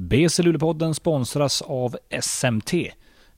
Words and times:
BC 0.00 0.42
Luleåpodden 0.42 0.94
sponsras 0.94 1.62
av 1.62 1.96
SMT, 2.20 2.72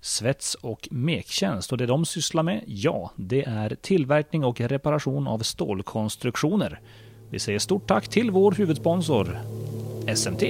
Svets 0.01 0.55
och 0.55 0.89
Mektjänst. 0.91 1.73
Och 1.73 1.79
det 1.79 1.87
de 1.87 2.05
sysslar 2.05 2.43
med, 2.43 2.65
ja, 2.67 3.11
det 3.17 3.45
är 3.45 3.77
tillverkning 3.81 4.45
och 4.45 4.61
reparation 4.61 5.27
av 5.27 5.39
stålkonstruktioner. 5.39 6.81
Vi 7.31 7.39
säger 7.39 7.59
stort 7.59 7.87
tack 7.87 8.09
till 8.09 8.31
vår 8.31 8.53
huvudsponsor, 8.53 9.39
SMT. 10.15 10.43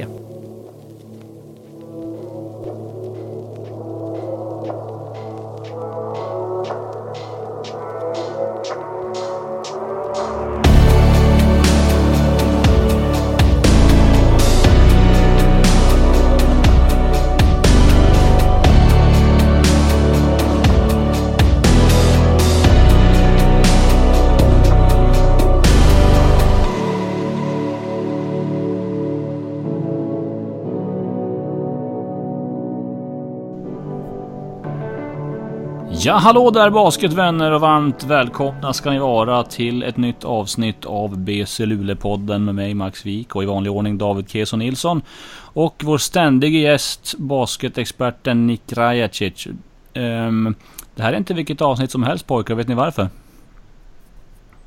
Ja, 36.04 36.14
hallå 36.14 36.50
där 36.50 36.70
basketvänner 36.70 37.50
och 37.50 37.60
varmt 37.60 38.04
välkomna 38.04 38.72
ska 38.72 38.90
ni 38.90 38.98
vara 38.98 39.42
till 39.42 39.82
ett 39.82 39.96
nytt 39.96 40.24
avsnitt 40.24 40.84
av 40.84 41.18
BC 41.18 41.66
Luleå-podden 41.66 42.44
med 42.44 42.54
mig 42.54 42.74
Max 42.74 43.06
Wik 43.06 43.36
och 43.36 43.42
i 43.42 43.46
vanlig 43.46 43.72
ordning 43.72 43.98
David 43.98 44.28
Keso 44.28 44.56
Nilsson. 44.56 45.02
Och 45.38 45.82
vår 45.84 45.98
ständige 45.98 46.58
gäst, 46.58 47.14
basketexperten 47.18 48.46
Nick 48.46 48.72
Rajacic. 48.72 49.46
Um, 49.94 50.54
det 50.94 51.02
här 51.02 51.12
är 51.12 51.16
inte 51.16 51.34
vilket 51.34 51.60
avsnitt 51.60 51.90
som 51.90 52.02
helst 52.02 52.26
pojkar, 52.26 52.54
vet 52.54 52.68
ni 52.68 52.74
varför? 52.74 53.08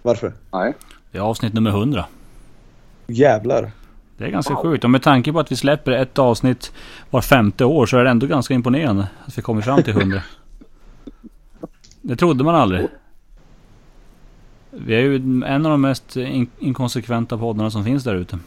Varför? 0.02 0.34
Nej. 0.52 0.74
Det 1.12 1.18
är 1.18 1.22
avsnitt 1.22 1.54
nummer 1.54 1.70
100. 1.70 2.06
Jävlar. 3.08 3.72
Det 4.18 4.26
är 4.26 4.30
ganska 4.30 4.54
wow. 4.54 4.64
sjukt. 4.64 4.84
Och 4.84 4.90
med 4.90 5.04
tanke 5.04 5.34
på 5.34 5.40
att 5.40 5.52
vi 5.52 5.56
släpper 5.56 5.92
ett 5.92 6.20
avsnitt 6.20 6.72
var 7.10 7.22
femte 7.22 7.66
år 7.66 7.86
så 7.86 7.98
är 7.98 8.04
det 8.04 8.10
ändå 8.10 8.28
ganska 8.28 8.54
imponerande 8.54 9.08
att 9.26 9.38
vi 9.38 9.42
kommer 9.42 9.62
fram 9.62 9.84
till 9.84 9.98
100. 9.98 10.22
Det 12.08 12.16
trodde 12.16 12.44
man 12.44 12.56
aldrig. 12.56 12.88
Vi 14.72 14.96
är 14.96 15.00
ju 15.00 15.16
en 15.46 15.66
av 15.66 15.72
de 15.72 15.82
mest 15.82 16.16
in 16.16 16.48
inkonsekventa 16.60 17.38
poddarna 17.38 17.72
som 17.72 17.84
finns 17.84 18.04
där 18.04 18.16
ute. 18.16 18.40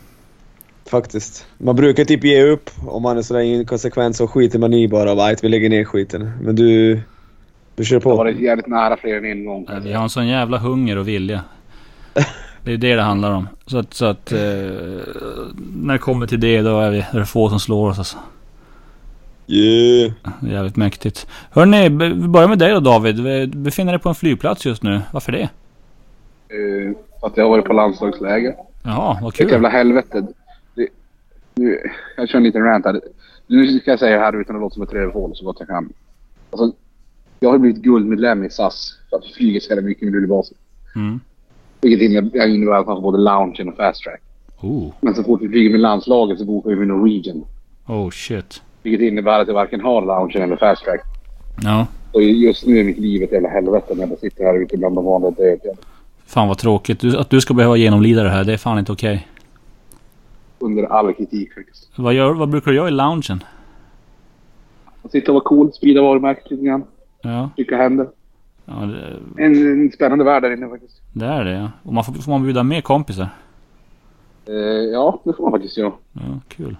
Faktiskt. 0.90 1.46
Man 1.58 1.76
brukar 1.76 2.04
typ 2.04 2.24
ge 2.24 2.42
upp 2.42 2.70
om 2.86 3.02
man 3.02 3.18
är 3.18 3.22
sådär 3.22 3.40
inkonsekvent 3.40 4.16
så 4.16 4.28
skiter 4.28 4.58
man 4.58 4.74
i 4.74 4.88
bara 4.88 5.30
att 5.30 5.44
vi 5.44 5.48
lägger 5.48 5.70
ner 5.70 5.84
skiten. 5.84 6.30
Men 6.42 6.56
du... 6.56 7.00
Du 7.76 7.84
kör 7.84 8.00
på. 8.00 8.08
Det 8.08 8.12
har 8.12 8.24
varit 8.24 8.40
jävligt 8.40 8.66
nära 8.66 8.96
fler 8.96 9.16
än 9.16 9.24
en 9.24 9.44
gång. 9.44 9.68
Vi 9.82 9.92
har 9.92 10.02
en 10.02 10.10
sån 10.10 10.26
jävla 10.26 10.58
hunger 10.58 10.96
och 10.96 11.08
vilja. 11.08 11.44
Det 12.64 12.72
är 12.72 12.76
det 12.76 12.96
det 12.96 13.02
handlar 13.02 13.32
om. 13.32 13.48
Så 13.66 13.78
att, 13.78 13.94
så 13.94 14.04
att 14.04 14.32
eh, 14.32 14.38
när 15.58 15.92
det 15.92 15.98
kommer 15.98 16.26
till 16.26 16.40
det 16.40 16.62
då 16.62 16.80
är, 16.80 16.90
vi, 16.90 16.98
är 16.98 17.18
det 17.18 17.26
få 17.26 17.48
som 17.48 17.60
slår 17.60 17.90
oss 17.90 17.98
alltså. 17.98 18.18
Yeah. 19.48 20.12
Jävligt 20.42 20.76
mäktigt. 20.76 21.26
Hörni, 21.50 21.88
vi 21.88 22.28
börjar 22.28 22.48
med 22.48 22.58
dig 22.58 22.72
då 22.72 22.80
David. 22.80 23.16
Du 23.16 23.46
befinner 23.46 23.92
dig 23.92 24.00
på 24.00 24.08
en 24.08 24.14
flygplats 24.14 24.66
just 24.66 24.82
nu. 24.82 25.00
Varför 25.12 25.32
det? 25.32 25.48
Uh, 26.54 26.96
att 27.22 27.36
jag 27.36 27.44
har 27.44 27.50
varit 27.50 27.64
på 27.64 27.72
landslagsläger. 27.72 28.54
Jaha, 28.82 29.18
vad 29.22 29.34
kul. 29.34 29.44
Vilket 29.44 29.52
jävla 29.52 29.68
helvete. 29.68 30.26
Det, 30.74 30.88
nu, 31.54 31.78
jag 32.16 32.28
kör 32.28 32.38
en 32.38 32.44
liten 32.44 32.62
rant 32.62 32.84
här. 32.84 33.00
Nu 33.46 33.78
ska 33.78 33.90
jag 33.90 33.98
säga 33.98 34.16
det 34.16 34.24
här 34.24 34.40
utan 34.40 34.56
att 34.56 34.62
låta 34.62 34.74
som 34.74 34.82
ett 34.82 34.92
rövhål 34.92 35.36
så 35.36 35.44
gott 35.44 35.56
jag 35.58 35.68
kan. 35.68 35.92
Alltså, 36.50 36.72
jag 37.40 37.50
har 37.50 37.58
blivit 37.58 37.82
guldmedlem 37.82 38.44
i 38.44 38.50
SAS 38.50 38.98
för 39.10 39.16
att 39.16 39.24
vi 39.24 39.32
flyger 39.32 39.60
så 39.60 39.80
mycket 39.80 40.04
med 40.04 40.12
Luleåbasen. 40.12 40.56
Mm. 40.94 41.20
Vilket 41.80 42.02
innebär 42.02 42.80
att 42.80 42.86
man 42.86 42.96
får 42.96 43.02
både 43.02 43.18
loungen 43.18 43.68
och 43.68 43.76
fast 43.76 44.02
track. 44.02 44.20
Oh. 44.60 44.92
Men 45.00 45.14
så 45.14 45.24
fort 45.24 45.42
vi 45.42 45.48
flyger 45.48 45.70
med 45.70 45.80
landslaget 45.80 46.38
så 46.38 46.44
bokar 46.44 46.70
vi 46.70 46.76
med 46.76 46.88
Norwegian. 46.88 47.44
Oh 47.86 48.10
shit. 48.10 48.62
Vilket 48.82 49.00
innebär 49.00 49.40
att 49.40 49.46
jag 49.48 49.54
varken 49.54 49.80
har 49.80 50.00
loungen 50.00 50.42
eller 50.42 50.56
fast 50.56 50.84
track. 50.84 51.00
Ja. 51.62 51.86
Och 52.12 52.22
just 52.22 52.66
nu 52.66 52.78
är 52.78 52.84
mitt 52.84 52.98
liv 52.98 53.22
ett 53.22 53.32
jävla 53.32 53.48
helvete 53.48 53.94
när 53.94 54.06
jag 54.06 54.18
sitter 54.18 54.44
här 54.44 54.62
ute 54.62 54.76
bland 54.76 54.94
de 54.94 55.04
vanliga 55.04 55.30
döda. 55.30 55.76
Fan 56.26 56.48
vad 56.48 56.58
tråkigt. 56.58 57.00
Du, 57.00 57.18
att 57.18 57.30
du 57.30 57.40
ska 57.40 57.54
behöva 57.54 57.76
genomlida 57.76 58.22
det 58.22 58.30
här, 58.30 58.44
det 58.44 58.52
är 58.52 58.56
fan 58.56 58.78
inte 58.78 58.92
okej. 58.92 59.14
Okay. 59.14 59.26
Under 60.58 60.84
all 60.84 61.12
kritik 61.12 61.54
faktiskt. 61.54 61.90
Vad, 61.96 62.14
gör, 62.14 62.34
vad 62.34 62.48
brukar 62.48 62.70
du 62.70 62.76
göra 62.76 62.88
i 62.88 62.90
loungen? 62.90 63.44
Sitta 65.12 65.32
och 65.32 65.34
vara 65.34 65.44
cool, 65.44 65.72
sprida 65.72 66.02
varumärket 66.02 66.50
lite 66.50 66.64
grann. 66.64 66.84
Ja. 67.22 67.50
Trycka 67.56 67.76
händer. 67.76 68.08
Ja, 68.64 68.72
det... 68.74 69.44
en, 69.44 69.82
en 69.82 69.92
spännande 69.92 70.24
värld 70.24 70.42
där 70.42 70.52
inne 70.52 70.68
faktiskt. 70.68 71.00
Det 71.12 71.26
är 71.26 71.44
det 71.44 71.52
ja. 71.52 71.70
Och 71.82 71.92
man 71.92 72.04
får, 72.04 72.12
får 72.12 72.30
man 72.30 72.42
bjuda 72.42 72.62
med 72.62 72.84
kompisar? 72.84 73.28
Eh, 74.46 74.54
ja, 74.92 75.20
det 75.24 75.32
får 75.32 75.42
man 75.42 75.52
faktiskt 75.52 75.78
göra. 75.78 75.92
Ja, 76.12 76.40
kul. 76.48 76.76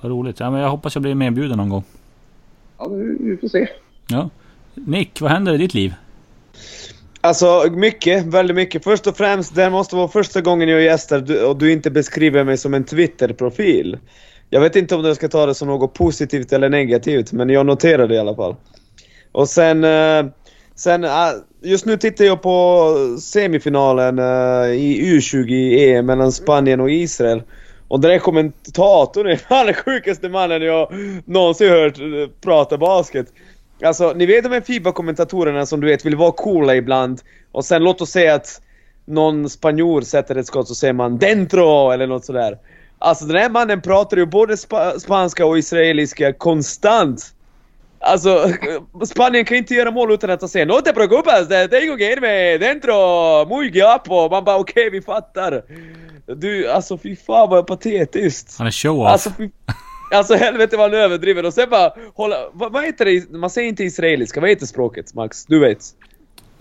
Vad 0.00 0.12
roligt. 0.12 0.40
Ja, 0.40 0.50
men 0.50 0.60
jag 0.60 0.70
hoppas 0.70 0.94
jag 0.94 1.02
blir 1.02 1.14
medbjuden 1.14 1.56
någon 1.56 1.68
gång. 1.68 1.84
Ja, 2.78 2.88
vi 3.20 3.36
får 3.40 3.48
se. 3.48 3.68
Ja. 4.08 4.30
Nick, 4.74 5.20
vad 5.20 5.30
händer 5.30 5.54
i 5.54 5.58
ditt 5.58 5.74
liv? 5.74 5.94
Alltså 7.20 7.66
mycket, 7.70 8.24
väldigt 8.24 8.56
mycket. 8.56 8.84
Först 8.84 9.06
och 9.06 9.16
främst, 9.16 9.54
det 9.54 9.70
måste 9.70 9.96
vara 9.96 10.08
första 10.08 10.40
gången 10.40 10.68
jag 10.68 10.82
gästar 10.82 11.44
och 11.44 11.56
du 11.56 11.72
inte 11.72 11.90
beskriver 11.90 12.44
mig 12.44 12.56
som 12.58 12.74
en 12.74 12.84
Twitter-profil. 12.84 13.98
Jag 14.50 14.60
vet 14.60 14.76
inte 14.76 14.94
om 14.94 15.04
jag 15.04 15.16
ska 15.16 15.28
ta 15.28 15.46
det 15.46 15.54
som 15.54 15.68
något 15.68 15.94
positivt 15.94 16.52
eller 16.52 16.68
negativt, 16.68 17.32
men 17.32 17.48
jag 17.48 17.66
noterar 17.66 18.08
det 18.08 18.14
i 18.14 18.18
alla 18.18 18.34
fall. 18.34 18.56
Och 19.32 19.48
sen... 19.48 19.84
Eh, 19.84 20.26
sen 20.74 21.06
just 21.62 21.86
nu 21.86 21.96
tittar 21.96 22.24
jag 22.24 22.42
på 22.42 22.94
semifinalen 23.20 24.18
eh, 24.18 24.72
i 24.72 25.18
U20-EM 25.18 26.06
mellan 26.06 26.32
Spanien 26.32 26.80
och 26.80 26.90
Israel. 26.90 27.42
Och 27.88 28.00
den 28.00 28.10
där 28.10 28.18
kommentatorn 28.18 29.26
är 29.26 29.36
fan 29.36 29.66
den 29.66 29.74
sjukaste 29.74 30.28
mannen 30.28 30.62
jag 30.62 30.92
någonsin 31.24 31.68
hört 31.68 31.98
prata 32.40 32.78
basket. 32.78 33.26
Alltså, 33.82 34.12
ni 34.16 34.26
vet 34.26 34.44
de 34.44 34.52
här 34.52 34.60
Fiba-kommentatorerna 34.60 35.66
som 35.66 35.80
du 35.80 35.86
vet 35.86 36.06
vill 36.06 36.16
vara 36.16 36.32
coola 36.32 36.76
ibland. 36.76 37.20
Och 37.52 37.64
sen 37.64 37.84
låt 37.84 38.00
oss 38.00 38.10
säga 38.10 38.34
att 38.34 38.60
någon 39.04 39.50
spanjor 39.50 40.00
sätter 40.00 40.36
ett 40.36 40.46
skott 40.46 40.68
så 40.68 40.74
säger 40.74 40.94
man 40.94 41.18
'Dentro' 41.18 41.92
eller 41.92 42.06
något 42.06 42.24
sådär. 42.24 42.58
Alltså 42.98 43.24
den 43.24 43.36
här 43.36 43.50
mannen 43.50 43.80
pratar 43.80 44.16
ju 44.16 44.26
både 44.26 44.56
spa 44.56 44.98
spanska 44.98 45.46
och 45.46 45.58
israeliska 45.58 46.32
konstant. 46.32 47.34
Alltså, 48.00 48.52
Spanien 49.04 49.44
kan 49.44 49.56
inte 49.56 49.74
göra 49.74 49.90
mål 49.90 50.12
utan 50.12 50.30
att 50.30 50.50
säga 50.50 50.64
'No 50.64 50.80
te 50.80 50.92
preocupes, 50.92 51.48
tengo 51.48 51.96
que 51.96 52.12
irme 52.12 52.58
dentro, 52.58 52.94
muy 53.48 53.70
guapo' 53.70 54.30
Man 54.30 54.44
bara 54.44 54.56
okej, 54.56 54.86
okay, 54.86 54.90
vi 54.90 55.02
fattar. 55.02 55.62
Du, 56.36 56.70
alltså 56.70 56.98
fy 56.98 57.16
fan 57.16 57.50
vad 57.50 57.66
patetiskt. 57.66 58.58
Han 58.58 58.66
är 58.66 58.70
show-off. 58.70 59.08
Alltså, 59.08 59.30
fy, 59.36 59.50
alltså 60.12 60.34
helvete 60.34 60.76
vad 60.76 60.90
han 60.90 61.00
överdriver. 61.00 61.44
Och 61.44 61.54
sen 61.54 61.70
bara 61.70 61.92
hålla... 62.14 62.36
Vad, 62.52 62.72
vad 62.72 62.84
heter 62.84 63.04
det? 63.04 63.30
Man 63.30 63.50
säger 63.50 63.68
inte 63.68 63.84
israeliska. 63.84 64.40
Vad 64.40 64.50
heter 64.50 64.66
språket 64.66 65.14
Max? 65.14 65.46
Du 65.46 65.58
vet. 65.58 65.78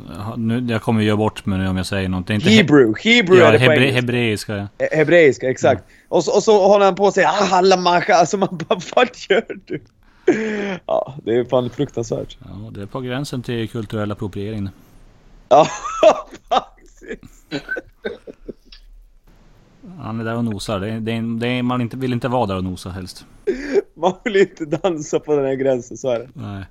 Ja, 0.09 0.35
nu, 0.37 0.65
jag 0.69 0.81
kommer 0.81 1.01
göra 1.01 1.17
bort 1.17 1.45
mig 1.45 1.59
nu 1.59 1.67
om 1.67 1.77
jag 1.77 1.85
säger 1.85 2.09
något. 2.09 2.29
Inte 2.29 2.49
Hebrew. 2.49 2.93
Hebrew 3.03 3.39
ja, 3.39 3.47
är 3.47 3.51
det 3.51 3.57
hebre, 3.57 3.91
Hebreiska 3.91 4.55
ja. 4.55 4.87
Hebreiska, 4.91 5.49
exakt. 5.49 5.81
Mm. 5.81 5.93
Och, 6.09 6.23
så, 6.23 6.35
och 6.35 6.43
så 6.43 6.67
håller 6.67 6.85
han 6.85 6.95
på 6.95 7.07
att 7.07 7.13
säga 7.13 7.29
ah, 7.29 7.45
Hallamacha. 7.45 8.13
Alltså 8.13 8.37
man 8.37 8.49
bara, 8.51 8.79
vad 8.95 9.09
gör 9.29 9.45
du? 9.65 9.81
Ja, 10.85 11.15
det 11.23 11.35
är 11.35 11.43
fan 11.43 11.69
fruktansvärt. 11.69 12.37
Ja, 12.39 12.69
det 12.71 12.81
är 12.81 12.85
på 12.85 13.01
gränsen 13.01 13.41
till 13.41 13.69
kulturell 13.69 14.11
appropriering. 14.11 14.69
Ja, 15.49 15.67
faktiskt. 16.49 17.03
Han 19.99 20.19
är 20.19 20.23
där 20.23 20.35
och 20.35 20.45
nosar. 20.45 20.79
Det 20.79 20.89
är, 20.89 20.99
det 20.99 21.11
är, 21.11 21.39
det 21.39 21.47
är, 21.47 21.63
man 21.63 21.81
inte, 21.81 21.97
vill 21.97 22.13
inte 22.13 22.27
vara 22.27 22.45
där 22.45 22.55
och 22.55 22.63
nosa 22.63 22.89
helst. 22.89 23.25
Man 23.93 24.13
vill 24.23 24.35
inte 24.35 24.65
dansa 24.65 25.19
på 25.19 25.35
den 25.35 25.45
här 25.45 25.55
gränsen, 25.55 25.97
så 25.97 26.09
är 26.09 26.19
det. 26.19 26.29
Nej. 26.33 26.65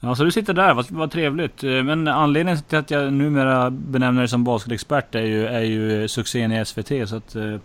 Ja, 0.00 0.14
så 0.14 0.24
du 0.24 0.30
sitter 0.30 0.54
där, 0.54 0.74
vad, 0.74 0.90
vad 0.90 1.10
trevligt. 1.10 1.62
Men 1.62 2.08
anledningen 2.08 2.62
till 2.62 2.78
att 2.78 2.90
jag 2.90 3.12
numera 3.12 3.70
benämner 3.70 4.20
dig 4.20 4.28
som 4.28 4.44
basketexpert 4.44 5.14
är 5.14 5.22
ju, 5.22 5.46
är 5.46 5.60
ju 5.60 6.08
succén 6.08 6.52
i 6.52 6.64
SVT. 6.64 7.08
Så 7.08 7.16
att 7.16 7.32
det, 7.32 7.60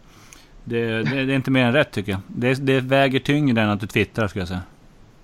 det, 0.64 1.04
det 1.04 1.20
är 1.20 1.30
inte 1.30 1.52
mer 1.52 1.66
än 1.66 1.74
rätt 1.74 1.92
tycker 1.92 2.12
jag. 2.12 2.22
Det, 2.28 2.54
det 2.54 2.80
väger 2.80 3.20
tyngre 3.20 3.62
än 3.62 3.70
att 3.70 3.80
du 3.80 3.88
twittrar 3.88 4.28
skulle 4.28 4.42
jag 4.42 4.48
säga. 4.48 4.62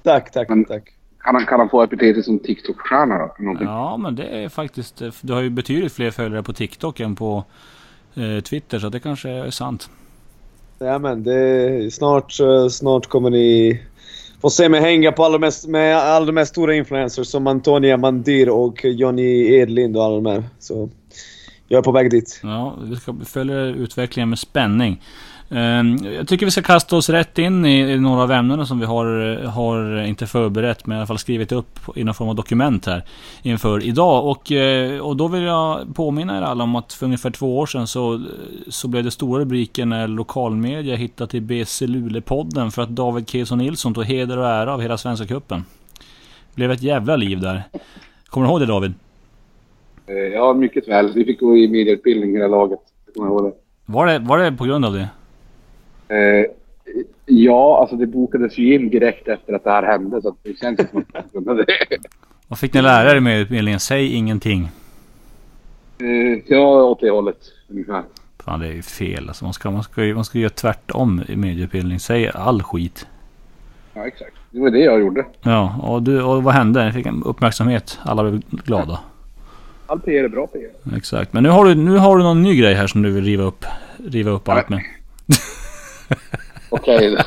Tack, 0.05 0.31
tack, 0.31 0.49
men, 0.49 0.65
tack. 0.65 0.83
Kan 1.19 1.35
han, 1.35 1.45
kan 1.45 1.59
han 1.59 1.69
få 1.69 1.83
epitetet 1.83 2.25
som 2.25 2.39
TikTok-stjärna 2.39 3.17
då? 3.17 3.35
Någonting? 3.39 3.67
Ja, 3.67 3.97
men 3.97 4.15
det 4.15 4.27
är 4.27 4.49
faktiskt... 4.49 5.01
Du 5.21 5.33
har 5.33 5.41
ju 5.41 5.49
betydligt 5.49 5.93
fler 5.93 6.11
följare 6.11 6.43
på 6.43 6.53
TikTok 6.53 6.99
än 6.99 7.15
på 7.15 7.43
eh, 8.15 8.43
Twitter, 8.43 8.79
så 8.79 8.89
det 8.89 8.99
kanske 8.99 9.29
är 9.29 9.49
sant. 9.49 9.89
Ja 10.79 10.99
men 10.99 11.23
det 11.23 11.93
snart, 11.93 12.39
eh, 12.39 12.67
snart 12.67 13.07
kommer 13.07 13.29
ni 13.29 13.81
få 14.41 14.49
se 14.49 14.69
mig 14.69 14.81
hänga 14.81 15.11
på 15.11 15.23
alla 15.23 15.37
mest, 15.37 15.67
med 15.67 15.97
alla 15.97 16.25
de 16.25 16.31
mest 16.31 16.51
stora 16.51 16.75
influencers 16.75 17.27
som 17.27 17.47
Antonia 17.47 17.97
Mandir 17.97 18.49
och 18.49 18.85
Johnny 18.85 19.53
Edlind 19.53 19.97
och 19.97 20.03
alla 20.03 20.15
de 20.15 20.25
här. 20.25 20.43
Så 20.59 20.89
jag 21.67 21.77
är 21.77 21.83
på 21.83 21.91
väg 21.91 22.11
dit. 22.11 22.39
Ja, 22.43 22.77
vi 22.83 22.95
ska 22.95 23.15
följa 23.25 23.59
utvecklingen 23.59 24.29
med 24.29 24.39
spänning. 24.39 25.01
Ehm, 25.50 25.97
Jag 25.97 26.27
tycker 26.27 26.45
vi 26.45 26.51
ska 26.51 26.62
kasta 26.62 26.95
oss 26.97 27.09
rätt 27.09 27.38
in 27.38 27.65
i 27.65 27.97
några 27.97 28.24
av 28.24 28.31
ämnena 28.31 28.65
som 28.65 28.80
vi 28.80 28.86
har, 28.86 29.36
har 29.45 30.03
inte 30.03 30.27
förberett, 30.27 30.86
men 30.86 30.95
i 30.95 31.00
alla 31.00 31.07
fall 31.07 31.18
skrivit 31.18 31.51
upp 31.51 31.80
i 31.95 32.03
någon 32.03 32.13
form 32.15 32.30
av 32.30 32.36
dokument 32.36 32.86
här 32.86 33.03
inför 33.42 33.83
idag. 33.83 34.25
Och, 34.25 34.51
eh, 34.51 35.00
och 35.00 35.15
då 35.18 35.27
vill 35.27 35.44
jag 35.44 35.95
påminna 35.95 36.38
er 36.38 36.42
alla 36.42 36.63
om 36.63 36.75
att 36.75 36.94
för 36.94 37.06
ungefär 37.06 37.30
två 37.31 37.57
år 37.59 37.65
sedan 37.65 37.88
så, 37.88 38.25
så 38.68 38.88
blev 38.88 39.03
det 39.03 39.12
stora 39.12 39.42
rubriker 39.42 39.86
när 39.86 40.07
lokalmedia 40.07 40.95
hittade 40.95 41.31
till 41.31 41.42
BC 41.42 41.88
Luleå-podden 41.88 42.71
för 42.71 42.81
att 42.81 42.89
David 42.89 43.30
Keson 43.30 43.57
Nilsson 43.57 43.94
tog 43.94 44.06
heder 44.06 44.38
och 44.38 44.48
ära 44.48 44.74
av 44.74 44.81
hela 44.81 44.98
Svenska 44.98 45.27
Cupen. 45.27 45.65
Det 46.50 46.56
blev 46.56 46.71
ett 46.71 46.81
jävla 46.81 47.15
liv 47.15 47.39
där. 47.41 47.63
Kommer 48.27 48.48
du 48.48 48.51
ihåg 48.51 48.59
det 48.59 48.65
David? 48.65 48.94
Eh, 50.07 50.15
Ja, 50.15 50.53
mycket 50.53 50.88
väl. 50.88 51.12
Vi 51.13 51.25
fick 51.25 51.39
gå 51.39 51.57
i 51.57 51.68
medieutbildning 51.68 52.31
hela 52.36 52.48
laget. 52.48 52.80
Jag 53.06 53.15
kommer 53.15 53.27
ihåg 53.27 53.44
det. 53.44 53.53
Var 53.86 54.06
det, 54.06 54.19
var 54.19 54.38
det 54.38 54.51
på 54.51 54.63
grund 54.63 54.86
av 54.86 54.94
det? 54.94 55.07
Eh, 56.07 56.45
ja, 57.25 57.79
alltså 57.81 57.95
det 57.95 58.07
bokades 58.07 58.57
ju 58.57 58.73
in 58.73 58.89
direkt 58.89 59.27
efter 59.27 59.53
att 59.53 59.63
det 59.63 59.69
här 59.69 59.83
hände 59.83 60.21
så 60.21 60.35
det 60.43 60.59
känns 60.59 60.89
som 60.89 61.05
att 61.13 61.33
man 61.33 61.45
kunde 61.45 61.63
det. 61.63 61.97
Vad 62.47 62.59
fick 62.59 62.73
ni 62.73 62.81
lära 62.81 63.11
er 63.11 63.19
med 63.19 63.39
utbildningen? 63.39 63.79
Säg 63.79 64.13
ingenting. 64.13 64.69
Eh, 65.99 66.43
ja, 66.47 66.83
åt 66.83 66.99
det 66.99 67.09
hållet 67.09 67.37
ungefär. 67.67 68.03
Fan 68.43 68.59
det 68.59 68.67
är 68.67 68.71
ju 68.71 68.81
fel 68.81 69.27
alltså. 69.27 69.43
Man 69.43 69.53
ska, 69.53 69.71
man 69.71 69.83
ska, 69.83 70.01
man 70.01 70.25
ska 70.25 70.39
göra 70.39 70.49
tvärtom 70.49 71.21
i 71.27 71.35
medieutbildning. 71.35 71.99
Säg 71.99 72.29
all 72.29 72.63
skit. 72.63 73.07
Ja, 73.93 74.07
exakt. 74.07 74.35
Det 74.51 74.59
var 74.59 74.69
det 74.69 74.79
jag 74.79 74.99
gjorde. 74.99 75.25
Ja, 75.41 75.75
och, 75.83 76.03
du, 76.03 76.23
och 76.23 76.43
vad 76.43 76.53
hände? 76.53 76.85
Ni 76.85 76.91
fick 76.91 77.05
en 77.05 77.23
uppmärksamhet. 77.23 77.99
Alla 78.03 78.23
blev 78.23 78.41
glada. 78.49 78.99
All 79.87 79.99
PR 79.99 80.23
är 80.23 80.29
bra 80.29 80.47
PR. 80.47 80.95
Exakt. 80.97 81.33
Men 81.33 81.43
nu 81.43 81.49
har, 81.49 81.65
du, 81.65 81.75
nu 81.75 81.97
har 81.97 82.17
du 82.17 82.23
någon 82.23 82.41
ny 82.41 82.55
grej 82.55 82.73
här 82.73 82.87
som 82.87 83.01
du 83.01 83.11
vill 83.11 83.23
riva 83.25 83.43
upp. 83.43 83.65
Riva 83.97 84.31
upp 84.31 84.49
allt 84.49 84.69
med. 84.69 84.81
Okej. 86.69 87.17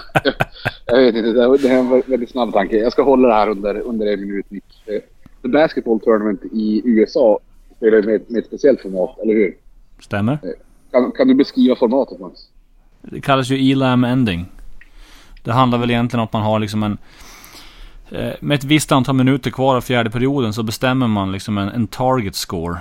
jag 0.86 0.96
vet 0.98 1.14
inte. 1.14 1.32
Det 1.32 1.68
är 1.68 1.78
en 1.78 2.02
väldigt 2.06 2.30
snabb 2.30 2.52
tanke. 2.52 2.76
Jag 2.76 2.92
ska 2.92 3.02
hålla 3.02 3.28
det 3.28 3.34
här 3.34 3.48
under, 3.48 3.80
under 3.80 4.06
en 4.12 4.20
minut. 4.20 4.50
Nick. 4.50 4.64
Eh, 4.86 5.00
The 5.42 5.48
Basketball 5.48 6.00
Tournament 6.00 6.40
i 6.52 6.82
USA 6.84 7.38
spelar 7.76 8.02
med, 8.02 8.20
med 8.28 8.38
ett 8.38 8.46
speciellt 8.46 8.80
format, 8.80 9.18
eller 9.22 9.34
hur? 9.34 9.56
Stämmer? 10.00 10.38
Kan, 10.90 11.12
kan 11.12 11.28
du 11.28 11.34
beskriva 11.34 11.76
formatet 11.76 12.20
Max? 12.20 12.40
Det 13.02 13.20
kallas 13.20 13.50
ju 13.50 13.72
ELAM 13.72 14.04
ending. 14.04 14.46
Det 15.44 15.52
handlar 15.52 15.78
väl 15.78 15.90
egentligen 15.90 16.20
om 16.20 16.24
att 16.24 16.32
man 16.32 16.42
har 16.42 16.58
liksom 16.58 16.82
en... 16.82 16.98
eh, 18.10 18.32
Med 18.40 18.54
ett 18.54 18.64
visst 18.64 18.92
antal 18.92 19.14
minuter 19.14 19.50
kvar 19.50 19.76
av 19.76 19.80
fjärde 19.80 20.10
perioden 20.10 20.52
så 20.52 20.62
bestämmer 20.62 21.06
man 21.06 21.32
liksom 21.32 21.58
en, 21.58 21.68
en 21.68 21.86
target 21.86 22.34
score. 22.34 22.78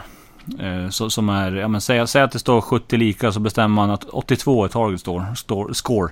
Eh, 0.60 0.90
Så, 0.90 1.10
som 1.10 1.30
är, 1.30 1.52
ja 1.56 1.68
men 1.68 1.82
säg, 1.82 2.08
säg 2.08 2.22
att 2.22 2.32
det 2.32 2.40
står 2.40 2.62
70 2.62 2.98
lika 2.98 3.32
så 3.32 3.40
bestämmer 3.40 3.76
man 3.76 3.90
att 3.90 4.04
82 4.04 4.64
är 4.64 4.68
target 4.68 5.00
store, 5.00 5.26
store, 5.36 5.74
score. 5.74 6.12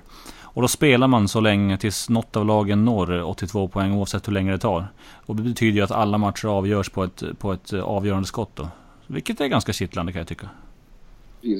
Och 0.56 0.62
då 0.62 0.68
spelar 0.68 1.08
man 1.08 1.28
så 1.28 1.40
länge 1.40 1.78
tills 1.78 2.08
något 2.08 2.36
av 2.36 2.46
lagen 2.46 2.84
når 2.84 3.22
82 3.22 3.68
poäng 3.68 3.92
oavsett 3.92 4.28
hur 4.28 4.32
länge 4.32 4.52
det 4.52 4.58
tar. 4.58 4.84
Och 5.26 5.36
det 5.36 5.42
betyder 5.42 5.72
ju 5.72 5.84
att 5.84 5.90
alla 5.90 6.18
matcher 6.18 6.48
avgörs 6.48 6.88
på 6.88 7.04
ett, 7.04 7.22
på 7.38 7.52
ett 7.52 7.72
eh, 7.72 7.84
avgörande 7.84 8.26
skott 8.28 8.50
då. 8.54 8.68
Vilket 9.06 9.40
är 9.40 9.46
ganska 9.46 9.72
kittlande 9.72 10.12
kan 10.12 10.18
jag 10.18 10.28
tycka. 10.28 10.48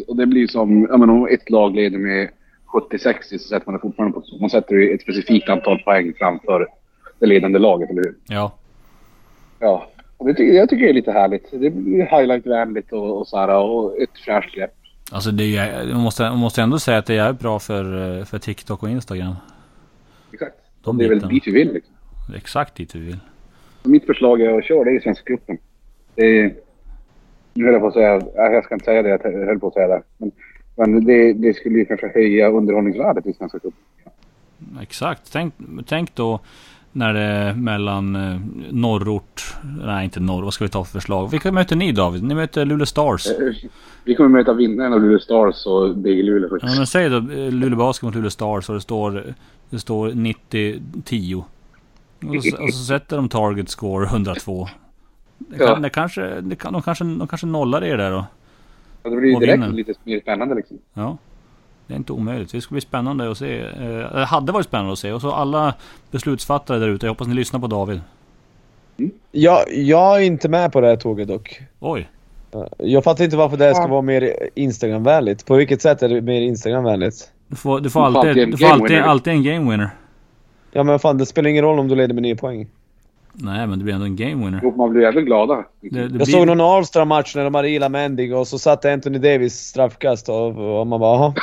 Och 0.09 0.17
det 0.17 0.27
blir 0.27 0.47
som, 0.47 0.87
ja 0.91 0.97
men 0.97 1.11
om 1.11 1.27
ett 1.27 1.51
lag 1.51 1.75
leder 1.75 1.99
med 1.99 2.29
70-60 2.67 3.15
så 3.31 3.39
sätter 3.39 3.67
man 3.67 3.75
det 3.75 3.81
fortfarande 3.81 4.21
på 4.21 4.23
Man 4.41 4.51
sätter 4.51 4.75
ju 4.75 4.95
ett 4.95 5.03
specifikt 5.03 5.49
antal 5.49 5.79
poäng 5.79 6.13
framför 6.19 6.67
det 7.19 7.27
ledande 7.27 7.59
laget, 7.59 7.91
eller 7.91 8.03
hur? 8.03 8.15
Ja, 8.27 8.53
Ja. 9.59 9.87
Och 10.17 10.27
det 10.27 10.43
jag 10.43 10.69
tycker 10.69 10.85
det 10.85 10.91
är 10.91 10.95
lite 10.95 11.13
härligt. 11.13 11.51
Det 11.51 11.71
blir 11.71 12.07
highlight-vänligt 12.07 12.93
och, 12.93 13.19
och 13.19 13.29
så 13.29 13.39
här 13.39 13.57
och 13.57 13.99
ett 13.99 14.19
fräscht 14.25 14.55
grepp. 14.55 14.76
Alltså 15.13 15.31
det 15.31 15.57
är 15.57 15.93
man 15.93 16.03
måste, 16.03 16.23
man 16.23 16.39
måste 16.39 16.63
ändå 16.63 16.79
säga 16.79 16.99
att 16.99 17.07
det 17.07 17.17
är 17.17 17.33
bra 17.33 17.59
för, 17.59 18.19
eh, 18.19 18.25
för 18.25 18.39
TikTok 18.39 18.83
och 18.83 18.91
Instagram. 18.91 19.35
Exakt. 20.33 20.55
De 20.83 20.99
det 20.99 21.05
är 21.05 21.09
väl 21.09 21.17
bitarna. 21.19 21.33
dit 21.33 21.47
vi 21.47 21.51
vill 21.53 21.73
liksom. 21.73 21.95
Det 22.29 22.35
är 22.35 22.37
Exakt 22.37 22.75
dit 22.75 22.95
vi 22.95 23.01
vill. 23.01 23.19
Mitt 23.83 24.07
förslag 24.07 24.41
är 24.41 24.59
att 24.59 24.65
köra 24.65 24.85
det 24.85 24.91
i 24.91 25.01
Svenska 25.01 25.25
cupen. 25.25 25.59
Det 26.15 26.23
är... 26.41 26.55
Nu 27.55 27.65
höll 27.65 27.73
jag 27.73 27.83
på 27.83 27.89
att 27.89 27.95
säga... 27.95 28.19
nej, 28.19 28.53
Jag 28.53 28.65
ska 28.65 28.75
inte 28.75 28.85
säga 28.85 29.03
det 29.03 29.09
jag 29.09 29.47
höll 29.47 29.59
på 29.59 29.67
att 29.69 29.75
säga 29.75 29.89
det. 29.89 30.03
Men, 30.19 30.33
men 30.77 31.05
det, 31.05 31.33
det 31.33 31.55
skulle 31.55 31.79
ju 31.79 31.85
kanske 31.85 32.11
höja 32.15 32.49
underhållningsvärdet 32.49 33.27
i 33.27 33.33
Svenska 33.33 33.59
cupen. 33.59 33.81
Exakt. 34.83 35.33
Tänk, 35.33 35.55
tänk 35.87 36.15
då 36.15 36.41
när 36.97 37.15
det 37.15 37.21
är 37.21 37.55
mellan 37.55 38.17
eh, 38.17 38.41
norrort... 38.71 39.55
Nej 39.85 40.05
inte 40.05 40.21
norr. 40.21 40.43
Vad 40.43 40.55
ska 40.55 40.65
vi 40.65 40.69
ta 40.71 40.85
för 40.85 40.93
förslag? 40.93 41.31
Vilka 41.31 41.53
möter 41.53 41.77
ni 41.77 41.93
David? 41.93 42.23
Ni 42.23 42.35
möter 42.35 42.65
Luleå 42.65 42.87
Stars. 42.87 43.27
Eh, 43.27 43.35
Vi 44.05 44.15
kommer 44.15 44.29
möta 44.31 44.53
vinnaren 44.53 44.93
av 44.93 45.01
Luleå 45.03 45.19
Stars 45.19 45.67
och 45.67 45.97
BG 45.97 46.23
Luleå 46.23 46.59
Ja, 46.63 46.75
men 46.77 46.87
säg 46.87 47.09
då 47.09 47.17
eh, 47.17 47.51
Luleå 47.53 47.79
Basket 47.79 48.03
mot 48.03 48.15
Luleå 48.15 48.31
Stars 48.31 48.69
och 48.69 48.75
det 48.75 48.81
står, 48.81 49.25
det 49.71 49.79
står 49.79 50.11
90-10. 50.11 51.35
Och, 51.37 52.45
så- 52.45 52.63
och 52.63 52.73
så 52.75 52.85
sätter 52.85 53.17
de 53.17 53.29
target 53.29 53.69
score 53.69 54.07
102. 54.07 54.69
Det 55.39 55.59
kan, 55.59 55.67
Ja. 55.67 55.75
det 55.77 55.91
kanske, 55.91 56.41
det 56.41 56.57
kan, 56.57 56.73
de, 56.73 56.83
kanske, 56.83 57.05
de 57.05 57.29
kanske 57.29 57.47
nollar 57.47 57.85
er 57.85 57.97
där 57.97 58.11
då. 58.11 58.25
Ja, 59.03 59.11
det 59.11 59.17
blir 59.17 59.29
ju 59.31 59.37
direkt 59.39 59.55
vinner. 59.63 59.73
lite 59.73 59.93
mer 60.05 60.21
spännande 60.21 60.55
liksom. 60.55 60.79
Ja. 60.95 61.19
Det 61.87 61.95
är 61.95 61.97
inte 61.97 62.13
omöjligt. 62.13 62.53
Det 62.53 62.61
ska 62.61 62.73
bli 62.73 62.81
spännande 62.81 63.31
att 63.31 63.39
se. 63.39 63.61
Eh, 63.61 64.15
Det 64.15 64.25
hade 64.25 64.53
varit 64.53 64.67
spännande 64.67 64.93
att 64.93 64.99
se. 64.99 65.13
Och 65.13 65.21
så 65.21 65.33
alla 65.33 65.75
beslutsfattare 66.11 66.79
där 66.79 66.89
ute. 66.89 67.07
Jag 67.07 67.11
hoppas 67.11 67.27
ni 67.29 67.35
lyssnar 67.35 67.61
på 67.61 67.67
David. 67.67 68.01
Jag, 69.33 69.59
jag 69.73 70.17
är 70.17 70.21
inte 70.21 70.49
med 70.49 70.73
på 70.73 70.81
det 70.81 70.87
här 70.87 70.97
tåget 70.97 71.29
dock. 71.29 71.61
Oj. 71.81 72.09
Jag 72.79 73.05
fattar 73.05 73.25
inte 73.25 73.37
varför 73.37 73.57
det 73.57 73.65
här 73.65 73.75
ska 73.75 73.87
vara 73.87 74.03
mer 74.03 74.33
Instagramvänligt. 74.55 75.47
På 75.47 75.55
vilket 75.57 75.83
sätt 75.83 76.03
är 76.03 76.09
det 76.09 76.21
mer 76.21 76.41
Instagramvänligt? 76.41 77.31
Du 77.49 77.57
får, 77.57 77.81
du 77.81 77.91
får 77.91 78.01
alltid, 78.05 78.29
alltid 78.29 78.43
en 78.43 78.51
du 78.51 78.57
får 78.57 78.65
game 78.67 78.75
alltid, 78.75 78.91
winner. 78.97 79.09
alltid 79.09 79.33
en 79.33 79.43
game 79.43 79.71
winner. 79.71 79.91
Ja 80.73 80.83
men 80.83 80.99
fan, 80.99 81.19
det 81.19 81.27
spelar 81.27 81.51
ingen 81.51 81.65
roll 81.65 81.79
om 81.79 81.89
du 81.89 81.95
leder 81.95 82.15
med 82.15 82.23
9 82.23 82.37
poäng. 82.37 82.67
Nej 83.33 83.67
men 83.67 83.79
det 83.79 83.85
blir 83.85 83.95
ändå 83.95 84.07
en 84.07 84.17
game 84.17 84.45
winner. 84.45 84.61
Jo, 84.63 84.75
man 84.77 84.91
blir 84.91 85.03
även 85.05 85.25
glada. 85.25 85.65
Det, 85.81 85.89
det 85.91 86.01
Jag 86.01 86.11
blir, 86.11 86.27
såg 86.27 86.47
någon 86.47 86.61
Alstra-match 86.61 87.35
när 87.37 87.45
de 87.45 87.55
hade 87.55 87.69
Ila 87.69 87.89
Mendig 87.89 88.35
och 88.35 88.49
så 88.49 88.59
satte 88.59 88.93
Anthony 88.93 89.19
Davis 89.19 89.55
straffkast 89.55 90.29
och, 90.29 90.79
och 90.81 90.87
man 90.87 91.01
bara. 91.01 91.35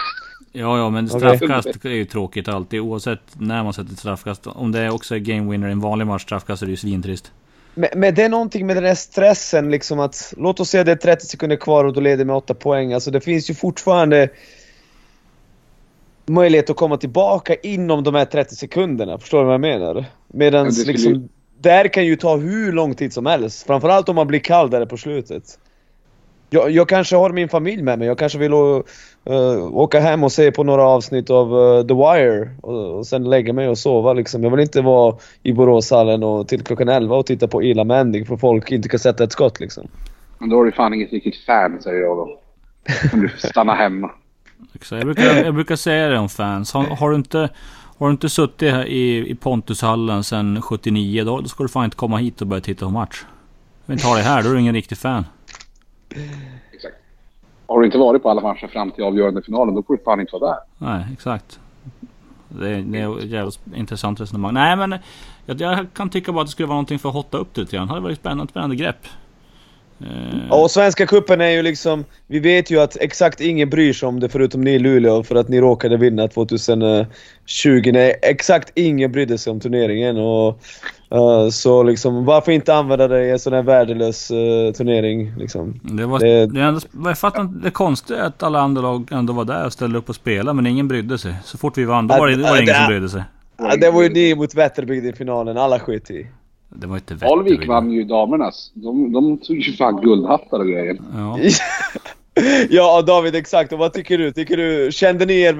Ja 0.55 0.77
ja 0.77 0.89
men 0.89 1.09
straffkast 1.09 1.85
är 1.85 1.89
ju 1.89 2.05
tråkigt 2.05 2.47
alltid. 2.47 2.79
Oavsett 2.79 3.19
när 3.33 3.63
man 3.63 3.73
sätter 3.73 3.95
straffkast. 3.95 4.47
Om 4.47 4.71
det 4.71 4.89
också 4.89 5.15
är 5.15 5.19
game 5.19 5.51
winner 5.51 5.67
i 5.67 5.71
en 5.71 5.79
vanlig 5.79 6.07
match 6.07 6.21
straffkast 6.23 6.61
är 6.61 6.65
det 6.65 6.71
ju 6.71 6.77
svintrist. 6.77 7.31
Men, 7.75 7.89
men 7.95 8.15
det 8.15 8.23
är 8.23 8.29
någonting 8.29 8.67
med 8.67 8.75
den 8.77 8.83
här 8.85 8.95
stressen 8.95 9.71
liksom 9.71 9.99
att, 9.99 10.33
låt 10.37 10.59
oss 10.59 10.69
säga 10.69 10.83
det 10.83 10.91
är 10.91 10.95
30 10.95 11.25
sekunder 11.25 11.55
kvar 11.55 11.85
och 11.85 11.93
du 11.93 12.01
leder 12.01 12.25
med 12.25 12.35
8 12.35 12.53
poäng. 12.53 12.93
Alltså 12.93 13.11
det 13.11 13.21
finns 13.21 13.49
ju 13.49 13.53
fortfarande 13.53 14.29
möjlighet 16.25 16.69
att 16.69 16.75
komma 16.75 16.97
tillbaka 16.97 17.55
inom 17.55 18.03
de 18.03 18.15
här 18.15 18.25
30 18.25 18.55
sekunderna. 18.55 19.17
Förstår 19.19 19.39
du 19.39 19.45
vad 19.45 19.53
jag 19.53 19.61
menar? 19.61 20.05
Medan 20.27 20.71
skulle 20.71 20.91
liksom, 20.91 21.13
ju- 21.13 21.27
där 21.59 21.87
kan 21.87 22.05
ju 22.05 22.15
ta 22.15 22.37
hur 22.37 22.71
lång 22.71 22.95
tid 22.95 23.13
som 23.13 23.25
helst. 23.25 23.67
Framförallt 23.67 24.09
om 24.09 24.15
man 24.15 24.27
blir 24.27 24.39
kall 24.39 24.69
där 24.69 24.85
på 24.85 24.97
slutet. 24.97 25.59
Jag, 26.53 26.71
jag 26.71 26.89
kanske 26.89 27.15
har 27.15 27.29
min 27.29 27.49
familj 27.49 27.81
med 27.81 27.99
mig. 27.99 28.07
Jag 28.07 28.17
kanske 28.17 28.37
vill 28.37 28.51
eh, 28.51 29.75
åka 29.75 29.99
hem 29.99 30.23
och 30.23 30.31
se 30.31 30.51
på 30.51 30.63
några 30.63 30.83
avsnitt 30.83 31.29
av 31.29 31.47
eh, 31.47 31.87
The 31.87 31.93
Wire 31.93 32.49
och, 32.61 32.97
och 32.97 33.07
sen 33.07 33.29
lägga 33.29 33.53
mig 33.53 33.67
och 33.67 33.77
sova 33.77 34.13
liksom. 34.13 34.43
Jag 34.43 34.51
vill 34.51 34.59
inte 34.59 34.81
vara 34.81 35.15
i 35.43 35.53
Boråshallen 35.53 36.23
och 36.23 36.47
till 36.47 36.63
klockan 36.63 36.89
11 36.89 37.15
och 37.15 37.25
titta 37.25 37.47
på 37.47 37.63
Ila 37.63 37.83
Mendig 37.83 38.27
för 38.27 38.37
folk 38.37 38.71
inte 38.71 38.89
kan 38.89 38.99
sätta 38.99 39.23
ett 39.23 39.31
skott 39.31 39.59
liksom. 39.59 39.87
Men 40.37 40.49
då 40.49 40.55
har 40.55 40.65
du 40.65 40.71
fan 40.71 40.93
inget 40.93 41.11
riktigt 41.11 41.45
fan, 41.45 41.81
säger 41.81 42.01
jag 42.01 42.17
då. 42.17 42.39
Om 43.13 43.21
du 43.21 43.29
stannar 43.29 43.75
hemma. 43.75 44.11
Jag, 44.91 45.03
brukar, 45.03 45.23
jag 45.23 45.53
brukar 45.53 45.75
säga 45.75 46.09
det 46.09 46.19
om 46.19 46.29
fans. 46.29 46.73
Har, 46.73 46.83
har, 46.83 47.09
du, 47.09 47.15
inte, 47.15 47.49
har 47.97 48.07
du 48.07 48.11
inte 48.11 48.29
suttit 48.29 48.71
här 48.71 48.85
i, 48.85 49.29
i 49.29 49.35
Pontushallen 49.35 50.23
sedan 50.23 50.61
79 50.61 51.23
då, 51.23 51.41
då 51.41 51.47
ska 51.47 51.63
du 51.63 51.69
fan 51.69 51.85
inte 51.85 51.97
komma 51.97 52.17
hit 52.17 52.41
och 52.41 52.47
börja 52.47 52.61
titta 52.61 52.85
på 52.85 52.91
match. 52.91 53.23
Inte 53.89 54.07
har 54.07 54.15
dig 54.15 54.23
här, 54.23 54.43
då 54.43 54.49
är 54.49 54.53
du 54.53 54.59
ingen 54.59 54.75
riktig 54.75 54.97
fan. 54.97 55.25
Exakt. 56.73 56.95
Har 57.67 57.79
du 57.79 57.85
inte 57.85 57.97
varit 57.97 58.23
på 58.23 58.29
alla 58.29 58.41
matcher 58.41 58.67
fram 58.67 58.91
till 58.91 59.03
avgörande 59.03 59.41
finalen, 59.41 59.75
då 59.75 59.83
får 59.83 59.97
du 59.97 60.03
fan 60.03 60.19
inte 60.19 60.35
vara 60.37 60.51
där. 60.51 60.59
Nej, 60.77 61.05
exakt. 61.13 61.59
Det 62.47 62.69
är, 62.69 62.81
det 62.81 62.99
är 62.99 63.19
ett 63.19 63.29
jävligt 63.29 63.59
intressant 63.75 64.21
resonemang. 64.21 64.53
Nej 64.53 64.75
men 64.75 64.95
jag, 65.45 65.61
jag 65.61 65.85
kan 65.93 66.09
tycka 66.09 66.31
bara 66.31 66.41
att 66.41 66.47
det 66.47 66.51
skulle 66.51 66.67
vara 66.67 66.75
någonting 66.75 66.99
för 66.99 67.09
att 67.09 67.15
hotta 67.15 67.37
upp 67.37 67.53
det 67.53 67.61
lite 67.61 67.75
grann. 67.75 67.87
Det 67.87 67.93
hade 67.93 68.03
varit 68.03 68.19
spännande, 68.19 68.51
spännande 68.51 68.75
grepp. 68.75 69.07
Eh, 69.99 70.07
Ja, 70.49 70.61
och 70.63 70.71
Svenska 70.71 71.05
Cupen 71.05 71.41
är 71.41 71.49
ju 71.49 71.61
liksom... 71.61 72.05
Vi 72.27 72.39
vet 72.39 72.71
ju 72.71 72.79
att 72.79 72.97
exakt 73.01 73.41
ingen 73.41 73.69
bryr 73.69 73.93
sig 73.93 74.07
om 74.07 74.19
det 74.19 74.29
förutom 74.29 74.61
ni 74.61 74.71
i 74.71 74.79
Luleå 74.79 75.23
för 75.23 75.35
att 75.35 75.49
ni 75.49 75.61
råkade 75.61 75.97
vinna 75.97 76.27
2020. 76.27 77.07
Nej, 77.93 78.19
exakt 78.21 78.71
ingen 78.75 79.11
brydde 79.11 79.37
sig 79.37 79.51
om 79.51 79.59
turneringen 79.59 80.17
och... 80.17 80.61
eh, 81.13 81.49
så 81.49 81.83
liksom, 81.83 82.25
varför 82.25 82.51
inte 82.51 82.75
använda 82.75 83.07
det 83.07 83.25
i 83.25 83.31
en 83.31 83.39
sån 83.39 83.53
här 83.53 83.63
värdelös 83.63 84.31
eh, 84.31 84.71
turnering 84.73 85.33
liksom? 85.37 85.79
det 85.83 86.05
var, 86.05 86.19
det- 86.19 86.45
det, 86.45 86.61
ändå, 86.61 86.79
jag 87.05 87.17
fattar 87.17 87.41
inte, 87.41 87.59
det 87.63 87.71
konstiga 87.71 88.19
är 88.19 88.27
att 88.27 88.43
alla 88.43 88.59
andra 88.59 88.81
lag 88.81 89.07
ändå 89.11 89.33
var 89.33 89.45
där 89.45 89.65
och 89.65 89.73
ställde 89.73 89.97
upp 89.99 90.09
och 90.09 90.15
spelade 90.15 90.53
men 90.55 90.67
ingen 90.67 90.87
brydde 90.87 91.17
sig. 91.17 91.35
Så 91.43 91.57
fort 91.57 91.77
vi 91.77 91.85
vann, 91.85 92.07
då 92.07 92.17
var 92.17 92.27
det, 92.27 92.35
var 92.43 92.55
det 92.55 92.61
ingen 92.63 92.75
som 92.75 92.87
brydde 92.87 93.09
sig. 93.09 93.23
Det 93.79 93.91
var 93.91 94.03
ju 94.03 94.09
ni 94.09 94.35
mot 94.35 94.55
Vätterbygd 94.55 95.05
i 95.05 95.13
finalen, 95.13 95.57
alla 95.57 95.79
skit 95.79 96.11
i. 96.11 96.27
Det 96.69 96.87
var 96.87 96.95
inte 96.95 97.13
Alvik 97.25 97.51
Vätterby. 97.53 97.67
vann 97.67 97.91
ju 97.91 98.03
damernas. 98.03 98.71
De, 98.73 99.11
de 99.13 99.37
tog 99.37 99.57
ju 99.57 99.73
fan 99.73 100.01
guldhattar 100.01 100.59
och 100.59 100.67
grejer. 100.67 100.97
Ja. 101.15 101.37
Ja 102.69 103.01
David, 103.01 103.35
exakt. 103.35 103.73
Och 103.73 103.79
vad 103.79 103.93
tycker 103.93 104.17
du? 104.17 104.31
Tycker 104.31 104.57
du 104.57 104.91
kände 104.91 105.25
ni 105.25 105.41
er 105.41 105.55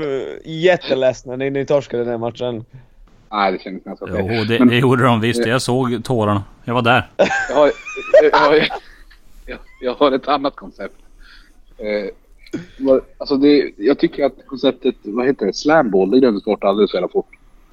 jätteledsna 0.45 1.35
när 1.35 1.49
ni 1.49 1.65
torskade 1.65 2.03
den 2.03 2.11
här 2.11 2.17
matchen? 2.17 2.65
Nej, 3.33 3.51
det 3.51 3.61
kändes 3.61 3.83
ganska 3.83 4.05
okej. 4.05 4.27
Jo, 4.29 4.43
det, 4.43 4.65
det 4.65 4.77
gjorde 4.77 5.03
de 5.03 5.21
visst. 5.21 5.45
Jag 5.45 5.61
såg 5.61 6.03
tårarna. 6.03 6.43
Jag 6.63 6.73
var 6.73 6.81
där. 6.81 7.09
Jag 7.49 7.55
har, 7.55 7.71
jag, 8.23 8.39
har, 8.39 8.55
jag, 9.45 9.59
jag 9.81 9.93
har 9.93 10.11
ett 10.11 10.27
annat 10.27 10.55
koncept. 10.55 10.95
Eh, 11.77 12.09
alltså 13.17 13.37
det, 13.37 13.71
jag 13.77 13.99
tycker 13.99 14.25
att 14.25 14.33
konceptet, 14.47 14.95
vad 15.03 15.25
heter 15.25 15.45
det, 15.45 15.53
slamball, 15.53 16.11
det 16.11 16.19
glömdes 16.19 16.43
bort 16.43 16.63
alldeles 16.63 16.91
för 16.91 16.97
jävla 16.97 17.07
fort. 17.07 17.27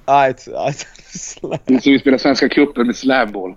Aj, 0.05 0.35
aj, 0.55 0.73
Så 1.13 1.89
vi 1.89 1.99
spelar 1.99 2.17
Svenska 2.17 2.49
cupen 2.49 2.87
med 2.87 2.95
slamball. 2.95 3.53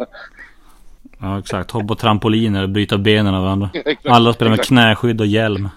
Ja, 1.19 1.39
exakt. 1.39 1.71
Håll 1.71 1.87
på 1.87 1.95
trampoliner 1.95 2.63
och 2.63 2.69
bryta 2.69 2.99
benen 2.99 3.35
av 3.35 3.43
varandra. 3.43 3.71
Alla 4.05 4.33
spelar 4.33 4.51
med 4.51 4.61
knäskydd 4.61 5.21
och 5.21 5.27
hjälm. 5.27 5.69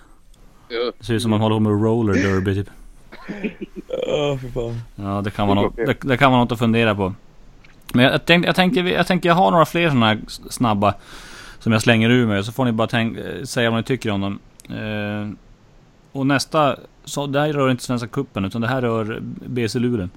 Det 1.00 1.06
ser 1.06 1.14
ut 1.14 1.22
som 1.22 1.32
man 1.32 1.42
håller 1.42 1.56
på 1.56 1.60
med 1.60 1.84
roller 1.84 2.14
derby 2.14 2.56
typ. 2.56 2.70
Åh, 4.08 4.38
fy 4.38 4.52
fan. 4.52 4.82
Ja, 4.96 5.22
det 5.22 5.32
kan, 5.32 5.48
vara 5.48 5.62
något, 5.62 5.76
det, 5.76 5.98
det 6.02 6.18
kan 6.18 6.32
vara 6.32 6.42
något 6.42 6.52
att 6.52 6.60
fundera 6.60 6.96
på. 6.96 7.14
Men 7.94 8.04
jag, 8.04 8.14
jag, 8.14 8.26
tänkte, 8.26 8.48
jag, 8.48 8.56
tänker, 8.56 8.84
jag 8.86 9.08
tänker 9.08 9.30
jag 9.30 9.36
har 9.36 9.52
några 9.52 9.66
fler 9.66 9.90
sådana 9.90 10.06
här 10.06 10.20
snabba 10.50 10.94
som 11.60 11.72
jag 11.72 11.82
slänger 11.82 12.10
ur 12.10 12.28
mig. 12.28 12.44
Så 12.44 12.52
får 12.52 12.66
ni 12.66 12.72
bara 12.72 12.88
tänk, 12.88 13.18
eh, 13.18 13.44
säga 13.44 13.70
vad 13.70 13.80
ni 13.80 13.84
tycker 13.84 14.10
om 14.10 14.22
dem. 14.22 14.40
Eh, 14.70 15.30
och 16.12 16.28
nästa, 16.28 16.76
så 17.06 17.28
det 17.28 17.40
här 17.40 17.54
rör 17.54 17.72
inte 17.72 17.84
Svenska 17.84 18.08
Cupen 18.08 18.46
utan 18.46 18.62
det 18.62 18.68
här 18.68 18.82
rör 18.82 19.20
BC 19.22 19.80
Luleå. 19.80 20.10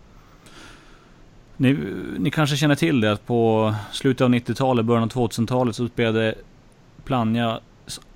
Ni, 1.56 1.78
ni 2.18 2.30
kanske 2.30 2.56
känner 2.56 2.74
till 2.74 3.00
det 3.00 3.12
att 3.12 3.26
på 3.26 3.74
slutet 3.92 4.20
av 4.20 4.30
90-talet, 4.30 4.84
början 4.84 5.02
av 5.02 5.08
2000-talet 5.08 5.76
så 5.76 5.88
spelade 5.88 6.34
Plannja 7.04 7.60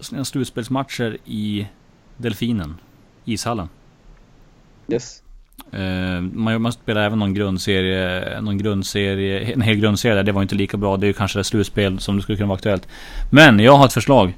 sina 0.00 0.24
slutspelsmatcher 0.24 1.16
i 1.24 1.66
Delfinen. 2.16 2.76
Ishallen. 3.24 3.68
Yes. 4.88 5.22
Eh, 5.72 6.20
man, 6.20 6.62
man 6.62 6.72
spelar 6.72 7.02
även 7.02 7.18
någon 7.18 7.34
grundserie, 7.34 8.40
någon 8.40 8.58
grundserie, 8.58 9.40
en 9.40 9.60
hel 9.60 9.76
grundserie 9.76 10.14
där. 10.14 10.22
Det 10.22 10.32
var 10.32 10.42
inte 10.42 10.54
lika 10.54 10.76
bra. 10.76 10.96
Det 10.96 11.06
är 11.06 11.08
ju 11.08 11.12
kanske 11.12 11.38
det 11.38 11.44
slutspel 11.44 11.98
som 11.98 12.16
det 12.16 12.22
skulle 12.22 12.36
kunna 12.36 12.48
vara 12.48 12.56
aktuellt. 12.56 12.88
Men 13.30 13.58
jag 13.58 13.76
har 13.76 13.86
ett 13.86 13.92
förslag. 13.92 14.34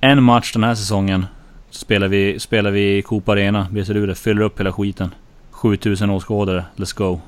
En 0.00 0.22
match 0.22 0.52
den 0.52 0.64
här 0.64 0.74
säsongen 0.74 1.26
spelar 1.70 2.08
vi, 2.08 2.40
spelar 2.40 2.70
vi 2.70 2.98
i 2.98 3.02
Coop 3.02 3.28
Arena, 3.28 3.66
BC 3.70 3.92
Luleå. 3.92 4.14
Fyller 4.14 4.42
upp 4.42 4.60
hela 4.60 4.72
skiten. 4.72 5.14
7000 5.50 6.10
åskådare. 6.10 6.64
Let's 6.76 6.96
go. 6.96 7.20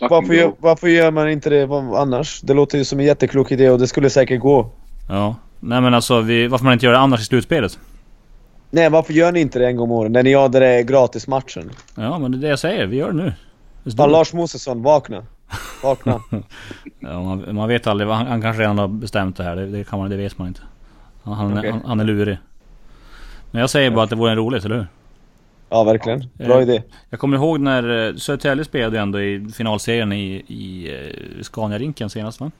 Varför 0.00 0.34
gör, 0.34 0.46
go. 0.46 0.56
varför 0.58 0.88
gör 0.88 1.10
man 1.10 1.30
inte 1.30 1.50
det 1.50 1.62
annars? 1.96 2.40
Det 2.40 2.54
låter 2.54 2.78
ju 2.78 2.84
som 2.84 3.00
en 3.00 3.06
jätteklok 3.06 3.52
idé 3.52 3.70
och 3.70 3.78
det 3.78 3.86
skulle 3.86 4.10
säkert 4.10 4.40
gå. 4.40 4.70
Ja. 5.08 5.36
Nej 5.60 5.80
men 5.80 5.94
alltså, 5.94 6.20
vi, 6.20 6.46
varför 6.46 6.64
man 6.64 6.72
inte 6.72 6.86
gör 6.86 6.92
det 6.92 6.98
annars 6.98 7.20
i 7.20 7.24
slutspelet? 7.24 7.78
Nej, 8.74 8.90
varför 8.90 9.12
gör 9.12 9.32
ni 9.32 9.40
inte 9.40 9.58
det 9.58 9.66
en 9.66 9.76
gång 9.76 9.90
om 9.90 9.92
året? 9.92 10.12
När 10.12 10.22
ni 10.22 10.30
gör 10.30 10.48
det 10.48 10.58
där 10.58 10.82
gratismatchen? 10.82 11.70
Ja 11.94 12.18
men 12.18 12.32
det 12.32 12.38
är 12.38 12.40
det 12.40 12.48
jag 12.48 12.58
säger. 12.58 12.86
Vi 12.86 12.96
gör 12.96 13.12
det 13.12 13.16
nu. 13.16 13.32
Fan. 13.96 14.10
Lars 14.12 14.32
Mosesson, 14.32 14.82
vakna. 14.82 15.26
Vakna. 15.82 16.20
Ja, 17.00 17.22
man, 17.22 17.54
man 17.54 17.68
vet 17.68 17.86
aldrig. 17.86 18.10
Han, 18.10 18.26
han 18.26 18.42
kanske 18.42 18.62
redan 18.62 18.78
har 18.78 18.88
bestämt 18.88 19.36
det 19.36 19.44
här. 19.44 19.56
Det, 19.56 19.66
det, 19.66 19.84
kan 19.84 19.98
man, 19.98 20.10
det 20.10 20.16
vet 20.16 20.38
man 20.38 20.48
inte. 20.48 20.60
Han, 21.22 21.58
Okej. 21.58 21.70
han, 21.70 21.82
han 21.84 22.00
är 22.00 22.04
lurig. 22.04 22.38
Men 23.50 23.60
jag 23.60 23.70
säger 23.70 23.90
bara 23.90 24.04
att 24.04 24.10
det 24.10 24.16
vore 24.16 24.30
en 24.30 24.36
roligt, 24.36 24.64
eller 24.64 24.76
hur? 24.76 24.86
Ja, 25.68 25.84
verkligen. 25.84 26.28
Bra 26.34 26.56
Eh, 26.56 26.62
idé. 26.62 26.82
Jag 27.10 27.20
kommer 27.20 27.36
ihåg 27.36 27.60
när 27.60 28.08
eh, 28.08 28.14
Södertälje 28.14 28.64
spelade 28.64 28.98
ändå 29.00 29.20
i 29.20 29.48
finalserien 29.54 30.12
i, 30.12 30.44
i 30.46 30.88
eh, 30.94 31.42
Scania-rinken 31.42 32.08
senast 32.10 32.40
va? 32.40 32.50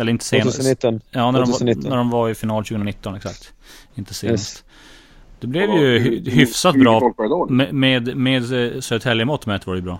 Eller 0.00 0.12
inte 0.12 0.24
senast. 0.24 0.56
2019. 0.56 1.00
Ja, 1.10 1.30
när 1.30 1.40
de, 1.40 1.46
2019. 1.46 1.82
var, 1.82 1.90
när 1.90 1.96
de 1.96 2.10
var 2.10 2.28
i 2.28 2.34
final 2.34 2.64
2019 2.64 3.14
exakt. 3.14 3.52
Inte 3.94 4.14
senast. 4.14 4.64
Yes. 4.64 4.64
Det 5.40 5.46
blev 5.46 5.70
ju 5.70 5.98
hyfsat 6.30 6.74
bra. 6.74 7.12
Med, 7.48 7.74
med, 7.74 8.16
med 8.16 8.42
eh, 8.42 8.80
Södertälje-mått 8.80 9.46
mätt 9.46 9.66
var 9.66 9.74
det 9.74 9.82
bra. 9.82 9.98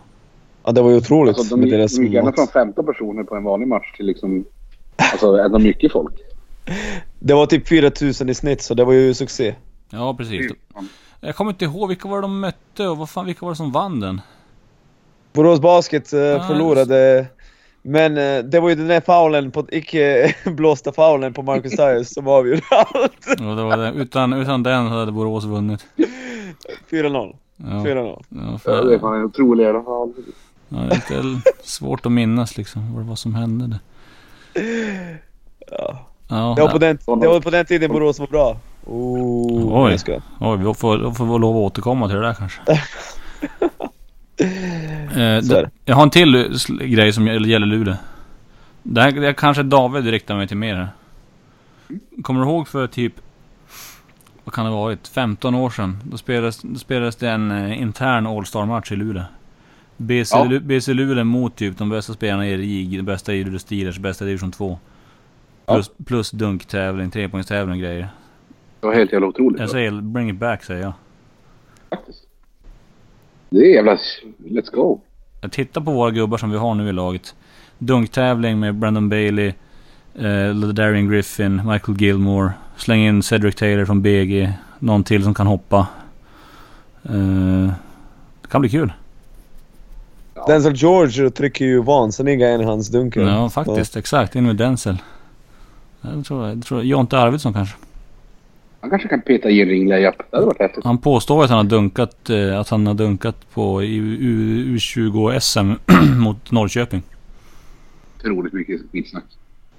Ja, 0.65 0.73
det 0.73 0.83
var 0.83 0.91
ju 0.91 0.97
otroligt 0.97 1.39
Alltså, 1.39 1.57
de, 1.57 1.63
gick- 1.67 1.71
deras 1.71 1.97
de 1.97 2.03
gick 2.05 2.13
gärna 2.13 2.33
från 2.33 2.47
15 2.47 2.87
personer 2.87 3.23
på 3.25 3.37
en 3.37 3.45
vanlig 3.45 3.69
match 3.69 3.93
till 3.97 4.07
liksom... 4.07 4.45
Alltså 5.13 5.37
ändå 5.39 5.59
mycket 5.59 5.93
folk. 5.93 6.13
Det 7.19 7.35
var 7.35 7.47
typ 7.47 7.69
4000 7.69 8.29
i 8.29 8.35
snitt, 8.35 8.63
så 8.63 8.75
det 8.75 8.85
var 8.85 8.93
ju 8.93 9.15
succé. 9.15 9.55
Ja 9.91 10.15
precis. 10.15 10.53
Jag 11.21 11.37
kommer 11.37 11.51
inte 11.51 11.65
ihåg 11.65 11.89
vilka 11.89 12.09
var 12.09 12.17
det 12.17 12.23
de 12.23 12.41
mötte 12.41 12.89
och 12.89 12.99
vad 12.99 13.11
fan, 13.11 13.27
vilka 13.27 13.47
var 13.47 13.53
det 13.53 13.57
som 13.57 13.73
vann 13.73 14.01
den? 14.01 14.21
Borås 15.33 15.61
Basket 15.61 16.13
eh, 16.13 16.21
Ja, 16.21 16.45
förlorade. 16.49 17.27
Men 17.83 18.19
eh, 18.19 18.45
det 18.45 18.61
var 18.61 18.69
ju 18.69 18.75
den 18.75 18.89
där 18.89 19.01
faulen, 19.01 19.51
på, 19.51 19.67
icke 19.71 20.35
blåsta 20.45 20.93
faulen 20.93 21.33
på 21.33 21.43
Marcus 21.43 21.77
Tyres 21.77 22.15
som 22.15 22.29
avgjorde 22.29 22.63
allt. 22.71 23.27
Ja, 23.39 23.45
det 23.45 23.63
var 23.63 23.77
det. 23.77 23.93
Utan, 23.93 24.33
utan 24.33 24.63
den 24.63 24.87
hade 24.87 25.13
Borås 25.13 25.45
vunnit. 25.45 25.87
4-0. 26.91 27.37
Ja, 27.57 27.67
4-0. 27.67 28.25
ja, 28.29 28.59
fan. 28.59 28.87
det 28.87 28.99
fan 29.01 29.15
en 29.15 29.25
otrolig 29.25 29.65
jävla 29.65 29.83
fall. 29.83 30.13
Ja, 30.69 30.79
det 30.79 31.15
är 31.15 31.23
lite 31.23 31.51
svårt 31.63 32.07
att 32.07 32.13
minnas 32.13 32.57
liksom 32.57 32.95
vad 32.95 33.05
det 33.05 33.09
var 33.09 33.17
som 33.17 33.35
hände 33.35 33.67
där. 33.67 33.79
Ja. 35.71 36.07
Ja, 36.29 36.55
Det, 36.57 36.63
var 36.63 36.69
på 36.69 36.79
den, 36.79 36.99
det 37.21 37.29
var 37.29 37.41
på 37.41 37.51
den 37.51 37.67
tiden 37.67 37.91
Borås 37.91 38.19
var 38.19 38.27
bra. 38.27 38.57
Oh, 38.87 39.85
Oj. 39.85 39.99
Oj, 40.41 40.59
vi 40.59 40.75
får, 40.75 41.09
vi 41.09 41.15
får 41.15 41.39
lov 41.39 41.57
att 41.57 41.63
återkomma 41.63 42.09
till 42.09 42.17
det 42.17 42.23
där 42.23 42.35
kanske. 42.35 42.61
eh, 44.41 45.69
jag 45.85 45.97
har 45.97 46.03
en 46.03 46.11
till 46.11 46.59
grej 46.81 47.13
som 47.13 47.27
gäller 47.27 47.67
Luleå. 47.67 47.95
Det 48.83 49.03
här 49.03 49.13
det 49.13 49.33
kanske 49.33 49.63
David 49.63 50.07
riktar 50.07 50.37
mig 50.37 50.49
till 50.49 50.57
mer. 50.57 50.89
Kommer 52.23 52.41
du 52.41 52.47
ihåg 52.47 52.69
för 52.69 52.87
typ, 52.87 53.13
vad 54.45 54.55
kan 54.55 54.65
det 54.65 54.71
ha 54.71 54.83
varit, 54.83 55.09
15 55.09 55.55
år 55.55 55.71
sedan? 55.71 55.99
Då 56.05 56.17
spelades, 56.17 56.63
då 56.63 56.79
spelades 56.79 57.17
det 57.17 57.31
en 57.31 57.51
eh, 57.51 57.83
intern 57.83 58.27
All-Star-match 58.27 58.93
i 58.93 58.97
Luleå. 58.97 59.23
BC, 59.97 60.37
Ja. 60.37 60.59
BC 60.61 60.95
Luleå 60.95 61.25
mot 61.25 61.57
typ 61.57 61.79
de 61.79 61.89
bästa 61.89 62.13
spelarna 62.13 62.49
i 62.49 62.57
RIG, 62.57 62.97
de 62.97 63.03
bästa 63.03 63.35
i 63.35 63.45
Luleå 63.45 63.59
Steelers, 63.59 63.99
bästa 63.99 64.25
i 64.25 64.29
division 64.29 64.53
2. 64.53 64.79
Ja. 65.67 65.75
Plus, 65.75 65.91
plus 66.07 66.31
dunktävling, 66.31 67.11
trepoängstävling 67.11 67.73
och 67.73 67.81
grejer. 67.81 68.09
Det 68.81 68.87
var 68.87 68.95
helt 68.95 69.13
jävla 69.13 69.27
otroligt. 69.27 69.61
Jag 69.61 69.71
säger 69.71 70.01
bring 70.01 70.31
it 70.31 70.37
back 70.39 70.65
säger 70.65 70.83
jag. 70.83 70.93
faktiskt. 71.91 72.20
Det 73.51 73.59
är 73.59 73.75
jävla... 73.75 73.99
Let's 74.39 74.71
go. 74.73 75.01
Jag 75.41 75.53
tittar 75.53 75.81
på 75.81 75.93
våra 75.93 76.11
gubbar 76.11 76.39
som 76.39 76.51
vi 76.51 76.57
har 76.59 76.75
nu 76.75 76.89
i 76.89 76.93
laget. 76.93 77.35
Dunktävling 77.79 78.61
med 78.61 78.75
Brandon 78.75 79.09
Bailey, 79.09 79.53
eh, 80.15 80.55
Darian 80.55 81.09
Griffin, 81.11 81.63
Michael 81.67 82.01
Gilmore. 82.01 82.53
Släng 82.77 83.01
in 83.01 83.23
Cedric 83.23 83.55
Taylor 83.55 83.85
från 83.85 84.03
BG. 84.03 84.53
Någon 84.79 85.05
till 85.05 85.25
som 85.25 85.35
kan 85.35 85.47
hoppa. 85.47 85.87
Eh, 87.03 87.71
det 88.43 88.49
kan 88.49 88.61
bli 88.61 88.71
kul. 88.71 88.93
Ja. 90.35 90.45
Denzel 90.47 90.75
George 90.75 91.31
trycker 91.31 91.65
ju 91.65 91.83
vansinniga 91.83 92.55
in 92.55 92.61
i 92.61 92.65
hans 92.65 92.89
dunkar. 92.89 93.21
Ja, 93.21 93.51
faktiskt. 93.51 93.97
Exakt. 93.97 94.37
In 94.37 94.47
med 94.47 94.57
Denzel. 94.57 94.99
Jag 96.01 96.25
tror, 96.25 96.49
jag 96.49 96.65
tror 96.65 96.83
Jonte 96.83 97.19
Arvidsson 97.19 97.53
kanske. 97.53 97.77
Han 98.81 98.91
kanske 98.91 99.09
kan 99.09 99.21
peta 99.21 99.51
i 99.51 99.63
en 99.63 99.69
ring 99.69 99.89
layup. 99.89 100.15
Det 100.31 100.37
hade 100.37 100.47
varit 100.47 100.59
häftigt. 100.61 100.85
Han 100.85 100.99
påstår 100.99 101.45
att 101.45 101.51
han 101.51 101.57
har 101.59 101.65
dunkat, 101.65 102.31
eh, 102.31 102.61
att 102.61 102.69
han 102.69 102.87
har 102.87 102.95
dunkat 102.95 103.51
på 103.55 103.83
i 103.83 103.97
U- 103.97 104.77
U20 104.77 105.41
SM 105.41 105.73
mot 106.23 106.51
Norrköping. 106.51 107.03
Otroligt 108.19 108.53
mycket 108.53 108.81
skitsnack. 108.93 109.25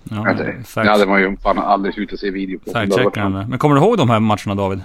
Ja, 0.04 0.28
Alltså, 0.30 0.46
det 0.82 0.90
hade 0.90 1.06
man 1.06 1.22
ju 1.22 1.38
fan 1.38 1.58
aldrig 1.60 1.94
slutat 1.94 2.20
se 2.20 2.32
video 2.32 2.60
på. 2.60 2.72
Fact-checkar. 2.72 3.48
Men 3.48 3.60
kommer 3.60 3.76
du 3.76 3.82
ihåg 3.82 3.98
de 3.98 4.10
här 4.10 4.20
matcherna 4.20 4.56
David? 4.56 4.82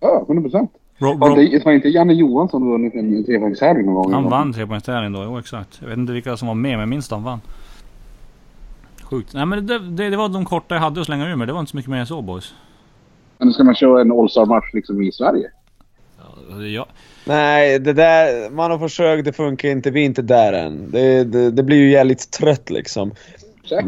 Ja, 0.00 0.24
100 0.28 0.42
procent. 0.42 0.70
Ro- 0.98 1.14
Var 1.18 1.28
Ro- 1.30 1.72
inte, 1.72 1.88
Janne 1.88 2.12
Johansson 2.14 2.70
vunnit 2.70 2.94
en 2.94 3.24
trepoängstävling 3.24 3.86
någon 3.86 3.94
gång? 3.94 4.12
Han 4.12 4.24
vann 4.30 4.52
trepoängstävling 4.52 5.12
då, 5.12 5.24
jo 5.24 5.38
exakt. 5.38 5.78
Jag 5.82 5.88
vet 5.88 5.98
inte 5.98 6.12
vilka 6.12 6.36
som 6.36 6.48
var 6.48 6.54
med, 6.54 6.70
men 6.70 6.80
jag 6.80 6.88
minns 6.88 7.06
att 7.06 7.10
han 7.16 7.24
vann. 7.24 7.40
Sjukt. 9.02 9.34
Nej 9.34 9.46
men 9.46 9.66
det, 9.66 9.78
det, 9.78 10.10
det 10.10 10.16
var 10.16 10.28
de 10.28 10.44
korta 10.44 10.74
jag 10.74 10.82
hade 10.82 11.00
att 11.00 11.06
slänga 11.06 11.28
ur 11.28 11.36
mig. 11.36 11.46
Det 11.46 11.52
var 11.52 11.60
inte 11.60 11.70
så 11.70 11.76
mycket 11.76 11.90
mer 11.90 11.98
än 11.98 12.06
så 12.06 12.22
boys. 12.22 12.54
Men 13.38 13.52
ska 13.52 13.64
man 13.64 13.74
köra 13.74 14.00
en 14.00 14.12
All-Star-match 14.12 14.70
liksom 14.72 15.02
i 15.02 15.12
Sverige? 15.12 15.50
Ja, 16.74 16.86
Nej, 17.24 17.78
det 17.78 17.92
där... 17.92 18.50
Man 18.50 18.70
har 18.70 18.78
försökt, 18.78 19.24
det 19.24 19.32
funkar 19.32 19.68
inte. 19.68 19.90
Vi 19.90 20.00
är 20.00 20.04
inte 20.04 20.22
där 20.22 20.52
än. 20.52 20.90
Det, 20.90 21.24
det, 21.24 21.50
det 21.50 21.62
blir 21.62 21.76
ju 21.76 21.90
jävligt 21.90 22.30
trött 22.30 22.70
liksom. 22.70 23.12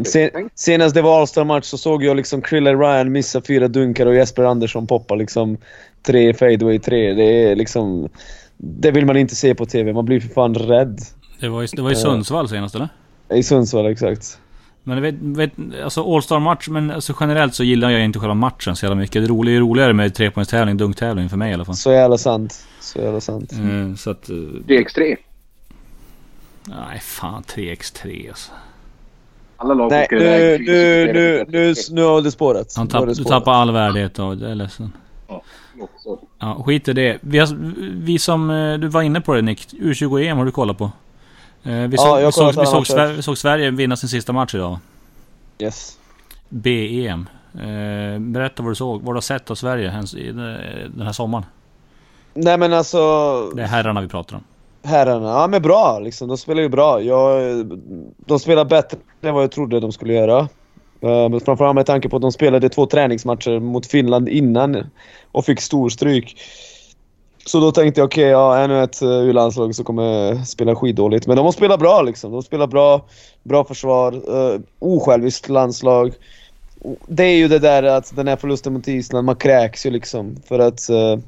Sen, 0.05 0.49
senast 0.55 0.95
det 0.95 1.01
var 1.01 1.19
All-Star-match 1.19 1.65
så 1.65 1.77
såg 1.77 2.03
jag 2.03 2.17
liksom 2.17 2.41
Krille 2.41 2.73
Ryan 2.73 3.11
missa 3.11 3.41
fyra 3.41 3.67
dunkar 3.67 4.05
och 4.05 4.15
Jesper 4.15 4.43
Andersson 4.43 4.87
poppa 4.87 5.15
liksom 5.15 5.57
tre 6.01 6.33
fadeaway 6.33 6.79
tre. 6.79 7.13
Det 7.13 7.23
är 7.23 7.55
liksom... 7.55 8.09
Det 8.57 8.91
vill 8.91 9.05
man 9.05 9.17
inte 9.17 9.35
se 9.35 9.55
på 9.55 9.65
TV. 9.65 9.93
Man 9.93 10.05
blir 10.05 10.19
för 10.19 10.29
fan 10.29 10.55
rädd. 10.55 10.99
det 11.39 11.49
var, 11.49 11.63
i, 11.63 11.67
det 11.75 11.81
var 11.81 11.91
i 11.91 11.95
Sundsvall 11.95 12.49
senast 12.49 12.75
eller? 12.75 12.89
I 13.33 13.43
Sundsvall, 13.43 13.85
exakt. 13.85 14.39
Men 14.83 15.01
vet, 15.01 15.15
vet, 15.19 15.51
alltså 15.83 16.15
All-Star 16.15 16.39
match, 16.39 16.67
men 16.67 16.91
alltså 16.91 17.13
generellt 17.19 17.55
så 17.55 17.63
gillar 17.63 17.89
jag 17.89 18.03
inte 18.05 18.19
själva 18.19 18.33
matchen 18.33 18.75
så 18.75 18.85
jävla 18.85 18.95
mycket. 18.95 19.21
Det 19.23 19.27
roliga 19.29 19.55
är 19.55 19.59
roligare 19.59 19.93
med 19.93 20.15
trepoängstävling, 20.15 20.77
dunktävling 20.77 21.29
för 21.29 21.37
mig 21.37 21.51
i 21.51 21.53
alla 21.53 21.65
fall. 21.65 21.75
Så 21.75 21.91
jävla 21.91 22.17
sant. 22.17 22.67
Så 22.79 22.99
jävla 22.99 23.21
sant. 23.21 23.51
Eh, 23.53 23.95
så 23.95 24.09
att... 24.11 24.29
eh, 24.29 24.33
DX3. 24.33 25.17
nej 26.67 26.99
fan 26.99 27.43
3x3 27.43 28.29
alltså. 28.29 28.51
Alla 29.57 29.73
lag 29.73 29.91
Nej, 29.91 30.07
nu, 30.11 30.17
nu, 30.19 31.13
nu, 31.13 31.45
nu, 31.49 31.73
nu 31.91 32.03
har 32.03 32.21
det 32.21 32.31
spårat. 32.31 32.73
Han 32.77 32.87
tapp, 32.87 33.05
du 33.07 33.23
tappar 33.23 33.53
all 33.53 33.71
värdighet 33.71 34.19
av 34.19 34.37
det. 34.37 34.43
Jag 34.43 34.51
är 34.51 34.55
ledsen. 34.55 34.93
Ja. 35.27 35.41
Ja, 36.39 36.63
skit 36.65 36.87
i 36.87 36.93
det. 36.93 37.17
Vi, 37.21 37.39
har, 37.39 37.47
vi 38.05 38.19
som... 38.19 38.49
eh, 38.49 38.73
Du 38.77 38.87
var 38.87 39.01
inne 39.01 39.21
på 39.21 39.33
det 39.33 39.41
Nick. 39.41 39.67
U20-EM 39.73 40.37
har 40.37 40.45
du 40.45 40.51
kollat 40.51 40.77
på. 40.77 40.91
Eh, 41.63 41.71
Vi 41.73 41.97
såg, 41.97 42.07
har 42.07 42.25
vi, 42.25 42.31
såg, 42.31 42.59
vi, 42.59 42.65
såg. 42.65 42.87
Sverige, 42.87 43.13
vi 43.13 43.21
såg 43.21 43.37
Sverige 43.37 43.71
vinna 43.71 43.95
sin 43.95 44.09
sista 44.09 44.33
match 44.33 44.55
idag. 44.55 44.79
Yes. 45.59 45.97
BEM. 46.49 47.29
Eh, 47.55 48.19
berätta 48.19 48.63
vad 48.63 48.71
du 48.71 48.75
såg. 48.75 49.01
Vad 49.01 49.13
du 49.13 49.15
har 49.15 49.21
sett 49.21 49.51
av 49.51 49.55
Sverige 49.55 50.03
den 50.95 51.05
här 51.05 51.11
sommaren. 51.11 51.45
Nej 52.33 52.57
men 52.57 52.73
alltså... 52.73 52.97
Det 53.55 53.61
är 53.63 53.67
herrarna 53.67 54.01
vi 54.01 54.07
pratar 54.07 54.35
om. 54.35 54.43
Herrarna, 54.83 55.27
ja 55.27 55.47
men 55.47 55.61
bra 55.61 55.99
liksom. 55.99 56.27
De 56.27 56.37
spelar 56.37 56.61
ju 56.61 56.69
bra. 56.69 57.01
Jag, 57.01 57.65
de 58.17 58.39
spelar 58.39 58.65
bättre 58.65 58.97
än 59.21 59.33
vad 59.33 59.43
jag 59.43 59.51
trodde 59.51 59.79
de 59.79 59.91
skulle 59.91 60.13
göra. 60.13 60.47
Men 60.99 61.39
framförallt 61.39 61.75
med 61.75 61.85
tanke 61.85 62.09
på 62.09 62.15
att 62.15 62.21
de 62.21 62.31
spelade 62.31 62.69
två 62.69 62.85
träningsmatcher 62.85 63.59
mot 63.59 63.85
Finland 63.85 64.29
innan 64.29 64.85
och 65.31 65.45
fick 65.45 65.61
stor 65.61 65.89
stryk. 65.89 66.37
Så 67.45 67.59
då 67.59 67.71
tänkte 67.71 68.01
jag 68.01 68.05
okej, 68.05 68.27
ja 68.27 68.57
ännu 68.57 68.83
ett 68.83 69.01
eh, 69.01 69.09
U-landslag 69.09 69.75
som 69.75 69.85
kommer 69.85 70.35
spela 70.43 70.75
skitdåligt. 70.75 71.27
Men 71.27 71.37
de 71.37 71.45
har 71.45 71.51
spelat 71.51 71.79
bra 71.79 72.01
liksom. 72.01 72.31
De 72.31 72.43
spelar 72.43 72.67
bra, 72.67 73.05
bra 73.43 73.63
försvar, 73.63 74.13
uh, 74.13 74.59
osjälviskt 74.79 75.49
landslag. 75.49 76.13
Det 77.07 77.23
är 77.23 77.35
ju 77.35 77.47
det 77.47 77.59
där 77.59 77.83
att 77.83 78.15
den 78.15 78.27
här 78.27 78.35
förlusten 78.35 78.73
mot 78.73 78.87
Island, 78.87 79.25
man 79.25 79.35
kräks 79.35 79.85
ju 79.85 79.89
liksom. 79.89 80.35
För 80.47 80.59
att... 80.59 80.89
Uh, 80.89 81.19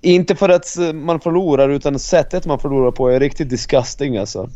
inte 0.00 0.36
för 0.36 0.48
att 0.48 0.76
man 0.94 1.20
förlorar 1.20 1.68
utan 1.68 1.98
sättet 1.98 2.46
man 2.46 2.58
förlorar 2.58 2.90
på 2.90 3.08
är 3.08 3.20
riktigt 3.20 3.50
disgusting 3.50 4.16
alltså. 4.16 4.48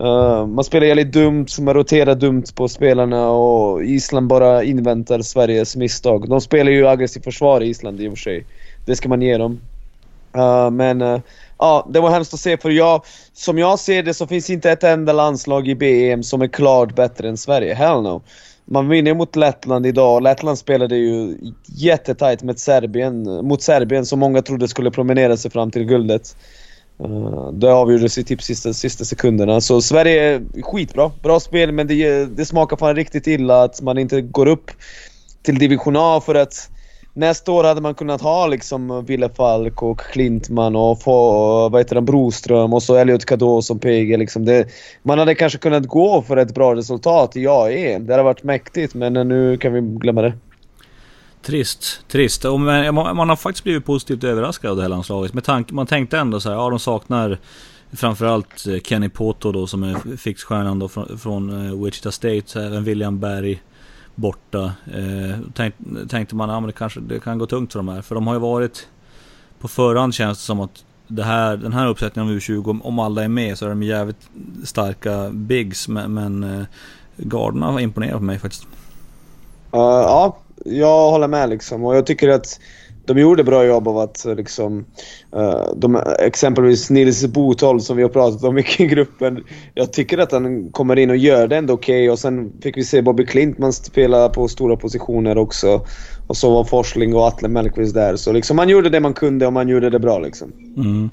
Uh, 0.00 0.46
man 0.46 0.64
spelar 0.64 0.86
jävligt 0.86 1.12
dumt, 1.12 1.46
man 1.60 1.74
roterar 1.74 2.14
dumt 2.14 2.44
på 2.54 2.68
spelarna 2.68 3.30
och 3.30 3.84
Island 3.84 4.26
bara 4.26 4.64
inväntar 4.64 5.22
Sveriges 5.22 5.76
misstag. 5.76 6.28
De 6.28 6.40
spelar 6.40 6.70
ju 6.70 6.88
aggressivt 6.88 7.24
försvar 7.24 7.60
i 7.60 7.68
Island 7.68 8.00
i 8.00 8.08
och 8.08 8.12
för 8.12 8.18
sig. 8.18 8.46
Det 8.86 8.96
ska 8.96 9.08
man 9.08 9.22
ge 9.22 9.38
dem. 9.38 9.60
Eh, 10.36 10.70
men 10.70 11.02
uh, 11.02 11.20
ja, 11.58 11.88
det 11.90 12.00
var 12.00 12.10
hemskt 12.10 12.34
att 12.34 12.40
se 12.40 12.56
för 12.56 12.70
jag, 12.70 13.04
som 13.32 13.58
jag 13.58 13.78
ser 13.78 14.02
det 14.02 14.14
så 14.14 14.26
finns 14.26 14.50
inte 14.50 14.70
ett 14.70 14.84
enda 14.84 15.12
landslag 15.12 15.68
i 15.68 15.74
BM 15.74 16.22
som 16.22 16.42
är 16.42 16.46
klart 16.46 16.94
bättre 16.94 17.28
än 17.28 17.36
Sverige. 17.36 17.74
Hell 17.74 18.02
no. 18.02 18.22
Man 18.64 18.88
vinner 18.88 19.14
mot 19.14 19.36
Lettland 19.36 19.86
idag. 19.86 20.22
Lettland 20.22 20.58
spelade 20.58 20.96
ju 20.96 21.36
jättetajt 21.66 22.42
med 22.42 22.58
Serbien, 22.58 23.22
mot 23.46 23.62
Serbien 23.62 24.06
som 24.06 24.18
många 24.18 24.42
trodde 24.42 24.68
skulle 24.68 24.90
promenera 24.90 25.36
sig 25.36 25.50
fram 25.50 25.70
till 25.70 25.84
guldet. 25.84 26.36
Uh, 27.04 27.52
det 27.52 27.72
avgjordes 27.72 28.18
i 28.18 28.24
typ 28.24 28.42
sista, 28.42 28.72
sista 28.72 29.04
sekunderna. 29.04 29.60
Så 29.60 29.82
Sverige 29.82 30.22
är 30.22 30.62
skitbra. 30.62 31.10
Bra 31.22 31.40
spel 31.40 31.72
men 31.72 31.86
det, 31.86 32.24
det 32.36 32.46
smakar 32.46 32.76
fan 32.76 32.96
riktigt 32.96 33.26
illa 33.26 33.62
att 33.62 33.82
man 33.82 33.98
inte 33.98 34.20
går 34.20 34.48
upp 34.48 34.70
till 35.42 35.58
division 35.58 35.96
A 35.96 36.22
för 36.26 36.34
att 36.34 36.70
Nästa 37.14 37.52
år 37.52 37.64
hade 37.64 37.80
man 37.80 37.94
kunnat 37.94 38.20
ha 38.20 38.46
liksom 38.46 39.04
Wille 39.04 39.28
Falk 39.28 39.82
och 39.82 40.00
Klintman 40.00 40.76
och 40.76 41.02
få, 41.02 41.68
vad 41.68 41.80
heter 41.80 41.94
han, 41.94 42.04
Broström 42.04 42.74
och 42.74 42.82
så 42.82 42.96
Elliot 42.96 43.24
Cadeau 43.24 43.62
som 43.62 43.78
PG 43.78 44.18
liksom. 44.18 44.44
Det, 44.44 44.68
man 45.02 45.18
hade 45.18 45.34
kanske 45.34 45.58
kunnat 45.58 45.86
gå 45.86 46.22
för 46.22 46.36
ett 46.36 46.54
bra 46.54 46.74
resultat 46.74 47.36
i 47.36 47.46
AE. 47.46 47.98
Det 47.98 48.12
hade 48.12 48.22
varit 48.22 48.42
mäktigt 48.42 48.94
men 48.94 49.12
nu 49.12 49.56
kan 49.56 49.72
vi 49.72 49.80
glömma 49.80 50.22
det. 50.22 50.32
Trist, 51.42 52.00
trist. 52.08 52.44
Och 52.44 52.60
man 52.60 52.94
man 52.94 53.28
har 53.28 53.36
faktiskt 53.36 53.64
blivit 53.64 53.84
positivt 53.84 54.24
överraskad 54.24 54.70
av 54.70 54.76
det 54.76 54.82
här 54.82 54.88
landslaget. 54.88 55.34
Med 55.34 55.44
tanke, 55.44 55.74
man 55.74 55.86
tänkte 55.86 56.18
ändå 56.18 56.40
så 56.40 56.48
här, 56.48 56.56
ja 56.56 56.70
de 56.70 56.78
saknar 56.78 57.38
framförallt 57.92 58.66
eh, 58.66 58.80
Kenny 58.80 59.08
Poto 59.08 59.52
då 59.52 59.66
som 59.66 59.82
är 59.82 60.16
fixstjärnan 60.16 60.78
då 60.78 60.88
från, 60.88 61.18
från 61.18 61.66
eh, 61.66 61.84
Wichita 61.84 62.12
State. 62.12 62.60
Även 62.60 62.84
William 62.84 63.20
Berg 63.20 63.62
borta. 64.20 64.64
Eh, 64.94 65.38
tänk, 65.54 65.74
tänkte 66.08 66.34
man, 66.34 66.48
ja 66.48 66.60
men 66.60 66.66
det 66.66 66.72
kanske 66.72 67.00
det 67.00 67.20
kan 67.20 67.38
gå 67.38 67.46
tungt 67.46 67.72
för 67.72 67.78
de 67.78 67.88
här. 67.88 68.02
För 68.02 68.14
de 68.14 68.26
har 68.26 68.34
ju 68.34 68.40
varit 68.40 68.88
på 69.58 69.68
förhand 69.68 70.14
känns 70.14 70.38
det 70.38 70.44
som 70.44 70.60
att 70.60 70.84
det 71.06 71.22
här, 71.22 71.56
den 71.56 71.72
här 71.72 71.86
uppsättningen 71.86 72.32
av 72.32 72.38
U20, 72.38 72.70
om, 72.70 72.82
om 72.82 72.98
alla 72.98 73.24
är 73.24 73.28
med 73.28 73.58
så 73.58 73.64
är 73.64 73.68
de 73.68 73.82
jävligt 73.82 74.30
starka 74.64 75.30
bigs. 75.30 75.88
Men, 75.88 76.14
men 76.14 76.42
eh, 76.42 76.66
garderna 77.16 77.66
har 77.66 77.80
imponerat 77.80 78.16
på 78.16 78.24
mig 78.24 78.38
faktiskt. 78.38 78.62
Uh, 79.74 79.80
ja, 79.80 80.36
jag 80.64 81.10
håller 81.10 81.28
med 81.28 81.48
liksom. 81.48 81.84
Och 81.84 81.96
jag 81.96 82.06
tycker 82.06 82.28
att 82.28 82.60
de 83.14 83.20
gjorde 83.20 83.44
bra 83.44 83.64
jobb 83.64 83.88
av 83.88 83.98
att 83.98 84.26
liksom... 84.36 84.84
Uh, 85.36 85.74
de, 85.76 86.02
exempelvis 86.18 86.90
Nils 86.90 87.26
Botholm 87.26 87.80
som 87.80 87.96
vi 87.96 88.02
har 88.02 88.10
pratat 88.10 88.44
om 88.44 88.54
mycket 88.54 88.80
i 88.80 88.86
gruppen. 88.94 89.44
Jag 89.74 89.92
tycker 89.92 90.18
att 90.18 90.32
han 90.32 90.70
kommer 90.70 90.98
in 90.98 91.10
och 91.10 91.16
gör 91.16 91.48
det 91.48 91.56
ändå 91.56 91.74
okej. 91.74 92.02
Okay. 92.02 92.12
Och 92.12 92.18
sen 92.18 92.52
fick 92.62 92.76
vi 92.76 92.84
se 92.84 93.02
Bobby 93.02 93.26
Klintman 93.26 93.72
spela 93.72 94.28
på 94.28 94.48
stora 94.48 94.76
positioner 94.76 95.38
också. 95.38 95.86
Och 96.26 96.36
så 96.36 96.50
var 96.50 96.64
Forsling 96.64 97.14
och 97.14 97.26
Atle 97.26 97.48
Mellqvist 97.48 97.94
där. 97.94 98.16
Så 98.16 98.32
liksom 98.32 98.56
man 98.56 98.68
gjorde 98.68 98.90
det 98.90 99.00
man 99.00 99.14
kunde 99.14 99.46
och 99.46 99.52
man 99.52 99.68
gjorde 99.68 99.90
det 99.90 99.98
bra 99.98 100.18
liksom. 100.18 100.52
Mm. 100.76 101.10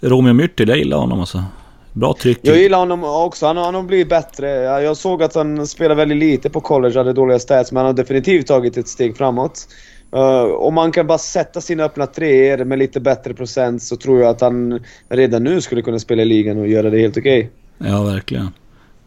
Romeo 0.00 0.32
Myrtil, 0.32 0.68
jag 0.68 0.78
gillar 0.78 0.98
honom 0.98 1.20
alltså. 1.20 1.44
Bra 1.92 2.14
tryck. 2.14 2.38
Jag 2.42 2.56
gillar 2.56 2.78
honom 2.78 3.04
också. 3.04 3.46
Han, 3.46 3.56
han 3.56 3.74
har 3.74 3.82
blivit 3.82 4.08
bättre. 4.08 4.48
Jag 4.62 4.96
såg 4.96 5.22
att 5.22 5.34
han 5.34 5.66
spelade 5.66 5.94
väldigt 5.94 6.18
lite 6.18 6.50
på 6.50 6.60
college, 6.60 6.98
hade 6.98 7.12
dåliga 7.12 7.38
stats, 7.38 7.72
men 7.72 7.76
han 7.76 7.86
har 7.86 7.92
definitivt 7.92 8.46
tagit 8.46 8.76
ett 8.76 8.88
steg 8.88 9.16
framåt. 9.16 9.68
Uh, 10.16 10.52
om 10.54 10.74
man 10.74 10.92
kan 10.92 11.06
bara 11.06 11.18
sätta 11.18 11.60
sina 11.60 11.84
öppna 11.84 12.06
treor 12.06 12.64
med 12.64 12.78
lite 12.78 13.00
bättre 13.00 13.34
procent 13.34 13.82
så 13.82 13.96
tror 13.96 14.20
jag 14.20 14.30
att 14.30 14.40
han 14.40 14.80
redan 15.08 15.44
nu 15.44 15.60
skulle 15.60 15.82
kunna 15.82 15.98
spela 15.98 16.22
i 16.22 16.24
ligan 16.24 16.58
och 16.58 16.68
göra 16.68 16.90
det 16.90 16.98
helt 16.98 17.16
okej. 17.16 17.50
Okay. 17.78 17.92
Ja, 17.92 18.02
verkligen. 18.02 18.48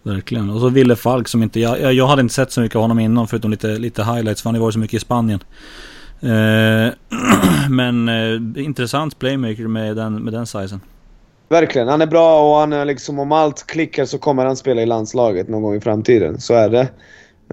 Verkligen. 0.03 0.49
Och 0.49 0.59
så 0.59 0.69
Ville 0.69 0.95
Falk 0.95 1.27
som 1.27 1.43
inte... 1.43 1.59
Jag, 1.59 1.93
jag 1.93 2.07
hade 2.07 2.21
inte 2.21 2.33
sett 2.33 2.51
så 2.51 2.61
mycket 2.61 2.75
av 2.75 2.81
honom 2.81 2.99
innan 2.99 3.27
förutom 3.27 3.51
lite, 3.51 3.67
lite 3.67 4.03
highlights 4.03 4.41
för 4.41 4.49
han 4.49 4.55
har 4.55 4.61
varit 4.61 4.73
så 4.73 4.79
mycket 4.79 4.97
i 4.97 4.99
Spanien. 4.99 5.39
Uh, 6.23 6.91
men 7.69 8.09
uh, 8.09 8.63
intressant 8.63 9.19
playmaker 9.19 9.67
med 9.67 9.95
den, 9.95 10.23
med 10.23 10.33
den 10.33 10.45
sizen. 10.45 10.81
Verkligen. 11.49 11.87
Han 11.87 12.01
är 12.01 12.05
bra 12.05 12.49
och 12.49 12.59
han 12.59 12.73
är 12.73 12.85
liksom 12.85 13.19
om 13.19 13.31
allt 13.31 13.67
klickar 13.67 14.05
så 14.05 14.17
kommer 14.17 14.45
han 14.45 14.55
spela 14.55 14.81
i 14.81 14.85
landslaget 14.85 15.47
någon 15.47 15.61
gång 15.61 15.75
i 15.75 15.81
framtiden. 15.81 16.39
Så 16.39 16.53
är 16.53 16.69
det. 16.69 16.87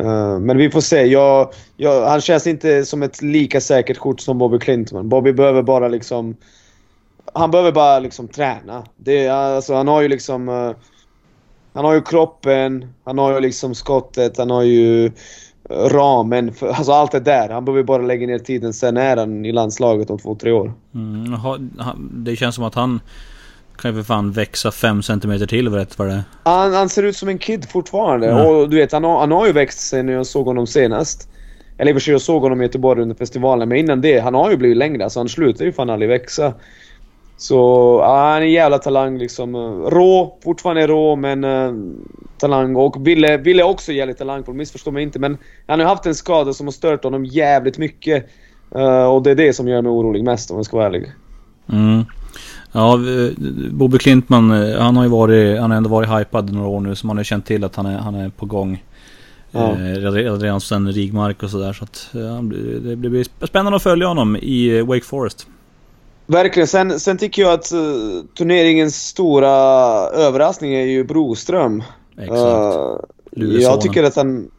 Eh, 0.01 0.39
men 0.39 0.57
vi 0.57 0.71
får 0.71 0.81
se. 0.81 1.07
Jag, 1.07 1.53
jag, 1.77 2.07
han 2.07 2.21
känns 2.21 2.47
inte 2.47 2.85
som 2.85 3.03
ett 3.03 3.23
lika 3.23 3.61
säkert 3.61 3.99
kort 3.99 4.21
som 4.21 4.39
Bobby 4.39 4.59
Klintman. 4.59 5.09
Bobby 5.09 5.33
behöver 5.33 5.63
bara 5.63 5.89
liksom... 5.89 6.37
Han 7.35 7.51
behöver 7.51 7.73
bara 7.73 7.99
liksom 7.99 8.29
träna. 8.29 8.85
Det, 8.97 9.29
alltså, 9.29 9.75
han 9.75 9.89
har 9.89 10.01
ju 10.01 10.09
liksom... 10.09 10.49
Uh, 10.49 10.73
han 11.73 11.85
har 11.85 11.95
ju 11.95 12.03
kroppen, 12.03 12.95
han 13.05 13.19
har 13.19 13.35
ju 13.35 13.41
liksom 13.41 13.75
skottet, 13.75 14.39
han 14.39 14.51
har 14.51 14.63
ju 14.63 15.07
eh, 15.07 15.11
ramen. 15.71 16.53
För, 16.53 16.69
alltså 16.69 16.93
allt 16.93 17.13
det 17.13 17.21
där. 17.21 17.49
Han 17.49 17.65
behöver 17.65 17.83
bara 17.83 18.03
lägga 18.03 18.27
ner 18.27 18.39
tiden. 18.39 18.73
Sen 18.73 18.97
är 18.97 19.17
han 19.17 19.45
i 19.45 19.53
landslaget 19.53 20.11
om 20.11 20.19
två, 20.19 20.35
tre 20.35 20.53
år. 20.53 20.73
Mm, 20.95 21.37
det 22.25 22.37
känns 22.37 22.55
som 22.55 22.65
att 22.65 22.75
han 22.75 23.01
kan 23.81 23.91
ju 23.91 23.97
för 23.97 24.07
fan 24.07 24.33
växa 24.33 24.71
5 24.71 25.03
cm 25.03 25.47
till 25.49 25.69
rätt 25.69 25.99
vad 25.99 26.09
det 26.09 26.15
är. 26.15 26.23
Han, 26.43 26.75
han 26.75 26.89
ser 26.89 27.03
ut 27.03 27.17
som 27.17 27.29
en 27.29 27.39
kid 27.39 27.71
fortfarande. 27.71 28.31
Mm. 28.31 28.47
Och 28.47 28.71
du 28.71 28.77
vet, 28.77 28.93
han 28.93 29.05
har, 29.05 29.21
han 29.21 29.33
har 29.33 29.47
ju 29.47 29.53
växt 29.53 29.81
sen 29.81 30.09
jag 30.09 30.27
såg 30.27 30.47
honom 30.47 30.67
senast. 30.67 31.29
Eller 31.79 31.91
i 31.91 31.93
och 31.93 31.97
för 31.97 32.01
sig, 32.01 32.13
jag 32.13 32.21
såg 32.21 32.43
honom 32.43 32.61
i 32.61 32.65
Göteborg 32.65 33.03
under 33.03 33.17
festivalen. 33.17 33.69
Men 33.69 33.79
innan 33.79 34.01
det, 34.01 34.21
han 34.21 34.35
har 34.35 34.51
ju 34.51 34.57
blivit 34.57 34.77
längre. 34.77 35.05
Alltså 35.05 35.21
han 35.21 35.29
slutar 35.29 35.65
ju 35.65 35.73
fan 35.73 35.91
aldrig 35.91 36.09
växa. 36.09 36.55
Så 37.37 37.57
ja, 38.03 38.17
han 38.17 38.37
är 38.37 38.41
en 38.41 38.51
jävla 38.51 38.79
talang 38.79 39.19
liksom. 39.19 39.57
Rå, 39.91 40.39
fortfarande 40.45 40.87
rå 40.87 41.17
men 41.17 41.45
uh, 41.45 41.75
talang. 42.39 42.77
Och 42.77 43.07
Ville, 43.07 43.37
Ville 43.37 43.63
också 43.63 43.93
jävligt 43.93 44.19
talangfull, 44.19 44.55
missförstå 44.55 44.91
mig 44.91 45.03
inte. 45.03 45.19
Men 45.19 45.39
han 45.67 45.81
har 45.81 45.87
haft 45.87 46.07
en 46.07 46.15
skada 46.15 46.53
som 46.53 46.67
har 46.67 46.73
stört 46.73 47.05
honom 47.05 47.25
jävligt 47.25 47.79
mycket. 47.79 48.27
Uh, 48.77 49.05
och 49.05 49.23
det 49.23 49.31
är 49.31 49.35
det 49.35 49.53
som 49.53 49.69
gör 49.69 49.83
mig 49.83 49.91
orolig 49.91 50.25
mest 50.25 50.51
om 50.51 50.57
jag 50.57 50.67
ska 50.67 50.77
vara 50.77 50.87
ärlig. 50.87 51.13
Mm. 51.73 52.05
Ja, 52.73 52.99
Bobby 53.71 53.99
Klintman, 53.99 54.51
han 54.79 54.97
har 54.97 55.05
ju 55.05 55.11
varit, 55.11 55.61
han 55.61 55.71
har 55.71 55.77
ändå 55.77 55.91
varit 55.91 56.09
hypad 56.09 56.53
några 56.53 56.69
år 56.69 56.81
nu 56.81 56.95
så 56.95 57.07
man 57.07 57.17
har 57.17 57.21
ju 57.21 57.25
känt 57.25 57.47
till 57.47 57.65
att 57.65 57.77
han 57.77 57.87
är, 57.87 57.99
han 57.99 58.15
är 58.15 58.29
på 58.29 58.47
gång. 58.47 58.85
Ja. 59.51 59.71
Eh, 59.71 60.13
redan 60.13 60.61
sen 60.61 60.93
Rigmark 60.93 61.43
och 61.43 61.51
sådär 61.51 61.73
så 61.73 61.85
att 61.85 62.09
ja, 62.13 62.43
det 62.83 62.97
blir 62.97 63.47
spännande 63.47 63.77
att 63.77 63.83
följa 63.83 64.07
honom 64.07 64.37
i 64.37 64.81
Wake 64.83 65.05
Forest. 65.05 65.47
Verkligen. 66.27 66.67
Sen, 66.67 67.01
sen 67.01 67.19
tycker 67.19 67.43
jag 67.43 67.53
att 67.53 67.73
uh, 67.73 68.25
turneringens 68.39 69.07
stora 69.07 69.51
överraskning 70.09 70.75
är 70.75 70.85
ju 70.85 71.05
Broström. 71.05 71.83
Exakt. 72.19 72.77
Uh, 73.37 73.61
jag 73.61 73.81
tycker 73.81 74.05
att 74.05 74.17
han... 74.17 74.51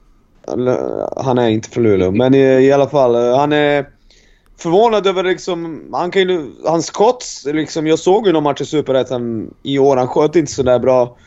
Han 1.17 1.37
är 1.37 1.49
inte 1.49 1.69
från 1.69 1.83
Luleå, 1.83 2.11
men 2.11 2.33
i, 2.33 2.39
i 2.39 2.71
alla 2.71 2.87
fall. 2.87 3.15
Uh, 3.15 3.37
han 3.37 3.53
är 3.53 3.85
förvånad 4.61 5.07
över 5.07 5.23
liksom... 5.23 5.89
Han 5.93 6.11
kan 6.11 6.21
ju... 6.21 6.51
Hans 6.65 6.85
skott, 6.85 7.25
liksom... 7.45 7.87
Jag 7.87 7.99
såg 7.99 8.27
ju 8.27 8.33
någon 8.33 8.43
match 8.43 8.61
i 8.61 8.65
Superettan 8.65 9.53
i 9.63 9.79
år. 9.79 9.97
Han 9.97 10.07
sköt 10.07 10.35
inte 10.35 10.51
sådär 10.51 10.79
bra. 10.79 11.17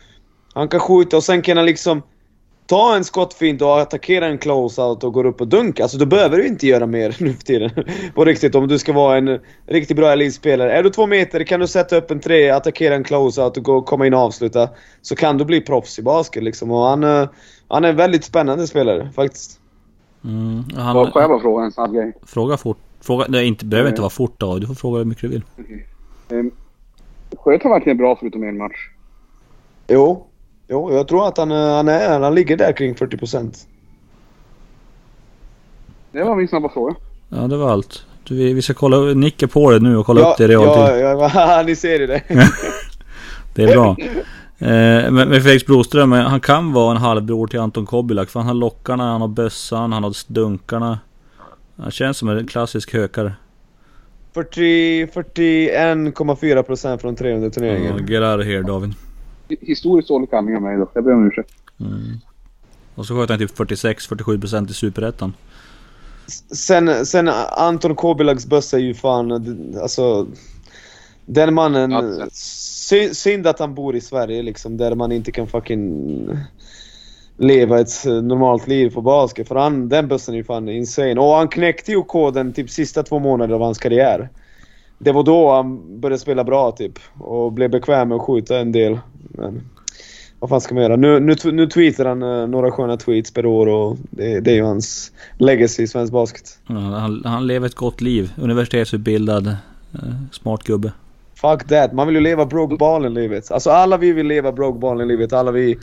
Han 0.53 0.67
kan 0.67 0.79
skjuta 0.79 1.17
och 1.17 1.23
sen 1.23 1.41
kan 1.41 1.57
han 1.57 1.65
liksom... 1.65 2.01
Ta 2.67 2.95
en 2.95 3.03
skottfint 3.03 3.61
och 3.61 3.79
attackera 3.79 4.27
en 4.27 4.37
close-out 4.37 5.03
och 5.03 5.13
går 5.13 5.25
upp 5.25 5.41
och 5.41 5.47
dunkar. 5.47 5.83
Alltså 5.83 5.97
då 5.97 6.05
behöver 6.05 6.37
du 6.37 6.47
inte 6.47 6.67
göra 6.67 6.85
mer 6.85 7.15
nu 7.23 7.33
för 7.33 7.43
tiden. 7.43 7.69
På 8.15 8.25
riktigt, 8.25 8.55
om 8.55 8.67
du 8.67 8.79
ska 8.79 8.93
vara 8.93 9.17
en 9.17 9.39
riktigt 9.67 9.97
bra 9.97 10.11
elitspelare. 10.11 10.71
Är 10.71 10.83
du 10.83 10.89
två 10.89 11.07
meter 11.07 11.43
kan 11.43 11.59
du 11.59 11.67
sätta 11.67 11.97
upp 11.97 12.11
en 12.11 12.19
tre, 12.19 12.49
attackera 12.49 12.95
en 12.95 13.03
close-out 13.03 13.57
och 13.57 13.63
gå, 13.63 13.81
komma 13.81 14.07
in 14.07 14.13
och 14.13 14.19
avsluta. 14.19 14.69
Så 15.01 15.15
kan 15.15 15.37
du 15.37 15.45
bli 15.45 15.61
proffs 15.61 15.99
i 15.99 16.01
basket 16.01 16.43
liksom. 16.43 16.71
Och 16.71 16.85
han, 16.85 17.03
eh, 17.03 17.29
han 17.67 17.85
är 17.85 17.89
en 17.89 17.95
väldigt 17.95 18.23
spännande 18.23 18.67
spelare 18.67 19.11
faktiskt. 19.15 19.59
Mm, 20.23 20.63
han, 20.75 20.93
får 20.93 21.21
jag 21.21 21.29
bara 21.29 21.39
fråga 21.39 21.63
en 21.63 21.71
snabb 21.71 21.93
grej? 21.93 22.13
fråga 22.25 22.57
fort. 22.57 22.77
Fråga, 23.05 23.25
det 23.27 23.45
inte, 23.45 23.65
behöver 23.65 23.89
inte 23.89 24.01
vara 24.01 24.09
fort 24.09 24.35
då. 24.37 24.59
Du 24.59 24.67
får 24.67 24.75
fråga 24.75 24.97
hur 24.97 25.05
mycket 25.05 25.21
du 25.21 25.27
vill. 25.27 25.43
Um, 26.29 26.51
sköt 27.37 27.63
han 27.63 27.71
verkligen 27.71 27.97
bra 27.97 28.15
förutom 28.19 28.43
en 28.43 28.57
match? 28.57 28.89
Jo. 29.87 30.27
Jo, 30.67 30.93
jag 30.93 31.07
tror 31.07 31.27
att 31.27 31.37
han, 31.37 31.51
eh, 31.51 31.57
han, 31.57 31.87
är, 31.87 32.19
han 32.19 32.35
ligger 32.35 32.57
där 32.57 32.71
kring 32.71 32.95
40%. 32.95 33.65
Det 36.11 36.23
var 36.23 36.35
min 36.35 36.47
snabba 36.47 36.69
fråga. 36.69 36.95
Ja, 37.29 37.37
det 37.37 37.57
var 37.57 37.71
allt. 37.71 38.05
Du, 38.23 38.35
vi, 38.35 38.53
vi 38.53 38.61
ska 38.61 38.73
kolla, 38.73 38.97
nicka 38.97 39.47
på 39.47 39.71
det 39.71 39.79
nu 39.79 39.97
och 39.97 40.05
kolla 40.05 40.31
upp 40.31 40.37
det 40.37 40.43
i 40.43 40.47
realtid. 40.47 41.03
ja, 41.03 41.31
ja, 41.33 41.63
ni 41.67 41.75
ser 41.75 41.99
ju 41.99 42.07
det. 42.07 42.21
Det 43.55 43.63
är 43.63 43.73
bra. 43.73 43.95
Eh, 44.59 45.11
men, 45.11 45.29
men 45.29 45.41
Felix 45.41 45.65
Broström, 45.65 46.13
eh, 46.13 46.21
han 46.21 46.39
kan 46.39 46.73
vara 46.73 46.91
en 46.91 46.97
halvbror 46.97 47.47
till 47.47 47.59
Anton 47.59 47.85
Kobilak. 47.85 48.29
För 48.29 48.39
han 48.39 48.47
har 48.47 48.53
lockarna, 48.53 49.11
han 49.11 49.21
har 49.21 49.27
bössan, 49.27 49.93
han 49.93 50.03
har 50.03 50.33
dunkarna. 50.33 50.99
Han 51.77 51.91
känns 51.91 52.17
som 52.17 52.29
en 52.29 52.47
klassisk 52.47 52.93
hökare. 52.93 53.33
40 54.33 55.05
41,4% 55.05 56.97
från 56.97 57.15
300 57.15 57.45
Ja, 57.47 57.51
turneringen. 57.51 58.05
get 58.05 58.21
out 58.23 58.39
of 58.39 58.45
here 58.45 58.61
David. 58.61 58.93
Hi- 59.49 59.57
Historiskt 59.61 60.07
dålig 60.07 60.29
kamning 60.29 60.55
av 60.55 60.61
mig 60.61 60.77
då. 60.77 60.89
Jag 60.93 61.03
ber 61.03 61.13
om 61.13 61.27
ursäkt. 61.27 61.51
Mm. 61.79 62.17
Och 62.95 63.05
så 63.05 63.15
sköt 63.15 63.29
han 63.29 63.39
typ 63.39 63.57
46-47% 63.57 64.69
i 64.69 64.73
Superettan. 64.73 65.33
Sen, 66.51 67.05
sen 67.05 67.29
Anton 67.57 67.95
Kobilaks 67.95 68.45
bössa 68.45 68.77
är 68.77 68.81
ju 68.81 68.93
fan, 68.93 69.31
alltså... 69.81 70.27
Den 71.25 71.53
mannen... 71.53 71.91
Ja. 71.91 72.27
Sy, 72.31 73.13
synd 73.13 73.47
att 73.47 73.59
han 73.59 73.75
bor 73.75 73.95
i 73.95 74.01
Sverige 74.01 74.43
liksom, 74.43 74.77
där 74.77 74.95
man 74.95 75.11
inte 75.11 75.31
kan 75.31 75.47
fucking 75.47 76.29
leva 77.37 77.79
ett 77.79 78.05
normalt 78.05 78.67
liv 78.67 78.89
på 78.89 79.01
basket. 79.01 79.47
För 79.47 79.55
han, 79.55 79.89
den 79.89 80.07
bössan 80.07 80.35
är 80.35 80.37
ju 80.37 80.43
fan 80.43 80.69
insane. 80.69 81.19
Och 81.19 81.35
han 81.35 81.47
knäckte 81.47 81.91
ju 81.91 82.03
koden 82.03 82.53
typ 82.53 82.69
sista 82.69 83.03
två 83.03 83.19
månader 83.19 83.55
av 83.55 83.61
hans 83.61 83.77
karriär. 83.77 84.29
Det 84.97 85.11
var 85.11 85.23
då 85.23 85.51
han 85.51 85.99
började 85.99 86.19
spela 86.19 86.43
bra 86.43 86.71
typ. 86.71 86.99
Och 87.19 87.51
blev 87.51 87.71
bekväm 87.71 88.09
med 88.09 88.15
att 88.15 88.21
skjuta 88.21 88.59
en 88.59 88.71
del. 88.71 88.99
Men 89.29 89.61
vad 90.39 90.49
fan 90.49 90.61
ska 90.61 90.73
man 90.73 90.83
göra? 90.83 90.95
Nu, 90.95 91.19
nu, 91.19 91.35
nu 91.51 91.67
tweetar 91.67 92.05
han 92.05 92.23
eh, 92.23 92.47
några 92.47 92.71
sköna 92.71 92.97
tweets 92.97 93.33
per 93.33 93.45
år 93.45 93.67
och 93.67 93.97
det, 94.09 94.39
det 94.39 94.51
är 94.51 94.55
ju 94.55 94.63
hans 94.63 95.11
legacy 95.37 95.83
i 95.83 95.87
svensk 95.87 96.13
basket. 96.13 96.59
Ja, 96.67 96.75
han, 96.75 97.21
han 97.25 97.47
lever 97.47 97.67
ett 97.67 97.75
gott 97.75 98.01
liv. 98.01 98.33
Universitetsutbildad. 98.37 99.47
Eh, 99.47 100.13
smart 100.31 100.63
gubbe. 100.63 100.91
Fuck 101.35 101.67
that, 101.67 101.93
man 101.93 102.07
vill 102.07 102.15
ju 102.15 102.21
leva 102.21 102.45
broke 102.45 102.75
ballen-livet. 102.75 103.51
Alltså 103.51 103.69
alla 103.69 103.97
vi 103.97 104.11
vill 104.11 104.27
leva 104.27 104.51
broke 104.51 104.79
ballen-livet. 104.79 105.33
Alla 105.33 105.51
vi... 105.51 105.77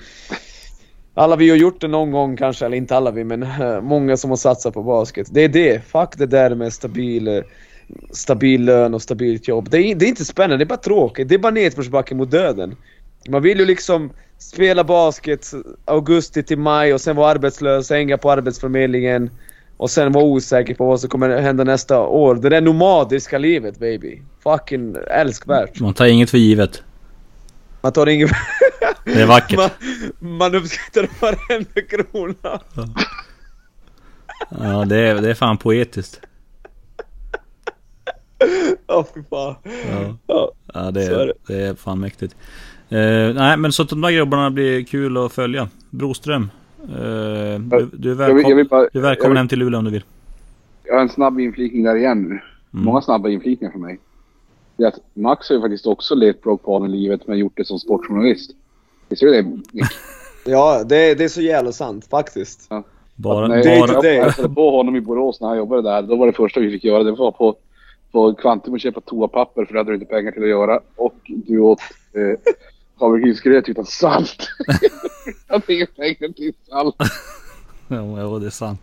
Alla 1.15 1.37
vi 1.37 1.51
har 1.51 1.57
gjort 1.57 1.81
det 1.81 1.89
någon 1.89 2.11
gång 2.11 2.37
kanske, 2.37 2.67
eller 2.67 2.77
inte 2.77 2.97
alla 2.97 3.11
vi, 3.11 3.25
men 3.25 3.43
eh, 3.43 3.81
många 3.81 4.17
som 4.17 4.31
har 4.31 4.37
satsat 4.37 4.75
på 4.75 4.83
basket. 4.83 5.27
Det 5.31 5.45
är 5.45 5.49
det. 5.49 5.85
Fuck 5.87 6.19
det 6.19 6.27
där 6.27 6.55
med 6.55 6.73
stabil, 6.73 7.29
eh, 7.29 7.43
stabil 8.11 8.65
lön 8.65 8.95
och 8.95 9.03
stabilt 9.03 9.49
jobb. 9.49 9.71
Det 9.71 9.79
är, 9.79 9.95
det 9.95 10.05
är 10.05 10.09
inte 10.09 10.25
spännande, 10.25 10.57
det 10.57 10.65
är 10.65 10.69
bara 10.69 10.77
tråkigt. 10.77 11.29
Det 11.29 11.35
är 11.35 11.39
bara 11.39 11.53
nedförsbacke 11.53 12.15
mot 12.15 12.31
döden. 12.31 12.77
Man 13.29 13.43
vill 13.43 13.59
ju 13.59 13.65
liksom 13.65 14.11
spela 14.39 14.85
basket 14.85 15.51
augusti 15.85 16.43
till 16.43 16.59
maj 16.59 16.95
och 16.95 17.01
sen 17.01 17.17
vara 17.17 17.31
arbetslös, 17.31 17.91
hänga 17.91 18.19
på 18.19 18.31
arbetsförmedlingen. 18.31 19.31
Och 19.77 19.91
sen 19.91 20.13
vara 20.13 20.25
osäker 20.25 20.75
på 20.75 20.87
vad 20.87 21.01
som 21.01 21.11
kommer 21.11 21.41
hända 21.41 21.65
nästa 21.65 22.01
år. 22.01 22.35
Det 22.35 22.49
där 22.49 22.61
nomadiska 22.61 23.39
livet 23.39 23.79
baby. 23.79 24.23
Fucking 24.43 24.97
älskvärt. 25.11 25.81
Man 25.81 25.95
tar 25.95 26.07
inget 26.07 26.31
för 26.31 26.39
givet. 26.39 26.83
Man 27.81 27.93
tar 27.93 28.07
ingen... 28.07 28.29
Det 29.05 29.23
är 29.23 29.27
vackert. 29.27 29.59
man, 29.59 29.71
man 30.39 30.55
uppskattar 30.55 31.09
varenda 31.21 31.81
krona. 31.81 32.61
Ja, 34.51 34.85
det 34.85 34.97
är, 34.99 35.15
det 35.23 35.31
är 35.31 35.35
fan 35.35 35.57
poetiskt. 35.59 36.21
Åh 38.89 39.07
fy 39.15 39.23
fan. 39.31 39.55
Ja, 39.65 40.17
Ja. 40.27 40.53
ja 40.75 40.91
det, 40.91 41.05
är 41.05 41.11
är, 41.11 41.33
det. 41.47 41.63
är 41.63 41.75
fan 41.75 42.01
mäktigt. 42.01 42.37
Eh, 42.89 43.35
nej, 43.35 43.57
men 43.57 43.73
så 43.73 43.83
att 43.83 43.89
de 43.89 44.01
där 44.01 44.11
grabbarna 44.11 44.51
blir 44.51 44.85
kul 44.85 45.17
att 45.17 45.33
följa. 45.33 45.69
Broström. 45.91 46.51
Eh, 46.83 46.89
du, 46.89 47.91
du, 47.93 48.13
är 48.13 48.29
Jag 48.29 48.35
vill, 48.35 48.49
jag 48.49 48.57
vill 48.57 48.57
välkom, 48.57 48.69
bara, 48.69 48.89
du 48.93 48.99
är 48.99 49.03
välkommen 49.03 49.31
vill, 49.31 49.39
hem 49.39 49.49
till 49.49 49.59
Luleå 49.59 49.79
om 49.79 49.85
du 49.85 49.91
vill. 49.91 50.05
jag 50.85 50.95
har 50.95 51.01
en 51.01 51.09
snabb 51.09 51.41
inflikning 51.41 51.83
där 51.83 51.97
igen. 51.97 52.19
Mm. 52.27 52.41
Många 52.71 53.03
snabba 53.03 53.29
inflikningar 53.29 53.73
för 53.73 53.79
mig. 53.79 53.99
Det 54.77 54.85
är 54.85 54.89
att 54.89 54.99
Max 55.15 55.49
har 55.49 55.57
ju 55.57 55.63
faktiskt 55.63 55.87
också 55.87 56.15
levt 56.15 56.43
broke 56.43 56.89
livet 56.89 57.27
men 57.27 57.39
gjort 57.39 57.57
det 57.57 57.65
som 57.65 57.79
sportjournalist. 57.79 58.51
Visste 59.13 59.27
du 59.27 59.33
det 59.33 59.43
Nick? 59.43 59.87
Ja, 60.45 60.85
det, 60.85 61.15
det 61.15 61.25
är 61.25 61.29
så 61.29 61.41
jävla 61.41 61.73
sant 61.73 62.07
faktiskt. 62.11 62.69
Bara, 63.15 63.49
När 63.49 63.57
jag 63.57 63.89
bara, 63.89 64.03
day. 64.03 64.23
träffade 64.23 64.49
på 64.49 64.71
honom 64.71 64.97
i 64.97 65.01
Borås 65.01 65.41
när 65.41 65.49
han 65.49 65.57
jobbade 65.57 65.83
där. 65.83 66.03
Då 66.03 66.17
var 66.17 66.27
det 66.27 66.33
första 66.33 66.61
vi 66.61 66.71
fick 66.71 66.85
göra, 66.85 67.03
det 67.03 67.13
var 67.13 67.31
på, 67.31 67.57
på 68.13 68.35
Kvantum 68.35 68.75
och 68.75 68.81
köpa 68.81 69.01
toapapper 69.01 69.65
för 69.65 69.73
det 69.73 69.81
hade 69.81 69.91
du 69.91 69.95
inte 69.95 70.07
pengar 70.07 70.33
till 70.33 70.43
att 70.43 70.49
göra. 70.49 70.81
Och 70.97 71.15
du 71.25 71.59
åt 71.59 71.81
eh, 72.13 72.53
havregrynsgröt 73.01 73.69
utan 73.69 73.87
salt. 73.87 74.49
jag 75.49 75.55
hade 75.55 75.75
inga 75.75 75.87
pengar 75.87 76.33
till 76.33 76.53
salt. 76.69 76.97
ja, 77.89 78.21
ja, 78.21 78.39
det 78.39 78.47
är 78.47 78.51
sant. 78.51 78.81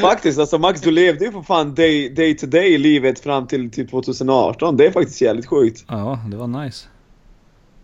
Faktiskt, 0.00 0.38
alltså 0.38 0.58
Max 0.58 0.80
du 0.80 0.90
levde 0.90 1.24
ju 1.24 1.32
för 1.32 1.42
fan 1.42 1.74
day, 1.74 2.08
day 2.08 2.36
to 2.36 2.46
day 2.46 2.78
livet 2.78 3.20
fram 3.20 3.46
till 3.46 3.70
typ 3.70 3.90
2018. 3.90 4.76
Det 4.76 4.86
är 4.86 4.90
faktiskt 4.90 5.20
jävligt 5.20 5.46
sjukt. 5.46 5.84
Ja, 5.88 6.18
det 6.30 6.36
var 6.36 6.64
nice. 6.64 6.86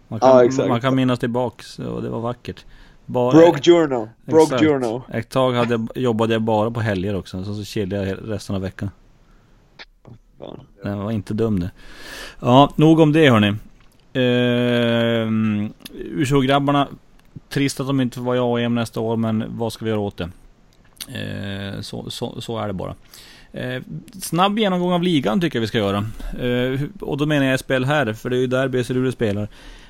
Man 0.09 0.19
Ja, 0.23 0.33
kan, 0.33 0.47
exakt. 0.47 0.69
man 0.69 0.81
kan 0.81 0.95
minnas 0.95 1.19
tillbaks 1.19 1.79
och 1.79 2.03
det 2.03 2.09
var 2.09 2.21
vackert. 2.21 2.65
Bara, 3.07 3.33
Broke 3.33 3.63
journal. 3.63 4.09
Broke 4.25 4.43
Exakt. 4.43 4.63
journal. 4.65 5.01
Ett 5.13 5.29
tag 5.29 5.53
hade, 5.53 5.87
jobbade 5.95 6.33
jag 6.33 6.43
bara 6.43 6.71
på 6.71 6.81
helger 6.81 7.15
också, 7.17 7.45
så, 7.45 7.55
så 7.55 7.65
chillade 7.65 8.09
jag 8.09 8.19
resten 8.23 8.57
av 8.57 8.63
veckan. 8.63 8.91
Den 10.83 10.99
var 10.99 11.11
inte 11.11 11.35
dum 11.35 11.61
det. 11.61 11.71
Ja, 12.41 12.73
nog 12.77 13.01
om 13.01 13.13
det 13.13 13.31
hörni. 13.31 13.55
Uh, 14.17 15.71
USO-grabbarna, 15.95 16.89
trist 17.49 17.81
att 17.81 17.87
de 17.87 18.01
inte 18.01 18.21
vara 18.21 18.61
i 18.61 18.65
AM 18.65 18.75
nästa 18.75 19.01
år, 19.01 19.17
men 19.17 19.45
vad 19.49 19.73
ska 19.73 19.85
vi 19.85 19.91
göra 19.91 20.01
åt 20.01 20.17
det? 20.17 20.31
Eh, 21.09 21.81
så, 21.81 22.11
så, 22.11 22.41
så 22.41 22.59
är 22.59 22.67
det 22.67 22.73
bara. 22.73 22.95
Eh, 23.53 23.83
snabb 24.23 24.59
genomgång 24.59 24.93
av 24.93 25.03
ligan 25.03 25.41
tycker 25.41 25.59
jag 25.59 25.61
vi 25.61 25.67
ska 25.67 25.79
göra. 25.79 26.05
Och 27.01 27.17
då 27.17 27.27
menar 27.27 27.47
jag 27.47 27.61
SPL 27.61 27.85
här, 27.85 28.13
för 28.13 28.31
det 28.31 28.37
är 28.37 28.41
ju 28.41 28.47
där 28.47 28.69
BC 28.69 28.95
Luleå 28.95 29.13
spelar. 29.13 29.49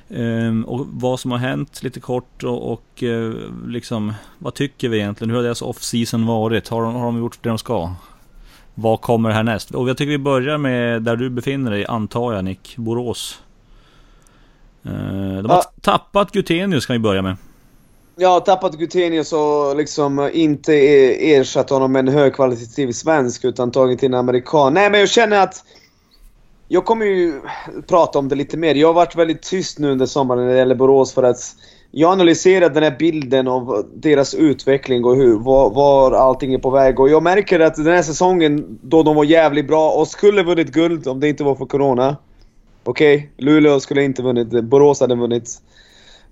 Eh, 0.09 0.61
och 0.65 0.87
vad 0.91 1.19
som 1.19 1.31
har 1.31 1.37
hänt 1.37 1.83
lite 1.83 1.99
kort 1.99 2.43
och, 2.43 2.71
och 2.71 3.03
eh, 3.03 3.33
liksom 3.67 4.13
vad 4.39 4.53
tycker 4.53 4.89
vi 4.89 4.97
egentligen? 4.97 5.29
Hur 5.29 5.37
har 5.37 5.43
deras 5.43 5.61
off-season 5.61 6.25
varit? 6.25 6.67
Har 6.69 6.81
de, 6.81 6.95
har 6.95 7.05
de 7.05 7.17
gjort 7.17 7.39
det 7.41 7.49
de 7.49 7.57
ska? 7.57 7.93
Vad 8.75 9.01
kommer 9.01 9.29
härnäst? 9.29 9.71
Och 9.71 9.89
jag 9.89 9.97
tycker 9.97 10.09
vi 10.11 10.17
börjar 10.17 10.57
med 10.57 11.01
där 11.03 11.15
du 11.15 11.29
befinner 11.29 11.71
dig, 11.71 11.85
antar 11.85 12.33
jag 12.33 12.45
Nick, 12.45 12.77
Borås. 12.77 13.41
Eh, 14.85 14.91
de 14.91 15.49
har 15.49 15.57
Ja. 15.57 15.63
tappat 15.81 16.31
Gutenius 16.31 16.85
kan 16.85 16.93
vi 16.93 16.99
börja 16.99 17.21
med. 17.21 17.35
Har 18.21 18.39
tappat 18.39 18.77
Gutenius 18.77 19.33
och 19.33 19.77
liksom 19.77 20.29
inte 20.33 20.73
e- 20.73 21.35
ersatt 21.35 21.69
honom 21.69 21.91
med 21.91 21.99
en 21.99 22.13
högkvalitativ 22.13 22.91
svensk 22.91 23.45
utan 23.45 23.71
tagit 23.71 24.03
in 24.03 24.13
en 24.13 24.19
amerikan. 24.19 24.73
Nej 24.73 24.89
men 24.91 24.99
jag 24.99 25.09
känner 25.09 25.39
att 25.43 25.63
jag 26.67 26.85
kommer 26.85 27.05
ju 27.05 27.41
prata 27.87 28.19
om 28.19 28.29
det 28.29 28.35
lite 28.35 28.57
mer. 28.57 28.75
Jag 28.75 28.87
har 28.87 28.93
varit 28.93 29.15
väldigt 29.15 29.41
tyst 29.41 29.79
nu 29.79 29.91
under 29.91 30.05
sommaren 30.05 30.45
när 30.45 30.53
det 30.53 30.59
gäller 30.59 30.75
Borås 30.75 31.13
för 31.13 31.23
att 31.23 31.55
jag 31.91 32.11
analyserar 32.11 32.69
den 32.69 32.83
här 32.83 32.95
bilden 32.99 33.47
av 33.47 33.85
deras 33.95 34.33
utveckling 34.33 35.05
och 35.05 35.15
hur, 35.15 35.37
var, 35.39 35.69
var 35.69 36.11
allting 36.11 36.53
är 36.53 36.57
på 36.57 36.69
väg. 36.69 36.99
Och 36.99 37.09
jag 37.09 37.23
märker 37.23 37.59
att 37.59 37.75
den 37.75 37.85
här 37.85 38.01
säsongen 38.01 38.79
då 38.81 39.03
de 39.03 39.15
var 39.15 39.23
jävligt 39.23 39.67
bra 39.67 39.91
och 39.91 40.07
skulle 40.07 40.43
vunnit 40.43 40.71
guld 40.71 41.07
om 41.07 41.19
det 41.19 41.29
inte 41.29 41.43
var 41.43 41.55
för 41.55 41.65
Corona. 41.65 42.17
Okej, 42.83 43.31
Luleå 43.37 43.79
skulle 43.79 44.03
inte 44.03 44.21
vunnit, 44.21 44.63
Borås 44.63 44.99
hade 44.99 45.15
vunnit. 45.15 45.61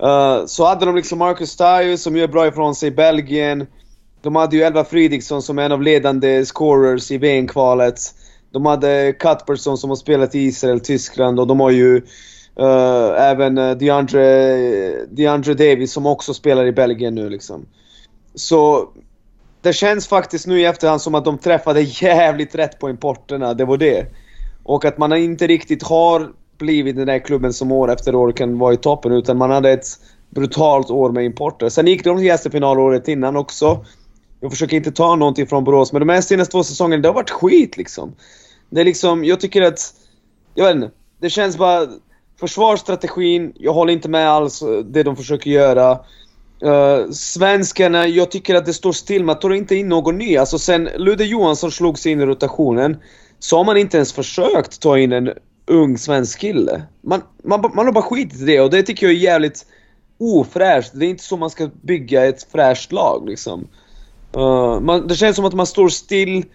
Uh, 0.03 0.45
så 0.45 0.65
hade 0.65 0.85
de 0.85 0.95
liksom 0.95 1.19
Marcus 1.19 1.49
Stiles 1.49 2.03
som 2.03 2.17
gör 2.17 2.27
bra 2.27 2.47
ifrån 2.47 2.75
sig 2.75 2.87
i 2.87 2.91
Belgien. 2.91 3.67
De 4.21 4.35
hade 4.35 4.55
ju 4.55 4.63
Elva 4.63 4.83
Fridriksson 4.83 5.41
som 5.41 5.59
är 5.59 5.63
en 5.63 5.71
av 5.71 5.81
ledande 5.81 6.45
scorers 6.45 7.11
i 7.11 7.17
VM-kvalet. 7.17 7.99
De 8.55 8.65
hade 8.65 9.13
Cuthbertson 9.13 9.77
som 9.77 9.89
har 9.89 9.97
spelat 9.97 10.35
i 10.35 10.39
Israel, 10.39 10.79
Tyskland 10.79 11.39
och 11.39 11.47
de 11.47 11.59
har 11.59 11.71
ju 11.71 11.95
uh, 12.59 13.21
även 13.21 13.57
eh, 13.57 13.77
DeAndre, 13.77 15.05
DeAndre 15.05 15.53
Davis 15.53 15.93
som 15.93 16.05
också 16.05 16.33
spelar 16.33 16.65
i 16.65 16.71
Belgien 16.71 17.15
nu 17.15 17.29
liksom. 17.29 17.65
Så 18.35 18.89
det 19.61 19.73
känns 19.73 20.07
faktiskt 20.07 20.47
nu 20.47 20.61
i 20.61 20.65
efterhand 20.65 21.01
som 21.01 21.15
att 21.15 21.25
de 21.25 21.37
träffade 21.37 21.81
jävligt 21.81 22.55
rätt 22.55 22.79
på 22.79 22.89
importerna, 22.89 23.53
det 23.53 23.65
var 23.65 23.77
det. 23.77 24.05
Och 24.63 24.85
att 24.85 24.97
man 24.97 25.13
inte 25.13 25.47
riktigt 25.47 25.83
har 25.83 26.31
blivit 26.57 26.95
den 26.95 27.07
där 27.07 27.19
klubben 27.19 27.53
som 27.53 27.71
år 27.71 27.91
efter 27.91 28.15
år 28.15 28.31
kan 28.31 28.59
vara 28.59 28.73
i 28.73 28.77
toppen 28.77 29.11
utan 29.11 29.37
man 29.37 29.51
hade 29.51 29.71
ett 29.71 29.87
brutalt 30.29 30.89
år 30.89 31.11
med 31.11 31.25
importer. 31.25 31.69
Sen 31.69 31.87
gick 31.87 32.03
de 32.03 32.17
till 32.17 32.25
gästfinal 32.25 32.79
året 32.79 33.07
innan 33.07 33.35
också. 33.35 33.85
Jag 34.39 34.51
försöker 34.51 34.77
inte 34.77 34.91
ta 34.91 35.15
någonting 35.15 35.47
från 35.47 35.63
Borås, 35.63 35.93
men 35.93 35.99
de 35.99 36.09
här 36.09 36.21
senaste 36.21 36.51
två 36.51 36.63
säsongerna, 36.63 37.01
det 37.01 37.07
har 37.07 37.13
varit 37.13 37.29
skit 37.29 37.77
liksom. 37.77 38.15
Det 38.69 38.81
är 38.81 38.85
liksom, 38.85 39.25
jag 39.25 39.39
tycker 39.39 39.61
att... 39.61 39.93
Jag 40.55 40.65
vet 40.65 40.75
inte. 40.75 40.91
Det 41.19 41.29
känns 41.29 41.57
bara... 41.57 41.87
Försvarsstrategin, 42.39 43.53
jag 43.55 43.73
håller 43.73 43.93
inte 43.93 44.09
med 44.09 44.29
alls 44.29 44.61
eh, 44.61 44.77
det 44.77 45.03
de 45.03 45.15
försöker 45.15 45.51
göra. 45.51 45.99
Uh, 46.63 47.11
svenskarna, 47.11 48.07
jag 48.07 48.31
tycker 48.31 48.55
att 48.55 48.65
det 48.65 48.73
står 48.73 48.91
still. 48.91 49.23
Man 49.23 49.39
tar 49.39 49.53
inte 49.53 49.75
in 49.75 49.89
någon 49.89 50.17
ny. 50.17 50.37
Alltså 50.37 50.59
sen 50.59 50.89
Ludde 50.97 51.25
Johansson 51.25 51.71
slog 51.71 51.99
sig 51.99 52.11
in 52.11 52.21
i 52.21 52.25
rotationen 52.25 52.97
så 53.39 53.57
har 53.57 53.63
man 53.63 53.77
inte 53.77 53.97
ens 53.97 54.13
försökt 54.13 54.81
ta 54.81 54.97
in 54.97 55.11
en 55.11 55.29
ung 55.65 55.97
svensk 55.97 56.39
kille. 56.39 56.83
Man, 57.01 57.21
man, 57.43 57.71
man 57.73 57.85
har 57.85 57.93
bara 57.93 58.03
skitit 58.03 58.41
i 58.41 58.45
det 58.45 58.61
och 58.61 58.69
det 58.69 58.83
tycker 58.83 59.05
jag 59.05 59.15
är 59.15 59.19
jävligt 59.19 59.65
ofräscht. 60.19 60.91
Det 60.93 61.05
är 61.05 61.09
inte 61.09 61.23
så 61.23 61.37
man 61.37 61.49
ska 61.49 61.69
bygga 61.81 62.25
ett 62.25 62.47
fräscht 62.51 62.91
lag 62.91 63.29
liksom. 63.29 63.67
Uh, 64.37 64.79
man, 64.79 65.07
det 65.07 65.15
känns 65.15 65.35
som 65.35 65.45
att 65.45 65.53
man 65.53 65.65
står 65.65 65.89
still 65.89 66.45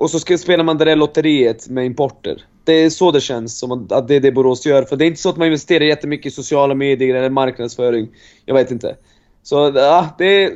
och 0.00 0.10
så 0.10 0.20
ska, 0.20 0.38
spelar 0.38 0.64
man 0.64 0.78
det 0.78 0.84
där 0.84 0.96
lotteriet 0.96 1.68
med 1.68 1.86
importer. 1.86 2.44
Det 2.64 2.72
är 2.72 2.90
så 2.90 3.10
det 3.10 3.20
känns 3.20 3.58
som 3.58 3.86
att 3.90 4.08
det 4.08 4.14
är 4.14 4.20
det 4.20 4.32
Borås 4.32 4.66
gör. 4.66 4.82
För 4.82 4.96
det 4.96 5.04
är 5.04 5.06
inte 5.06 5.20
så 5.20 5.28
att 5.28 5.36
man 5.36 5.46
investerar 5.46 5.84
jättemycket 5.84 6.26
i 6.26 6.30
sociala 6.30 6.74
medier 6.74 7.14
eller 7.14 7.30
marknadsföring. 7.30 8.08
Jag 8.44 8.54
vet 8.54 8.70
inte. 8.70 8.96
Så 9.42 9.72
ja, 9.74 10.08
det, 10.18 10.52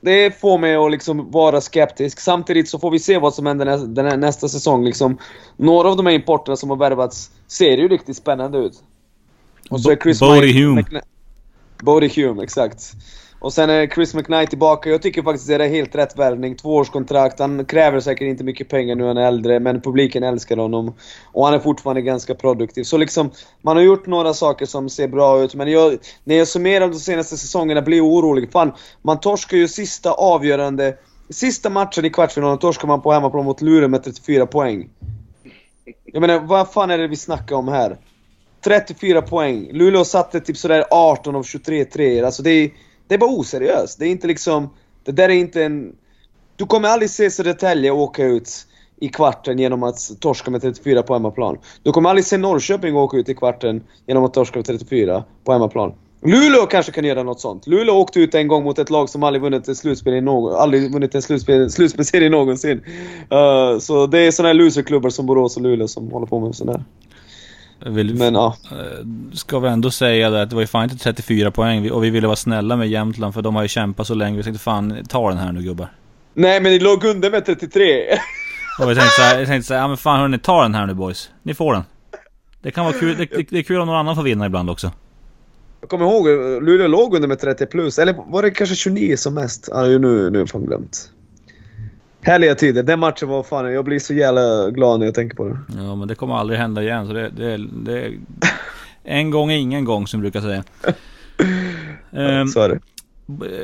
det 0.00 0.40
får 0.40 0.58
mig 0.58 0.76
att 0.76 0.90
liksom 0.90 1.30
vara 1.30 1.60
skeptisk. 1.60 2.20
Samtidigt 2.20 2.68
så 2.68 2.78
får 2.78 2.90
vi 2.90 2.98
se 2.98 3.18
vad 3.18 3.34
som 3.34 3.46
händer 3.46 3.64
nästa, 3.64 3.86
den 3.86 4.06
här, 4.06 4.16
nästa 4.16 4.48
säsong. 4.48 4.84
Liksom, 4.84 5.18
några 5.56 5.88
av 5.88 5.96
de 5.96 6.06
här 6.06 6.12
importerna 6.12 6.56
som 6.56 6.70
har 6.70 6.76
värvats 6.76 7.30
ser 7.46 7.76
ju 7.76 7.88
riktigt 7.88 8.16
spännande 8.16 8.58
ut. 8.58 8.82
Och 9.70 9.80
så 9.80 9.90
är 9.90 9.96
Chris 9.96 10.20
Bodie 10.20 10.62
Hume. 10.62 10.84
Bodie 11.82 12.22
Hume, 12.22 12.42
exakt. 12.42 12.92
Och 13.42 13.52
sen 13.52 13.70
är 13.70 13.86
Chris 13.86 14.14
McKnight 14.14 14.50
tillbaka. 14.50 14.90
Jag 14.90 15.02
tycker 15.02 15.22
faktiskt 15.22 15.48
det 15.48 15.54
är 15.54 15.68
helt 15.68 15.94
rätt 15.94 16.18
värvning. 16.18 16.56
Tvåårskontrakt. 16.56 17.38
Han 17.38 17.64
kräver 17.64 18.00
säkert 18.00 18.26
inte 18.26 18.44
mycket 18.44 18.68
pengar 18.68 18.94
nu 18.94 19.02
när 19.02 19.08
han 19.08 19.16
är 19.16 19.26
äldre, 19.26 19.60
men 19.60 19.80
publiken 19.80 20.22
älskar 20.22 20.56
honom. 20.56 20.94
Och 21.32 21.44
han 21.44 21.54
är 21.54 21.58
fortfarande 21.58 22.02
ganska 22.02 22.34
produktiv. 22.34 22.82
Så 22.84 22.96
liksom, 22.96 23.30
man 23.62 23.76
har 23.76 23.84
gjort 23.84 24.06
några 24.06 24.34
saker 24.34 24.66
som 24.66 24.88
ser 24.88 25.08
bra 25.08 25.42
ut, 25.42 25.54
men 25.54 25.72
jag, 25.72 25.98
när 26.24 26.34
jag 26.34 26.48
summerar 26.48 26.88
de 26.88 26.94
senaste 26.94 27.36
säsongerna 27.36 27.82
blir 27.82 27.96
jag 27.96 28.06
orolig. 28.06 28.52
Fan, 28.52 28.72
man 29.02 29.20
torskar 29.20 29.56
ju 29.56 29.68
sista 29.68 30.12
avgörande... 30.12 30.96
Sista 31.30 31.70
matchen 31.70 32.04
i 32.04 32.10
kvartsfinalen 32.10 32.58
torskar 32.58 32.88
man 32.88 33.02
på 33.02 33.12
hemmaplan 33.12 33.44
mot 33.44 33.62
Luleå 33.62 33.88
med 33.88 34.04
34 34.04 34.46
poäng. 34.46 34.88
Jag 36.04 36.20
menar, 36.20 36.38
vad 36.38 36.72
fan 36.72 36.90
är 36.90 36.98
det 36.98 37.08
vi 37.08 37.16
snackar 37.16 37.56
om 37.56 37.68
här? 37.68 37.96
34 38.64 39.22
poäng. 39.22 39.68
Luleå 39.72 40.04
satte 40.04 40.40
typ 40.40 40.56
sådär 40.56 40.84
18 40.90 41.36
av 41.36 41.42
23 41.42 41.84
treor. 41.84 42.24
Alltså 42.24 42.42
det 42.42 42.50
är 42.50 42.70
det 43.12 43.16
är 43.16 43.18
bara 43.18 43.30
oseriöst. 43.30 43.98
Det 43.98 44.06
är 44.06 44.10
inte 44.10 44.26
liksom... 44.26 44.70
Det 45.04 45.12
där 45.12 45.28
är 45.28 45.34
inte 45.34 45.64
en... 45.64 45.92
Du 46.56 46.66
kommer 46.66 46.88
aldrig 46.88 47.10
se 47.10 47.30
Södertälje 47.30 47.90
åka 47.90 48.24
ut 48.24 48.66
i 49.00 49.08
kvarten 49.08 49.58
genom 49.58 49.82
att 49.82 50.20
torska 50.20 50.50
med 50.50 50.62
34 50.62 51.02
på 51.02 51.12
hemmaplan. 51.12 51.58
Du 51.82 51.92
kommer 51.92 52.10
aldrig 52.10 52.24
se 52.24 52.36
Norrköping 52.36 52.96
åka 52.96 53.16
ut 53.16 53.28
i 53.28 53.34
kvarten 53.34 53.82
genom 54.06 54.24
att 54.24 54.34
torska 54.34 54.58
med 54.58 54.66
34 54.66 55.24
på 55.44 55.52
hemmaplan. 55.52 55.92
Luleå 56.22 56.66
kanske 56.66 56.92
kan 56.92 57.04
göra 57.04 57.22
något 57.22 57.40
sånt. 57.40 57.66
Luleå 57.66 57.94
åkte 57.94 58.20
ut 58.20 58.34
en 58.34 58.48
gång 58.48 58.64
mot 58.64 58.78
ett 58.78 58.90
lag 58.90 59.08
som 59.08 59.22
aldrig 59.22 59.42
vunnit 59.42 59.68
en 59.68 59.76
slutspel 59.76 60.14
i 60.14 60.20
någon, 60.20 60.54
aldrig 60.54 60.92
vunnit 60.92 61.14
en 61.14 61.22
slutspel, 61.22 61.70
slutspelserie 61.70 62.28
någonsin. 62.28 62.80
Uh, 63.32 63.78
så 63.78 64.06
det 64.06 64.18
är 64.18 64.30
såna 64.30 64.48
här 64.48 64.54
loserklubbar 64.54 65.10
som 65.10 65.26
Borås 65.26 65.56
och 65.56 65.62
Luleå 65.62 65.88
som 65.88 66.10
håller 66.10 66.26
på 66.26 66.40
med 66.40 66.54
sådär. 66.54 66.84
Vill, 67.86 68.14
men 68.14 68.34
ja. 68.34 68.56
Eh, 68.70 69.06
ska 69.32 69.58
vi 69.58 69.68
ändå 69.68 69.90
säga 69.90 70.30
det 70.30 70.42
att 70.42 70.50
det 70.50 70.56
var 70.56 70.62
ju 70.62 70.66
fan 70.66 70.84
inte 70.84 70.96
34 70.96 71.50
poäng 71.50 71.90
och 71.90 72.04
vi 72.04 72.10
ville 72.10 72.26
vara 72.26 72.36
snälla 72.36 72.76
med 72.76 72.88
Jämtland 72.88 73.34
för 73.34 73.42
de 73.42 73.54
har 73.54 73.62
ju 73.62 73.68
kämpat 73.68 74.06
så 74.06 74.14
länge. 74.14 74.36
Vi 74.36 74.42
tänkte 74.42 74.62
fan 74.62 75.04
ta 75.08 75.28
den 75.28 75.38
här 75.38 75.52
nu 75.52 75.62
gubbar. 75.62 75.88
Nej 76.34 76.60
men 76.60 76.72
ni 76.72 76.78
låg 76.78 77.04
under 77.04 77.30
med 77.30 77.46
33. 77.46 78.02
och 78.80 78.90
vi 78.90 78.94
tänkte 78.94 79.10
såhär, 79.16 79.38
jag 79.38 79.48
tänkte 79.48 79.66
såhär, 79.68 79.80
ja 79.80 79.88
men 79.88 79.96
fan 79.96 80.20
hörni, 80.20 80.38
ta 80.38 80.62
den 80.62 80.74
här 80.74 80.86
nu 80.86 80.94
boys. 80.94 81.30
Ni 81.42 81.54
får 81.54 81.72
den. 81.72 81.82
Det 82.62 82.70
kan 82.70 82.84
vara 82.84 82.94
kul, 82.94 83.16
det, 83.16 83.50
det 83.50 83.58
är 83.58 83.62
kul 83.62 83.80
om 83.80 83.86
någon 83.86 83.96
annan 83.96 84.16
får 84.16 84.22
vinna 84.22 84.46
ibland 84.46 84.70
också. 84.70 84.92
Jag 85.80 85.90
kommer 85.90 86.06
ihåg, 86.06 86.26
Luleå 86.62 86.86
låg 86.86 87.14
under 87.14 87.28
med 87.28 87.38
30 87.40 87.66
plus, 87.66 87.98
eller 87.98 88.14
var 88.26 88.42
det 88.42 88.50
kanske 88.50 88.76
29 88.76 89.16
som 89.16 89.34
mest? 89.34 89.68
Ja, 89.72 89.82
nu, 89.82 89.98
nu 89.98 90.30
har 90.30 90.36
jag 90.36 90.48
fan 90.48 90.64
glömt. 90.64 91.10
Härliga 92.22 92.54
tider. 92.54 92.82
Den 92.82 93.00
matchen 93.00 93.28
var 93.28 93.42
fan... 93.42 93.72
Jag 93.72 93.84
blir 93.84 93.98
så 93.98 94.14
jävla 94.14 94.70
glad 94.70 94.98
när 94.98 95.06
jag 95.06 95.14
tänker 95.14 95.36
på 95.36 95.44
det. 95.44 95.58
Ja, 95.76 95.94
men 95.96 96.08
det 96.08 96.14
kommer 96.14 96.34
aldrig 96.34 96.58
hända 96.58 96.82
igen. 96.82 97.06
Så 97.06 97.12
det, 97.12 97.28
det, 97.28 97.56
det 97.72 98.12
En 99.04 99.30
gång 99.30 99.52
är 99.52 99.56
ingen 99.56 99.84
gång 99.84 100.06
som 100.06 100.20
brukar 100.20 100.40
säga. 100.40 100.64
um, 102.40 102.48
så 102.48 102.60
är 102.60 102.68
det. 102.68 102.80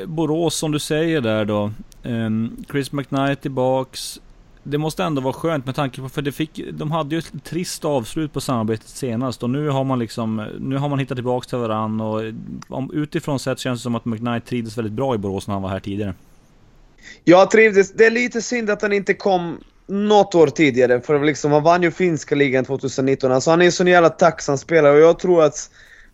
Borås 0.07 0.55
som 0.55 0.73
du 0.73 0.79
säger 0.79 1.21
där 1.21 1.45
då. 1.45 1.71
Um, 2.03 2.65
Chris 2.71 2.93
McKnight 2.93 3.41
tillbaks. 3.41 4.21
Det 4.63 4.79
måste 4.79 5.05
ändå 5.05 5.21
vara 5.23 5.33
skönt 5.33 5.67
med 5.67 5.75
tanke 5.75 6.01
på, 6.01 6.09
för 6.09 6.23
det 6.23 6.33
fick, 6.33 6.61
de 6.73 6.91
hade 6.91 7.15
ju 7.15 7.19
ett 7.19 7.45
trist 7.45 7.85
avslut 7.85 8.33
på 8.33 8.41
samarbetet 8.41 8.89
senast 8.89 9.43
och 9.43 9.51
nu 9.51 9.69
har 9.69 9.85
man 9.85 9.99
liksom, 9.99 10.47
nu 10.61 10.77
har 10.77 10.89
man 10.89 10.99
hittat 10.99 11.17
tillbaks 11.17 11.47
till 11.47 11.59
varandra 11.59 12.07
och 12.07 12.23
om, 12.69 12.91
utifrån 12.95 13.39
sett 13.39 13.59
känns 13.59 13.81
det 13.81 13.83
som 13.83 13.95
att 13.95 14.05
McKnight 14.05 14.47
trivdes 14.47 14.79
väldigt 14.79 14.93
bra 14.93 15.15
i 15.15 15.19
Borås 15.19 15.47
när 15.47 15.55
han 15.55 15.63
var 15.63 15.71
här 15.71 15.81
tidigare. 15.81 16.15
Jag 17.25 17.51
trivdes. 17.51 17.93
Det 17.93 18.07
är 18.07 18.11
lite 18.11 18.43
synd 18.43 18.71
att 18.71 18.83
han 18.83 18.93
inte 18.93 19.15
kom 19.15 19.61
något 19.87 20.35
år 20.35 20.47
tidigare. 20.47 21.01
För 21.01 21.25
liksom, 21.25 21.53
han 21.53 21.63
vann 21.63 21.83
ju 21.83 21.91
finska 21.91 22.35
ligan 22.35 22.65
2019. 22.65 23.33
Alltså 23.33 23.51
han 23.51 23.63
är 23.63 23.67
en 23.67 23.73
sån 23.73 23.87
jävla 23.87 24.09
tacksam 24.09 24.59
spelare 24.59 24.93
och 24.93 25.01
jag 25.01 25.19
tror 25.19 25.43
att 25.43 25.71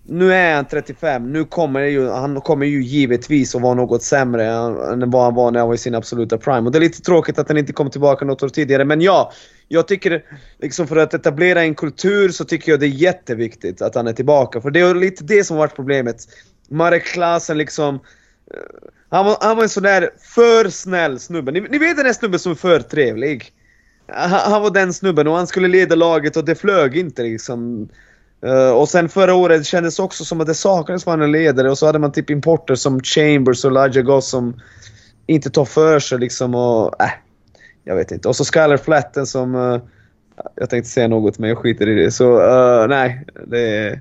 nu 0.07 0.33
är 0.33 0.55
han 0.55 0.65
35, 0.65 1.33
nu 1.33 1.45
kommer 1.45 1.81
ju, 1.81 2.09
han 2.09 2.41
kommer 2.41 2.67
ju 2.67 2.83
givetvis 2.83 3.55
att 3.55 3.63
vara 3.63 3.75
något 3.75 4.03
sämre 4.03 4.47
än 4.47 5.11
vad 5.11 5.25
han 5.25 5.35
var 5.35 5.51
när 5.51 5.59
han 5.59 5.69
var 5.69 5.75
i 5.75 5.79
sin 5.79 5.95
absoluta 5.95 6.39
prime. 6.39 6.61
Och 6.61 6.73
det 6.73 6.79
är 6.79 6.81
lite 6.81 7.03
tråkigt 7.03 7.39
att 7.39 7.49
han 7.49 7.59
inte 7.59 7.73
kom 7.73 7.91
tillbaka 7.91 8.25
något 8.25 8.43
år 8.43 8.49
tidigare, 8.49 8.85
men 8.85 9.01
ja. 9.01 9.33
Jag 9.69 9.89
tycker, 9.89 10.25
liksom 10.59 10.87
för 10.87 10.97
att 10.97 11.15
etablera 11.15 11.63
en 11.63 11.75
kultur 11.75 12.29
så 12.29 12.45
tycker 12.45 12.73
jag 12.73 12.81
det 12.81 12.87
är 12.87 12.89
jätteviktigt 12.89 13.83
att 13.83 13.95
han 13.95 14.07
är 14.07 14.13
tillbaka. 14.13 14.61
För 14.61 14.71
det 14.71 14.81
är 14.81 14.95
lite 14.95 15.25
det 15.25 15.45
som 15.45 15.57
har 15.57 15.65
varit 15.65 15.77
problemet. 15.77 16.17
Marek 16.69 17.05
Klasen 17.05 17.59
liksom 17.59 17.95
eh, 17.95 18.01
han 19.15 19.25
var, 19.25 19.39
han 19.41 19.57
var 19.57 19.63
en 19.63 19.69
sån 19.69 19.83
där 19.83 20.11
för 20.35 20.69
snäll 20.69 21.19
snubbe. 21.19 21.53
Ni, 21.53 21.61
ni 21.61 21.79
vet 21.79 21.97
den 21.97 22.07
där 22.07 22.13
snubben 22.13 22.41
som 22.41 22.53
är 22.53 22.57
för 22.57 22.81
trevlig? 22.81 23.53
Han, 24.07 24.53
han, 24.53 24.63
var 24.63 24.71
den 24.71 24.93
snubben 24.93 25.29
och 25.29 25.37
han 25.37 25.47
skulle 25.47 25.69
leda 25.69 25.95
laget 25.95 26.37
och 26.37 26.45
det 26.45 26.55
flög 26.55 26.97
inte 26.97 27.23
liksom. 27.23 27.89
Uh, 28.47 28.71
och 28.71 28.89
sen 28.89 29.09
förra 29.09 29.35
året 29.35 29.67
kändes 29.67 29.99
också 29.99 30.25
som 30.25 30.41
att 30.41 30.47
det 30.47 30.55
saknades 30.55 31.07
en 31.07 31.33
ledare 31.33 31.71
och 31.71 31.79
så 31.79 31.87
hade 31.87 31.99
man 31.99 32.13
typ 32.13 32.31
importer 32.31 32.75
som 32.75 33.01
Chambers 33.01 33.65
och 33.65 33.71
Elijah 33.71 34.05
Goss 34.05 34.31
som 34.31 34.61
inte 35.27 35.51
tar 35.51 35.65
för 35.65 35.99
sig 35.99 36.19
liksom 36.19 36.55
och... 36.55 37.03
Äh, 37.03 37.11
jag 37.85 37.97
vet 37.97 38.11
inte. 38.11 38.29
Och 38.29 38.37
så 38.37 38.45
Skyler 38.45 38.77
Flatten 38.77 39.27
som... 39.27 39.55
Uh, 39.55 39.81
jag 40.55 40.71
tänkte 40.71 40.91
säga 40.91 41.09
något 41.09 41.39
men 41.39 41.49
jag 41.49 41.59
skiter 41.59 41.89
i 41.89 41.95
det. 41.95 42.11
Så 42.11 42.41
uh, 42.41 42.89
nej, 42.89 43.27
det 43.47 43.61
är... 43.61 44.01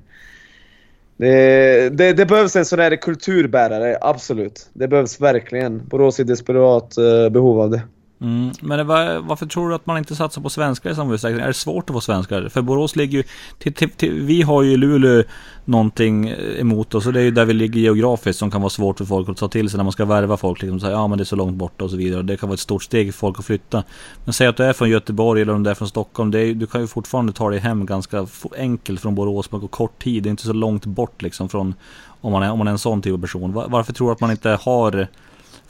Det, 1.23 1.89
det, 1.89 2.13
det, 2.13 2.25
behövs 2.25 2.55
en 2.55 2.65
sån 2.65 2.79
där 2.79 2.95
kulturbärare, 2.95 3.97
absolut. 4.01 4.69
Det 4.73 4.87
behövs 4.87 5.21
verkligen. 5.21 5.87
Borås 5.87 6.19
är 6.19 6.23
desperat 6.23 6.97
uh, 6.97 7.29
behov 7.29 7.61
av 7.61 7.69
det. 7.69 7.81
Mm, 8.23 8.51
men 8.61 8.87
var, 8.87 9.19
varför 9.19 9.45
tror 9.45 9.69
du 9.69 9.75
att 9.75 9.85
man 9.85 9.97
inte 9.97 10.15
satsar 10.15 10.41
på 10.41 10.49
svenskar 10.49 10.89
i 10.89 10.95
samma 10.95 11.13
utsträckning? 11.13 11.41
Är 11.41 11.47
det 11.47 11.53
svårt 11.53 11.89
att 11.89 11.93
få 11.93 12.01
svenskar? 12.01 12.49
För 12.49 12.61
Borås 12.61 12.95
ligger 12.95 13.17
ju... 13.17 13.23
Till, 13.59 13.73
till, 13.73 13.89
till, 13.89 14.21
vi 14.21 14.41
har 14.41 14.61
ju 14.61 14.77
Luleå 14.77 15.23
någonting 15.65 16.27
eh, 16.27 16.59
emot 16.59 16.95
oss 16.95 17.07
och 17.07 17.13
det 17.13 17.19
är 17.19 17.23
ju 17.23 17.31
där 17.31 17.45
vi 17.45 17.53
ligger 17.53 17.79
geografiskt 17.81 18.39
som 18.39 18.51
kan 18.51 18.61
vara 18.61 18.69
svårt 18.69 18.97
för 18.97 19.05
folk 19.05 19.29
att 19.29 19.37
ta 19.37 19.47
till 19.47 19.69
sig 19.69 19.77
när 19.77 19.83
man 19.83 19.93
ska 19.93 20.05
värva 20.05 20.37
folk. 20.37 20.61
Liksom 20.61 20.79
säga 20.79 20.91
ja 20.91 21.07
men 21.07 21.17
det 21.17 21.21
är 21.21 21.25
så 21.25 21.35
långt 21.35 21.55
borta 21.55 21.83
och 21.83 21.89
så 21.89 21.97
vidare. 21.97 22.21
Det 22.21 22.37
kan 22.37 22.49
vara 22.49 22.53
ett 22.53 22.59
stort 22.59 22.83
steg 22.83 23.13
för 23.13 23.19
folk 23.19 23.39
att 23.39 23.45
flytta. 23.45 23.83
Men 24.25 24.33
säg 24.33 24.47
att 24.47 24.57
du 24.57 24.63
är 24.63 24.73
från 24.73 24.89
Göteborg 24.89 25.41
eller 25.41 25.53
om 25.53 25.63
du 25.63 25.69
är 25.69 25.75
från 25.75 25.87
Stockholm. 25.87 26.31
Det 26.31 26.39
är, 26.39 26.53
du 26.53 26.67
kan 26.67 26.81
ju 26.81 26.87
fortfarande 26.87 27.33
ta 27.33 27.49
dig 27.49 27.59
hem 27.59 27.85
ganska 27.85 28.27
enkelt 28.57 29.01
från 29.01 29.15
Borås 29.15 29.47
på 29.47 29.67
kort 29.67 30.03
tid. 30.03 30.23
Det 30.23 30.29
är 30.29 30.31
inte 30.31 30.43
så 30.43 30.53
långt 30.53 30.85
bort 30.85 31.21
liksom 31.21 31.49
från 31.49 31.73
om 32.21 32.31
man 32.31 32.43
är, 32.43 32.51
om 32.51 32.57
man 32.57 32.67
är 32.67 32.71
en 32.71 32.79
sån 32.79 33.01
typ 33.01 33.13
av 33.13 33.17
person. 33.17 33.53
Var, 33.53 33.67
varför 33.67 33.93
tror 33.93 34.07
du 34.07 34.13
att 34.13 34.21
man 34.21 34.31
inte 34.31 34.49
har 34.61 35.07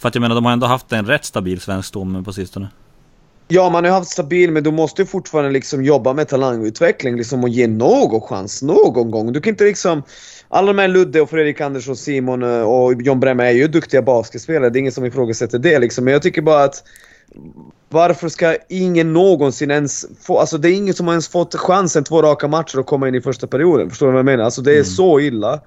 för 0.03 0.07
att 0.07 0.15
jag 0.15 0.21
menar, 0.21 0.35
de 0.35 0.45
har 0.45 0.51
ändå 0.51 0.67
haft 0.67 0.93
en 0.93 1.05
rätt 1.05 1.25
stabil 1.25 1.61
svensk 1.61 1.87
stomme 1.87 2.23
på 2.23 2.33
sistone. 2.33 2.67
Ja, 3.47 3.69
man 3.69 3.83
har 3.85 3.91
haft 3.91 4.11
stabil, 4.11 4.51
men 4.51 4.63
du 4.63 4.71
måste 4.71 5.01
ju 5.01 5.05
fortfarande 5.05 5.51
liksom 5.51 5.83
jobba 5.83 6.13
med 6.13 6.27
talangutveckling 6.27 7.17
liksom, 7.17 7.43
och 7.43 7.49
ge 7.49 7.67
någon 7.67 8.21
chans 8.21 8.61
någon 8.61 9.11
gång. 9.11 9.33
Du 9.33 9.41
kan 9.41 9.51
inte 9.51 9.63
liksom... 9.63 10.03
Alla 10.49 10.67
de 10.67 10.79
här 10.79 10.87
Ludde 10.87 11.21
och 11.21 11.29
Fredrik 11.29 11.61
Andersson, 11.61 11.95
Simon 11.95 12.43
eh, 12.43 12.61
och 12.61 13.01
John 13.01 13.19
Bremme 13.19 13.47
är 13.47 13.51
ju 13.51 13.67
duktiga 13.67 14.01
basketspelare. 14.01 14.69
Det 14.69 14.77
är 14.77 14.79
ingen 14.79 14.91
som 14.91 15.05
ifrågasätter 15.05 15.59
det 15.59 15.79
liksom. 15.79 16.03
Men 16.05 16.13
jag 16.13 16.21
tycker 16.21 16.41
bara 16.41 16.63
att... 16.63 16.83
Varför 17.89 18.29
ska 18.29 18.57
ingen 18.69 19.13
någonsin 19.13 19.71
ens 19.71 20.05
få... 20.21 20.39
Alltså 20.39 20.57
det 20.57 20.69
är 20.69 20.73
ingen 20.73 20.93
som 20.93 21.07
har 21.07 21.13
ens 21.13 21.27
fått 21.27 21.55
chansen 21.55 22.03
två 22.03 22.21
raka 22.21 22.47
matcher 22.47 22.79
att 22.79 22.85
komma 22.85 23.07
in 23.07 23.15
i 23.15 23.21
första 23.21 23.47
perioden. 23.47 23.89
Förstår 23.89 24.05
du 24.05 24.11
vad 24.11 24.19
jag 24.19 24.25
menar? 24.25 24.43
Alltså 24.43 24.61
det 24.61 24.71
är 24.71 24.75
mm. 24.75 24.85
så 24.85 25.19
illa. 25.19 25.61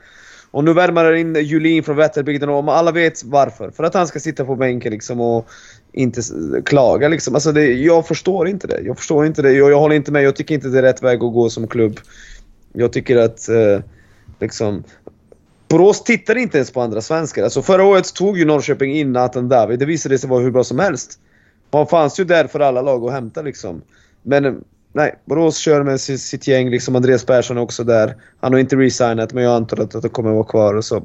Och 0.57 0.65
nu 0.65 0.73
värmer 0.73 1.05
han 1.05 1.17
in 1.17 1.35
Julin 1.35 1.83
från 1.83 1.97
Vätterbygden 1.97 2.49
och 2.49 2.77
alla 2.77 2.93
vet 2.93 3.25
varför. 3.25 3.71
För 3.71 3.85
att 3.85 3.95
han 3.95 4.07
ska 4.07 4.21
sitta 4.21 4.45
på 4.45 4.57
bänken 4.57 4.93
liksom 4.93 5.21
och 5.21 5.49
inte 5.93 6.21
klaga 6.65 7.09
liksom. 7.09 7.35
Alltså 7.35 7.53
det, 7.53 7.73
jag 7.73 8.07
förstår 8.07 8.49
inte 8.49 8.67
det. 8.67 8.81
Jag 8.81 8.99
förstår 8.99 9.27
inte 9.27 9.43
det. 9.43 9.53
Jag, 9.53 9.71
jag 9.71 9.79
håller 9.79 9.95
inte 9.95 10.13
med. 10.13 10.23
Jag 10.23 10.37
tycker 10.37 10.55
inte 10.55 10.69
det 10.69 10.79
är 10.79 10.83
rätt 10.83 11.03
väg 11.03 11.25
att 11.25 11.33
gå 11.33 11.51
som 11.51 11.67
klubb. 11.67 12.01
Jag 12.73 12.93
tycker 12.93 13.17
att 13.17 13.49
eh, 13.49 13.81
liksom... 14.41 14.85
Borås 15.69 16.05
tittar 16.05 16.37
inte 16.37 16.59
ens 16.59 16.71
på 16.71 16.81
andra 16.81 17.01
svenskar. 17.01 17.45
Alltså 17.45 17.63
förra 17.63 17.85
året 17.85 18.15
tog 18.15 18.39
ju 18.39 18.45
Norrköping 18.45 18.93
in 18.93 19.13
Nathan 19.13 19.49
David. 19.49 19.79
Det 19.79 19.87
visade 19.87 20.19
sig 20.19 20.31
vara 20.31 20.43
hur 20.43 20.51
bra 20.51 20.65
som 20.65 20.79
helst. 20.79 21.19
Han 21.71 21.87
fanns 21.87 22.21
ju 22.21 22.25
där 22.25 22.47
för 22.47 22.61
alla 22.61 22.83
lag 22.83 23.05
att 23.05 23.13
hämta 23.13 23.43
liksom. 23.43 23.83
Men 24.23 24.65
nej, 24.97 25.15
Borås 25.25 25.59
kör 25.59 25.83
med 25.83 26.01
sitt 26.01 26.47
gäng. 26.47 26.71
Liksom 26.71 26.97
Andreas 26.97 27.25
Persson 27.25 27.57
är 27.57 27.61
också 27.61 27.85
där. 27.85 28.15
Han 28.41 28.53
har 28.53 28.61
inte 28.61 28.77
resignat 28.77 29.33
men 29.33 29.45
jag 29.45 29.57
antar 29.57 29.81
att 29.81 30.03
det 30.03 30.09
kommer 30.09 30.33
vara 30.33 30.45
kvar 30.45 30.75
och 30.75 30.85
så. 30.85 31.05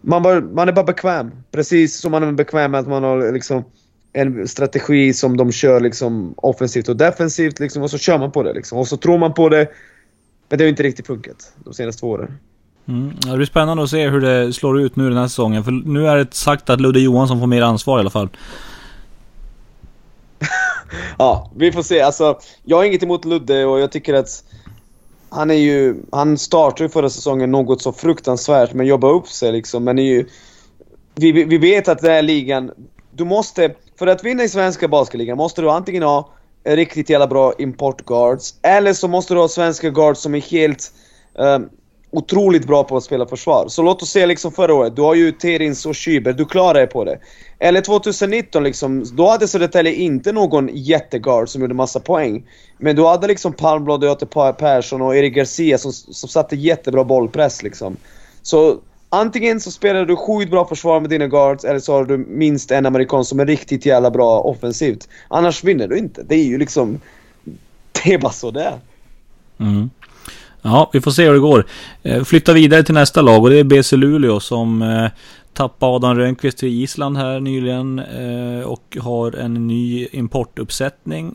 Man, 0.00 0.22
bara, 0.22 0.40
man 0.40 0.68
är 0.68 0.72
bara 0.72 0.84
bekväm. 0.84 1.30
Precis 1.50 2.00
som 2.00 2.10
man 2.10 2.22
är 2.22 2.32
bekväm 2.32 2.70
med 2.70 2.80
att 2.80 2.88
man 2.88 3.02
har 3.02 3.32
liksom 3.32 3.64
en 4.12 4.48
strategi 4.48 5.12
som 5.12 5.36
de 5.36 5.52
kör 5.52 5.80
liksom 5.80 6.34
offensivt 6.36 6.88
och 6.88 6.96
defensivt 6.96 7.58
liksom, 7.58 7.82
och 7.82 7.90
så 7.90 7.98
kör 7.98 8.18
man 8.18 8.32
på 8.32 8.42
det 8.42 8.52
liksom. 8.52 8.78
Och 8.78 8.88
så 8.88 8.96
tror 8.96 9.18
man 9.18 9.34
på 9.34 9.48
det. 9.48 9.68
Men 10.48 10.58
det 10.58 10.64
har 10.64 10.68
inte 10.68 10.82
riktigt 10.82 11.06
funkat 11.06 11.52
de 11.64 11.74
senaste 11.74 12.00
två 12.00 12.08
åren. 12.08 12.38
Mm. 12.88 13.14
Det 13.30 13.36
blir 13.36 13.46
spännande 13.46 13.82
att 13.82 13.90
se 13.90 14.08
hur 14.08 14.20
det 14.20 14.52
slår 14.52 14.80
ut 14.80 14.96
nu 14.96 15.08
den 15.08 15.18
här 15.18 15.28
säsongen. 15.28 15.64
För 15.64 15.70
nu 15.70 16.08
är 16.08 16.16
det 16.16 16.34
sagt 16.34 16.70
att 16.70 16.80
Ludde 16.80 17.00
Johansson 17.00 17.40
får 17.40 17.46
mer 17.46 17.62
ansvar 17.62 17.98
i 17.98 18.00
alla 18.00 18.10
fall 18.10 18.28
ja, 21.18 21.50
vi 21.56 21.72
får 21.72 21.82
se. 21.82 22.00
Alltså, 22.00 22.38
jag 22.64 22.76
har 22.76 22.84
inget 22.84 23.02
emot 23.02 23.24
Ludde 23.24 23.64
och 23.64 23.80
jag 23.80 23.92
tycker 23.92 24.14
att 24.14 24.44
han 25.30 25.50
är 25.50 25.54
ju... 25.54 25.96
Han 26.12 26.38
startade 26.38 26.84
ju 26.84 26.88
förra 26.88 27.10
säsongen 27.10 27.50
något 27.50 27.82
så 27.82 27.92
fruktansvärt 27.92 28.72
men 28.72 28.86
jobbar 28.86 29.12
upp 29.12 29.28
sig 29.28 29.52
liksom. 29.52 29.84
Men 29.84 29.98
är 29.98 30.02
ju... 30.02 30.26
Vi, 31.14 31.32
vi 31.32 31.58
vet 31.58 31.88
att 31.88 31.98
den 31.98 32.10
här 32.10 32.22
ligan... 32.22 32.70
Du 33.10 33.24
måste... 33.24 33.74
För 33.98 34.06
att 34.06 34.24
vinna 34.24 34.42
i 34.42 34.48
svenska 34.48 34.88
basketligan 34.88 35.36
måste 35.36 35.62
du 35.62 35.70
antingen 35.70 36.02
ha 36.02 36.30
riktigt 36.64 37.10
jävla 37.10 37.26
bra 37.26 37.52
importguards 37.58 38.54
eller 38.62 38.92
så 38.92 39.08
måste 39.08 39.34
du 39.34 39.40
ha 39.40 39.48
svenska 39.48 39.90
guards 39.90 40.20
som 40.20 40.34
är 40.34 40.40
helt... 40.40 40.92
Um, 41.34 41.68
otroligt 42.10 42.66
bra 42.66 42.84
på 42.84 42.96
att 42.96 43.04
spela 43.04 43.26
försvar. 43.26 43.68
Så 43.68 43.82
låt 43.82 44.02
oss 44.02 44.10
se 44.10 44.26
liksom 44.26 44.52
förra 44.52 44.74
året, 44.74 44.96
du 44.96 45.02
har 45.02 45.14
ju 45.14 45.32
Terins 45.32 45.86
och 45.86 45.92
Schüber, 45.92 46.32
du 46.32 46.44
klarar 46.44 46.74
dig 46.74 46.86
på 46.86 47.04
det. 47.04 47.18
Eller 47.58 47.80
2019 47.80 48.64
liksom, 48.64 49.04
då 49.16 49.28
hade 49.28 49.48
Södertälje 49.48 49.92
inte 49.92 50.32
någon 50.32 50.70
jätteguard 50.72 51.48
som 51.48 51.62
gjorde 51.62 51.74
massa 51.74 52.00
poäng. 52.00 52.46
Men 52.78 52.96
du 52.96 53.04
hade 53.04 53.26
liksom 53.26 53.52
Palmblad, 53.52 54.04
Göte 54.04 54.26
Persson 54.58 55.02
och 55.02 55.16
Erik 55.16 55.34
Garcia 55.34 55.78
som, 55.78 55.92
som 55.92 56.28
satte 56.28 56.56
jättebra 56.56 57.04
bollpress 57.04 57.62
liksom. 57.62 57.96
Så 58.42 58.78
antingen 59.08 59.60
så 59.60 59.70
spelar 59.70 60.04
du 60.04 60.16
skitbra 60.16 60.64
försvar 60.64 61.00
med 61.00 61.10
dina 61.10 61.26
guards 61.26 61.64
eller 61.64 61.80
så 61.80 61.92
har 61.92 62.04
du 62.04 62.18
minst 62.18 62.70
en 62.70 62.86
amerikan 62.86 63.24
som 63.24 63.40
är 63.40 63.46
riktigt 63.46 63.86
jävla 63.86 64.10
bra 64.10 64.40
offensivt. 64.40 65.08
Annars 65.28 65.64
vinner 65.64 65.88
du 65.88 65.98
inte. 65.98 66.22
Det 66.22 66.34
är 66.34 66.44
ju 66.44 66.58
liksom... 66.58 67.00
Det 68.04 68.14
är 68.14 68.18
bara 68.18 68.32
så 68.32 68.50
det 68.50 68.62
är. 68.62 68.78
Mm. 69.60 69.90
Ja, 70.62 70.90
vi 70.92 71.00
får 71.00 71.10
se 71.10 71.26
hur 71.26 71.32
det 71.32 71.38
går. 71.38 71.66
Eh, 72.02 72.24
flytta 72.24 72.52
vidare 72.52 72.82
till 72.82 72.94
nästa 72.94 73.22
lag 73.22 73.42
och 73.42 73.50
det 73.50 73.58
är 73.58 73.64
BC 73.64 73.96
Luleå 73.96 74.40
som 74.40 74.82
eh, 74.82 75.10
tappade 75.52 75.92
Adam 75.96 76.18
Rönnqvist 76.18 76.58
till 76.58 76.82
Island 76.82 77.16
här 77.16 77.40
nyligen 77.40 77.98
eh, 77.98 78.60
och 78.60 78.96
har 79.00 79.32
en 79.32 79.66
ny 79.66 80.08
importuppsättning. 80.12 81.34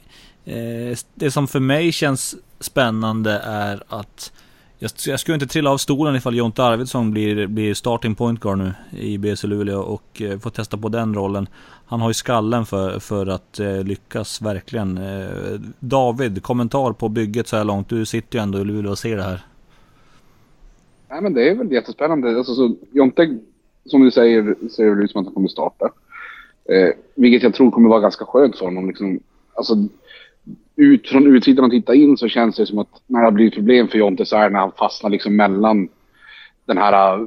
Det 1.16 1.32
som 1.32 1.48
för 1.48 1.60
mig 1.60 1.92
känns 1.92 2.36
spännande 2.60 3.32
är 3.46 3.84
att 3.88 4.32
jag, 4.80 5.20
skulle 5.20 5.36
inte 5.36 5.48
trilla 5.48 5.70
av 5.70 5.78
stolen 5.78 6.16
ifall 6.16 6.36
Jonte 6.36 6.64
Arvidsson 6.64 7.12
blir, 7.12 7.48
blir 7.48 7.74
starting 7.74 8.16
point 8.16 8.40
guard 8.40 8.58
nu 8.58 8.74
i 8.92 9.18
BC 9.18 9.48
Luleå 9.48 9.80
och 9.80 10.22
får 10.42 10.50
testa 10.50 10.78
på 10.78 10.90
den 10.90 11.16
rollen. 11.16 11.48
Han 11.94 12.02
har 12.02 12.10
ju 12.10 12.14
skallen 12.14 12.66
för, 12.66 13.00
för 13.00 13.28
att 13.28 13.60
eh, 13.60 13.84
lyckas 13.84 14.42
verkligen. 14.42 14.98
Eh, 14.98 15.60
David, 15.80 16.44
kommentar 16.44 16.94
på 16.94 17.10
bygget 17.10 17.48
så 17.48 17.58
här 17.58 17.64
långt. 17.64 17.90
Du 17.90 18.06
sitter 18.06 18.38
ju 18.38 18.44
ändå 18.44 18.60
i 18.60 18.66
Luleå 18.66 18.92
och 18.92 18.98
ser 18.98 19.18
det 19.18 19.24
här. 19.24 19.46
Nej 21.10 21.22
men 21.22 21.34
det 21.34 21.50
är 21.50 21.56
väl 21.56 21.72
jättespännande. 21.72 22.38
Alltså, 22.38 22.56
så, 22.56 22.76
Jonte, 22.92 23.38
som 23.86 24.02
du 24.02 24.12
säger, 24.12 24.56
ser 24.70 24.96
det 24.96 25.04
ut 25.04 25.12
som 25.12 25.22
att 25.22 25.28
han 25.28 25.34
kommer 25.34 25.48
starta. 25.48 25.86
Eh, 26.70 26.90
vilket 27.16 27.44
jag 27.44 27.54
tror 27.54 27.72
kommer 27.72 27.90
vara 27.90 28.00
ganska 28.00 28.26
skönt 28.26 28.58
för 28.58 28.66
honom. 28.66 28.88
Liksom, 28.88 29.20
alltså, 29.54 29.76
ut, 30.76 31.08
från 31.08 31.36
utsidan 31.36 31.66
och 31.66 31.72
titta 31.72 31.96
in 31.96 32.18
så 32.18 32.28
känns 32.28 32.56
det 32.56 32.66
som 32.66 32.80
att 32.80 33.02
när 33.08 33.20
det 33.20 33.26
har 33.26 33.32
blivit 33.32 33.56
problem 33.56 33.88
för 33.88 33.98
Jonte 33.98 34.26
så 34.26 34.36
är 34.36 34.44
det 34.44 34.50
när 34.50 34.60
han 34.60 34.72
fastnar 34.72 35.10
liksom 35.10 35.36
mellan 35.36 35.90
den 36.66 36.78
här 36.78 37.20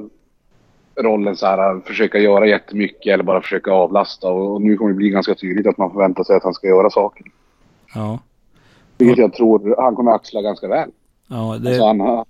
rollen 0.97 1.35
så 1.35 1.45
här, 1.45 1.79
försöka 1.85 2.17
göra 2.17 2.47
jättemycket 2.47 3.13
eller 3.13 3.23
bara 3.23 3.41
försöka 3.41 3.71
avlasta. 3.71 4.29
Och, 4.29 4.61
nu 4.61 4.77
kommer 4.77 4.91
det 4.91 4.97
bli 4.97 5.09
ganska 5.09 5.35
tydligt 5.35 5.67
att 5.67 5.77
man 5.77 5.91
förväntar 5.91 6.23
sig 6.23 6.35
att 6.35 6.43
han 6.43 6.53
ska 6.53 6.67
göra 6.67 6.89
saker. 6.89 7.25
Ja. 7.95 8.19
Vilket 8.97 9.17
jag 9.17 9.33
tror 9.33 9.75
han 9.77 9.95
kommer 9.95 10.11
axla 10.11 10.41
ganska 10.41 10.67
väl. 10.67 10.91
Ja, 11.27 11.57
det... 11.61 11.69
Alltså 11.69 11.85
han 11.85 11.99
har... 11.99 12.25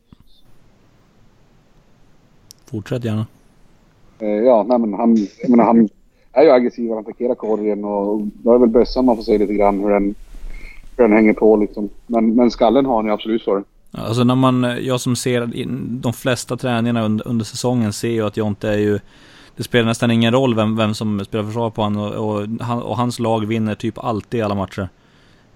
Fortsätt 2.65 3.05
gärna. 3.05 3.27
Eh, 4.19 4.27
ja, 4.27 4.65
nej 4.69 4.79
men 4.79 4.93
han, 4.93 5.17
jag 5.41 5.49
menar, 5.49 5.63
han 5.63 5.89
är 6.31 6.43
ju 6.43 6.51
aggressiv, 6.51 6.89
han 6.89 6.99
attackerar 6.99 7.35
korgen 7.35 7.85
och 7.85 8.21
då 8.21 8.53
är 8.53 8.57
väl 8.57 8.69
bössan 8.69 9.05
man 9.05 9.15
får 9.15 9.23
se 9.23 9.37
lite 9.37 9.53
grann 9.53 9.79
hur 9.79 9.89
den 9.89 10.15
den 10.97 11.13
hänger 11.13 11.33
på 11.33 11.55
liksom. 11.55 11.89
Men, 12.07 12.35
men 12.35 12.51
skallen 12.51 12.85
har 12.85 13.03
ni 13.03 13.11
absolut 13.11 13.43
för. 13.43 13.63
Alltså 13.91 14.23
när 14.23 14.35
man, 14.35 14.77
jag 14.81 15.01
som 15.01 15.15
ser 15.15 15.49
de 16.01 16.13
flesta 16.13 16.57
träningarna 16.57 17.03
under, 17.03 17.27
under 17.27 17.45
säsongen 17.45 17.93
ser 17.93 18.09
ju 18.09 18.25
att 18.25 18.37
Jonte 18.37 18.69
är 18.69 18.77
ju 18.77 18.99
det 19.57 19.63
spelar 19.63 19.85
nästan 19.85 20.11
ingen 20.11 20.33
roll 20.33 20.55
vem, 20.55 20.75
vem 20.75 20.93
som 20.93 21.25
spelar 21.25 21.45
försvar 21.45 21.69
på 21.69 21.81
honom 21.81 22.01
och, 22.01 22.13
och, 22.13 22.47
han, 22.61 22.81
och 22.81 22.97
hans 22.97 23.19
lag 23.19 23.45
vinner 23.45 23.75
typ 23.75 23.97
alltid 23.97 24.43
alla 24.43 24.55
matcher. 24.55 24.89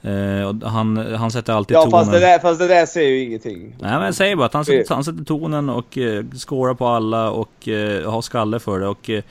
Eh, 0.01 0.69
han, 0.69 0.97
han 1.15 1.31
sätter 1.31 1.53
alltid 1.53 1.75
ja, 1.77 1.81
tonen. 1.81 1.91
Ja 1.91 1.99
fast 1.99 2.11
det, 2.11 2.19
där, 2.19 2.39
fast 2.39 2.59
det 2.59 2.67
där 2.67 2.85
säger 2.85 3.09
ju 3.09 3.23
ingenting. 3.23 3.75
Nej 3.79 3.91
men 3.91 4.01
jag 4.01 4.15
säger 4.15 4.35
bara 4.35 4.45
att 4.45 4.53
han 4.53 4.65
han 4.89 5.03
sätter 5.03 5.23
tonen 5.23 5.69
och 5.69 5.97
eh, 5.97 6.25
skårar 6.37 6.73
på 6.73 6.87
alla 6.87 7.31
och 7.31 7.67
eh, 7.67 8.11
har 8.11 8.21
skalle 8.21 8.59
för 8.59 8.79
det. 8.79 8.87
Och, 8.87 9.09
eh, 9.09 9.23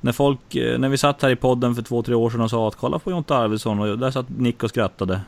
när 0.00 0.12
folk, 0.12 0.54
eh, 0.54 0.78
när 0.78 0.88
vi 0.88 0.98
satt 0.98 1.22
här 1.22 1.30
i 1.30 1.36
podden 1.36 1.74
för 1.74 1.82
två, 1.82 2.02
tre 2.02 2.14
år 2.14 2.30
sedan 2.30 2.40
och 2.40 2.50
sa 2.50 2.68
att 2.68 2.76
kolla 2.76 2.98
på 2.98 3.10
Jonte 3.10 3.34
Arvidsson 3.36 3.80
och 3.80 3.98
där 3.98 4.10
satt 4.10 4.26
Nick 4.28 4.62
och 4.62 4.70
skrattade. 4.70 5.20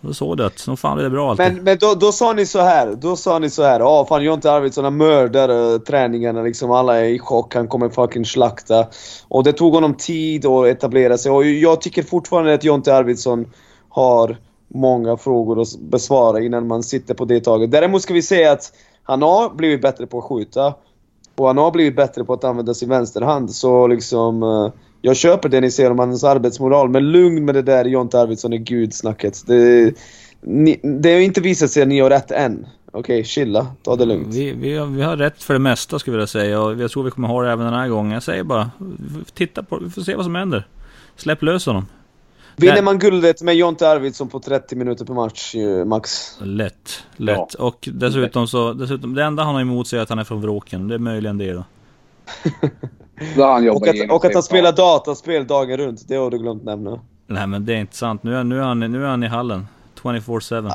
Då 0.00 0.14
såg 0.14 0.36
du 0.36 0.44
att 0.44 0.58
så 0.58 0.76
fan 0.76 0.98
är 0.98 1.02
det 1.02 1.10
bra 1.10 1.30
alltid. 1.30 1.54
Men, 1.54 1.64
men 1.64 1.78
då, 1.80 1.94
då 1.94 2.12
sa 2.12 2.32
ni 2.32 2.46
så 2.46 2.60
här. 2.60 2.94
Då 2.94 3.16
sa 3.16 3.38
ni 3.38 3.50
så 3.50 3.62
här. 3.62 3.80
Ja, 3.80 4.06
fan 4.08 4.24
Jonte 4.24 4.52
Arvidsson 4.52 4.84
har 4.84 4.90
mördar 4.90 5.72
eh, 5.72 5.78
träningarna 5.78 6.42
liksom. 6.42 6.70
Alla 6.70 6.98
är 6.98 7.04
i 7.04 7.18
chock. 7.18 7.54
Han 7.54 7.68
kommer 7.68 7.88
fucking 7.88 8.24
slakta. 8.24 8.86
Och 9.28 9.44
det 9.44 9.52
tog 9.52 9.74
honom 9.74 9.94
tid 9.94 10.46
att 10.46 10.66
etablera 10.66 11.18
sig. 11.18 11.32
Och 11.32 11.44
jag 11.44 11.80
tycker 11.80 12.02
fortfarande 12.02 12.54
att 12.54 12.64
Jonte 12.64 12.94
Arvidsson 12.94 13.46
har 13.88 14.36
många 14.68 15.16
frågor 15.16 15.60
att 15.60 15.78
besvara 15.78 16.40
innan 16.40 16.66
man 16.66 16.82
sitter 16.82 17.14
på 17.14 17.24
det 17.24 17.40
taget. 17.40 17.70
Däremot 17.70 18.02
ska 18.02 18.14
vi 18.14 18.22
säga 18.22 18.52
att 18.52 18.72
han 19.02 19.22
har 19.22 19.54
blivit 19.54 19.82
bättre 19.82 20.06
på 20.06 20.18
att 20.18 20.24
skjuta. 20.24 20.74
Och 21.36 21.46
han 21.46 21.58
har 21.58 21.70
blivit 21.70 21.96
bättre 21.96 22.24
på 22.24 22.32
att 22.32 22.44
använda 22.44 22.74
sin 22.74 22.88
vänsterhand. 22.88 23.50
Så 23.50 23.86
liksom... 23.86 24.42
Eh, 24.42 24.72
jag 25.06 25.16
köper 25.16 25.48
det 25.48 25.60
ni 25.60 25.70
säger 25.70 25.90
om 25.90 25.98
hans 25.98 26.24
arbetsmoral, 26.24 26.88
men 26.88 27.12
lugn 27.12 27.44
med 27.44 27.54
det 27.54 27.62
där 27.62 27.84
Jonte 27.84 28.20
Arvidsson 28.20 28.52
är 28.52 28.56
gudsnacket. 28.56 29.46
Det, 29.46 29.94
ni, 30.40 30.80
det 30.82 31.12
har 31.12 31.20
inte 31.20 31.40
visat 31.40 31.70
sig 31.70 31.82
att 31.82 31.88
ni 31.88 32.00
har 32.00 32.10
rätt 32.10 32.30
än. 32.30 32.66
Okej, 32.86 33.00
okay, 33.00 33.24
chilla. 33.24 33.66
Ta 33.82 33.96
det 33.96 34.04
lugnt. 34.04 34.34
Vi, 34.34 34.52
vi, 34.52 34.76
har, 34.76 34.86
vi 34.86 35.02
har 35.02 35.16
rätt 35.16 35.42
för 35.42 35.54
det 35.54 35.60
mesta 35.60 35.98
skulle 35.98 36.14
jag 36.14 36.18
vilja 36.18 36.26
säga 36.26 36.60
och 36.60 36.80
jag 36.80 36.90
tror 36.90 37.02
vi 37.02 37.10
kommer 37.10 37.28
ha 37.28 37.42
det 37.42 37.52
även 37.52 37.64
den 37.64 37.74
här 37.74 37.88
gången. 37.88 38.12
Jag 38.12 38.22
säger 38.22 38.42
bara, 38.42 38.70
titta 39.34 39.62
på 39.62 39.78
vi 39.78 39.90
får 39.90 40.02
se 40.02 40.14
vad 40.14 40.24
som 40.24 40.34
händer. 40.34 40.66
Släpp 41.16 41.42
lös 41.42 41.66
honom. 41.66 41.86
Vinner 42.56 42.82
man 42.82 42.98
guldet 42.98 43.42
med 43.42 43.54
Jonte 43.54 43.88
Arvidsson 43.88 44.28
på 44.28 44.40
30 44.40 44.76
minuter 44.76 45.04
per 45.04 45.14
match, 45.14 45.54
max? 45.86 46.38
Lätt, 46.40 47.04
lätt. 47.16 47.54
Ja. 47.58 47.64
Och 47.64 47.88
dessutom 47.92 48.48
så, 48.48 48.72
dessutom, 48.72 49.14
det 49.14 49.24
enda 49.24 49.42
han 49.42 49.54
har 49.54 49.62
emot 49.62 49.88
sig 49.88 49.98
är 49.98 50.02
att 50.02 50.08
han 50.08 50.18
är 50.18 50.24
från 50.24 50.40
Vråken. 50.40 50.88
Det 50.88 50.94
är 50.94 50.98
möjligen 50.98 51.38
det 51.38 51.52
då. 51.52 51.64
han 53.36 53.68
och 53.68 53.88
att, 53.88 54.10
och 54.10 54.24
att 54.24 54.34
han 54.34 54.42
spelar 54.42 54.72
dataspel 54.72 55.46
dagen 55.46 55.76
runt, 55.76 56.08
det 56.08 56.16
har 56.16 56.30
du 56.30 56.38
glömt 56.38 56.64
nämna. 56.64 57.00
Nej 57.26 57.46
men 57.46 57.66
det 57.66 57.74
är 57.74 57.78
inte 57.78 57.96
sant. 57.96 58.22
Nu 58.22 58.36
är, 58.36 58.44
nu 58.44 58.58
är, 58.58 58.62
han, 58.62 58.80
nu 58.80 59.04
är 59.04 59.08
han 59.08 59.22
i 59.22 59.26
hallen. 59.26 59.66
24-7. 60.02 60.72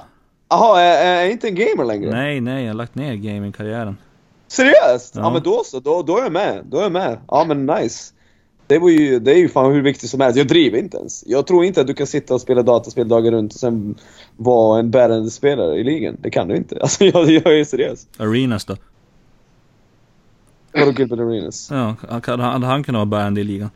Jaha, 0.50 0.82
är, 0.82 1.26
är 1.26 1.30
inte 1.30 1.48
en 1.48 1.56
gamer 1.56 1.86
längre? 1.86 2.12
Nej, 2.12 2.42
nej, 2.42 2.64
jag 2.64 2.70
har 2.70 2.78
lagt 2.78 2.96
ner 2.96 3.14
gamingkarriären. 3.14 3.98
Seriöst? 4.48 5.16
Ja. 5.16 5.22
ja. 5.22 5.34
men 5.34 5.44
då 5.44 5.62
så, 5.66 5.80
då, 5.80 6.02
då 6.02 6.18
är 6.18 6.24
jag 6.24 6.32
med. 6.32 6.62
Då 6.66 6.78
är 6.78 6.82
jag 6.82 6.92
med. 6.92 7.18
Ja 7.28 7.46
men 7.48 7.66
nice. 7.66 8.14
Det, 8.68 8.80
var 8.80 8.90
ju, 8.90 9.20
det 9.20 9.32
är 9.32 9.38
ju 9.38 9.50
fan 9.50 9.74
hur 9.74 9.82
viktigt 9.82 10.10
som 10.10 10.22
helst. 10.22 10.38
Jag 10.38 10.48
driver 10.48 10.78
inte 10.78 10.98
ens. 10.98 11.24
Jag 11.28 11.48
tror 11.48 11.66
inte 11.66 11.82
att 11.82 11.88
du 11.88 11.94
kan 11.94 12.08
sitta 12.08 12.34
och 12.34 12.42
spela 12.42 12.64
dataspel 12.64 13.08
dagen 13.08 13.34
runt 13.34 13.54
och 13.54 13.60
sen 13.60 13.96
vara 14.38 14.80
en 14.80 14.92
bärande 14.92 15.30
spelare 15.30 15.78
i 15.78 15.84
ligan. 15.84 16.18
Det 16.20 16.30
kan 16.30 16.48
du 16.48 16.56
inte. 16.56 16.76
Alltså 16.82 17.06
jag, 17.06 17.30
jag 17.30 17.60
är 17.60 17.66
seriös. 17.66 18.08
Arenas 18.18 18.66
då? 18.66 18.76
Vadå 20.74 20.92
Gilbert 20.92 21.20
Arenas? 21.20 21.72
Ja, 21.72 21.96
hade 22.10 22.44
han, 22.44 22.64
han 22.64 22.84
kunnat 22.84 23.00
vara 23.00 23.06
bärande 23.06 23.42
i 23.42 23.44
ligan? 23.44 23.70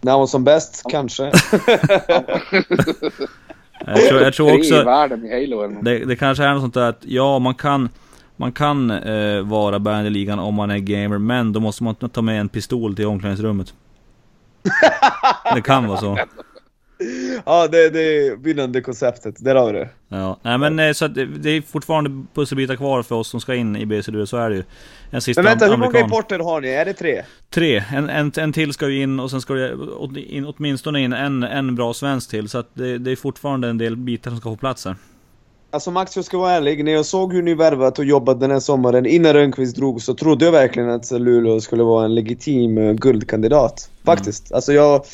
När 0.00 0.12
han 0.12 0.20
var 0.20 0.26
som 0.26 0.44
bäst, 0.44 0.82
kanske. 0.90 1.22
jag, 3.86 4.08
tror, 4.08 4.20
jag 4.20 4.34
tror 4.34 4.58
också... 4.58 4.84
Det, 5.82 6.04
det 6.04 6.16
kanske 6.16 6.44
är 6.44 6.52
något 6.52 6.62
sånt 6.62 6.74
där 6.74 6.88
att, 6.88 7.00
ja 7.00 7.38
man 7.38 7.54
kan... 7.54 7.88
Man 8.36 8.52
kan 8.52 8.90
eh, 8.90 9.42
vara 9.42 9.78
bärande 9.78 10.06
i 10.06 10.10
ligan 10.10 10.38
om 10.38 10.54
man 10.54 10.70
är 10.70 10.78
gamer, 10.78 11.18
men 11.18 11.52
då 11.52 11.60
måste 11.60 11.84
man 11.84 11.94
ta 11.94 12.22
med 12.22 12.40
en 12.40 12.48
pistol 12.48 12.96
till 12.96 13.06
omklädningsrummet. 13.06 13.74
det 15.54 15.60
kan 15.62 15.88
vara 15.88 16.00
så. 16.00 16.18
Ja, 17.46 17.68
det, 17.68 17.90
det 17.90 18.00
är 18.00 18.36
vinnande 18.36 18.80
konceptet. 18.80 19.44
Där 19.44 19.54
har 19.54 19.72
vi 19.72 19.78
det. 19.78 19.88
Ja, 20.08 20.38
nej 20.42 20.58
men 20.58 20.78
eh, 20.78 20.92
så 20.92 21.08
det, 21.08 21.26
det 21.26 21.50
är 21.50 21.62
fortfarande 21.62 22.26
pusselbitar 22.34 22.76
kvar 22.76 23.02
för 23.02 23.14
oss 23.14 23.28
som 23.28 23.40
ska 23.40 23.54
in 23.54 23.76
i 23.76 23.86
BCD, 23.86 24.26
så 24.26 24.36
är 24.36 24.50
det 24.50 24.56
ju. 24.56 24.62
En 25.10 25.20
sista 25.20 25.42
Men 25.42 25.50
vänta, 25.50 25.66
hur 25.66 25.76
många 25.76 26.00
importer 26.00 26.38
har 26.38 26.60
ni? 26.60 26.68
Är 26.68 26.84
det 26.84 26.92
tre? 26.92 27.22
Tre. 27.50 27.84
En, 27.92 28.10
en, 28.10 28.32
en 28.36 28.52
till 28.52 28.72
ska 28.72 28.88
ju 28.88 29.02
in 29.02 29.20
och 29.20 29.30
sen 29.30 29.40
ska 29.40 29.54
det 29.54 30.20
in, 30.20 30.46
åtminstone 30.46 31.00
in 31.00 31.12
en, 31.12 31.42
en 31.42 31.74
bra 31.74 31.94
svensk 31.94 32.30
till. 32.30 32.48
Så 32.48 32.58
att 32.58 32.68
det, 32.74 32.98
det 32.98 33.10
är 33.10 33.16
fortfarande 33.16 33.68
en 33.68 33.78
del 33.78 33.96
bitar 33.96 34.30
som 34.30 34.40
ska 34.40 34.50
få 34.50 34.56
plats 34.56 34.84
här. 34.84 34.96
Alltså 35.72 35.90
Max, 35.90 36.16
jag 36.16 36.24
ska 36.24 36.38
vara 36.38 36.52
ärlig. 36.52 36.84
När 36.84 36.92
jag 36.92 37.06
såg 37.06 37.32
hur 37.32 37.42
ni 37.42 37.54
värvat 37.54 37.98
och 37.98 38.04
jobbat 38.04 38.40
den 38.40 38.50
här 38.50 38.60
sommaren 38.60 39.06
innan 39.06 39.32
Rönnqvist 39.32 39.76
drog 39.76 40.02
så 40.02 40.14
trodde 40.14 40.44
jag 40.44 40.52
verkligen 40.52 40.90
att 40.90 41.10
Luleå 41.10 41.60
skulle 41.60 41.82
vara 41.82 42.04
en 42.04 42.14
legitim 42.14 42.78
eh, 42.78 42.92
guldkandidat. 42.92 43.90
Faktiskt. 44.04 44.52
Alltså 44.52 44.72
jag, 44.72 45.04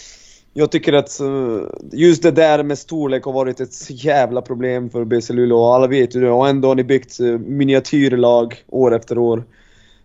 jag 0.59 0.71
tycker 0.71 0.93
att 0.93 1.21
eh, 1.21 1.61
just 1.93 2.23
det 2.23 2.31
där 2.31 2.63
med 2.63 2.79
storlek 2.79 3.25
har 3.25 3.33
varit 3.33 3.61
ett 3.61 3.91
jävla 3.91 4.43
problem 4.43 4.91
för 4.91 5.05
BC 5.05 5.33
Luleå 5.33 5.59
och 5.59 5.75
alla 5.75 5.87
vet 5.87 6.17
ju 6.17 6.21
det. 6.21 6.31
Och 6.31 6.49
ändå 6.49 6.69
har 6.69 6.75
ni 6.75 6.85
byggt 6.85 7.21
eh, 7.21 7.27
miniatyrlag 7.27 8.57
år 8.69 8.95
efter 8.95 9.19
år. 9.19 9.45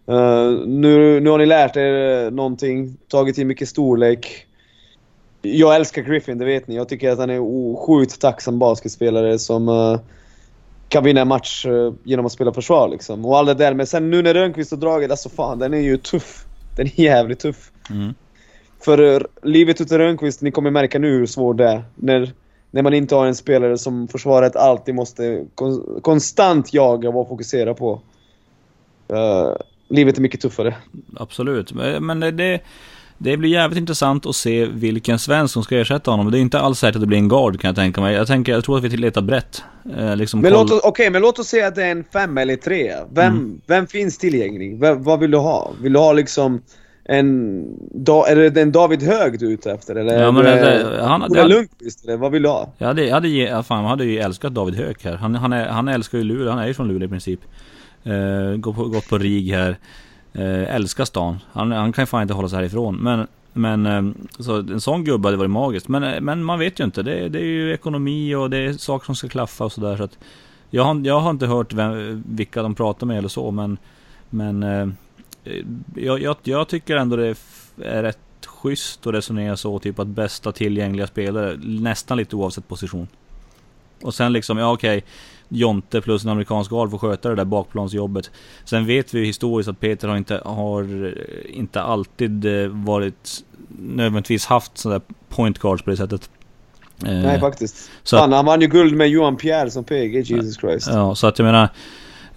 Eh, 0.08 0.52
nu, 0.66 1.20
nu 1.20 1.30
har 1.30 1.38
ni 1.38 1.46
lärt 1.46 1.76
er 1.76 2.32
någonting, 2.32 2.98
tagit 3.08 3.38
in 3.38 3.48
mycket 3.48 3.70
storlek. 3.70 4.48
Jag 5.42 5.76
älskar 5.76 6.02
Griffin, 6.02 6.38
det 6.38 6.46
vet 6.46 6.68
ni. 6.68 6.76
Jag 6.76 6.90
tycker 6.90 7.12
att 7.12 7.20
han 7.20 7.30
är 7.30 7.36
en 7.36 7.76
sjukt 7.76 8.22
tacksam 8.22 8.60
basketspelare 8.60 9.40
som 9.40 10.00
kan 10.90 11.04
vinna 11.04 11.22
en 11.22 11.28
match 11.28 11.66
genom 12.04 12.26
att 12.26 12.32
spela 12.32 12.54
försvar 12.54 12.90
liksom. 12.90 13.26
Och 13.26 13.38
allt 13.38 13.48
det 13.48 13.54
där. 13.54 13.74
Men 13.74 13.88
sen 13.88 14.10
nu 14.10 14.22
när 14.22 14.34
Rönnqvist 14.34 14.72
har 14.72 14.78
dragit, 14.78 15.12
alltså 15.12 15.30
fan 15.30 15.60
den 15.60 15.74
är 15.74 15.80
ju 15.80 15.98
tuff. 15.98 16.46
Den 16.78 16.88
är 16.88 17.00
jävligt 17.00 17.40
tuff. 17.40 17.72
Mm. 17.90 18.14
För 18.86 19.14
eh, 19.14 19.20
livet 19.44 19.82
utan 19.82 19.98
Rönnqvist, 19.98 20.42
ni 20.42 20.52
kommer 20.52 20.72
märka 20.72 21.00
nu 21.00 21.08
hur 21.12 21.26
svårt 21.26 21.58
det 21.58 21.68
är. 21.68 21.84
När, 21.96 22.32
när 22.72 22.82
man 22.82 22.94
inte 22.94 23.16
har 23.16 23.26
en 23.26 23.36
spelare 23.36 23.78
som 23.78 24.08
försvaret 24.08 24.56
alltid 24.56 24.96
måste 24.96 25.46
kon 25.56 26.00
konstant 26.02 26.74
jaga 26.74 27.10
och 27.10 27.28
fokusera 27.28 27.74
på. 27.74 28.02
Eh, 29.08 29.54
livet 29.90 30.18
är 30.18 30.22
mycket 30.22 30.42
tuffare. 30.42 30.76
Absolut. 31.18 31.74
Men 32.02 32.20
det, 32.20 32.60
det 33.18 33.38
blir 33.38 33.50
jävligt 33.50 33.78
intressant 33.80 34.26
att 34.26 34.36
se 34.36 34.66
vilken 34.66 35.20
svensk 35.20 35.54
som 35.54 35.64
ska 35.64 35.78
ersätta 35.78 36.12
honom. 36.12 36.32
Det 36.32 36.38
är 36.38 36.42
inte 36.42 36.60
alls 36.60 36.80
säkert 36.80 36.96
att 36.96 37.02
det 37.02 37.08
blir 37.08 37.18
en 37.18 37.30
guard 37.30 37.60
kan 37.62 37.68
jag 37.68 37.76
tänka 37.76 38.02
mig. 38.02 38.16
Jag, 38.16 38.28
tänker, 38.28 38.52
jag 38.52 38.64
tror 38.64 38.78
att 38.78 38.84
vi 38.84 38.90
letar 38.98 39.22
brett. 39.22 39.64
Eh, 39.98 40.16
liksom 40.16 40.40
Men 40.40 40.54
låt, 40.54 40.72
oss- 40.72 40.82
okej, 40.84 41.10
men 41.10 41.22
låt 41.22 41.40
oss 41.40 41.48
säga 41.48 41.68
att 41.68 41.76
det 41.76 41.84
är 41.84 41.92
en 41.92 42.04
fem 42.14 42.38
eller 42.38 42.56
tre. 42.56 42.94
Vem, 43.14 43.34
Mm. 43.34 43.62
vem 43.68 43.88
finns 43.88 44.18
tillgänglig? 44.18 44.80
Vem, 44.80 45.04
vad 45.04 45.20
vill 45.20 45.32
du 45.32 45.38
ha? 45.38 45.72
Vill 45.82 45.94
du 45.94 46.00
ha 46.00 46.14
liksom 46.14 46.62
en... 47.20 47.66
Da, 47.94 48.28
är 48.28 48.36
det 48.36 48.62
en 48.62 48.72
David 48.72 49.04
Hög 49.04 49.40
du 49.40 49.48
är 49.48 49.52
ute 49.52 49.72
efter? 49.72 49.96
Eller 49.96 50.22
Ja, 50.24 50.32
men 50.32 50.44
det- 50.44 51.00
han- 51.04 51.24
Ola 51.24 51.48
Lundqvist? 51.48 52.04
Eller 52.06 52.18
vad 52.18 52.32
vill 52.32 52.44
du 52.44 52.50
ha? 52.50 52.70
Jag 52.78 52.88
hade, 52.88 53.06
jag 53.06 53.14
hade, 53.14 53.28
ge- 53.28 53.48
ja, 53.50 53.64
fan, 53.64 53.82
jag 53.82 53.90
hade 53.90 54.06
ju 54.06 54.18
älskat 54.20 54.54
David 54.54 54.76
Höök 54.76 55.04
här. 55.06 55.16
Han, 55.16 55.36
han, 55.36 55.54
är, 55.54 55.68
han 55.68 55.88
älskar 55.88 56.18
ju 56.18 56.24
Luleå, 56.24 56.50
han 56.50 56.60
är 56.60 56.68
ju 56.68 56.74
från 56.74 56.88
Luleå 56.88 57.06
i 57.06 57.10
princip. 57.10 57.40
Eh, 58.04 58.56
går 58.58 58.74
på, 58.74 58.84
gått 58.86 59.10
på 59.10 59.18
RIG 59.18 59.52
här. 59.52 59.78
Eh, 60.34 60.76
älskar 60.76 61.06
stan. 61.06 61.38
Han, 61.52 61.72
han 61.72 61.92
kan 61.94 62.02
ju 62.02 62.06
fan 62.06 62.22
inte 62.22 62.34
hålla 62.34 62.48
sig 62.50 62.58
härifrån. 62.60 62.96
Men, 62.96 63.28
men 63.54 63.86
eh, 63.86 64.14
så 64.40 64.56
en 64.60 64.82
sån 64.82 65.04
gubbe 65.04 65.28
hade 65.28 65.38
varit 65.38 65.50
magiskt. 65.52 65.88
Men, 65.88 66.24
men 66.26 66.44
man 66.44 66.60
vet 66.60 66.80
ju 66.80 66.84
inte. 66.84 67.04
Det, 67.04 67.30
det 67.30 67.40
är 67.40 67.44
ju 67.46 67.74
ekonomi 67.74 68.36
och 68.36 68.50
det 68.50 68.58
är 68.58 68.74
saker 68.74 69.06
som 69.06 69.16
ska 69.16 69.28
klaffa 69.30 69.64
och 69.66 69.72
sådär. 69.72 69.98
Så 69.98 70.08
jag, 70.70 70.84
har, 70.84 71.02
jag 71.06 71.20
har 71.20 71.30
inte 71.32 71.46
hört 71.46 71.74
vem, 71.74 72.24
vilka 72.28 72.64
de 72.64 72.76
pratar 72.76 73.08
med 73.08 73.18
eller 73.18 73.28
så. 73.30 73.52
Men, 73.52 73.78
men 74.30 74.64
jag, 75.96 76.22
jag, 76.22 76.36
jag 76.44 76.68
tycker 76.68 76.96
ändå 76.96 77.16
det 77.16 77.36
är 77.82 78.04
rätt 78.04 78.18
schysst 78.46 79.08
att 79.08 79.14
resonera 79.14 79.58
så, 79.58 79.80
typ 79.80 80.00
att 80.00 80.08
bästa 80.08 80.52
tillgängliga 80.52 81.08
spelare, 81.08 81.58
nästan 81.64 82.18
lite 82.18 82.36
oavsett 82.36 82.68
position. 82.68 83.08
Och 84.02 84.14
sen 84.14 84.34
liksom, 84.34 84.58
ja 84.58 84.72
okej, 84.72 85.04
Jonte 85.50 86.02
plus 86.02 86.24
en 86.24 86.30
amerikansk 86.30 86.72
guard 86.72 86.92
får 86.92 86.98
sköta 86.98 87.30
det 87.30 87.36
där 87.36 87.46
bakplansjobbet. 87.46 88.32
Sen 88.66 88.86
vet 88.86 89.14
vi 89.14 89.20
ju 89.20 89.26
historiskt 89.26 89.70
att 89.70 89.80
Peter 89.80 90.08
har 90.08 90.18
inte, 90.18 90.42
har 90.46 91.06
eh, 91.06 91.58
inte 91.60 91.82
alltid 91.82 92.46
eh, 92.46 92.68
varit 92.68 93.44
nödvändigtvis 93.80 94.46
haft 94.46 94.78
sådär 94.78 95.02
point 95.30 95.60
guards 95.60 95.84
på 95.84 95.90
det 95.90 95.98
sättet. 95.98 96.30
Eh, 97.06 97.14
Nej, 97.14 97.40
faktiskt. 97.40 97.92
så 98.04 98.18
Fan, 98.18 98.32
han 98.32 98.46
vann 98.46 98.62
ju 98.62 98.68
guld 98.68 98.96
med 98.96 99.10
Johan 99.10 99.38
Pierre 99.38 99.72
som 99.72 99.84
PG, 99.84 100.22
Jesus 100.22 100.58
Christ. 100.58 100.88
Ja, 100.88 101.16
så 101.16 101.28
att 101.28 101.40
jag 101.40 101.46
menar... 101.46 101.70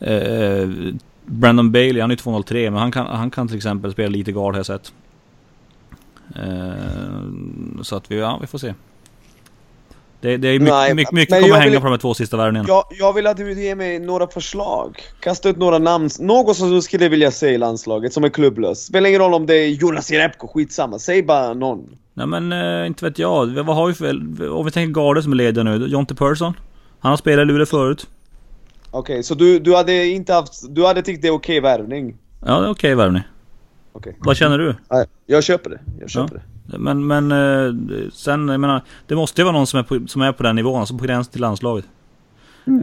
Eh, 0.00 0.68
Brandon 1.26 1.72
Bailey, 1.72 2.00
han 2.00 2.10
är 2.10 2.14
ju 2.14 2.18
203, 2.18 2.70
men 2.70 2.80
han 2.80 2.92
kan, 2.92 3.06
han 3.06 3.30
kan 3.30 3.48
till 3.48 3.56
exempel 3.56 3.92
spela 3.92 4.08
lite 4.08 4.32
guard 4.32 4.54
har 4.54 4.58
jag 4.58 4.66
sett. 4.66 4.92
Eh, 6.36 7.82
så 7.82 7.96
att 7.96 8.10
vi, 8.10 8.18
ja, 8.18 8.38
vi 8.40 8.46
får 8.46 8.58
se. 8.58 8.74
Det, 10.20 10.36
det 10.36 10.48
är 10.48 10.58
mycket, 10.58 10.74
Nej, 10.74 10.94
mycket, 10.94 11.12
mycket 11.12 11.40
kommer 11.42 11.54
hänga 11.54 11.70
vill- 11.70 11.80
på 11.80 11.84
de 11.86 11.90
här 11.90 11.98
två 11.98 12.14
sista 12.14 12.36
värvningarna. 12.36 12.68
Jag, 12.68 12.84
jag 12.90 13.12
vill 13.12 13.26
att 13.26 13.36
du 13.36 13.62
ger 13.62 13.74
mig 13.74 13.98
några 13.98 14.26
förslag. 14.26 15.00
Kasta 15.20 15.48
ut 15.48 15.56
några 15.56 15.78
namn. 15.78 16.08
Något 16.20 16.56
som 16.56 16.70
du 16.70 16.82
skulle 16.82 17.08
vilja 17.08 17.30
se 17.30 17.48
i 17.48 17.58
landslaget 17.58 18.12
som 18.12 18.24
är 18.24 18.28
klubblös. 18.28 18.86
Spelar 18.86 19.08
ingen 19.08 19.20
roll 19.20 19.34
om 19.34 19.46
det 19.46 19.54
är 19.54 19.68
Jonas 19.68 20.10
Jerebko, 20.10 20.48
skitsamma. 20.48 20.98
Säg 20.98 21.22
bara 21.22 21.54
någon. 21.54 21.96
Nej 22.14 22.26
men 22.26 22.52
eh, 22.52 22.86
inte 22.86 23.04
vet 23.04 23.18
jag. 23.18 23.46
Vad 23.46 23.76
har 23.76 23.86
vi 23.86 23.94
för... 23.94 24.48
Om 24.50 24.64
vi 24.64 24.70
tänker 24.70 25.00
garden 25.00 25.22
som 25.22 25.32
är 25.32 25.36
lediga 25.36 25.64
nu. 25.64 25.86
Jonte 25.86 26.14
Persson. 26.14 26.54
Han 27.00 27.10
har 27.10 27.16
spelat 27.16 27.42
i 27.42 27.44
Luleå 27.44 27.66
förut. 27.66 28.06
Okej, 28.94 29.22
så 29.22 29.34
du, 29.34 29.58
du 29.58 29.74
hade 29.74 30.06
inte 30.06 30.32
haft... 30.32 30.74
Du 30.74 30.86
hade 30.86 31.02
tyckt 31.02 31.22
det 31.22 31.28
är 31.28 31.32
okej 31.32 31.60
värvning? 31.60 32.16
Ja, 32.46 32.60
det 32.60 32.66
är 32.66 32.70
okej 32.70 32.94
värvning. 32.94 33.22
Okej. 33.92 34.16
Vad 34.20 34.36
känner 34.36 34.58
du? 34.58 34.74
Jag 35.26 35.44
köper 35.44 35.70
det. 35.70 35.80
Jag 36.00 36.10
köper 36.10 36.34
det. 36.66 36.78
Men, 36.78 37.06
men 37.06 37.32
eh, 37.32 37.74
sen, 38.12 38.48
jag 38.48 38.60
menar, 38.60 38.82
det 39.06 39.16
måste 39.16 39.40
ju 39.40 39.44
vara 39.44 39.56
någon 39.56 39.66
som 39.66 39.78
är 39.78 39.82
på, 39.82 40.00
som 40.06 40.22
är 40.22 40.32
på 40.32 40.42
den 40.42 40.56
nivån, 40.56 40.80
alltså 40.80 40.98
på 40.98 41.04
gränsen 41.04 41.32
till 41.32 41.40
landslaget. 41.40 41.84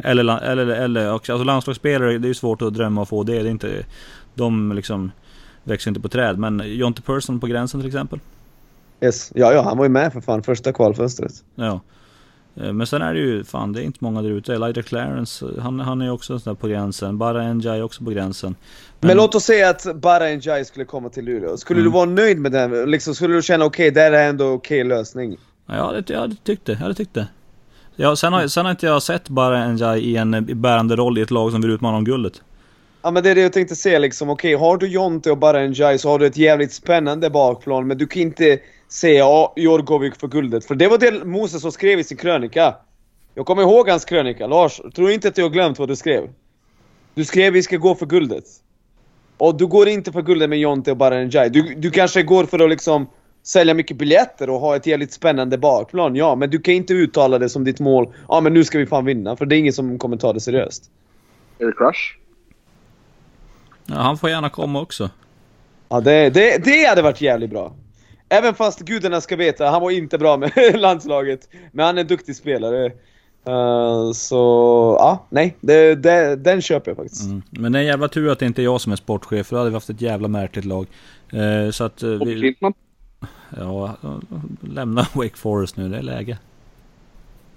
Eller, 0.03 0.23
la- 0.23 0.39
eller, 0.39 0.67
eller 0.67 1.13
också, 1.13 1.31
alltså 1.33 1.43
landslagsspelare, 1.43 2.17
det 2.17 2.25
är 2.25 2.27
ju 2.27 2.33
svårt 2.33 2.61
att 2.61 2.73
drömma 2.73 3.01
och 3.01 3.07
få 3.09 3.23
det. 3.23 3.33
det 3.33 3.39
är 3.39 3.51
inte, 3.51 3.85
de 4.35 4.71
liksom 4.71 5.11
växer 5.63 5.91
inte 5.91 6.01
på 6.01 6.09
träd. 6.09 6.37
Men 6.37 6.61
Jonte 6.65 7.01
Persson 7.01 7.39
på 7.39 7.47
gränsen 7.47 7.79
till 7.79 7.87
exempel. 7.87 8.19
Yes. 9.01 9.31
Ja, 9.35 9.53
ja, 9.53 9.61
han 9.61 9.77
var 9.77 9.85
ju 9.85 9.89
med 9.89 10.13
för 10.13 10.21
fan 10.21 10.43
första 10.43 10.73
kvalfönstret. 10.73 11.31
Ja. 11.55 11.79
Eh, 12.55 12.73
Men 12.73 12.87
sen 12.87 13.01
är 13.01 13.13
det 13.13 13.19
ju, 13.19 13.43
fan 13.43 13.73
det 13.73 13.81
är 13.81 13.83
inte 13.83 13.97
många 14.01 14.21
där 14.21 14.29
ute. 14.29 14.53
Elijah 14.53 14.83
Clarence, 14.83 15.45
han, 15.59 15.79
han 15.79 16.01
är 16.01 16.05
ju 16.05 16.11
också 16.11 16.39
sån 16.39 16.53
där 16.53 16.59
på 16.59 16.67
gränsen. 16.67 17.17
Bara 17.17 17.53
NJ 17.53 17.67
är 17.67 17.83
också 17.83 18.03
på 18.03 18.09
gränsen. 18.09 18.55
Men, 18.99 19.17
låt 19.17 19.35
oss 19.35 19.43
säga 19.43 19.69
att 19.69 19.95
bara 19.95 20.25
Njai 20.27 20.65
skulle 20.65 20.85
komma 20.85 21.09
till 21.09 21.25
Luleå. 21.25 21.57
Skulle 21.57 21.79
Mm. 21.79 21.91
du 21.91 21.97
vara 21.97 22.05
nöjd 22.05 22.39
med 22.39 22.51
den? 22.51 22.91
Liksom, 22.91 23.15
skulle 23.15 23.33
du 23.35 23.41
känna 23.41 23.65
okej, 23.65 23.91
det 23.91 24.01
här 24.01 24.11
är 24.11 24.29
ändå 24.29 24.45
okej 24.47 24.83
lösning? 24.83 25.37
Ja, 25.65 25.91
det, 25.91 26.13
jag 26.13 26.19
hade 26.19 26.35
tyckt 26.35 26.65
det. 26.65 26.71
Jag 26.71 26.79
hade 26.79 26.93
tyckt 26.93 27.13
det. 27.13 27.27
Ja, 27.95 28.15
sen, 28.15 28.33
har, 28.33 28.47
sen 28.47 28.65
har 28.65 28.71
inte 28.71 28.85
jag 28.85 29.03
sett 29.03 29.29
bara 29.29 29.67
NJ 29.67 29.83
i 29.99 30.17
en 30.17 30.33
eh, 30.33 30.41
bärande 30.41 30.95
roll 30.95 31.17
i 31.17 31.21
ett 31.21 31.31
lag 31.31 31.51
som 31.51 31.61
vill 31.61 31.71
utmana 31.71 31.97
om 31.97 32.03
guldet. 32.03 32.41
Ja 33.03 33.11
men 33.11 33.23
det 33.23 33.29
är 33.29 33.35
det 33.35 33.41
jag 33.41 33.53
tänkte 33.53 33.75
säga 33.75 33.99
liksom, 33.99 34.29
okej 34.29 34.53
har 34.55 34.77
du 34.77 34.87
Jonte 34.87 35.31
och 35.31 35.37
bara 35.37 35.59
Njai 35.67 35.97
så 35.97 36.09
har 36.09 36.19
du 36.19 36.25
ett 36.25 36.37
jävligt 36.37 36.73
spännande 36.73 37.29
bakplan 37.29 37.87
men 37.87 37.97
du 37.97 38.07
kan 38.07 38.21
inte 38.21 38.59
går 39.85 39.99
vi 39.99 40.11
för 40.11 40.27
guldet. 40.27 40.65
För 40.65 40.75
det 40.75 40.87
var 40.87 40.97
det 40.97 41.25
Moses 41.25 41.61
som 41.61 41.71
skrev 41.71 41.99
i 41.99 42.03
sin 42.03 42.17
krönika. 42.17 42.75
Jag 43.35 43.45
kommer 43.45 43.61
ihåg 43.61 43.89
hans 43.89 44.05
krönika, 44.05 44.47
Lars. 44.47 44.81
Tror 44.95 45.11
inte 45.11 45.27
att 45.27 45.37
jag 45.37 45.45
har 45.45 45.49
glömt 45.49 45.79
vad 45.79 45.87
du 45.87 45.95
skrev. 45.95 46.29
Du 47.13 47.25
skrev 47.25 47.53
vi 47.53 47.63
ska 47.63 47.77
gå 47.77 47.95
för 47.95 48.05
guldet. 48.05 48.43
Och 49.37 49.57
du 49.57 49.67
går 49.67 49.87
inte 49.87 50.11
för 50.11 50.21
guldet 50.21 50.49
med 50.49 50.59
Jonte 50.59 50.91
och 50.91 50.97
bara 50.97 51.23
Njai. 51.23 51.49
Du, 51.49 51.75
du 51.75 51.91
kanske 51.91 52.23
går 52.23 52.45
för 52.45 52.59
att 52.59 52.69
liksom 52.69 53.07
sälja 53.43 53.73
mycket 53.73 53.97
biljetter 53.97 54.49
och 54.49 54.59
ha 54.59 54.75
ett 54.75 54.87
jävligt 54.87 55.13
spännande 55.13 55.57
bakplan, 55.57 56.15
ja. 56.15 56.35
Men 56.35 56.49
du 56.49 56.59
kan 56.59 56.73
inte 56.73 56.93
uttala 56.93 57.39
det 57.39 57.49
som 57.49 57.63
ditt 57.63 57.79
mål. 57.79 58.13
Ja 58.27 58.41
men 58.41 58.53
nu 58.53 58.63
ska 58.63 58.77
vi 58.77 58.85
fan 58.85 59.05
vinna, 59.05 59.35
för 59.35 59.45
det 59.45 59.55
är 59.55 59.59
ingen 59.59 59.73
som 59.73 59.99
kommer 59.99 60.17
ta 60.17 60.33
det 60.33 60.39
seriöst. 60.39 60.91
Är 61.59 61.65
det 61.65 61.71
Crush? 61.71 62.17
Ja, 63.85 63.95
han 63.95 64.17
får 64.17 64.29
gärna 64.29 64.49
komma 64.49 64.81
också. 64.81 65.09
Ja, 65.89 66.01
det, 66.01 66.29
det, 66.29 66.63
det 66.63 66.85
hade 66.89 67.01
varit 67.01 67.21
jävligt 67.21 67.49
bra. 67.49 67.73
Även 68.31 68.55
fast 68.55 68.79
gudarna 68.79 69.21
ska 69.21 69.35
veta, 69.35 69.69
han 69.69 69.81
var 69.81 69.91
inte 69.91 70.17
bra 70.17 70.37
med 70.37 70.51
landslaget. 70.79 71.49
Men 71.71 71.85
han 71.85 71.97
är 71.97 72.01
en 72.01 72.07
duktig 72.07 72.35
spelare. 72.35 72.85
Eh, 73.47 74.11
så, 74.11 74.35
ja, 74.99 75.27
nej. 75.29 75.57
Det, 75.61 75.95
det, 75.95 76.35
den 76.35 76.61
köper 76.61 76.91
jag 76.91 76.97
faktiskt. 76.97 77.25
Mm. 77.25 77.41
Men 77.49 77.71
det 77.71 77.77
är 77.77 77.81
en 77.81 77.87
jävla 77.87 78.07
tur 78.07 78.29
att 78.31 78.39
det 78.39 78.45
inte 78.45 78.61
är 78.61 78.63
jag 78.63 78.81
som 78.81 78.91
är 78.91 78.95
sportchef, 78.95 79.47
för 79.47 79.55
då 79.55 79.59
hade 79.59 79.69
vi 79.69 79.73
haft 79.73 79.89
ett 79.89 80.01
jävla 80.01 80.27
märkligt 80.27 80.65
lag. 80.65 80.87
Eh, 81.33 81.71
så 81.71 81.83
att... 81.83 82.03
Och 82.03 82.27
vi, 82.27 82.39
Klintman? 82.39 82.73
ja, 83.57 83.95
lämna 84.61 85.07
Wake 85.13 85.37
Forest 85.37 85.77
nu, 85.77 85.89
det 85.89 85.97
är 85.97 86.01
läge. 86.01 86.37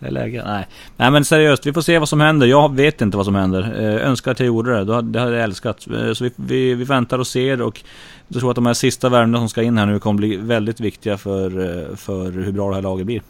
Det 0.05 0.09
är 0.09 0.13
läge. 0.13 0.43
Nej. 0.47 0.67
Nej 0.97 1.11
men 1.11 1.25
seriöst, 1.25 1.67
vi 1.67 1.73
får 1.73 1.81
se 1.81 1.99
vad 1.99 2.09
som 2.09 2.21
händer. 2.21 2.47
Jag 2.47 2.75
vet 2.75 3.01
inte 3.01 3.17
vad 3.17 3.27
som 3.27 3.35
händer. 3.35 3.63
Eh, 3.81 4.09
önskar 4.09 4.31
att 4.31 4.41
jag 4.41 4.47
gjorde 4.47 4.85
det. 4.85 5.03
Det 5.03 5.21
hade 5.21 5.37
jag 5.37 5.45
älskat. 5.45 5.87
Eh, 5.87 6.13
så 6.13 6.25
vi, 6.25 6.33
vi, 6.37 6.75
vi 6.75 6.85
väntar 6.85 7.19
och 7.19 7.27
ser 7.27 7.63
och 7.63 7.83
jag 8.29 8.41
tror 8.41 8.51
att 8.51 8.55
de 8.55 8.67
här 8.67 8.75
sista 8.75 9.09
värvningarna 9.09 9.41
som 9.41 9.49
ska 9.49 9.63
in 9.63 9.79
här 9.79 9.87
nu 9.87 9.99
kommer 9.99 10.19
bli 10.19 10.37
väldigt 10.37 10.81
viktiga 10.81 11.19
för, 11.19 11.47
eh, 11.47 11.97
för 11.97 12.31
hur 12.31 12.53
bra 12.53 12.69
det 12.69 12.75
här 12.75 12.83
laget 12.83 13.07
blir. 13.07 13.23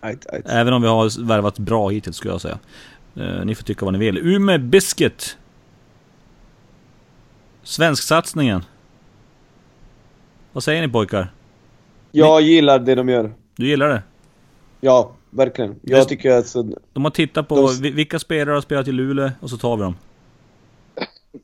Right, 0.00 0.26
right. 0.32 0.46
Även 0.48 0.72
om 0.72 0.82
vi 0.82 0.88
har 0.88 1.26
värvat 1.26 1.58
bra 1.58 1.88
hittills 1.88 2.16
skulle 2.16 2.34
jag 2.34 2.40
säga. 2.40 2.58
Eh, 3.16 3.44
ni 3.44 3.54
får 3.54 3.64
tycka 3.64 3.84
vad 3.84 3.94
ni 3.94 3.98
vill. 4.00 4.18
Umeå 4.18 4.58
Biscuit. 4.58 5.38
Svensksatsningen. 7.62 8.64
Vad 10.52 10.64
säger 10.64 10.82
ni 10.82 10.88
pojkar? 10.88 11.32
Jag 12.12 12.42
gillar 12.42 12.78
det 12.78 12.94
de 12.94 13.08
gör. 13.08 13.32
Du 13.56 13.68
gillar 13.68 13.88
det? 13.88 14.02
Ja, 14.80 15.12
verkligen. 15.30 15.74
Jag 15.82 15.96
Just- 15.98 16.08
tycker 16.08 16.30
att... 16.30 16.46
Så, 16.46 16.70
De 16.92 17.04
har 17.04 17.10
tittat 17.10 17.48
på 17.48 17.54
De- 17.56 17.82
vi- 17.82 17.90
vilka 17.90 18.18
spelare 18.18 18.54
har 18.54 18.60
spelat 18.60 18.88
i 18.88 18.92
Luleå 18.92 19.30
och 19.40 19.50
så 19.50 19.56
tar 19.56 19.76
vi 19.76 19.82
dem. 19.82 19.94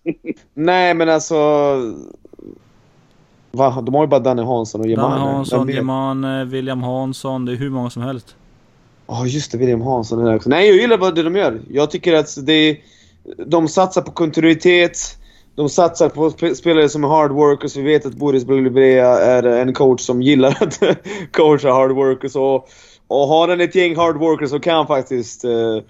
nej 0.54 0.94
men 0.94 1.08
alltså... 1.08 1.34
Va? 3.52 3.80
De 3.82 3.94
har 3.94 4.02
ju 4.02 4.08
bara 4.08 4.20
Danne 4.20 4.42
Hansson 4.42 4.80
och 4.80 4.86
Jemane. 4.86 5.08
Danne 5.14 5.30
Hansson, 5.32 5.66
vet? 5.66 5.76
William 6.52 6.82
Hansson. 6.82 7.44
Det 7.44 7.52
är 7.52 7.56
hur 7.56 7.70
många 7.70 7.90
som 7.90 8.02
helst. 8.02 8.36
Ja, 9.06 9.26
just 9.26 9.52
det. 9.52 9.58
William 9.58 9.80
Hansson 9.80 10.26
är 10.26 10.36
också. 10.36 10.48
Nej, 10.48 10.66
jag 10.68 10.76
gillar 10.76 10.98
vad 10.98 11.14
det 11.14 11.22
de 11.22 11.36
gör. 11.36 11.60
Jag 11.70 11.90
tycker 11.90 12.14
att 12.14 12.46
det... 12.46 12.78
De 13.46 13.68
satsar 13.68 14.02
på 14.02 14.10
kontinuitet. 14.12 14.98
De 15.54 15.68
satsar 15.68 16.08
på 16.08 16.30
sp- 16.30 16.54
spelare 16.54 16.88
som 16.88 17.04
är 17.04 17.08
hard 17.08 17.32
workers. 17.32 17.76
Vi 17.76 17.82
vet 17.82 18.06
att 18.06 18.14
Boris 18.14 18.44
Blubrea 18.44 19.06
är 19.18 19.42
en 19.42 19.72
coach 19.74 20.00
som 20.00 20.22
gillar 20.22 20.56
att 20.60 20.82
coacha 21.32 21.72
hard 21.72 21.90
workers. 21.92 22.36
Och, 22.36 22.68
och 23.14 23.28
har 23.28 23.48
han 23.48 23.60
ett 23.60 23.74
gäng 23.74 23.96
hard 23.96 24.16
workers 24.16 24.50
så 24.50 24.60
kan 24.60 24.76
han 24.76 24.86
faktiskt 24.86 25.44
eh, 25.44 25.80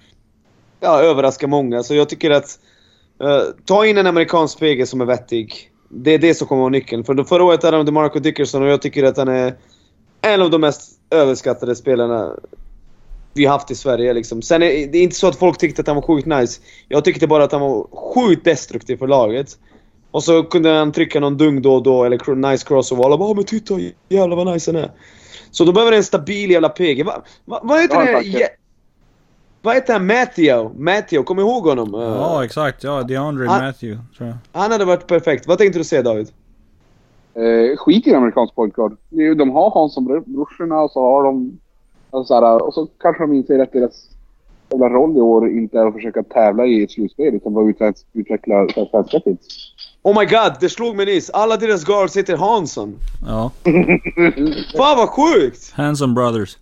ja, 0.79 1.01
överraska 1.01 1.47
många. 1.47 1.83
Så 1.83 1.95
jag 1.95 2.09
tycker 2.09 2.31
att... 2.31 2.59
eh, 3.21 3.41
ta 3.65 3.85
in 3.85 3.97
en 3.97 4.07
amerikansk 4.07 4.59
PG 4.59 4.87
som 4.87 5.01
är 5.01 5.05
vettig. 5.05 5.71
Det 5.89 6.11
är 6.11 6.19
det 6.19 6.33
som 6.33 6.47
kommer 6.47 6.61
vara 6.61 6.69
nyckeln. 6.69 7.03
För 7.03 7.23
förra 7.23 7.43
året 7.43 7.63
hade 7.63 7.77
de 7.77 7.85
DeMarco 7.85 8.19
Dickerson 8.19 8.63
och 8.63 8.69
jag 8.69 8.81
tycker 8.81 9.03
att 9.03 9.17
han 9.17 9.27
är 9.27 9.55
en 10.21 10.41
av 10.41 10.49
de 10.49 10.61
mest 10.61 10.91
överskattade 11.09 11.75
spelarna 11.75 12.35
vi 13.33 13.45
haft 13.45 13.71
i 13.71 13.75
Sverige 13.75 14.13
liksom. 14.13 14.41
Sen 14.41 14.63
är 14.63 14.87
det 14.87 14.97
inte 14.97 15.15
så 15.15 15.27
att 15.27 15.35
folk 15.35 15.57
tyckte 15.57 15.81
att 15.81 15.87
han 15.87 15.95
var 15.95 16.03
sjukt 16.03 16.27
nice. 16.27 16.61
Jag 16.87 17.05
tyckte 17.05 17.27
bara 17.27 17.43
att 17.43 17.51
han 17.51 17.61
var 17.61 17.87
sjukt 18.13 18.45
destruktiv 18.45 18.97
för 18.97 19.07
laget. 19.07 19.57
Och 20.11 20.23
så 20.23 20.43
kunde 20.43 20.69
han 20.69 20.91
trycka 20.91 21.19
någon 21.19 21.37
dung 21.37 21.61
då 21.61 21.75
och 21.75 21.83
då, 21.83 22.03
eller 22.03 22.35
nice 22.35 22.75
nice 22.75 22.95
och 22.95 23.05
Alla 23.05 23.17
bara 23.17 23.33
men 23.33 23.43
titta 23.43 23.79
jävlar 24.09 24.35
vad 24.35 24.53
nice 24.53 24.71
han 24.71 24.83
är. 24.83 24.91
Så 25.51 25.65
då 25.65 25.71
behöver 25.71 25.91
en 25.91 26.03
stabil 26.03 26.51
jävla 26.51 26.69
PG. 26.69 27.03
Va, 27.05 27.21
va, 27.45 27.59
vad 27.63 27.81
heter 27.81 27.95
Ja, 28.11 28.19
det? 28.19 28.27
Ja, 28.27 28.47
vad 29.61 29.75
heter 29.75 29.93
han? 29.93 30.07
Matthew? 30.07 30.69
Matthew, 30.83 31.23
kommer 31.25 31.41
du 31.41 31.47
ihåg 31.47 31.63
honom? 31.67 31.95
Uh, 31.95 32.01
Ja, 32.01 32.45
exakt. 32.45 32.83
Ja, 32.83 33.03
DeAndre 33.03 33.47
Ah. 33.49 33.59
Matthew, 33.61 34.03
tror 34.17 34.29
jag. 34.29 34.37
Han 34.61 34.71
hade 34.71 34.85
varit 34.85 35.07
perfekt. 35.07 35.47
Vad 35.47 35.57
tänkte 35.57 35.79
du 35.79 35.83
säga 35.83 36.01
David? 36.03 36.27
Eh, 37.33 37.77
skit 37.77 38.07
i 38.07 38.09
en 38.09 38.15
amerikansk 38.15 38.55
point 38.55 38.73
guard. 38.73 38.97
Det 39.09 39.21
är 39.21 39.25
ju- 39.25 39.35
De 39.35 39.49
har 39.51 39.69
Hansson-brorsorna 39.71 40.81
och 40.81 40.91
så 40.91 41.01
har 41.01 41.23
de... 41.23 41.59
Alltså, 42.11 42.27
så 42.33 42.45
här, 42.45 42.61
och 42.67 42.73
så 42.73 42.87
kanske 42.99 43.23
de 43.23 43.33
inser 43.33 43.59
att 43.59 43.71
deras 43.71 44.09
jävla 44.71 44.89
roll 44.89 45.17
i 45.17 45.21
år 45.21 45.49
inte 45.49 45.79
är 45.79 45.85
att 45.87 45.93
försöka 45.93 46.23
tävla 46.23 46.65
i 46.65 46.83
ett 46.83 46.91
slutspel 46.91 47.33
utan 47.35 47.53
bara 47.53 47.65
utveckla, 48.13 48.67
svenska 48.91 49.19
kids. 49.19 49.47
Oh 50.05 50.19
my 50.19 50.25
god, 50.25 50.53
det 50.59 50.69
slog 50.69 50.95
mig 50.95 51.05
nyss. 51.05 51.29
Alla 51.29 51.57
deras 51.57 51.83
guards 51.83 52.17
heter 52.17 52.37
Hansson. 52.37 52.95
Ja. 53.25 53.51
Fan 54.77 54.97
vad 54.97 55.09
sjukt! 55.09 55.71
Hanson 55.71 56.13
Brothers. 56.13 56.57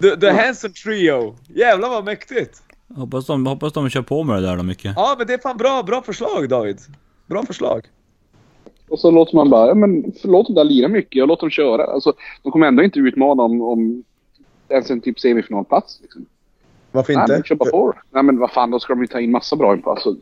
The, 0.00 0.16
the 0.16 0.30
Hanson 0.30 0.72
Trio. 0.72 1.34
Jävlar 1.48 1.88
vad 1.88 2.04
mäktigt. 2.04 2.62
Hoppas 2.96 3.26
de, 3.26 3.46
hoppas 3.46 3.72
de 3.72 3.90
kör 3.90 4.02
på 4.02 4.24
med 4.24 4.42
det 4.42 4.48
där 4.48 4.56
då 4.56 4.62
mycket. 4.62 4.92
Ja, 4.96 5.14
men 5.18 5.26
det 5.26 5.32
är 5.32 5.38
fan 5.38 5.56
bra, 5.56 5.82
bra 5.82 6.02
förslag 6.02 6.48
David. 6.48 6.78
Bra 7.26 7.42
förslag. 7.42 7.86
Och 8.88 8.98
så 8.98 9.10
låter 9.10 9.36
man 9.36 9.50
bara, 9.50 9.68
ja 9.68 9.74
men 9.74 10.12
låt 10.24 10.46
dem 10.46 10.54
där 10.54 10.64
lira 10.64 10.88
mycket 10.88 11.22
och 11.22 11.28
låt 11.28 11.40
dem 11.40 11.50
köra. 11.50 11.84
Alltså, 11.84 12.12
de 12.42 12.52
kommer 12.52 12.66
ändå 12.66 12.82
inte 12.82 12.98
utmana 12.98 13.42
om, 13.42 13.62
om 13.62 14.04
ens 14.68 14.90
en 14.90 15.00
typ 15.00 15.20
semifinalplats. 15.20 15.98
Liksom. 16.02 16.26
Varför 16.92 17.12
Nej, 17.12 17.22
inte? 17.22 17.32
men 17.32 17.42
kör 17.42 17.54
bara 17.54 17.70
på. 17.70 17.94
Nej 18.10 18.22
men 18.22 18.38
vad 18.38 18.50
fan, 18.50 18.70
då 18.70 18.80
ska 18.80 18.92
de 18.94 19.00
ju 19.00 19.06
ta 19.06 19.20
in 19.20 19.30
massa 19.30 19.56
bra 19.56 19.74
info. 19.76 19.90
Alltså, 19.90 20.16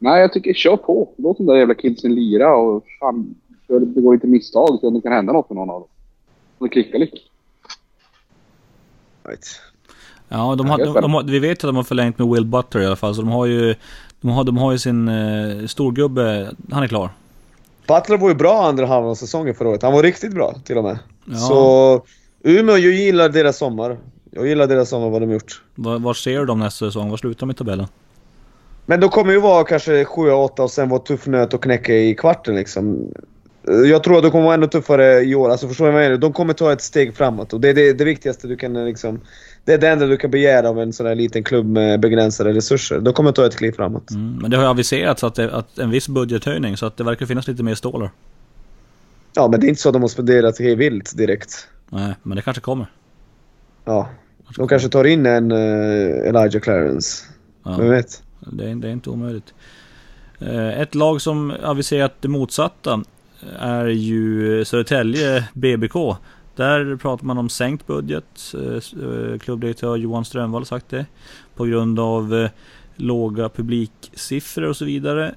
nej, 0.00 0.20
jag 0.20 0.32
tycker 0.32 0.54
kör 0.54 0.76
på. 0.76 1.08
Låt 1.16 1.36
de 1.36 1.46
där 1.46 1.56
jävla 1.56 1.74
kidsen 1.74 2.14
lira 2.14 2.56
och 2.56 2.84
fan, 3.00 3.34
begå 3.66 4.14
inte 4.14 4.26
misstag 4.26 4.78
så 4.80 4.90
det 4.90 5.00
kan 5.00 5.12
hända 5.12 5.32
något 5.32 5.50
med 5.50 5.56
någon 5.56 5.70
av 5.70 5.80
dem. 5.80 5.88
Om 6.58 6.66
det 6.66 6.72
klickar 6.72 6.98
lite. 6.98 7.16
Right. 9.24 9.46
Ja, 10.28 10.54
de 10.58 10.70
har, 10.70 10.78
de, 10.78 10.94
de 10.94 11.14
har, 11.14 11.22
vi 11.22 11.38
vet 11.38 11.64
att 11.64 11.68
de 11.68 11.76
har 11.76 11.82
förlängt 11.82 12.18
med 12.18 12.28
Will 12.28 12.44
Butler 12.44 12.82
i 12.82 12.86
alla 12.86 12.96
fall. 12.96 13.14
Så 13.14 13.22
de 13.22 13.30
har 13.30 13.46
ju, 13.46 13.74
de 14.20 14.30
har, 14.30 14.44
de 14.44 14.56
har 14.56 14.72
ju 14.72 14.78
sin 14.78 15.08
eh, 15.08 15.66
storgubbe, 15.66 16.50
han 16.70 16.82
är 16.82 16.88
klar. 16.88 17.10
Butler 17.88 18.18
var 18.18 18.28
ju 18.28 18.34
bra 18.34 18.66
andra 18.66 18.86
halvan 18.86 19.10
av 19.10 19.14
säsongen 19.14 19.54
förra 19.54 19.68
året. 19.68 19.82
Han 19.82 19.92
var 19.92 20.02
riktigt 20.02 20.34
bra 20.34 20.54
till 20.64 20.78
och 20.78 20.84
med. 20.84 20.98
Ja. 21.24 21.36
Så 21.36 22.02
Umeå, 22.42 22.76
jag 22.76 22.92
gillar 22.92 23.28
deras 23.28 23.58
sommar. 23.58 23.98
Jag 24.30 24.46
gillar 24.46 24.66
deras 24.66 24.88
sommar, 24.88 25.10
vad 25.10 25.22
de 25.22 25.30
gjort. 25.30 25.62
Var, 25.74 25.98
var 25.98 26.14
ser 26.14 26.38
du 26.38 26.46
dem 26.46 26.58
nästa 26.58 26.86
säsong? 26.86 27.10
Var 27.10 27.16
slutar 27.16 27.40
de 27.40 27.50
i 27.50 27.54
tabellen? 27.54 27.86
Men 28.90 29.00
de 29.00 29.10
kommer 29.10 29.32
ju 29.32 29.40
vara 29.40 29.64
kanske 29.64 30.04
7-8 30.04 30.60
och 30.60 30.70
sen 30.70 30.88
vara 30.88 31.00
tuff 31.00 31.26
nöt 31.26 31.54
och 31.54 31.62
knäcka 31.62 31.94
i 31.94 32.14
kvarten 32.14 32.54
liksom. 32.54 33.14
Jag 33.62 34.04
tror 34.04 34.16
att 34.16 34.22
de 34.22 34.30
kommer 34.30 34.44
vara 34.44 34.54
ännu 34.54 34.66
tuffare 34.66 35.20
i 35.20 35.34
år. 35.34 35.50
Alltså 35.50 35.68
förstår 35.68 35.84
du 35.86 35.92
vad 35.92 36.02
jag 36.02 36.08
menar? 36.08 36.20
De 36.20 36.32
kommer 36.32 36.54
ta 36.54 36.72
ett 36.72 36.82
steg 36.82 37.14
framåt 37.14 37.52
och 37.52 37.60
det 37.60 37.68
är 37.68 37.74
det, 37.74 37.92
det 37.92 38.04
viktigaste 38.04 38.48
du 38.48 38.56
kan 38.56 38.84
liksom... 38.84 39.20
Det 39.64 39.72
är 39.72 39.78
det 39.78 39.88
enda 39.88 40.06
du 40.06 40.16
kan 40.16 40.30
begära 40.30 40.68
av 40.68 40.80
en 40.80 40.92
sån 40.92 41.06
här 41.06 41.14
liten 41.14 41.44
klubb 41.44 41.66
med 41.66 42.00
begränsade 42.00 42.52
resurser. 42.52 43.00
De 43.00 43.14
kommer 43.14 43.32
ta 43.32 43.46
ett 43.46 43.56
kliv 43.56 43.72
framåt. 43.72 44.10
Mm, 44.10 44.38
men 44.42 44.50
det 44.50 44.56
har 44.56 44.64
ju 44.64 44.70
aviserats 44.70 45.24
att, 45.24 45.34
det, 45.34 45.54
att 45.54 45.78
en 45.78 45.90
viss 45.90 46.08
budgethöjning, 46.08 46.76
så 46.76 46.86
att 46.86 46.96
det 46.96 47.04
verkar 47.04 47.26
finnas 47.26 47.48
lite 47.48 47.62
mer 47.62 47.74
stålar. 47.74 48.10
Ja, 49.34 49.48
men 49.48 49.60
det 49.60 49.66
är 49.66 49.68
inte 49.68 49.80
så 49.80 49.88
att 49.88 49.92
de 49.92 50.02
har 50.02 50.08
spenderat 50.08 50.58
hej 50.58 50.74
vilt 50.74 51.16
direkt. 51.16 51.68
Nej, 51.90 52.14
men 52.22 52.36
det 52.36 52.42
kanske 52.42 52.60
kommer. 52.60 52.86
Ja. 53.84 54.08
De 54.56 54.68
kanske 54.68 54.88
tar 54.88 55.04
in 55.04 55.26
en 55.26 55.52
uh, 55.52 56.28
Elijah 56.28 56.60
Clarence. 56.60 57.24
Ja. 57.64 57.76
Vem 57.78 57.90
vet? 57.90 58.22
Det 58.40 58.70
är, 58.70 58.74
det 58.74 58.88
är 58.88 58.92
inte 58.92 59.10
omöjligt. 59.10 59.54
Eh, 60.38 60.80
ett 60.80 60.94
lag 60.94 61.20
som 61.20 61.52
aviserat 61.62 62.14
det 62.20 62.28
motsatta 62.28 63.02
är 63.58 63.86
ju 63.86 64.64
Södertälje 64.64 65.48
BBK. 65.54 66.16
Där 66.56 66.96
pratar 66.96 67.24
man 67.24 67.38
om 67.38 67.48
sänkt 67.48 67.86
budget. 67.86 68.54
Eh, 68.54 68.74
eh, 68.74 69.38
klubbdirektör 69.38 69.96
Johan 69.96 70.24
Strömvall 70.24 70.60
har 70.60 70.66
sagt 70.66 70.88
det. 70.88 71.06
På 71.56 71.64
grund 71.64 72.00
av 72.00 72.48
låga 72.96 73.48
publiksiffror 73.48 74.68
och 74.68 74.76
så 74.76 74.84
vidare. 74.84 75.34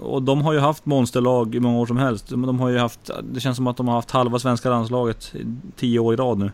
Och 0.00 0.22
de 0.22 0.42
har 0.42 0.52
ju 0.52 0.58
haft 0.58 0.86
monsterlag 0.86 1.54
i 1.54 1.60
många 1.60 1.78
år 1.78 1.86
som 1.86 1.96
helst. 1.96 2.28
De 2.28 2.60
har 2.60 2.68
ju 2.68 2.78
haft, 2.78 3.10
det 3.32 3.40
känns 3.40 3.56
som 3.56 3.66
att 3.66 3.76
de 3.76 3.88
har 3.88 3.94
haft 3.94 4.10
halva 4.10 4.38
svenska 4.38 4.70
landslaget 4.70 5.34
i 5.34 5.56
tio 5.76 5.98
år 5.98 6.14
i 6.14 6.16
rad 6.16 6.38
nu. 6.38 6.50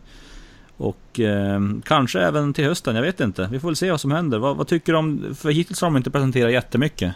Och 0.76 1.20
eh, 1.20 1.60
kanske 1.84 2.20
även 2.20 2.52
till 2.52 2.64
hösten, 2.64 2.96
jag 2.96 3.02
vet 3.02 3.20
inte. 3.20 3.48
Vi 3.52 3.60
får 3.60 3.68
väl 3.68 3.76
se 3.76 3.90
vad 3.90 4.00
som 4.00 4.10
händer. 4.10 4.38
Vad, 4.38 4.56
vad 4.56 4.68
tycker 4.68 4.92
du 4.92 4.98
om, 4.98 5.34
för 5.38 5.50
hittills 5.50 5.80
har 5.80 5.88
de 5.88 5.96
inte 5.96 6.10
presenterat 6.10 6.52
jättemycket. 6.52 7.14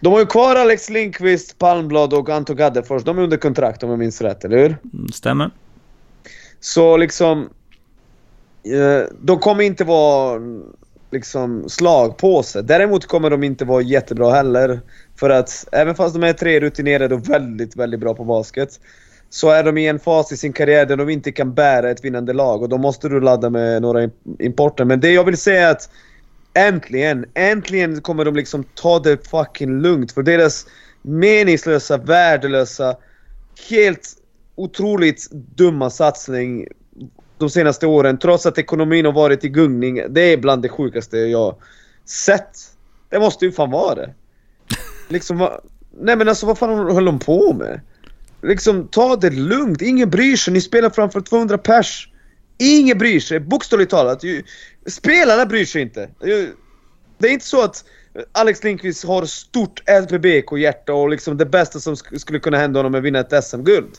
De 0.00 0.12
har 0.12 0.20
ju 0.20 0.26
kvar 0.26 0.56
Alex 0.56 0.90
Lindqvist, 0.90 1.58
Palmblad 1.58 2.14
och 2.14 2.28
Anton 2.28 2.56
Gaddefors. 2.56 3.04
De 3.04 3.18
är 3.18 3.22
under 3.22 3.36
kontrakt 3.36 3.82
om 3.82 3.90
jag 3.90 3.98
minns 3.98 4.20
rätt, 4.20 4.44
eller 4.44 4.58
hur? 4.58 4.76
Mm, 4.94 5.08
Stämmer? 5.08 5.50
Så 6.60 6.96
liksom... 6.96 7.48
Eh, 8.64 9.06
de 9.20 9.38
kommer 9.38 9.64
inte 9.64 9.84
vara 9.84 10.40
liksom 11.10 11.68
slagpåse. 11.68 12.62
Däremot 12.62 13.06
kommer 13.06 13.30
de 13.30 13.42
inte 13.44 13.64
vara 13.64 13.82
jättebra 13.82 14.30
heller. 14.30 14.80
För 15.16 15.30
att 15.30 15.68
även 15.72 15.94
fast 15.94 16.14
de 16.14 16.22
är 16.22 16.32
tre 16.32 16.60
rutinerade 16.60 17.14
och 17.14 17.28
väldigt, 17.28 17.76
väldigt 17.76 18.00
bra 18.00 18.14
på 18.14 18.24
basket. 18.24 18.80
Så 19.30 19.50
är 19.50 19.64
de 19.64 19.78
i 19.78 19.86
en 19.88 19.98
fas 19.98 20.32
i 20.32 20.36
sin 20.36 20.52
karriär 20.52 20.86
där 20.86 20.96
de 20.96 21.08
inte 21.08 21.32
kan 21.32 21.54
bära 21.54 21.90
ett 21.90 22.04
vinnande 22.04 22.32
lag 22.32 22.62
och 22.62 22.68
då 22.68 22.78
måste 22.78 23.08
du 23.08 23.20
ladda 23.20 23.50
med 23.50 23.82
några 23.82 24.10
importer. 24.38 24.84
Men 24.84 25.00
det 25.00 25.10
jag 25.12 25.24
vill 25.24 25.36
säga 25.36 25.68
är 25.68 25.70
att 25.70 25.90
äntligen, 26.54 27.24
äntligen 27.34 28.00
kommer 28.00 28.24
de 28.24 28.36
liksom 28.36 28.64
ta 28.74 28.98
det 28.98 29.28
fucking 29.28 29.80
lugnt. 29.80 30.12
För 30.12 30.22
deras 30.22 30.66
meningslösa, 31.02 31.96
värdelösa, 31.96 32.96
helt 33.70 34.08
otroligt 34.54 35.30
dumma 35.30 35.90
satsning 35.90 36.68
de 37.38 37.50
senaste 37.50 37.86
åren, 37.86 38.18
trots 38.18 38.46
att 38.46 38.58
ekonomin 38.58 39.04
har 39.04 39.12
varit 39.12 39.44
i 39.44 39.48
gungning. 39.48 40.02
Det 40.08 40.20
är 40.20 40.36
bland 40.36 40.62
det 40.62 40.68
sjukaste 40.68 41.18
jag 41.18 41.56
sett. 42.04 42.50
Det 43.08 43.18
måste 43.18 43.44
ju 43.44 43.52
fan 43.52 43.70
vara 43.70 43.94
det. 43.94 44.14
Liksom, 45.08 45.38
va- 45.38 45.60
nej 46.00 46.16
men 46.16 46.28
alltså 46.28 46.46
vad 46.46 46.58
fan 46.58 46.90
höll 46.94 47.04
de 47.04 47.18
på 47.18 47.52
med? 47.52 47.80
Liksom, 48.42 48.88
ta 48.88 49.16
det 49.16 49.30
lugnt. 49.30 49.82
Ingen 49.82 50.10
bryr 50.10 50.36
sig. 50.36 50.52
Ni 50.52 50.60
spelar 50.60 50.90
framför 50.90 51.20
200 51.20 51.58
pers. 51.58 52.08
Ingen 52.58 52.98
bryr 52.98 53.20
sig, 53.20 53.40
bokstavligt 53.40 53.90
talat. 53.90 54.22
Spelarna 54.86 55.46
bryr 55.46 55.64
sig 55.64 55.82
inte. 55.82 56.08
Det 57.18 57.28
är 57.28 57.32
inte 57.32 57.46
så 57.46 57.62
att 57.62 57.84
Alex 58.32 58.64
Lindqvist 58.64 59.04
har 59.04 59.24
stort 59.24 59.82
LPBK-hjärta 59.88 60.92
och 60.92 61.08
liksom 61.08 61.36
det 61.36 61.46
bästa 61.46 61.80
som 61.80 61.96
skulle 61.96 62.38
kunna 62.38 62.56
hända 62.56 62.78
honom 62.78 62.94
är 62.94 62.98
att 62.98 63.04
vinna 63.04 63.18
ett 63.20 63.44
SM-guld. 63.44 63.90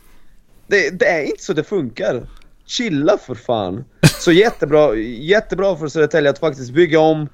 Det, 0.68 0.90
det 0.90 1.06
är 1.06 1.24
inte 1.24 1.44
så 1.44 1.54
det 1.54 1.64
funkar. 1.64 2.28
Chilla 2.66 3.18
för 3.18 3.36
fan. 3.36 3.86
Så 4.20 4.32
jättebra, 4.32 4.96
jättebra 4.96 5.76
för 5.76 5.88
Södertälje 5.88 6.30
att 6.30 6.40
faktiskt 6.40 6.72
bygga 6.72 7.00
om, 7.00 7.30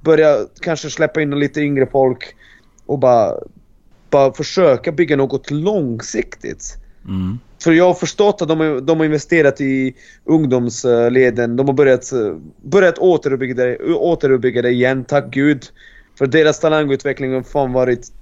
börja 0.00 0.36
kanske 0.60 0.90
släppa 0.90 1.22
in 1.22 1.30
lite 1.30 1.60
yngre 1.60 1.86
folk 1.86 2.34
och 2.86 2.98
bara, 2.98 3.34
bara 4.10 4.32
försöka 4.32 4.92
bygga 4.92 5.16
något 5.16 5.50
långsiktigt. 5.50 6.78
Mm. 7.04 7.38
För 7.62 7.72
jag 7.72 7.84
har 7.84 7.94
förstått 7.94 8.42
att 8.42 8.48
de, 8.48 8.60
har- 8.60 8.80
de 8.80 8.98
har 8.98 9.04
investerat 9.04 9.60
i 9.60 9.94
ungdomsleden. 10.24 11.56
De 11.56 11.66
har 11.66 11.74
börjat, 11.74 12.12
börjat 12.62 12.98
återuppbygga, 12.98 13.54
det, 13.54 13.78
återuppbygga 13.94 14.62
det 14.62 14.70
igen, 14.70 15.04
tack 15.04 15.30
gud. 15.30 15.64
För 16.18 16.26
deras 16.26 16.60
talangutveckling 16.60 17.34
har 17.34 17.42
fan 17.42 17.72
varit 17.72 18.12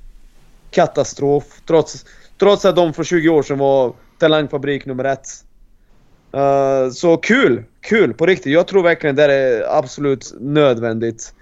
katastrof. 0.71 1.45
Trots, 1.67 2.05
trots 2.39 2.65
att 2.65 2.77
de 2.77 2.93
för 2.93 3.05
20 3.05 3.29
år 3.29 3.43
sedan 3.43 3.59
var 3.59 3.93
talangfabrik 4.19 4.87
nummer 4.87 5.05
ett. 5.05 5.29
Uh, 6.35 6.91
så 6.91 7.17
kul! 7.17 7.63
Kul 7.81 8.15
på 8.15 8.27
riktigt. 8.27 8.53
Jag 8.53 8.67
tror 8.67 8.83
verkligen 8.83 9.17
det 9.17 9.25
är 9.35 9.79
absolut 9.79 10.35
nödvändigt 10.41 11.35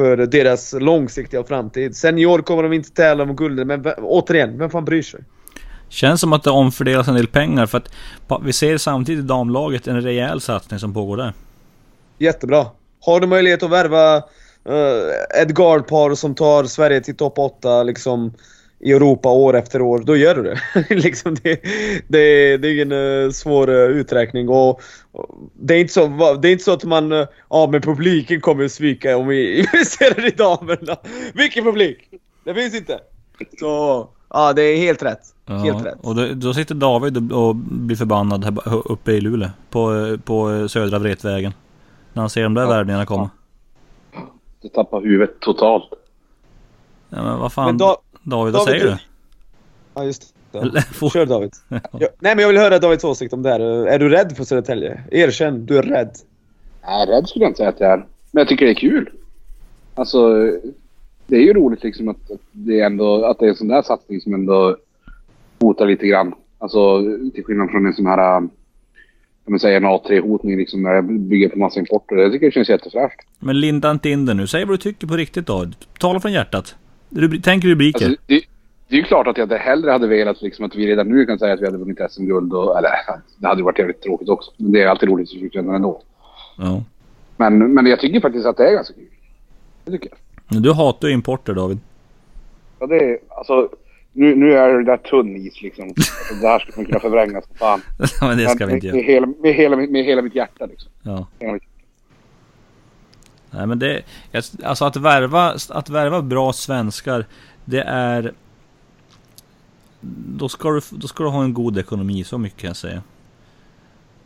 för 0.00 0.16
deras 0.16 0.72
långsiktiga 0.72 1.44
framtid. 1.44 1.96
Sen 1.96 2.18
i 2.18 2.26
år 2.26 2.38
kommer 2.38 2.62
de 2.62 2.72
inte 2.72 2.90
tävla 2.90 3.24
om 3.24 3.36
guldet, 3.36 3.66
men 3.66 3.86
återigen, 3.98 4.58
vem 4.58 4.70
fan 4.70 4.84
bryr 4.84 5.02
sig? 5.02 5.20
Känns 5.88 6.20
som 6.20 6.32
att 6.32 6.42
det 6.42 6.50
omfördelas 6.50 7.08
en 7.08 7.14
del 7.14 7.26
pengar 7.26 7.66
för 7.66 7.78
att 7.78 7.90
vi 8.42 8.52
ser 8.52 8.78
samtidigt 8.78 9.24
i 9.24 9.26
damlaget 9.26 9.86
en 9.86 10.00
rejäl 10.00 10.40
satsning 10.40 10.80
som 10.80 10.94
pågår 10.94 11.16
där. 11.16 11.32
Jättebra. 12.18 12.66
Har 13.00 13.20
du 13.20 13.26
möjlighet 13.26 13.62
att 13.62 13.70
värva 13.70 14.16
uh, 14.16 15.42
ett 15.42 15.48
guardpar 15.48 16.14
som 16.14 16.34
tar 16.34 16.64
Sverige 16.64 17.00
till 17.00 17.16
topp 17.16 17.38
8 17.38 17.82
liksom 17.82 18.34
i 18.80 18.92
Europa 18.92 19.28
år 19.28 19.56
efter 19.56 19.82
år, 19.82 19.98
då 19.98 20.16
gör 20.16 20.34
du 20.34 20.42
det. 20.42 20.60
liksom 20.94 21.34
det, 21.42 21.62
det, 22.08 22.56
det 22.56 22.68
är 22.68 22.74
ingen 22.74 22.92
uh, 22.92 23.30
svår 23.30 23.70
uh, 23.70 23.76
uträkning. 23.76 24.48
Och, 24.48 24.82
det, 25.54 25.74
är 25.74 25.80
inte 25.80 25.92
så, 25.92 26.34
det 26.42 26.48
är 26.48 26.52
inte 26.52 26.64
så 26.64 26.72
att 26.72 26.84
man, 26.84 27.12
uh, 27.12 27.26
ja 27.50 27.68
men 27.72 27.80
publiken 27.80 28.40
kommer 28.40 28.64
att 28.64 28.72
svika 28.72 29.16
om 29.16 29.26
vi 29.26 29.58
investerar 29.72 30.26
i 30.26 30.30
damerna. 30.30 30.96
Vilken 31.34 31.64
publik? 31.64 31.98
Det 32.44 32.54
finns 32.54 32.74
inte. 32.74 33.00
Så, 33.58 34.08
ja 34.30 34.52
det 34.52 34.62
är 34.62 34.76
helt 34.76 35.02
rätt. 35.02 35.20
Ja, 35.46 35.54
helt 35.54 35.86
rätt. 35.86 35.98
Och 36.02 36.14
då, 36.14 36.26
då 36.34 36.54
sitter 36.54 36.74
David 36.74 37.32
och, 37.32 37.48
och 37.48 37.54
blir 37.56 37.96
förbannad 37.96 38.44
här 38.44 38.92
uppe 38.92 39.12
i 39.12 39.20
Luleå. 39.20 39.50
På, 39.70 40.16
på 40.24 40.68
södra 40.68 40.98
Vretvägen. 40.98 41.52
När 42.12 42.22
han 42.22 42.30
ser 42.30 42.42
de 42.42 42.54
där 42.54 42.62
ja. 42.62 42.68
värvningarna 42.68 43.06
komma. 43.06 43.30
Du 44.62 44.68
tappar 44.68 45.00
huvudet 45.00 45.40
totalt. 45.40 45.90
Ja 47.08 47.22
men 47.22 47.38
vad 47.38 47.52
fan. 47.52 47.66
Men 47.66 47.78
da 47.78 47.96
David, 48.22 48.54
vad 48.54 48.62
säger 48.62 48.84
du? 48.84 48.96
Ja 49.94 50.04
just 50.04 50.34
det. 50.52 50.84
Kör 51.12 51.26
David. 51.26 51.52
ja. 51.68 51.80
Nej 52.18 52.36
men 52.36 52.38
jag 52.38 52.48
vill 52.48 52.58
höra 52.58 52.78
Davids 52.78 53.04
åsikt 53.04 53.32
om 53.32 53.42
det 53.42 53.48
här. 53.50 53.60
Är 53.60 53.98
du 53.98 54.08
rädd 54.08 54.36
för 54.36 54.44
Södertälje? 54.44 55.00
Erkänn, 55.10 55.66
du 55.66 55.78
är 55.78 55.82
rädd. 55.82 56.10
Nej, 56.86 57.06
rädd 57.06 57.28
skulle 57.28 57.44
jag 57.44 57.50
inte 57.50 57.58
säga 57.58 57.68
att 57.68 57.80
jag 57.80 57.92
är. 57.92 57.96
Men 58.30 58.40
jag 58.40 58.48
tycker 58.48 58.66
det 58.66 58.72
är 58.72 58.74
kul. 58.74 59.10
Alltså, 59.94 60.50
det 61.26 61.36
är 61.36 61.40
ju 61.40 61.52
roligt 61.52 61.82
liksom 61.82 62.08
att, 62.08 62.30
det 62.52 62.80
är 62.80 62.86
ändå, 62.86 63.24
att 63.24 63.38
det 63.38 63.44
är 63.44 63.48
en 63.48 63.56
sån 63.56 63.68
där 63.68 63.82
satsning 63.82 64.20
som 64.20 64.34
ändå 64.34 64.76
hotar 65.60 65.86
lite 65.86 66.06
grann. 66.06 66.34
Alltså 66.58 67.02
till 67.34 67.44
skillnad 67.44 67.70
från 67.70 67.86
en 67.86 67.92
sån 67.92 68.06
här, 68.06 68.36
om 68.36 68.50
man 69.44 69.60
säger 69.60 69.76
en 69.76 69.84
A3-hotning 69.84 70.56
liksom 70.56 70.82
när 70.82 70.94
det 70.94 71.02
bygger 71.02 71.48
på 71.48 71.58
massa 71.58 71.80
importer. 71.80 72.16
Jag 72.16 72.32
tycker 72.32 72.46
det 72.46 72.52
känns 72.52 72.68
jättefräscht. 72.68 73.20
Men 73.38 73.60
linda 73.60 73.90
inte 73.90 74.10
in 74.10 74.26
det 74.26 74.34
nu. 74.34 74.46
Säg 74.46 74.64
vad 74.64 74.74
du 74.74 74.78
tycker 74.78 75.06
på 75.06 75.16
riktigt 75.16 75.46
då. 75.46 75.66
Tala 75.98 76.20
från 76.20 76.32
hjärtat. 76.32 76.76
Rubri 77.10 77.40
tänk 77.40 77.64
rubriker. 77.64 78.04
Alltså, 78.06 78.22
det, 78.26 78.42
det, 78.88 78.94
är 78.94 78.98
ju 78.98 79.04
klart 79.04 79.26
att 79.26 79.38
jag 79.38 79.48
hellre 79.48 79.90
hade 79.90 80.06
velat 80.06 80.42
liksom, 80.42 80.64
att 80.64 80.74
vi 80.74 80.86
redan 80.86 81.08
nu 81.08 81.26
kan 81.26 81.38
säga 81.38 81.54
att 81.54 81.60
vi 81.60 81.64
hade 81.64 81.78
vunnit 81.78 81.98
SM-guld. 82.10 82.52
Eller 82.52 82.90
det 83.38 83.46
hade 83.46 83.62
varit 83.62 83.78
jävligt 83.78 84.02
tråkigt 84.02 84.28
också. 84.28 84.50
Men 84.56 84.72
det 84.72 84.82
är 84.82 84.86
alltid 84.86 85.08
roligt 85.08 85.34
i 85.34 85.38
slutändan 85.38 85.74
ändå. 85.74 86.02
Ja. 86.58 86.84
Men, 87.36 87.74
men 87.74 87.86
jag 87.86 88.00
tycker 88.00 88.20
faktiskt 88.20 88.46
att 88.46 88.56
det 88.56 88.68
är 88.68 88.74
ganska 88.74 88.94
kul. 88.94 89.04
Det 89.84 89.90
tycker 89.90 90.08
jag. 90.08 90.18
Men 90.48 90.62
du 90.62 90.72
hatar 90.72 91.08
ju 91.08 91.14
importer 91.14 91.54
David. 91.54 91.78
Ja 92.78 92.86
det 92.86 92.96
är 92.96 93.18
alltså. 93.28 93.68
Nu, 94.12 94.34
nu 94.36 94.52
är 94.52 94.74
det 94.74 94.84
där 94.84 94.96
tunn 94.96 95.36
is 95.36 95.62
liksom. 95.62 95.84
Alltså, 95.84 96.34
det 96.40 96.48
här 96.48 96.58
skulle 96.58 96.76
man 96.76 96.86
kunna 96.86 97.00
förvränga 97.00 97.42
som 97.42 97.54
fan. 97.54 97.80
men 98.20 98.38
det 98.38 98.48
ska 98.48 98.66
men, 98.66 98.68
vi 98.68 98.74
inte 98.74 98.96
med, 98.96 99.04
göra. 99.04 99.26
Med 99.26 99.34
hela, 99.34 99.36
med, 99.42 99.54
hela, 99.54 99.76
med 99.76 100.04
hela 100.04 100.22
mitt 100.22 100.34
hjärta 100.34 100.66
liksom. 100.66 100.90
Ja. 101.02 101.26
Nej 103.50 103.66
men 103.66 103.78
det, 103.78 104.02
alltså 104.62 104.84
att 104.84 104.96
värva, 104.96 105.56
att 105.68 105.88
värva 105.88 106.22
bra 106.22 106.52
svenskar, 106.52 107.26
det 107.64 107.82
är... 107.82 108.32
Då 110.36 110.48
ska, 110.48 110.70
du, 110.70 110.80
då 110.90 111.08
ska 111.08 111.24
du 111.24 111.30
ha 111.30 111.44
en 111.44 111.54
god 111.54 111.78
ekonomi, 111.78 112.24
så 112.24 112.38
mycket 112.38 112.60
kan 112.60 112.68
jag 112.68 112.76
säga. 112.76 113.02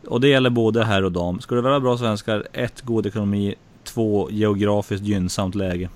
Och 0.06 0.20
det 0.20 0.28
gäller 0.28 0.50
både 0.50 0.84
herr 0.84 1.04
och 1.04 1.12
dam. 1.12 1.40
Ska 1.40 1.54
du 1.54 1.60
värva 1.60 1.80
bra 1.80 1.98
svenskar, 1.98 2.46
ett, 2.52 2.80
god 2.80 3.06
ekonomi, 3.06 3.54
två, 3.84 4.28
geografiskt 4.30 5.04
gynnsamt 5.04 5.54
läge. 5.54 5.88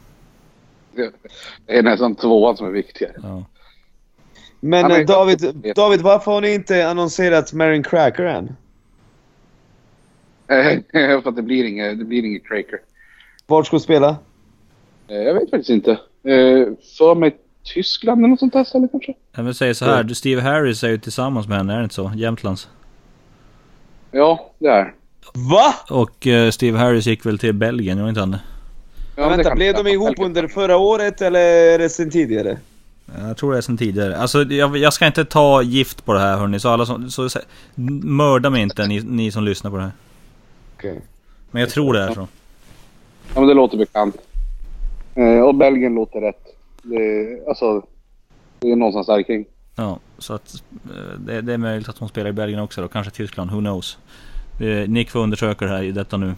Det 1.66 1.78
är 1.78 1.82
nästan 1.82 2.14
tvåan 2.14 2.56
som 2.56 2.66
är 2.66 2.70
viktigare. 2.70 3.14
Ja. 3.22 3.44
Men, 4.60 4.80
ja, 4.80 4.88
men 4.88 5.06
David, 5.06 5.72
David, 5.76 6.00
varför 6.00 6.32
har 6.32 6.40
ni 6.40 6.54
inte 6.54 6.88
annonserat 6.88 7.52
Marin 7.52 7.82
Cracker 7.82 8.24
än? 8.24 8.56
För 11.22 11.28
att 11.28 11.36
det 11.36 11.42
blir 11.42 11.64
inget, 11.64 11.98
det 11.98 12.04
blir 12.04 12.24
inget 12.24 12.44
Cracker. 12.44 12.80
Vart 13.51 13.66
ska 13.66 13.76
du 13.76 13.80
spela? 13.80 14.16
Eh, 15.09 15.16
jag 15.16 15.34
vet 15.34 15.51
faktiskt 15.51 15.70
inte. 15.70 15.90
Eh, 16.22 16.66
för 16.99 17.14
mig 17.14 17.36
Tyskland 17.64 18.20
eller 18.20 18.28
något 18.28 18.38
sånt 18.38 18.53
där 18.53 18.64
ställe 18.64 18.88
kanske? 18.90 19.14
Jag 19.32 19.42
vill 19.42 19.55
säga 19.55 19.74
så 19.74 19.84
här, 19.84 20.03
du 20.03 20.14
Steve 20.14 20.40
Harris 20.40 20.84
är 20.84 20.88
ju 20.88 20.99
tillsammans 20.99 21.49
med 21.49 21.59
henne, 21.59 21.72
är 21.72 21.78
det 21.78 21.82
inte 21.82 21.94
så? 21.94 22.12
Jämtlands. 22.16 22.68
Ja, 24.11 24.51
det 24.59 24.68
är 24.68 24.94
Va? 25.34 25.74
Och 25.90 26.26
uh, 26.26 26.51
Steve 26.51 26.78
Harris 26.78 27.07
gick 27.07 27.26
väl 27.26 27.38
till 27.38 27.55
Belgien, 27.55 28.03
var 28.03 28.09
inte 28.09 28.20
han 28.20 28.30
det? 28.30 28.40
Ja, 29.16 29.28
vänta, 29.28 29.55
blev 29.55 29.74
de 29.74 29.86
ihop 29.86 30.18
under 30.18 30.49
förra 30.49 30.76
året 30.76 31.22
eller 31.22 31.40
är 31.40 31.78
det 31.78 31.88
sen 31.88 32.11
tidigare? 32.11 32.59
Jag 33.18 33.36
tror 33.36 33.53
det 33.53 33.59
är 33.59 33.62
sen 33.62 33.76
tidigare. 33.76 34.16
Alltså 34.16 34.42
jag, 34.42 34.76
jag 34.76 34.92
ska 34.92 35.07
inte 35.07 35.24
ta 35.24 35.62
gift 35.62 36.05
på 36.05 36.12
det 36.12 36.20
här 36.20 36.36
hörni, 36.36 36.61
så 36.61 36.68
alla 36.68 36.86
som... 36.86 37.11
Så, 37.11 37.28
så, 37.28 37.38
mörda 38.03 38.51
mig 38.51 38.62
inte 38.62 38.86
ni, 38.86 39.01
ni 39.01 39.32
som 39.32 39.44
lyssnar 39.44 39.70
på 39.70 39.76
det 39.76 39.82
här. 39.82 39.92
Okej. 40.76 40.90
Okay. 40.90 41.03
Men 41.51 41.61
jag 41.61 41.70
tror 41.70 41.92
det 41.92 42.01
är 42.01 42.14
så. 42.14 42.28
Ja 43.34 43.40
men 43.40 43.48
det 43.48 43.54
låter 43.54 43.78
bekant. 43.78 44.16
Eh, 45.14 45.40
och 45.40 45.54
Belgien 45.54 45.94
låter 45.94 46.20
rätt. 46.20 46.46
Det, 46.82 47.48
alltså, 47.48 47.82
det 48.58 48.70
är 48.70 48.76
någonstans 48.76 49.06
där 49.06 49.22
kring. 49.22 49.44
Ja, 49.76 49.98
så 50.18 50.34
att 50.34 50.54
eh, 50.84 51.18
det, 51.18 51.40
det, 51.40 51.52
är 51.52 51.58
möjligt 51.58 51.88
att 51.88 51.98
hon 51.98 52.08
spelar 52.08 52.30
i 52.30 52.32
Belgien 52.32 52.60
också 52.60 52.82
då. 52.82 52.88
Kanske 52.88 53.12
Tyskland, 53.12 53.50
who 53.50 53.60
knows. 53.60 53.98
Eh, 54.60 54.88
Nick 54.88 55.10
får 55.10 55.20
undersöka 55.20 55.64
det 55.64 55.70
här 55.70 55.82
i 55.82 55.92
detta 55.92 56.16
nu. 56.16 56.34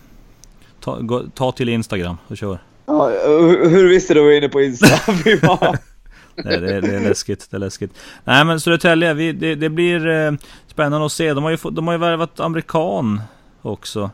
Ta, 0.80 0.98
gå, 1.00 1.22
ta 1.34 1.52
till 1.52 1.68
Instagram 1.68 2.16
och 2.28 2.36
kör. 2.36 2.58
Ja, 2.86 3.08
hur 3.68 3.88
visste 3.88 4.14
du 4.14 4.20
att 4.20 4.24
vi 4.24 4.28
var 4.28 4.36
inne 4.36 4.48
på 4.48 4.62
Insta? 4.62 4.86
Nej, 6.44 6.60
det, 6.60 6.74
är, 6.74 6.82
det 6.82 6.96
är 6.96 7.00
läskigt, 7.00 7.50
det 7.50 7.56
är 7.56 7.58
läskigt. 7.58 7.90
Nej 8.24 8.44
men 8.44 8.60
Södertälje, 8.60 9.14
vi, 9.14 9.32
det, 9.32 9.54
det 9.54 9.68
blir 9.68 10.08
eh, 10.08 10.32
spännande 10.66 11.06
att 11.06 11.12
se. 11.12 11.34
De 11.34 11.44
har 11.44 11.50
ju, 11.50 11.56
de 11.70 11.86
har 11.86 11.94
ju 11.94 11.98
värvat 11.98 12.40
amerikan 12.40 13.20
också. 13.62 14.10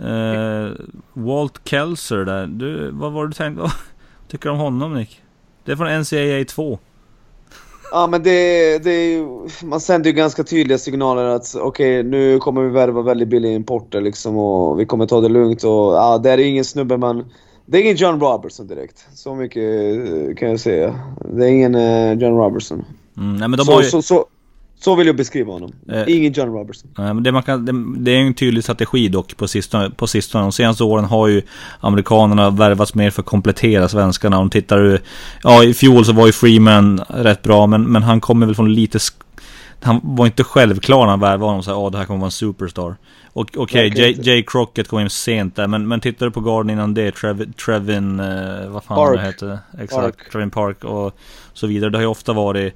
Uh, 0.00 0.72
Walt 1.12 1.60
Kelser 1.64 2.24
där. 2.24 2.46
Du, 2.46 2.90
vad 2.90 3.12
var 3.12 3.22
det 3.22 3.28
du 3.28 3.34
tänkte? 3.34 3.72
Tycker 4.28 4.48
du 4.48 4.52
om 4.52 4.58
honom 4.58 4.94
Nick? 4.94 5.20
Det 5.64 5.72
är 5.72 5.76
från 5.76 6.00
NCAA 6.00 6.44
2. 6.44 6.78
Ja 7.90 8.06
men 8.06 8.22
det, 8.22 8.78
det 8.78 9.26
man 9.62 9.80
sänder 9.80 10.10
ju 10.10 10.16
ganska 10.16 10.44
tydliga 10.44 10.78
signaler 10.78 11.24
att 11.24 11.54
okej 11.54 12.00
okay, 12.00 12.10
nu 12.10 12.38
kommer 12.38 12.62
vi 12.62 12.68
värva 12.68 13.02
väldigt 13.02 13.28
billiga 13.28 13.52
importer 13.52 14.00
liksom 14.00 14.36
och 14.36 14.80
vi 14.80 14.86
kommer 14.86 15.06
ta 15.06 15.20
det 15.20 15.28
lugnt 15.28 15.64
och 15.64 15.94
ja, 15.94 16.18
det 16.18 16.30
är 16.30 16.38
ingen 16.38 16.64
snubbe 16.64 16.96
man... 16.96 17.24
Det 17.66 17.78
är 17.78 17.82
ingen 17.82 17.96
John 17.96 18.20
Robertson 18.20 18.66
direkt. 18.66 19.06
Så 19.14 19.34
mycket 19.34 19.62
eh, 19.62 20.34
kan 20.36 20.50
jag 20.50 20.60
säga. 20.60 21.00
Det 21.20 21.44
är 21.44 21.48
ingen 21.48 21.74
uh, 21.74 22.12
John 22.12 22.36
Robertson. 22.36 22.84
Mm, 23.16 23.36
nej, 23.36 23.48
men 23.48 23.58
de 23.58 23.64
så, 23.64 23.72
har 23.72 23.82
ju... 23.82 23.88
så, 23.88 24.02
så, 24.02 24.26
så 24.84 24.94
vill 24.94 25.06
jag 25.06 25.16
beskriva 25.16 25.52
honom. 25.52 25.72
Eh, 25.88 26.16
Ingen 26.16 26.32
John 26.32 26.48
Robertson. 26.48 26.90
Men 26.96 27.22
det, 27.22 27.32
man 27.32 27.42
kan, 27.42 27.64
det, 27.64 28.02
det, 28.04 28.10
är 28.10 28.20
en 28.20 28.34
tydlig 28.34 28.64
strategi 28.64 29.08
dock 29.08 29.36
på 29.36 29.48
sistone. 29.48 29.90
På 29.90 30.06
sistone. 30.06 30.44
De 30.44 30.52
senaste 30.52 30.84
åren 30.84 31.04
har 31.04 31.28
ju 31.28 31.42
amerikanerna 31.80 32.50
värvats 32.50 32.94
mer 32.94 33.10
för 33.10 33.22
att 33.22 33.26
komplettera 33.26 33.88
svenskarna. 33.88 34.38
Om 34.38 34.50
tittar 34.50 35.00
Ja, 35.42 35.64
i 35.64 35.74
fjol 35.74 36.04
så 36.04 36.12
var 36.12 36.26
ju 36.26 36.32
Freeman 36.32 37.00
rätt 37.08 37.42
bra, 37.42 37.66
men, 37.66 37.82
men 37.92 38.02
han 38.02 38.20
kommer 38.20 38.46
väl 38.46 38.54
från 38.54 38.74
lite... 38.74 38.98
Han 39.80 40.00
var 40.02 40.26
inte 40.26 40.44
självklar 40.44 41.00
när 41.00 41.10
han 41.10 41.20
värvade 41.20 41.44
honom. 41.44 41.62
Så 41.62 41.70
ja, 41.70 41.90
det 41.90 41.98
här 41.98 42.04
kommer 42.04 42.20
vara 42.20 42.28
en 42.28 42.30
superstar. 42.30 42.96
Och 43.32 43.50
okej, 43.56 43.90
okay, 43.90 44.02
Jay, 44.02 44.16
Jay 44.22 44.44
Crockett 44.46 44.88
kom 44.88 45.00
in 45.00 45.10
sent 45.10 45.56
där, 45.56 45.66
men, 45.66 45.88
men 45.88 46.00
tittar 46.00 46.26
du 46.26 46.32
på 46.32 46.40
garden 46.40 46.70
innan 46.70 46.94
det, 46.94 47.10
Trev, 47.10 47.52
Trevin, 47.52 48.20
eh, 48.20 48.68
vad 48.68 48.84
fan 48.84 48.96
Park. 48.96 49.16
det 49.16 49.26
heter? 49.26 49.58
Exakt, 49.78 50.18
Park. 50.18 50.32
Trevin 50.32 50.50
Park 50.50 50.84
och 50.84 51.16
så 51.52 51.66
vidare. 51.66 51.90
Det 51.90 51.98
har 51.98 52.02
ju 52.02 52.08
ofta 52.08 52.32
varit 52.32 52.74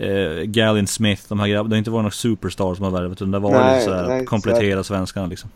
eh, 0.00 0.42
Gallin 0.44 0.86
Smith, 0.86 1.22
de 1.28 1.40
här 1.40 1.48
grabbarna. 1.48 1.68
Det 1.68 1.74
har 1.74 1.78
inte 1.78 1.90
varit 1.90 2.02
några 2.02 2.10
superstars 2.10 2.76
som 2.76 2.84
har 2.84 2.92
värvat 2.92 3.12
utan 3.12 3.30
det 3.30 3.38
har 3.38 3.42
varit 3.42 3.56
nej, 3.56 3.84
så 3.84 3.94
här, 3.94 4.08
nej, 4.08 4.24
komplettera 4.24 4.84
svenskarna 4.84 5.26
liksom. 5.26 5.50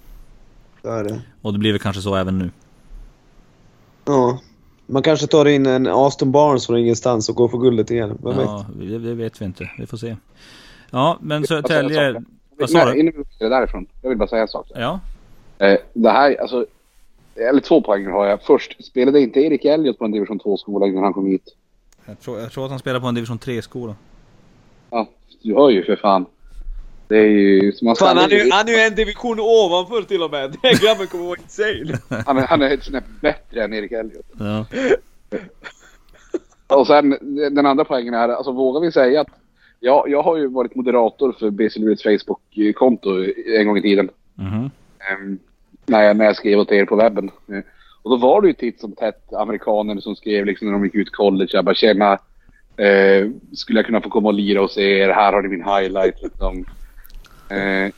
Så 0.82 0.88
är 0.88 1.04
det. 1.04 1.20
Och 1.42 1.52
det 1.52 1.58
blir 1.58 1.72
väl 1.72 1.80
kanske 1.80 2.02
så 2.02 2.16
även 2.16 2.38
nu. 2.38 2.50
Ja. 4.04 4.40
Man 4.86 5.02
kanske 5.02 5.26
tar 5.26 5.46
in 5.46 5.66
en 5.66 5.86
Aston 5.86 6.32
Barnes 6.32 6.66
från 6.66 6.78
ingenstans 6.78 7.28
och 7.28 7.34
går 7.34 7.48
för 7.48 7.58
guldet 7.58 7.90
igen. 7.90 8.18
Vem 8.22 8.40
ja, 8.40 8.66
vet? 8.78 8.90
Det, 8.90 8.98
det 8.98 9.14
vet 9.14 9.40
vi 9.40 9.44
inte. 9.44 9.70
Vi 9.78 9.86
får 9.86 9.96
se. 9.96 10.16
Ja, 10.90 11.18
men 11.20 11.46
Södertälje... 11.46 12.22
Vad 12.58 12.70
sa 12.70 12.84
du? 12.84 13.00
Innan 13.00 13.14
vi 13.16 13.44
går 13.44 13.50
därifrån. 13.50 13.86
Jag 14.02 14.08
vill 14.08 14.18
bara 14.18 14.28
säga 14.28 14.42
en 14.42 14.48
sak. 14.48 14.66
Ja. 14.74 15.00
Eh, 15.58 15.78
det 15.92 16.10
här, 16.10 16.40
alltså... 16.40 16.66
Eller 17.36 17.60
två 17.60 17.82
poäng 17.82 18.06
har 18.06 18.26
jag. 18.26 18.42
Först, 18.42 18.84
spelade 18.84 19.20
inte 19.20 19.40
Erik 19.40 19.64
Elliot 19.64 19.98
på 19.98 20.04
en 20.04 20.12
division 20.12 20.40
2-skola 20.40 20.86
innan 20.86 21.04
han 21.04 21.12
kom 21.12 21.26
hit? 21.26 21.56
Jag 22.06 22.20
tror, 22.20 22.40
jag 22.40 22.52
tror 22.52 22.64
att 22.64 22.70
han 22.70 22.78
spelar 22.78 23.00
på 23.00 23.06
en 23.06 23.14
division 23.14 23.38
3-skola. 23.38 23.94
Du 25.42 25.54
hör 25.54 25.70
ju 25.70 25.84
för 25.84 25.96
fan. 25.96 26.26
Det 27.08 27.18
är 27.18 27.26
ju... 27.26 27.72
Som 27.72 27.86
man 27.86 27.96
fan, 27.96 28.16
han 28.16 28.32
är, 28.32 28.44
ju, 28.44 28.50
han 28.50 28.68
är 28.68 28.72
ju 28.72 28.78
en 28.78 28.94
division 28.94 29.40
ovanför 29.40 30.02
till 30.02 30.22
och 30.22 30.30
med. 30.30 30.56
Den 30.62 30.74
grabben 30.74 31.06
kommer 31.06 31.24
vara 31.24 31.38
insane. 31.42 31.98
Han 32.26 32.38
är, 32.38 32.46
han 32.46 32.62
är 32.62 32.70
ett 32.70 32.84
snäpp 32.84 33.04
bättre 33.20 33.64
än 33.64 33.72
Erik 33.74 33.92
Elliot. 33.92 34.26
Ja. 34.38 34.66
Och 36.76 36.86
sen 36.86 37.18
den 37.54 37.66
andra 37.66 37.84
poängen 37.84 38.14
är, 38.14 38.28
alltså 38.28 38.52
vågar 38.52 38.80
vi 38.80 38.92
säga 38.92 39.20
att 39.20 39.28
jag, 39.80 40.08
jag 40.08 40.22
har 40.22 40.36
ju 40.36 40.46
varit 40.48 40.74
moderator 40.74 41.36
för 41.38 41.50
BC 41.50 41.80
Lurets 41.80 42.02
Facebook-konto 42.02 43.10
en 43.58 43.66
gång 43.66 43.78
i 43.78 43.82
tiden. 43.82 44.10
Mhm. 44.34 44.70
Ehm, 45.10 45.38
när, 45.86 46.02
jag, 46.02 46.16
när 46.16 46.24
jag 46.24 46.36
skrev 46.36 46.58
åt 46.58 46.72
er 46.72 46.84
på 46.84 46.96
webben. 46.96 47.30
Eh, 47.48 47.58
Och 48.02 48.10
då 48.10 48.16
var 48.16 48.40
det 48.40 48.46
ju 48.48 48.54
titt 48.54 48.80
som 48.80 48.92
tätt 48.92 49.32
amerikaner 49.32 50.00
som 50.00 50.16
skrev 50.16 50.46
liksom 50.46 50.66
när 50.66 50.72
de 50.72 50.84
gick 50.84 50.94
ut 50.94 51.12
college. 51.12 51.50
Jag 51.52 51.64
bara 51.64 51.74
tjena, 51.74 52.18
eh, 52.76 53.30
skulle 53.54 53.78
jag 53.78 53.86
kunna 53.86 54.00
få 54.00 54.10
komma 54.10 54.28
och 54.28 54.34
lira 54.34 54.60
hos 54.60 54.78
er? 54.78 55.08
Här 55.08 55.32
har 55.32 55.42
ni 55.42 55.48
min 55.48 55.64
highlight. 55.64 56.22
Liksom. 56.22 56.64
Eh, 57.48 57.92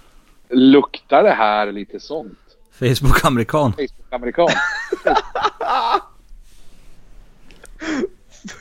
luktar 0.51 1.23
det 1.23 1.31
här 1.31 1.73
lite 1.73 2.01
sånt? 2.01 2.39
Facebook-amerikan. 2.79 3.73
Facebook-amerikan? 3.73 4.49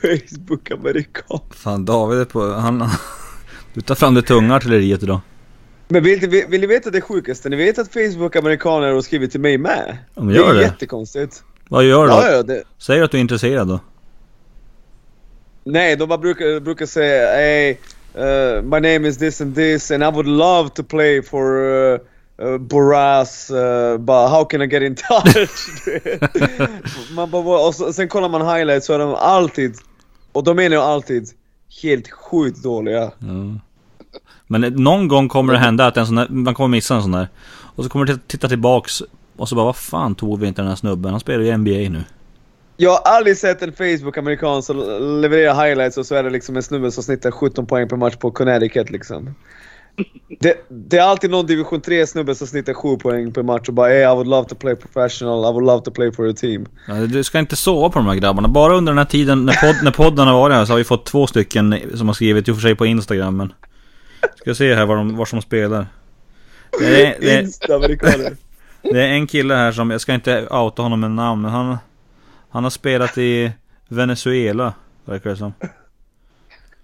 Facebook-amerikan. 0.02 1.40
Fan 1.50 1.84
David 1.84 2.18
är 2.18 2.24
på... 2.24 2.52
Han... 2.52 2.88
Du 3.74 3.80
tar 3.80 3.94
fram 3.94 4.14
det 4.14 4.22
tunga 4.22 4.54
artilleriet 4.54 5.02
idag. 5.02 5.20
Men 5.88 6.02
vill, 6.02 6.20
vill, 6.20 6.44
vill 6.48 6.60
ni 6.60 6.66
veta 6.66 6.90
det 6.90 7.00
sjukaste? 7.00 7.48
Ni 7.48 7.56
vet 7.56 7.78
att 7.78 7.92
Facebook-amerikaner 7.92 8.92
har 8.92 9.00
skrivit 9.00 9.30
till 9.30 9.40
mig 9.40 9.58
med? 9.58 9.98
Ja, 10.14 10.22
men 10.22 10.34
gör 10.34 10.50
är 10.50 10.54
det. 10.54 10.62
jättekonstigt. 10.62 11.42
Vad 11.68 11.84
gör 11.84 12.02
du 12.02 12.08
då? 12.08 12.14
Ja, 12.14 12.30
ja, 12.30 12.42
det, 12.42 12.62
Säg 12.78 13.02
att 13.02 13.10
du 13.10 13.16
är 13.16 13.20
intresserad 13.20 13.68
då 13.68 13.80
nej, 15.66 15.96
de 15.96 16.08
bara 16.08 16.18
brukar, 16.18 16.60
brukar 16.60 16.86
säga 16.86 17.26
hey, 17.26 17.76
uh, 18.14 18.62
my 18.62 18.80
name 18.80 19.08
is 19.08 19.18
this 19.18 19.40
and 19.40 19.54
this 19.54 19.90
and 19.90 20.04
I 20.04 20.10
would 20.10 20.26
love 20.26 20.70
to 20.70 20.82
play 20.82 21.22
for 21.22 21.56
uh, 21.56 21.98
uh, 22.38 22.58
Boras, 22.58 23.50
uh, 23.50 23.98
but 23.98 24.28
how 24.28 24.44
can 24.44 24.62
I 24.62 24.66
get 24.66 24.82
in 24.82 24.94
touch? 25.08 25.68
Man 27.14 27.30
bara, 27.30 27.66
och 27.66 27.74
så, 27.74 27.92
sen 27.92 28.08
kollar 28.08 28.28
man 28.28 28.56
highlights 28.56 28.86
så 28.86 28.92
är 28.92 28.98
de 28.98 29.14
alltid, 29.14 29.74
och 30.32 30.44
de 30.44 30.56
menar 30.56 30.76
jag 30.76 30.84
alltid, 30.84 31.28
helt 31.82 32.10
sjukt 32.10 32.62
dåliga. 32.62 33.12
Mm. 33.22 33.60
Men 34.46 34.60
någon 34.60 35.08
gång 35.08 35.28
kommer 35.28 35.52
det 35.52 35.58
hända 35.58 35.86
att 35.86 35.96
en 35.96 36.06
sån 36.06 36.18
här, 36.18 36.28
man 36.28 36.54
kommer 36.54 36.68
missa 36.68 36.94
en 36.94 37.02
sån 37.02 37.12
där. 37.12 37.28
Och 37.48 37.84
så 37.84 37.90
kommer 37.90 38.04
du 38.04 38.18
titta 38.26 38.48
tillbaks 38.48 39.02
och 39.36 39.48
så 39.48 39.54
bara 39.54 39.64
vad 39.64 39.76
fan 39.76 40.14
tog 40.14 40.40
vi 40.40 40.46
inte 40.46 40.62
den 40.62 40.68
här 40.68 40.76
snubben? 40.76 41.10
Han 41.10 41.20
spelar 41.20 41.44
ju 41.44 41.56
NBA 41.56 41.70
nu. 41.70 42.04
Jag 42.76 42.90
har 42.90 42.98
aldrig 42.98 43.36
sett 43.36 43.62
en 43.62 43.72
Facebook-amerikan 43.72 44.62
som 44.62 44.76
levererar 45.20 45.66
highlights 45.66 45.98
och 45.98 46.06
så 46.06 46.14
är 46.14 46.22
det 46.22 46.30
liksom 46.30 46.56
en 46.56 46.62
snubbe 46.62 46.90
som 46.90 47.02
snittar 47.02 47.30
17 47.30 47.66
poäng 47.66 47.88
per 47.88 47.96
match 47.96 48.16
på 48.16 48.30
Connecticut 48.30 48.90
liksom. 48.90 49.34
Det, 50.40 50.66
det 50.68 50.98
är 50.98 51.02
alltid 51.02 51.30
någon 51.30 51.46
division 51.46 51.80
3 51.80 52.06
snubbe 52.06 52.34
som 52.34 52.46
snittar 52.46 52.74
7 52.74 52.96
poäng 52.96 53.32
per 53.32 53.42
match 53.42 53.68
och 53.68 53.74
bara 53.74 53.88
hey, 53.88 54.02
I 54.02 54.06
would 54.06 54.26
love 54.26 54.48
to 54.48 54.54
play 54.54 54.76
professional, 54.76 55.50
I 55.50 55.52
would 55.52 55.66
love 55.66 55.84
to 55.84 55.90
play 55.90 56.12
for 56.12 56.28
a 56.28 56.32
team. 56.36 56.66
Ja, 56.88 56.94
Du 56.94 57.24
ska 57.24 57.38
inte 57.38 57.56
sova 57.56 57.90
på 57.90 57.98
de 57.98 58.06
här 58.08 58.14
grabbarna. 58.14 58.48
Bara 58.48 58.74
under 58.74 58.92
den 58.92 58.98
här 58.98 59.04
tiden 59.04 59.46
när, 59.46 59.52
podd, 59.52 59.84
när 59.84 59.90
podden 59.90 60.26
har 60.26 60.34
varit 60.34 60.54
här 60.54 60.64
så 60.64 60.72
har 60.72 60.78
vi 60.78 60.84
fått 60.84 61.06
två 61.06 61.26
stycken 61.26 61.80
som 61.94 62.06
har 62.06 62.14
skrivit, 62.14 62.48
i 62.48 62.50
och 62.50 62.56
för 62.56 62.62
sig 62.62 62.74
på 62.74 62.86
Instagram 62.86 63.36
men... 63.36 63.52
Ska 64.36 64.54
se 64.54 64.74
här 64.74 64.86
var 64.86 64.96
de, 64.96 65.16
var 65.16 65.24
som 65.24 65.42
spelar. 65.42 65.86
Det 66.80 67.06
är, 67.06 67.16
det, 67.20 67.34
är, 67.34 68.36
det 68.92 69.00
är 69.00 69.08
en 69.08 69.26
kille 69.26 69.54
här 69.54 69.72
som, 69.72 69.90
jag 69.90 70.00
ska 70.00 70.14
inte 70.14 70.46
outa 70.50 70.82
honom 70.82 71.00
med 71.00 71.10
namn 71.10 71.42
men 71.42 71.50
han... 71.50 71.76
Han 72.56 72.64
har 72.64 72.70
spelat 72.70 73.18
i 73.18 73.52
Venezuela, 73.88 74.74
verkar 75.04 75.30
det 75.30 75.36
som. 75.36 75.52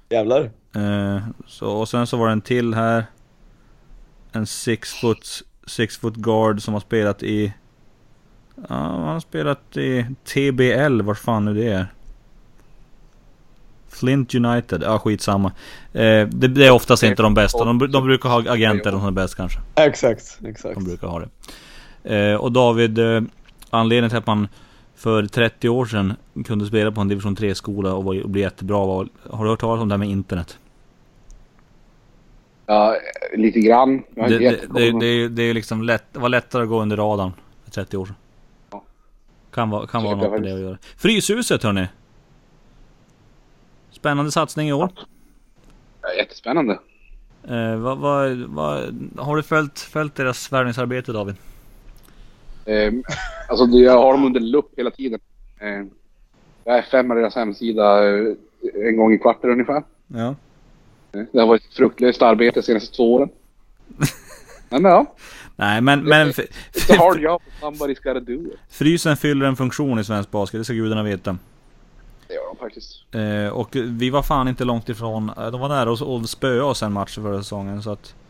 Jävlar. 0.08 0.50
Eh, 0.74 1.22
så, 1.46 1.70
och 1.70 1.88
sen 1.88 2.06
så 2.06 2.16
var 2.16 2.26
det 2.26 2.32
en 2.32 2.40
till 2.40 2.74
här. 2.74 3.04
En 4.32 4.46
six 4.46 4.92
foot, 5.00 5.42
six 5.66 5.96
foot 5.96 6.16
guard 6.16 6.62
som 6.62 6.74
har 6.74 6.80
spelat 6.80 7.22
i... 7.22 7.52
Ja, 8.56 8.74
han 8.76 9.02
har 9.02 9.20
spelat 9.20 9.76
i 9.76 10.06
TBL, 10.24 11.02
vart 11.02 11.18
fan 11.18 11.44
nu 11.44 11.54
det 11.54 11.68
är. 11.68 11.86
Flint 13.88 14.34
United, 14.34 14.82
ja 14.82 14.98
skitsamma. 14.98 15.52
Eh, 15.92 16.28
det, 16.28 16.48
det 16.48 16.66
är 16.66 16.70
oftast 16.70 17.02
inte 17.02 17.22
de 17.22 17.34
bästa. 17.34 17.64
De, 17.64 17.90
de 17.92 18.04
brukar 18.04 18.28
ha 18.28 18.52
agenter, 18.52 18.90
som 18.90 19.06
är 19.06 19.10
bäst 19.10 19.34
kanske. 19.34 19.60
Exakt, 19.74 20.38
exakt. 20.44 20.74
De 20.74 20.84
brukar 20.84 21.08
ha 21.08 21.20
det. 21.20 21.28
Eh, 22.16 22.36
och 22.36 22.52
David, 22.52 22.98
eh, 22.98 23.22
anledningen 23.70 24.10
till 24.10 24.18
att 24.18 24.26
man 24.26 24.48
för 25.02 25.26
30 25.26 25.68
år 25.68 25.86
sedan 25.86 26.16
kunde 26.44 26.66
spela 26.66 26.92
på 26.92 27.00
en 27.00 27.08
division 27.08 27.36
3-skola 27.36 27.94
och, 27.94 28.04
bli 28.30 28.40
jättebra. 28.40 28.76
Har 29.30 29.44
du 29.44 29.50
hört 29.50 29.60
talas 29.60 29.82
om 29.82 29.88
det 29.88 29.92
här 29.92 29.98
med 29.98 30.08
internet? 30.08 30.58
Ja, 32.66 32.96
lite 33.36 33.60
grann. 33.60 34.02
Det, 34.14 34.28
det, 34.28 34.38
det, 34.74 35.00
det, 35.00 35.06
är- 35.06 35.28
det 35.28 35.42
är 35.42 35.54
liksom 35.54 35.82
lätt, 35.82 36.04
var 36.12 36.28
lättare 36.28 36.62
att 36.62 36.68
gå 36.68 36.82
under 36.82 36.96
radarn 36.96 37.32
för 37.64 37.70
30 37.70 37.96
år 37.96 38.06
sedan. 38.06 38.14
Ja. 38.70 38.84
Kan 39.54 39.70
vara, 39.70 39.86
kan 39.86 40.04
vara 40.04 40.16
något 40.16 40.30
med 40.30 40.42
det 40.42 40.52
att 40.54 40.60
göra. 40.60 40.78
Fryshuset 40.96 41.62
hörni! 41.62 41.86
Spännande 43.90 44.30
satsning 44.32 44.68
i 44.68 44.72
år. 44.72 44.88
Ja, 46.02 46.08
Jättespännande. 46.18 46.78
Eh, 47.48 47.76
vad, 47.76 47.98
vad, 47.98 48.36
vad, 48.36 49.08
har 49.16 49.36
du 49.36 49.42
följt, 49.42 49.78
följt 49.78 50.14
deras 50.14 50.52
värvningsarbete 50.52 51.12
David? 51.12 51.36
Ehm, 52.66 53.02
alltså 53.48 53.66
jag 53.66 53.98
har 53.98 54.12
dem 54.12 54.24
under 54.24 54.40
lupp 54.40 54.70
hela 54.76 54.90
tiden. 54.90 55.20
Ehm, 55.60 55.90
jag 56.64 56.78
är 56.78 56.82
fem 56.82 57.10
av 57.10 57.16
deras 57.16 57.34
hemsida 57.34 58.08
eh, 58.08 58.24
en 58.88 58.96
gång 58.96 59.12
i 59.12 59.18
kvarten 59.18 59.50
ungefär. 59.50 59.82
Ja. 60.06 60.34
Eh, 61.12 61.22
Det 61.32 61.40
har 61.40 61.46
varit 61.46 61.64
ett 61.64 61.74
fruktlöst 61.74 62.22
arbete 62.22 62.60
de 62.60 62.62
senaste 62.66 62.96
två 62.96 63.14
åren. 63.14 63.28
Men 64.68 64.84
ja, 64.84 65.14
Nej 65.56 65.80
men, 65.80 66.04
men 66.04 66.28
it's 66.28 66.92
a 66.92 66.96
hard 66.98 67.20
job. 67.20 67.42
Somebody's 67.60 68.02
gotta 68.04 68.20
do 68.20 68.32
it. 68.32 68.58
frysen 68.70 69.16
fyller 69.16 69.46
en 69.46 69.56
funktion 69.56 69.98
i 69.98 70.04
svensk 70.04 70.30
basket, 70.30 70.60
det 70.60 70.64
ska 70.64 70.72
gudarna 70.74 71.02
veta. 71.02 71.36
Det 72.28 72.34
gör 72.34 72.48
de 72.48 72.56
faktiskt. 72.56 73.14
Eh, 73.14 73.48
och 73.58 73.68
vi 73.76 74.10
var 74.10 74.22
fan 74.22 74.48
inte 74.48 74.64
långt 74.64 74.88
ifrån, 74.88 75.30
eh, 75.36 75.50
de 75.50 75.60
var 75.60 75.68
nära 75.68 75.90
oss 75.90 76.02
att 76.02 76.30
spöa 76.30 76.64
oss 76.64 76.82
en 76.82 76.92
match 76.92 77.14
förra 77.14 77.38
säsongen 77.38 77.82
så 77.82 77.90
att 77.90 78.14
eh, 78.14 78.21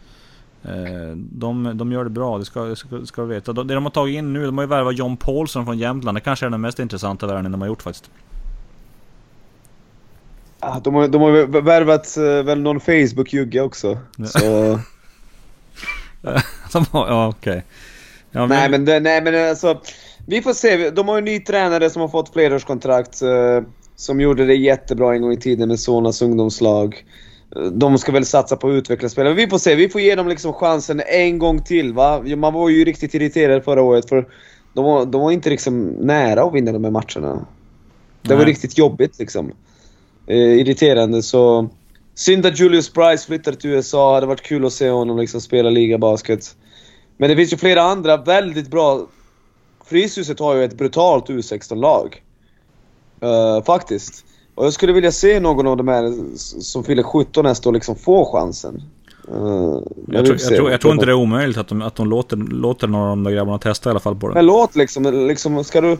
de, 1.17 1.71
de 1.79 1.93
gör 1.93 2.05
det 2.05 2.11
bra, 2.11 2.39
det 2.39 2.45
ska, 2.45 2.77
ska, 2.77 3.07
ska 3.07 3.23
du 3.23 3.29
veta. 3.29 3.53
De, 3.53 3.67
det 3.67 3.75
de 3.75 3.83
har 3.85 3.91
tagit 3.91 4.15
in 4.17 4.33
nu, 4.33 4.47
de 4.47 4.59
har 4.59 4.65
ju 4.65 4.69
värvat 4.69 4.99
John 4.99 5.17
Paulson 5.17 5.65
från 5.65 5.79
Jämtland. 5.79 6.17
Det 6.17 6.21
kanske 6.21 6.47
är 6.47 6.51
den 6.51 6.61
mest 6.61 6.79
intressanta 6.79 7.27
värvningen 7.27 7.53
de 7.53 7.61
har 7.61 7.69
gjort 7.69 7.83
faktiskt. 7.83 8.11
Ah, 10.61 10.81
de, 10.81 10.95
har, 10.95 11.09
de 11.09 11.23
har 11.23 11.61
värvat 11.61 12.17
eh, 12.17 12.45
väl 12.45 12.61
någon 12.61 12.81
Facebook-jugge 12.81 13.61
också. 13.61 13.99
Ja. 14.17 14.27
Så... 14.27 14.81
De 16.73 16.85
har- 16.91 17.09
ja 17.09 17.29
okej. 17.29 17.65
Ja, 18.31 18.47
Nej 18.47 18.71
men, 18.71 18.85
det, 18.85 19.01
nej 19.01 19.23
men 19.23 19.49
alltså, 19.51 19.81
vi 20.27 20.43
får 20.43 20.53
se. 20.53 20.91
De 20.91 21.09
har 21.09 21.15
ju 21.15 21.19
en 21.19 21.25
ny 21.25 21.41
tränare 21.41 21.91
som 21.91 22.01
har 22.03 22.09
fått 22.09 22.33
flerårskontrakt. 22.33 23.23
Eh, 23.23 23.61
som 23.97 24.21
gjorde 24.21 24.47
det 24.47 24.55
jättebra 24.55 25.15
en 25.15 25.23
gång 25.23 25.33
i 25.33 25.37
tiden 25.41 25.69
med 25.69 25.81
Sonas 25.81 26.23
ungdomslag. 26.23 27.05
De 27.73 27.99
ska 27.99 28.13
väl 28.13 28.27
satsa 28.27 28.57
på 28.57 28.69
att 28.69 28.73
utveckla 28.73 29.09
spelare. 29.09 29.35
Vi 29.35 29.49
får 29.49 29.59
se, 29.59 29.75
vi 29.75 29.89
får 29.89 30.01
ge 30.01 30.15
dem 30.15 30.29
liksom 30.29 30.53
chansen 30.53 31.03
en 31.07 31.39
gång 31.39 31.63
till 31.63 31.93
va. 31.93 32.23
Man 32.37 32.55
var 32.55 32.69
ju 32.69 32.85
riktigt 32.85 33.15
irriterad 33.15 33.65
förra 33.65 33.83
året 33.83 34.09
för 34.09 34.29
de 34.75 34.85
var, 34.85 35.07
de 35.07 35.21
var 35.21 35.31
inte 35.31 35.51
liksom 35.51 35.87
nära 35.87 36.43
att 36.43 36.55
vinna 36.55 36.73
de 36.73 36.85
här 36.85 36.91
matcherna. 36.91 37.47
Det 38.23 38.35
var 38.35 38.37
Nej. 38.37 38.47
riktigt 38.47 38.79
jobbigt 38.79 39.19
liksom. 39.19 39.53
Eh, 40.27 40.37
irriterande 40.37 41.23
så... 41.23 41.69
Synd 42.15 42.47
att 42.47 42.61
Julius 42.61 42.93
Price 42.93 43.27
flyttade 43.27 43.57
till 43.57 43.71
USA. 43.71 44.15
Hade 44.15 44.27
varit 44.27 44.43
kul 44.43 44.67
att 44.67 44.73
se 44.73 44.91
honom 44.91 45.19
liksom 45.19 45.41
spela 45.41 45.71
ligabasket. 45.71 46.57
Men 47.17 47.31
det 47.31 47.37
finns 47.37 47.53
ju 47.53 47.57
flera 47.57 47.83
andra 47.83 48.17
väldigt 48.17 48.71
bra... 48.71 49.07
Fryshuset 49.85 50.39
har 50.39 50.55
ju 50.55 50.65
ett 50.65 50.79
brutalt 50.79 51.29
U16-lag. 51.29 52.23
Eh, 53.21 53.65
faktiskt. 53.65 54.25
Och 54.55 54.67
jag 54.67 54.73
skulle 54.73 54.93
vilja 54.93 55.13
se 55.13 55.41
någon 55.41 55.67
av 55.67 55.77
de 55.77 55.89
här 55.89 56.13
som 56.61 56.85
fyller 56.85 57.03
17 57.03 57.45
nästa 57.45 57.69
år 57.69 57.73
liksom 57.73 57.97
få 57.97 58.25
chansen. 58.33 58.83
Eh, 59.29 59.35
jag, 60.07 60.25
tror, 60.27 60.39
jag, 60.41 60.57
tror, 60.57 60.71
jag 60.71 60.81
tror 60.81 60.93
inte 60.93 61.07
det 61.07 61.13
är 61.13 61.17
omöjligt 61.17 61.59
att 61.59 61.69
de, 61.69 61.83
att 61.83 61.95
de 61.95 62.09
låter, 62.09 62.37
låter 62.37 62.89
några 62.89 63.05
av 63.05 63.11
de 63.11 63.25
där 63.25 63.31
grabbarna 63.31 63.59
testa 63.59 63.89
i 63.89 63.91
alla 63.91 64.01
fall 64.01 64.17
på 64.17 64.29
det. 64.29 64.35
Men 64.35 64.47
låt 64.47 64.77
liksom, 64.77 65.27
liksom 65.29 65.65
ska 65.65 65.81
du... 65.81 65.99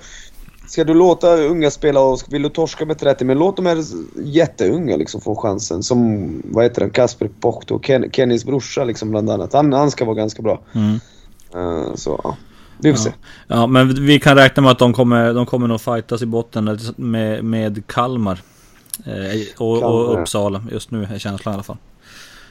Ska 0.67 0.85
du 0.85 0.95
låta 0.95 1.37
unga 1.37 1.71
spela 1.71 2.01
och 2.01 2.21
vill 2.29 2.43
du 2.43 2.49
torska 2.49 2.87
med 2.87 2.99
30, 2.99 3.25
men 3.25 3.39
låt 3.39 3.57
de 3.57 3.67
här 3.67 3.85
jätteunga 4.25 4.97
liksom 4.97 5.21
få 5.21 5.37
chansen. 5.37 5.83
Som, 5.83 6.29
vad 6.45 6.65
heter 6.65 6.81
den, 6.81 6.91
Kasper 6.91 7.31
Pohto, 7.41 7.81
Ken, 7.83 8.11
Kennys 8.13 8.45
brorsa 8.45 8.85
liksom 8.85 9.11
bland 9.11 9.31
annat. 9.31 9.53
Han, 9.53 9.73
han 9.73 9.91
ska 9.91 10.05
vara 10.05 10.17
ganska 10.17 10.43
bra. 10.43 10.61
Mm. 10.73 11.01
Eh, 11.55 11.95
så 11.95 12.35
vi 12.83 12.95
får 12.95 13.07
Ja. 13.07 13.13
se. 13.13 13.13
Ja, 13.47 13.67
men 13.67 14.07
vi 14.07 14.21
kan 14.21 14.37
räkna 14.37 14.63
med 14.63 14.73
att 14.73 14.79
de 14.79 14.93
kommer, 14.93 15.35
de 15.35 15.47
kommer 15.47 15.69
nog 15.69 15.81
fightas 15.81 16.23
i 16.23 16.27
botten 16.27 16.79
med, 16.97 17.45
med 17.45 17.87
Kalmar. 17.87 18.39
Eh, 19.07 19.13
och, 19.59 19.81
Kalmar, 19.81 19.89
och. 19.89 20.21
Uppsala, 20.21 20.65
just 20.73 20.91
nu 20.91 21.05
är 21.05 21.19
känslan 21.19 21.53
i 21.53 21.55
alla 21.55 21.63
fall. 21.63 21.77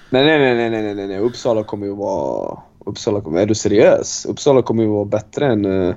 Nej, 0.09 0.25
nej, 0.25 0.39
nej, 0.39 0.55
nej, 0.55 0.69
nej, 0.69 0.83
nej, 0.83 0.95
nej, 0.95 1.07
nej. 1.07 1.19
Uppsala 1.19 1.63
kommer 1.63 1.85
ju 1.85 1.95
vara... 1.95 2.59
Uppsala 2.85 3.21
kommer... 3.21 3.41
Är 3.41 3.45
du 3.45 3.55
seriös? 3.55 4.25
Uppsala 4.25 4.61
kommer 4.61 4.83
ju 4.83 4.89
vara 4.89 5.05
bättre 5.05 5.45
än 5.45 5.65
uh, 5.65 5.95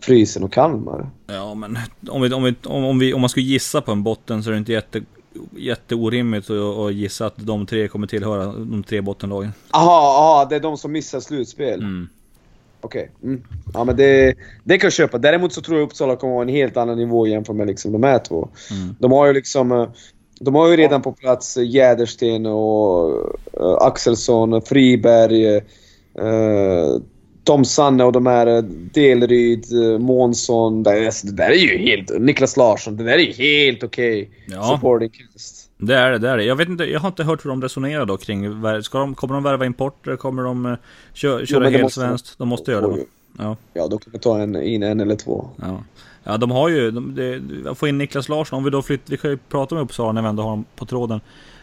Frysen 0.00 0.42
och 0.42 0.52
Kalmar. 0.52 1.10
Ja, 1.26 1.54
men 1.54 1.78
om, 2.10 2.22
vi, 2.22 2.32
om, 2.32 2.42
vi, 2.42 2.54
om, 2.64 2.84
om, 2.84 2.98
vi, 2.98 3.14
om 3.14 3.20
man 3.20 3.30
skulle 3.30 3.46
gissa 3.46 3.80
på 3.80 3.92
en 3.92 4.02
botten 4.02 4.42
så 4.42 4.50
är 4.50 4.52
det 4.52 4.58
inte 4.58 4.72
jätte, 4.72 5.02
jätteorimligt 5.56 6.50
att, 6.50 6.78
att 6.78 6.94
gissa 6.94 7.26
att 7.26 7.34
de 7.36 7.66
tre 7.66 7.88
kommer 7.88 8.06
tillhöra 8.06 8.46
de 8.46 8.82
tre 8.82 9.00
bottenlagen. 9.00 9.52
Aha, 9.70 10.16
aha, 10.18 10.46
det 10.50 10.56
är 10.56 10.60
de 10.60 10.76
som 10.76 10.92
missar 10.92 11.20
slutspel. 11.20 11.80
Mm. 11.80 12.08
Okej. 12.80 13.10
Mm. 13.22 13.42
Ja, 13.74 13.84
men 13.84 13.96
det, 13.96 14.34
det 14.64 14.78
kan 14.78 14.86
jag 14.86 14.92
köpa. 14.92 15.18
Däremot 15.18 15.52
så 15.52 15.60
tror 15.60 15.78
jag 15.78 15.86
Uppsala 15.86 16.16
kommer 16.16 16.34
vara 16.34 16.42
en 16.42 16.48
helt 16.54 16.76
annan 16.76 16.98
nivå 16.98 17.26
jämfört 17.26 17.56
med 17.56 17.66
liksom 17.66 17.92
de 17.92 18.02
här 18.02 18.18
två. 18.18 18.48
Mm. 18.70 18.94
De 18.98 19.12
har 19.12 19.26
ju 19.26 19.32
liksom... 19.32 19.72
eh, 19.72 19.88
De 20.40 20.54
har 20.54 20.70
ju 20.70 20.76
redan 20.76 21.02
på 21.02 21.12
plats 21.12 21.56
Jädersten 21.56 22.46
och 22.46 23.08
uh, 23.60 23.76
Axelsson, 23.80 24.62
Friberg, 24.62 25.56
uh, 25.56 27.00
Tom 27.44 27.64
Sanne 27.64 28.04
och 28.04 28.12
de 28.12 28.26
här 28.26 28.62
Delryd, 28.94 29.72
uh, 29.72 29.98
Månsson. 29.98 30.82
Det, 30.82 31.06
alltså, 31.06 31.26
det 31.26 31.32
där 31.32 31.50
är 31.50 31.54
ju 31.54 31.78
helt... 31.78 32.20
Niklas 32.20 32.56
Larsson. 32.56 32.96
Det 32.96 33.04
där 33.04 33.12
är 33.12 33.18
ju 33.18 33.32
helt 33.32 33.82
okej. 33.82 34.22
Okay. 34.22 34.56
Ja. 34.56 34.62
Supporting 34.74 35.10
cast. 35.10 35.67
Det 35.78 35.94
är 35.94 36.10
det, 36.10 36.18
det 36.18 36.28
är 36.28 36.36
det. 36.36 36.44
Jag 36.44 36.56
vet 36.56 36.68
inte, 36.68 36.84
jag 36.84 37.00
har 37.00 37.08
inte 37.08 37.24
hört 37.24 37.44
hur 37.44 37.50
de 37.50 37.62
resonerar 37.62 38.06
då 38.06 38.16
kring... 38.16 38.62
Ska 38.82 38.98
de, 38.98 39.14
kommer 39.14 39.34
de 39.34 39.42
värva 39.42 39.66
importer? 39.66 40.16
Kommer 40.16 40.42
de 40.42 40.76
köra, 41.12 41.46
köra 41.46 41.68
helt 41.68 41.92
svenskt? 41.92 42.38
De 42.38 42.48
måste 42.48 42.70
göra 42.70 42.88
det? 42.88 43.04
Ja. 43.38 43.56
ja, 43.72 43.88
de 43.88 43.98
kommer 43.98 44.18
ta 44.18 44.38
en, 44.38 44.62
in 44.62 44.82
en 44.82 45.00
eller 45.00 45.16
två. 45.16 45.48
Ja. 45.56 45.82
Ja, 46.24 46.36
de 46.36 46.50
har 46.50 46.68
ju... 46.68 46.90
De, 46.90 47.14
de, 47.64 47.74
få 47.74 47.88
in 47.88 47.98
Niklas 47.98 48.28
Larsson, 48.28 48.56
om 48.56 48.64
vi 48.64 48.70
då 48.70 48.82
flyttar... 48.82 49.10
Vi 49.10 49.16
kan 49.16 49.30
ju 49.30 49.36
prata 49.36 49.74
med 49.74 49.84
Uppsala 49.84 50.12
när 50.12 50.22
vi 50.22 50.28
ändå 50.28 50.42
har 50.42 50.50
dem 50.50 50.64
på 50.76 50.86
tråden. 50.86 51.20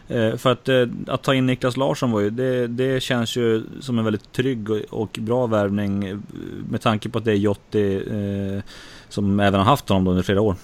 Eh, 0.08 0.36
för 0.36 0.52
att, 0.52 0.68
eh, 0.68 0.86
att 1.06 1.22
ta 1.22 1.34
in 1.34 1.46
Niklas 1.46 1.76
Larsson 1.76 2.12
var 2.12 2.20
ju, 2.20 2.30
det, 2.30 2.66
det 2.66 3.02
känns 3.02 3.36
ju 3.36 3.62
som 3.80 3.98
en 3.98 4.04
väldigt 4.04 4.32
trygg 4.32 4.70
och, 4.70 4.80
och 4.90 5.18
bra 5.22 5.46
värvning 5.46 6.04
eh, 6.04 6.16
med 6.70 6.80
tanke 6.80 7.08
på 7.08 7.18
att 7.18 7.24
det 7.24 7.32
är 7.32 7.36
Jotti 7.36 7.94
eh, 7.94 8.62
som 9.08 9.40
även 9.40 9.60
har 9.60 9.64
haft 9.64 9.88
honom 9.88 10.06
under 10.06 10.22
flera 10.22 10.40
år. 10.40 10.56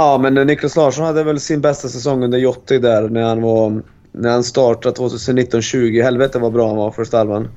Ja, 0.00 0.18
men 0.18 0.34
Niklas 0.34 0.76
Larsson 0.76 1.04
hade 1.04 1.24
väl 1.24 1.40
sin 1.40 1.60
bästa 1.60 1.88
säsong 1.88 2.24
under 2.24 2.38
Jotti 2.38 2.78
där 2.78 3.08
när 3.08 3.22
han 3.22 3.42
var... 3.42 3.82
När 4.12 4.30
han 4.30 4.44
startade 4.44 4.94
2019-20. 4.94 6.02
Helvete 6.02 6.38
vad 6.38 6.52
bra 6.52 6.68
han 6.68 6.76
var 6.76 6.90
första 6.90 7.18
halvan 7.18 7.48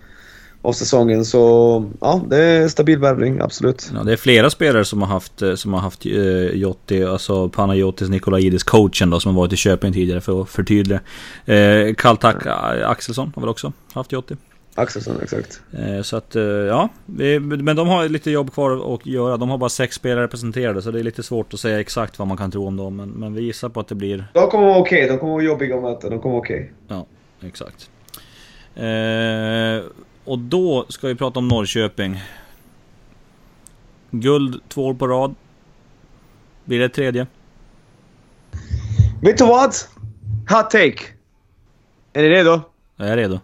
av 0.62 0.74
säsongen. 0.74 1.26
Så 1.26 1.92
ja, 2.02 2.22
det 2.28 2.38
är 2.38 2.68
stabil 2.68 3.00
värvning, 3.00 3.40
absolut. 3.42 3.92
Ja, 3.96 4.04
det 4.04 4.14
är 4.14 4.18
flera 4.18 4.50
spelare 4.50 4.86
som 4.86 5.02
har 5.02 5.10
haft, 5.10 5.42
eh, 5.42 5.56
som 5.56 5.74
har 5.74 5.80
haft 5.80 6.06
eh, 6.06 6.12
Jotti, 6.54 7.04
alltså 7.04 7.50
Panayotis 7.50 8.10
Nikolaidis, 8.10 8.64
coachen 8.64 9.10
då, 9.10 9.20
som 9.20 9.36
har 9.36 9.42
varit 9.42 9.54
i 9.54 9.58
Köping 9.58 9.94
tidigare 9.94 10.22
för 10.22 10.42
att 10.42 10.50
förtydliga. 10.50 11.00
Eh, 11.46 11.94
Kaltak 11.98 12.46
Axelsson 12.86 13.32
har 13.36 13.42
väl 13.42 13.50
också 13.50 13.74
haft 13.94 14.12
Jotti. 14.12 14.36
Axelsson, 14.76 15.22
exakt. 15.24 15.62
Eh, 15.74 16.02
så 16.02 16.18
att, 16.18 16.36
eh, 16.36 16.44
ja. 16.44 16.90
Men 17.06 17.76
de 17.76 17.88
har 17.88 18.10
lite 18.10 18.32
jobb 18.32 18.54
kvar 18.54 18.96
att 18.96 19.06
göra. 19.06 19.38
De 19.38 19.50
har 19.50 19.58
bara 19.58 19.70
sex 19.70 19.96
spelare 19.96 20.28
presenterade, 20.28 20.82
så 20.82 20.92
det 20.92 21.00
är 21.00 21.04
lite 21.04 21.24
svårt 21.24 21.54
att 21.54 21.60
säga 21.60 21.80
exakt 21.80 22.20
vad 22.20 22.28
man 22.28 22.38
kan 22.38 22.52
tro 22.52 22.68
om 22.68 22.78
dem. 22.78 22.96
Men, 22.96 23.10
men 23.10 23.34
vi 23.34 23.42
gissar 23.42 23.70
på 23.70 23.80
att 23.80 23.88
det 23.88 23.96
blir... 23.96 24.26
De 24.34 24.48
kommer 24.50 24.68
vara 24.68 24.78
okej, 24.78 24.98
okay. 24.98 25.16
de 25.16 25.20
kommer 25.20 25.34
vara 25.34 25.44
jobbiga 25.44 25.76
att 25.76 25.82
möta. 25.82 26.10
De 26.10 26.20
kommer 26.20 26.34
vara 26.34 26.42
okej. 26.42 26.74
Okay. 26.86 26.98
Ja, 26.98 27.06
exakt. 27.48 27.90
Eh, 28.76 29.92
och 30.26 30.40
då 30.40 30.86
ska 30.90 31.08
vi 31.08 31.16
prata 31.16 31.40
om 31.40 31.48
Norrköping. 31.48 32.22
Guld 34.12 34.62
två 34.70 34.86
år 34.86 34.94
på 34.94 35.08
rad. 35.08 35.36
Blir 36.66 36.80
det 36.80 36.90
tredje? 36.90 37.28
Vet 39.22 39.38
du 39.38 39.46
vad? 39.46 39.74
Hot 40.50 40.70
take. 40.70 40.98
Är 42.14 42.22
ni 42.22 42.30
redo? 42.30 42.62
Jag 42.96 43.08
är 43.08 43.18
redo. 43.18 43.40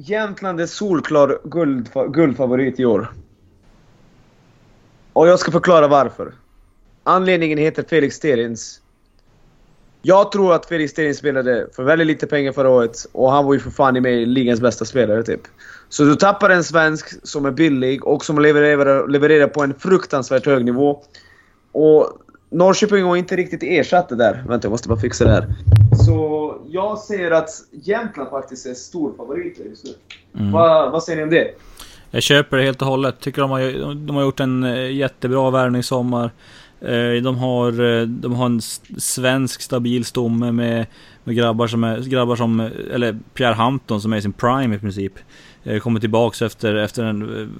Jämtland 0.00 0.60
är 0.60 0.66
solklar 0.66 1.38
guld, 1.44 1.90
guldfavorit 2.08 2.80
i 2.80 2.84
år. 2.84 3.12
Och 5.12 5.28
jag 5.28 5.38
ska 5.38 5.52
förklara 5.52 5.88
varför. 5.88 6.32
Anledningen 7.04 7.58
heter 7.58 7.84
Felix 7.88 8.16
Sterins. 8.16 8.80
Jag 10.02 10.32
tror 10.32 10.54
att 10.54 10.66
Felix 10.66 10.94
Terins 10.94 11.18
spelade 11.18 11.66
för 11.72 11.82
väldigt 11.82 12.06
lite 12.06 12.26
pengar 12.26 12.52
förra 12.52 12.68
året 12.70 13.06
och 13.12 13.32
han 13.32 13.44
var 13.44 13.54
ju 13.54 13.60
för 13.60 13.70
fan 13.70 13.96
i 13.96 14.00
mig 14.00 14.26
ligans 14.26 14.60
bästa 14.60 14.84
spelare 14.84 15.22
typ. 15.22 15.40
Så 15.88 16.04
du 16.04 16.16
tappar 16.16 16.50
en 16.50 16.64
svensk 16.64 17.26
som 17.26 17.46
är 17.46 17.50
billig 17.50 18.06
och 18.06 18.24
som 18.24 18.38
levererar, 18.38 19.08
levererar 19.08 19.46
på 19.46 19.62
en 19.62 19.74
fruktansvärt 19.74 20.46
hög 20.46 20.64
nivå. 20.64 21.02
Och 21.72 22.12
Norrköping 22.50 23.04
har 23.04 23.16
inte 23.16 23.36
riktigt 23.36 23.62
ersatt 23.62 24.08
det 24.08 24.16
där. 24.16 24.44
Vänta, 24.48 24.66
jag 24.66 24.70
måste 24.70 24.88
bara 24.88 25.00
fixa 25.00 25.24
det 25.24 25.30
här. 25.30 25.46
Så 26.06 26.47
jag 26.70 26.98
ser 26.98 27.30
att 27.30 27.48
Jämtland 27.70 28.30
faktiskt 28.30 28.66
är 28.66 28.74
stor 28.74 29.12
favorit 29.16 29.60
just 29.70 29.84
nu. 29.84 29.90
Mm. 30.40 30.52
Va, 30.52 30.90
vad 30.90 31.02
säger 31.02 31.16
ni 31.16 31.22
om 31.22 31.30
det? 31.30 31.54
Jag 32.10 32.22
köper 32.22 32.56
det 32.56 32.62
helt 32.62 32.82
och 32.82 32.88
hållet. 32.88 33.20
Tycker 33.20 33.42
de 33.42 33.50
har, 33.50 33.94
de 33.94 34.16
har 34.16 34.22
gjort 34.22 34.40
en 34.40 34.64
eh, 34.64 34.92
jättebra 34.92 35.50
värvning 35.50 35.80
i 35.80 35.82
sommar. 35.82 36.30
Eh, 36.80 37.22
de 37.22 37.36
har, 37.38 38.00
eh, 38.00 38.02
de 38.06 38.34
har 38.34 38.46
en 38.46 38.60
svensk 38.98 39.62
stabil 39.62 40.04
stomme 40.04 40.52
med, 40.52 40.86
med 41.24 41.36
grabbar 41.36 41.66
som 41.66 41.84
är, 41.84 42.00
grabbar 42.00 42.36
som, 42.36 42.60
eller 42.92 43.18
Pierre 43.34 43.54
Hampton 43.54 44.00
som 44.00 44.12
är 44.12 44.16
i 44.16 44.22
sin 44.22 44.32
prime 44.32 44.76
i 44.76 44.78
princip. 44.78 45.12
Kommer 45.82 46.00
tillbaks 46.00 46.42
efter, 46.42 46.74
efter 46.74 47.04
en, 47.04 47.50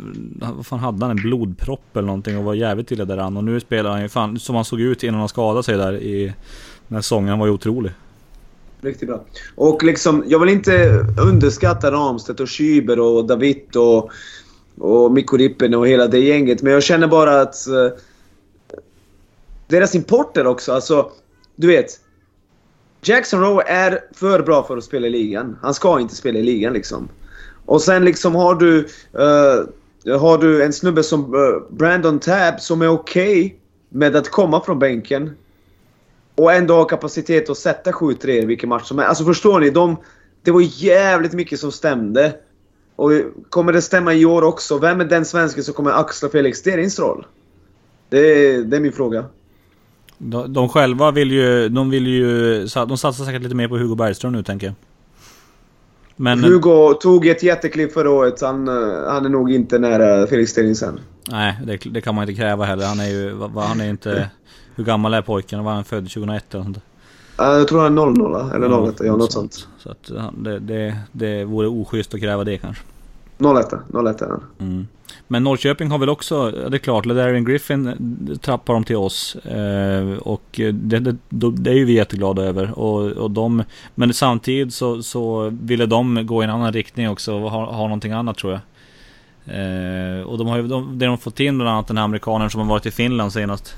vad 0.57 0.67
fan 0.67 0.79
hade 0.79 1.07
han? 1.07 1.11
En 1.11 1.23
blodpropp 1.23 1.97
eller 1.97 2.07
någonting 2.07 2.39
och 2.39 2.45
var 2.45 2.55
jävligt 2.55 2.91
illa 2.91 3.05
däran. 3.05 3.37
Och 3.37 3.45
nu 3.45 3.61
spelar 3.61 3.91
han 3.91 4.03
ju 4.03 4.09
fan 4.09 4.39
som 4.39 4.55
han 4.55 4.65
såg 4.65 4.81
ut 4.81 5.03
innan 5.03 5.21
han 5.21 5.29
skadade 5.29 5.63
sig 5.63 5.77
där 5.77 5.93
i 5.93 6.33
den 6.89 7.03
här. 7.11 7.29
Han 7.29 7.39
var 7.39 7.47
ju 7.47 7.53
otrolig. 7.53 7.93
Riktigt 8.81 9.09
bra. 9.09 9.25
Och 9.55 9.83
liksom, 9.83 10.25
jag 10.27 10.39
vill 10.39 10.49
inte 10.49 11.07
underskatta 11.21 11.93
Ramstedt 11.93 12.41
och 12.41 12.47
Schüber 12.47 12.99
och 12.99 13.27
David 13.27 13.77
och, 13.77 14.11
och 14.79 15.13
Mikko 15.13 15.37
Rippen 15.37 15.75
och 15.75 15.89
hela 15.89 16.07
det 16.07 16.19
gänget. 16.19 16.63
Men 16.63 16.73
jag 16.73 16.83
känner 16.83 17.07
bara 17.07 17.41
att 17.41 17.67
eh, 17.67 17.89
deras 19.67 19.95
importer 19.95 20.47
också, 20.47 20.73
alltså... 20.73 21.11
Du 21.57 21.67
vet. 21.67 22.01
Jackson 23.03 23.41
Rowe 23.41 23.63
är 23.67 24.01
för 24.15 24.43
bra 24.43 24.63
för 24.63 24.77
att 24.77 24.85
spela 24.85 25.07
i 25.07 25.11
ligan. 25.11 25.59
Han 25.63 25.75
ska 25.75 26.01
inte 26.01 26.15
spela 26.15 26.39
i 26.39 26.43
ligan 26.43 26.73
liksom. 26.73 27.09
Och 27.67 27.83
sen 27.83 28.05
liksom 28.05 28.35
har 28.35 28.55
du... 28.55 28.79
Uh, 28.79 30.19
har 30.19 30.39
du 30.39 30.65
en 30.65 30.73
snubbe 30.73 31.03
som 31.03 31.35
uh, 31.35 31.63
Brandon 31.71 32.19
Tabb 32.19 32.61
som 32.61 32.83
är 32.83 32.89
okej 32.89 33.47
okay 33.47 33.59
med 33.89 34.17
att 34.17 34.29
komma 34.29 34.61
från 34.65 34.79
bänken. 34.79 35.37
Och 36.39 36.53
ändå 36.53 36.75
ha 36.75 36.85
kapacitet 36.85 37.51
att 37.51 37.59
sätta 37.59 37.91
7-3 37.91 38.29
i 38.29 38.45
vilken 38.47 38.69
match 38.69 38.85
som 38.85 38.99
helst. 38.99 39.09
Alltså 39.09 39.25
förstår 39.25 39.61
ni? 39.61 39.71
De, 39.71 39.97
det 40.43 40.51
var 40.51 40.61
jävligt 40.85 41.33
mycket 41.33 41.61
som 41.61 41.73
stämde. 41.73 42.35
Och 42.97 43.11
kommer 43.51 43.73
det 43.73 43.83
stämma 43.83 44.15
i 44.15 44.25
år 44.25 44.43
också? 44.43 44.79
Vem 44.79 45.01
är 45.01 45.05
den 45.05 45.25
svensken 45.25 45.65
som 45.65 45.75
kommer 45.75 45.91
axla 45.91 46.29
Felix 46.29 46.59
Sterins 46.59 46.99
roll? 46.99 47.27
Det, 48.09 48.19
det 48.63 48.77
är 48.77 48.81
min 48.81 48.93
fråga. 48.93 49.25
De, 50.19 50.53
de 50.53 50.69
själva 50.69 51.11
vill 51.11 51.33
ju, 51.33 51.69
de 51.69 51.91
vill 51.91 52.07
ju, 52.07 52.59
de 52.61 52.99
satsar 52.99 53.25
säkert 53.25 53.43
lite 53.43 53.55
mer 53.55 53.69
på 53.69 53.77
Hugo 53.77 53.95
Bergström 53.95 54.33
nu 54.33 54.43
tänker 54.43 54.67
jag. 54.67 54.75
Men, 56.17 56.45
Hugo 56.45 56.95
tog 56.95 57.27
ett 57.27 57.43
jättekliv 57.43 57.89
förra 57.89 58.11
året. 58.11 58.41
Han, 58.41 58.69
eh, 58.69 58.75
han 59.09 59.25
är 59.25 59.29
nog 59.29 59.53
inte 59.53 59.79
nära 59.79 60.27
Felix 60.27 60.51
Steninsen. 60.51 61.01
Nej, 61.31 61.59
det, 61.67 61.77
det, 61.77 62.01
kan 62.01 62.15
man 62.15 62.29
inte 62.29 62.43
kräva 62.43 62.65
heller. 62.65 62.87
Han 62.87 63.01
är 63.01 63.09
ju, 63.09 63.37
han 63.55 63.81
är 63.81 63.91
inte... 63.91 64.31
Hur 64.79 64.85
gammal 64.85 65.15
är 65.15 65.23
pojken? 65.23 65.65
Var 65.65 65.73
han 65.73 65.85
född 65.85 66.05
2001 66.05 66.55
eller 66.55 66.65
sånt? 66.65 66.81
Jag 67.37 67.69
tror 67.69 67.81
han 67.81 67.99
är 67.99 68.07
00 68.07 68.55
eller 68.55 68.89
01, 68.89 68.95
ja, 69.01 69.17
något 69.17 69.33
sånt. 69.33 69.55
sånt. 69.55 69.69
Så 69.79 70.19
att 70.19 70.35
det, 70.45 70.59
det, 70.59 70.97
det 71.13 71.45
vore 71.45 71.69
oschysst 71.69 72.15
att 72.15 72.21
kräva 72.21 72.45
det 72.45 72.59
kanske. 72.59 72.83
01, 73.39 73.73
01 74.07 74.23
är 74.23 74.29
han. 74.29 74.43
Mm. 74.59 74.87
Men 75.29 75.45
Norrköping 75.45 75.91
har 75.91 75.99
väl 75.99 76.09
också, 76.09 76.51
det 76.51 76.77
är 76.77 76.79
klart, 76.79 77.07
Ladarian 77.07 77.45
Griffin 77.45 77.87
eh, 77.87 78.37
trappar 78.37 78.75
de 78.75 78.85
till 78.85 78.97
oss. 78.97 79.37
Eh, 79.37 80.19
och 80.19 80.43
det, 80.73 80.99
det, 80.99 81.17
det, 81.29 81.71
är 81.71 81.75
ju 81.75 81.85
vi 81.85 81.93
jätteglada 81.93 82.43
över. 82.43 82.79
Och, 82.79 83.13
och 83.13 83.31
de, 83.31 83.65
men 83.95 84.15
samtidigt 84.15 84.75
så, 84.75 85.03
så 85.03 85.53
ville 85.63 85.87
de 85.87 86.27
gå 86.27 86.43
i 86.43 86.45
en 86.45 86.51
annan 86.51 86.73
riktning 86.73 87.11
också 87.11 87.35
och 87.35 87.51
ha, 87.51 87.73
ha 87.73 87.83
någonting 87.83 88.13
annat 88.13 88.37
tror 88.37 88.53
jag. 88.53 88.61
Eh, 89.47 90.23
och 90.23 90.39
de 90.39 90.47
har 90.47 90.57
ju, 90.57 90.69
de, 90.69 90.99
det 90.99 91.07
de 91.07 91.19
fått 91.19 91.41
in 91.41 91.59
bland 91.59 91.71
annat 91.71 91.87
den 91.87 91.97
här 91.97 92.05
amerikanen 92.05 92.51
som 92.51 92.61
har 92.61 92.69
varit 92.69 92.87
i 92.87 92.91
Finland 92.91 93.33
senast. 93.33 93.77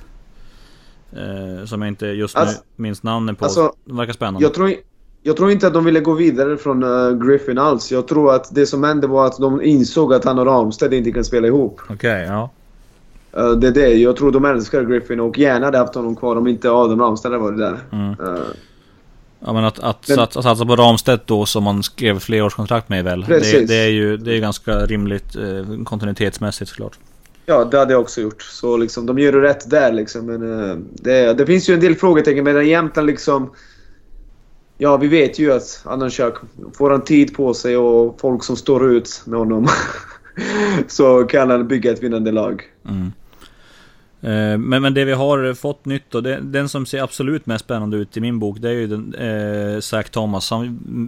Eh, 1.12 1.64
som 1.64 1.82
jag 1.82 1.88
inte 1.88 2.06
just 2.06 2.36
nu 2.36 2.40
alltså, 2.40 2.62
minns 2.76 3.02
namnen 3.02 3.36
på. 3.36 3.44
Alltså, 3.44 3.72
det 3.84 3.94
verkar 3.94 4.12
spännande. 4.12 4.42
Jag 4.42 4.54
tror, 4.54 4.74
jag 5.22 5.36
tror 5.36 5.50
inte 5.50 5.66
att 5.66 5.74
de 5.74 5.84
ville 5.84 6.00
gå 6.00 6.12
vidare 6.12 6.56
från 6.56 6.82
uh, 6.82 7.26
Griffin 7.26 7.58
alls. 7.58 7.92
Jag 7.92 8.08
tror 8.08 8.34
att 8.34 8.54
det 8.54 8.66
som 8.66 8.84
hände 8.84 9.06
var 9.06 9.26
att 9.26 9.38
de 9.38 9.62
insåg 9.62 10.14
att 10.14 10.24
han 10.24 10.38
och 10.38 10.46
Ramstedt 10.46 10.92
inte 10.92 11.12
kan 11.12 11.24
spela 11.24 11.46
ihop. 11.46 11.80
Okej, 11.84 11.94
okay, 11.94 12.22
ja. 12.22 12.50
Uh, 13.38 13.52
det 13.52 13.66
är 13.66 13.72
det. 13.72 13.88
Jag 13.88 14.16
tror 14.16 14.32
de 14.32 14.44
älskar 14.44 14.84
Griffin 14.84 15.20
och 15.20 15.38
gärna 15.38 15.66
hade 15.66 15.78
haft 15.78 15.94
honom 15.94 16.16
kvar 16.16 16.36
om 16.36 16.46
inte 16.46 16.70
Adam 16.70 17.00
Ramstedt 17.00 17.32
hade 17.32 17.44
varit 17.44 17.58
där. 17.58 17.78
Mm. 17.92 18.10
Uh, 18.10 18.38
ja 19.40 19.52
men 19.52 19.64
att, 19.64 19.78
att, 19.78 20.08
men, 20.08 20.16
satsa, 20.16 20.42
satsa 20.42 20.66
på 20.66 20.76
Ramstedt 20.76 21.26
då 21.26 21.46
som 21.46 21.64
man 21.64 21.82
skrev 21.82 22.18
flerårskontrakt 22.18 22.88
med 22.88 23.04
väl? 23.04 23.20
Det, 23.28 23.68
det, 23.68 23.74
är 23.74 23.90
ju 23.90 24.16
det 24.16 24.36
är 24.36 24.40
ganska 24.40 24.86
rimligt 24.86 25.36
eh, 25.36 25.84
kontinuitetsmässigt 25.84 26.70
såklart. 26.70 26.98
Ja, 27.46 27.64
det 27.64 27.78
hade 27.78 27.92
jag 27.92 28.00
också 28.00 28.20
gjort. 28.20 28.42
Så 28.42 28.76
liksom, 28.76 29.06
de 29.06 29.18
gör 29.18 29.32
det 29.32 29.40
rätt 29.40 29.70
där 29.70 29.92
liksom. 29.92 30.26
Men 30.26 30.42
uh, 30.42 30.78
det, 30.92 31.34
det 31.34 31.46
finns 31.46 31.68
ju 31.68 31.74
en 31.74 31.80
del 31.80 31.94
frågetecken. 31.94 32.44
medan 32.44 32.68
Jämtland 32.68 33.06
liksom... 33.06 33.50
Ja, 34.78 34.96
vi 34.96 35.08
vet 35.08 35.38
ju 35.38 35.52
att 35.52 35.82
Annan 35.84 36.10
får 36.74 36.90
han 36.90 37.04
tid 37.04 37.34
på 37.34 37.54
sig 37.54 37.76
och 37.76 38.20
folk 38.20 38.44
som 38.44 38.56
står 38.56 38.90
ut 38.90 39.22
med 39.24 39.38
honom 39.38 39.68
så 40.86 41.24
kan 41.24 41.50
han 41.50 41.68
bygga 41.68 41.92
ett 41.92 42.02
vinnande 42.02 42.32
lag. 42.32 42.62
Mm. 42.88 43.12
Eh, 44.22 44.58
men, 44.58 44.82
men 44.82 44.94
det 44.94 45.04
vi 45.04 45.12
har 45.12 45.54
fått 45.54 45.84
nytt 45.84 46.10
då, 46.10 46.20
det, 46.20 46.40
den 46.42 46.68
som 46.68 46.86
ser 46.86 47.02
absolut 47.02 47.46
mest 47.46 47.64
spännande 47.64 47.96
ut 47.96 48.16
i 48.16 48.20
min 48.20 48.38
bok, 48.38 48.58
det 48.60 48.68
är 48.68 48.72
ju 48.72 48.86
den, 48.86 49.14
eh, 49.14 49.80
Zach 49.80 50.10
Thomas 50.10 50.46
som 50.46 50.64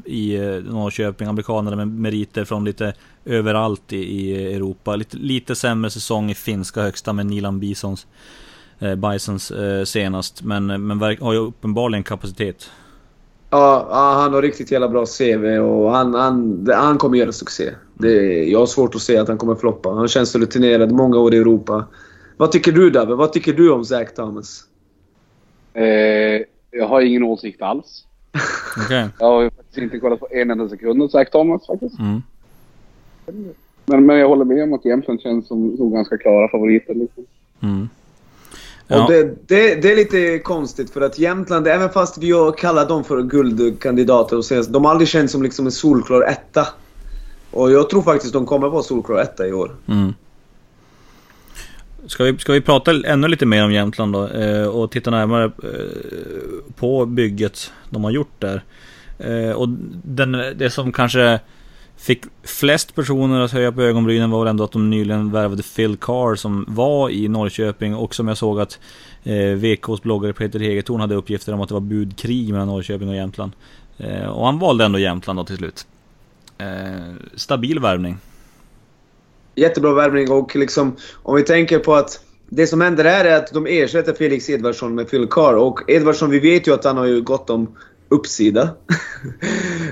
i 0.07 0.37
eh, 0.37 0.63
Norrköping, 0.65 1.29
amerikanerna 1.29 1.77
med 1.77 1.89
meriter 1.89 2.45
från 2.45 2.65
lite 2.65 2.95
överallt 3.25 3.93
i, 3.93 3.97
i 3.97 4.55
Europa. 4.55 4.97
Lite, 4.97 5.17
lite 5.17 5.55
sämre 5.55 5.91
säsong 5.91 6.31
i 6.31 6.35
finska 6.35 6.83
högsta 6.83 7.13
med 7.13 7.27
Nilan 7.27 7.61
Bisons. 7.61 8.07
eh, 8.79 8.95
Bisons 8.95 9.51
eh, 9.51 9.85
senast. 9.85 10.43
Men, 10.43 10.71
eh, 10.71 10.79
men 10.79 11.01
har 11.01 11.33
ju 11.33 11.39
uppenbarligen 11.39 12.05
kapacitet. 12.05 12.71
Ja, 13.51 13.89
han 14.23 14.35
har 14.35 14.43
riktigt 14.43 14.71
jävla 14.71 14.89
bra 14.89 15.07
CV 15.07 15.45
och 15.59 15.91
han, 15.93 16.15
han, 16.15 16.69
han 16.75 16.99
kommer 16.99 17.19
göra 17.19 17.33
succé. 17.33 17.71
Det, 17.95 18.45
jag 18.45 18.59
har 18.59 18.67
svårt 18.67 18.95
att 18.95 19.03
se 19.03 19.17
att 19.19 19.29
han 19.29 19.39
kommer 19.39 19.55
floppa. 19.55 19.91
Han 19.91 20.09
känns 20.09 20.35
rutinerad, 20.37 20.93
många 20.93 21.19
år 21.19 21.35
i 21.35 21.39
Europa. 21.39 21.85
Vad 22.43 22.53
tycker 22.53 22.73
du 22.73 22.91
David? 22.91 23.17
Vad 23.17 23.33
tycker 23.33 23.53
du 23.53 23.71
om 23.71 23.85
Zach 23.85 24.15
Thomas? 24.15 24.65
Eh, 25.75 25.85
jag 26.71 26.89
har 26.89 27.01
ingen 27.01 27.23
åsikt 27.23 27.63
alls. 27.63 28.05
Okay. 28.85 29.09
Jag 29.19 29.27
har 29.27 29.51
faktiskt 29.51 29.79
inte 29.79 29.99
kollat 29.99 30.21
på 30.21 30.29
en 30.31 30.51
enda 30.51 30.69
sekund 30.69 31.03
av 31.03 31.09
Zach 31.09 31.31
Thomas 31.31 31.67
faktiskt. 31.67 31.99
Mm. 31.99 32.23
Men, 33.87 34.07
men 34.07 34.17
jag 34.17 34.29
håller 34.29 34.45
med 34.45 34.63
om 34.63 34.73
att 34.73 34.85
Jämtland 34.85 35.21
känns 35.21 35.47
som, 35.49 35.77
som 35.77 35.91
ganska 35.91 36.19
klara 36.19 36.49
favoriter. 36.49 36.95
Liksom. 36.95 37.25
Mm. 37.63 37.89
Ja. 38.89 39.05
Och 39.05 39.11
det, 39.11 39.23
det, 39.23 39.75
det, 39.83 39.93
är 39.93 39.97
lite 39.97 40.39
konstigt 40.39 40.91
för 40.91 41.01
att 41.01 41.19
Jämtland, 41.19 41.67
även 41.67 41.91
fast 41.91 42.19
vi 42.19 42.33
kallar 42.59 42.89
dem 42.89 43.05
för 43.05 43.23
guldkandidater 43.23 44.37
och 44.37 44.45
senast, 44.45 44.73
de 44.73 44.85
har 44.85 44.91
aldrig 44.91 45.09
känts 45.09 45.33
som 45.33 45.43
liksom 45.43 45.67
en 45.67 45.73
solklar 45.73 46.23
etta. 46.23 46.67
Och 47.51 47.73
jag 47.73 47.91
tror 47.91 48.03
faktiskt 48.03 48.33
de 48.33 48.47
kommer 48.47 48.69
vara 48.69 48.83
solklar 48.83 49.23
etta 49.23 49.47
i 49.47 49.53
år. 49.53 49.77
Mm. 49.89 50.15
Ska 52.07 52.25
vi, 52.25 52.39
ska 52.39 52.53
vi 52.53 52.61
prata 52.61 52.93
ännu 53.07 53.29
lite 53.29 53.47
mer 53.47 53.65
om 53.65 53.73
Jämtland 53.73 54.13
då 54.13 54.29
eh, 54.29 54.67
och 54.67 54.91
titta 54.91 55.11
närmare 55.11 55.45
eh, 55.45 56.71
på 56.77 57.07
bygget 57.07 57.73
de 57.91 58.05
har 58.05 58.11
gjort 58.11 58.41
där. 58.41 58.63
Eh, 59.19 59.51
och 59.51 59.69
den, 60.05 60.33
det 60.33 60.71
som 60.71 60.93
kanske 60.93 61.41
fick 61.97 62.25
flest 62.43 62.95
personer 62.95 63.41
att 63.41 63.53
höja 63.53 63.73
på 63.73 63.83
ögonbrynen 63.83 64.31
var 64.31 64.39
väl 64.39 64.51
ändå 64.51 64.65
att 64.65 64.73
de 64.73 64.91
nyligen 64.91 65.31
värvade 65.31 65.63
Phil 65.63 65.97
Carr 65.97 66.35
som 66.35 66.65
var 66.69 67.11
i 67.11 67.29
Norrköping 67.29 67.95
och 67.95 68.15
som 68.15 68.29
jag 68.29 68.37
såg 68.37 68.61
att 68.61 68.79
eh, 69.23 69.37
VKs 69.37 70.03
bloggare 70.03 70.33
Peter 70.33 70.61
Hegertorn 70.61 71.01
hade 71.01 71.15
uppgifter 71.15 71.53
om 71.55 71.61
att 71.61 71.69
det 71.69 71.75
var 71.75 71.81
budkrig 71.81 72.53
mellan 72.53 72.69
Norrköping 72.69 73.09
och 73.09 73.17
Jämtland. 73.17 73.53
Eh, 73.99 74.27
och 74.27 74.47
han 74.47 74.59
valde 74.59 74.85
ändå 74.85 74.99
Jämtland 74.99 75.39
då 75.39 75.45
till 75.45 75.57
slut. 75.57 75.87
Eh, 76.59 77.15
stabil 77.35 77.79
värvning. 77.79 78.19
Jättebra 79.55 79.95
värvning 79.95 80.31
och 80.31 80.57
liksom 80.57 80.97
om 81.23 81.37
vi 81.37 81.43
tänker 81.43 81.79
på 81.79 81.95
att 81.95 82.21
det 82.49 82.67
som 82.67 82.81
händer 82.81 83.05
här 83.05 83.25
är 83.25 83.37
att 83.37 83.53
de 83.53 83.67
ersätter 83.67 84.13
Felix 84.13 84.51
Edvardsson 84.51 84.95
med 84.95 85.11
Phil 85.11 85.27
Carr 85.31 85.55
och 85.55 85.81
Edvardsson, 85.91 86.31
vi 86.31 86.39
vet 86.39 86.67
ju 86.69 86.75
att 86.75 86.85
han 86.85 86.97
har 86.97 87.07
ju 87.07 87.21
gott 87.21 87.51
om 87.51 87.77
uppsida. 88.09 88.69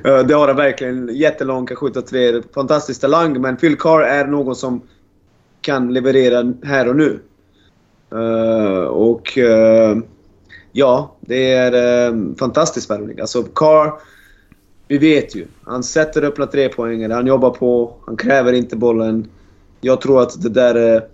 Eh, 0.05 0.19
det 0.19 0.35
har 0.35 0.47
han 0.47 0.57
verkligen. 0.57 1.09
Jättelång, 1.17 1.67
kan 1.67 1.77
skjuta 1.77 2.03
tre. 2.03 2.43
Fantastisk 2.55 3.01
talang, 3.01 3.41
men 3.41 3.57
Phil 3.57 3.77
Carr 3.77 4.01
är 4.03 4.27
någon 4.27 4.57
som 4.57 4.81
kan 5.61 5.93
leverera 5.93 6.55
här 6.63 6.89
och 6.89 6.97
nu. 6.97 7.21
Uh, 8.15 8.85
och 8.85 9.39
uh, 9.39 10.03
ja, 10.73 11.17
det 11.21 11.53
är 11.53 12.11
uh, 12.13 12.35
fantastisk 12.37 12.91
värvning. 12.91 13.21
Alltså 13.21 13.43
Carr, 13.43 13.93
vi 14.89 14.99
vet 14.99 15.35
ju. 15.35 15.47
Han 15.65 15.83
sätter 15.83 16.25
öppna 16.25 16.47
trepoängare, 16.47 17.13
han 17.13 17.27
jobbar 17.27 17.51
på, 17.51 17.95
han 18.07 18.17
kräver 18.17 18.53
inte 18.53 18.77
bollen. 18.77 19.29
Jag 19.81 20.01
tror 20.01 20.23
att 20.23 20.43
det 20.43 20.49
där 20.49 20.75
är... 20.75 21.07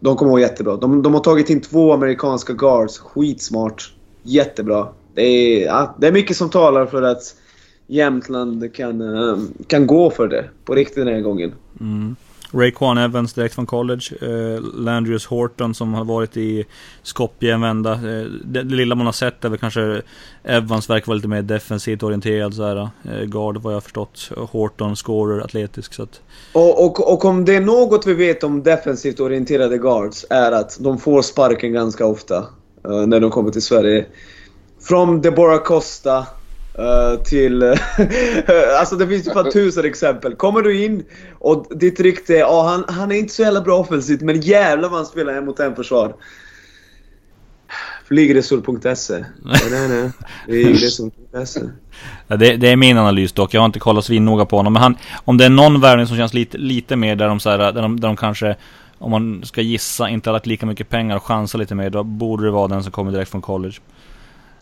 De 0.00 0.16
kommer 0.16 0.30
att 0.30 0.34
vara 0.34 0.40
jättebra. 0.40 0.76
De, 0.76 1.02
de 1.02 1.14
har 1.14 1.20
tagit 1.20 1.50
in 1.50 1.60
två 1.60 1.92
amerikanska 1.92 2.52
guards. 2.52 2.98
Skitsmart. 2.98 3.94
Jättebra 4.22 4.88
det 5.14 5.22
är, 5.22 5.66
ja, 5.66 5.94
det 5.98 6.06
är 6.06 6.12
mycket 6.12 6.36
som 6.36 6.50
talar 6.50 6.86
för 6.86 7.02
att 7.02 7.36
Jämtland 7.86 8.74
kan, 8.74 9.00
eh, 9.00 9.38
kan 9.66 9.86
gå 9.86 10.10
för 10.10 10.28
det 10.28 10.44
på 10.64 10.74
riktigt 10.74 11.04
den 11.04 11.14
här 11.14 11.20
gången. 11.20 11.52
Mm. 11.80 12.16
Rayquan 12.52 12.98
Evans 12.98 13.32
direkt 13.32 13.54
från 13.54 13.66
college. 13.66 14.02
Eh, 14.20 14.60
Landrius 14.74 15.26
Horton 15.26 15.74
som 15.74 15.94
har 15.94 16.04
varit 16.04 16.36
i 16.36 16.64
Skopje 17.02 17.54
en 17.54 17.60
vända. 17.60 17.92
Eh, 17.92 18.26
det, 18.44 18.62
det, 18.62 18.74
lilla 18.74 18.94
man 18.94 19.06
har 19.06 19.12
sett 19.12 19.44
är 19.44 19.48
väl 19.48 19.58
kanske 19.58 20.02
Evans 20.44 20.90
verkar 20.90 21.06
vara 21.06 21.16
lite 21.16 21.28
mer 21.28 21.42
defensivt 21.42 22.02
orienterad 22.02 22.54
sådär. 22.54 22.90
eh, 23.04 23.24
guard 23.24 23.56
vad 23.56 23.72
jag 23.72 23.76
har 23.76 23.80
förstått. 23.80 24.30
Horton 24.36 24.96
scorer, 24.96 25.40
atletisk 25.40 25.94
så 25.94 26.02
att... 26.02 26.20
och, 26.52 26.84
och, 26.84 27.12
och 27.12 27.24
om 27.24 27.44
det 27.44 27.56
är 27.56 27.60
något 27.60 28.06
vi 28.06 28.14
vet 28.14 28.44
om 28.44 28.62
defensivt 28.62 29.20
orienterade 29.20 29.78
guards 29.78 30.26
är 30.30 30.52
att 30.52 30.76
de 30.80 30.98
får 30.98 31.22
sparken 31.22 31.72
ganska 31.72 32.06
ofta 32.06 32.36
eh, 32.84 33.06
när 33.06 33.20
de 33.20 33.30
kommer 33.30 33.50
till 33.50 33.62
Sverige. 33.62 34.06
Från 34.80 35.20
Deborah 35.20 35.62
Costa 35.62 36.26
uh, 36.78 37.22
till... 37.22 37.62
alltså 38.78 38.96
det 38.96 39.08
finns 39.08 39.26
ju 39.26 39.30
fan 39.30 39.50
tusen 39.50 39.84
exempel. 39.84 40.34
Kommer 40.34 40.62
du 40.62 40.84
in 40.84 41.04
och 41.38 41.66
ditt 41.70 42.00
rykte 42.00 42.38
är 42.38 42.44
oh, 42.44 42.66
han, 42.66 42.84
han 42.88 43.12
är 43.12 43.16
inte 43.16 43.34
så 43.34 43.42
jävla 43.42 43.60
bra 43.60 43.78
offensivt 43.78 44.20
men 44.20 44.40
jävlar 44.40 44.88
vad 44.88 44.98
han 44.98 45.06
spelar 45.06 45.32
en 45.32 45.44
mot 45.44 45.60
en 45.60 45.76
försvar. 45.76 46.14
Flygresor.se. 48.04 49.24
Nej, 49.44 49.88
nej, 49.88 50.10
Flygresor.se. 50.46 51.60
Ja, 52.26 52.36
det, 52.36 52.56
det, 52.56 52.68
är 52.68 52.76
min 52.76 52.98
analys 52.98 53.32
dock. 53.32 53.54
Jag 53.54 53.60
har 53.60 53.66
inte 53.66 53.78
kollat 53.78 54.04
svinnoga 54.04 54.44
på 54.44 54.56
honom. 54.56 54.72
Men 54.72 54.82
han, 54.82 54.96
om 55.24 55.36
det 55.36 55.44
är 55.44 55.48
någon 55.48 55.80
värvning 55.80 56.06
som 56.06 56.16
känns 56.16 56.34
lite, 56.34 56.58
lite 56.58 56.96
mer 56.96 57.16
där 57.16 57.28
de, 57.28 57.40
så 57.40 57.50
här, 57.50 57.58
där, 57.58 57.82
de, 57.82 58.00
där 58.00 58.08
de 58.08 58.16
kanske 58.16 58.56
om 59.02 59.10
man 59.10 59.44
ska 59.44 59.60
gissa, 59.60 60.08
inte 60.08 60.30
har 60.30 60.32
lagt 60.32 60.46
lika 60.46 60.66
mycket 60.66 60.88
pengar 60.88 61.16
och 61.16 61.22
chansa 61.22 61.58
lite 61.58 61.74
mer, 61.74 61.90
då 61.90 62.02
borde 62.02 62.44
det 62.44 62.50
vara 62.50 62.68
den 62.68 62.82
som 62.82 62.92
kommer 62.92 63.12
direkt 63.12 63.30
från 63.30 63.42
college. 63.42 63.74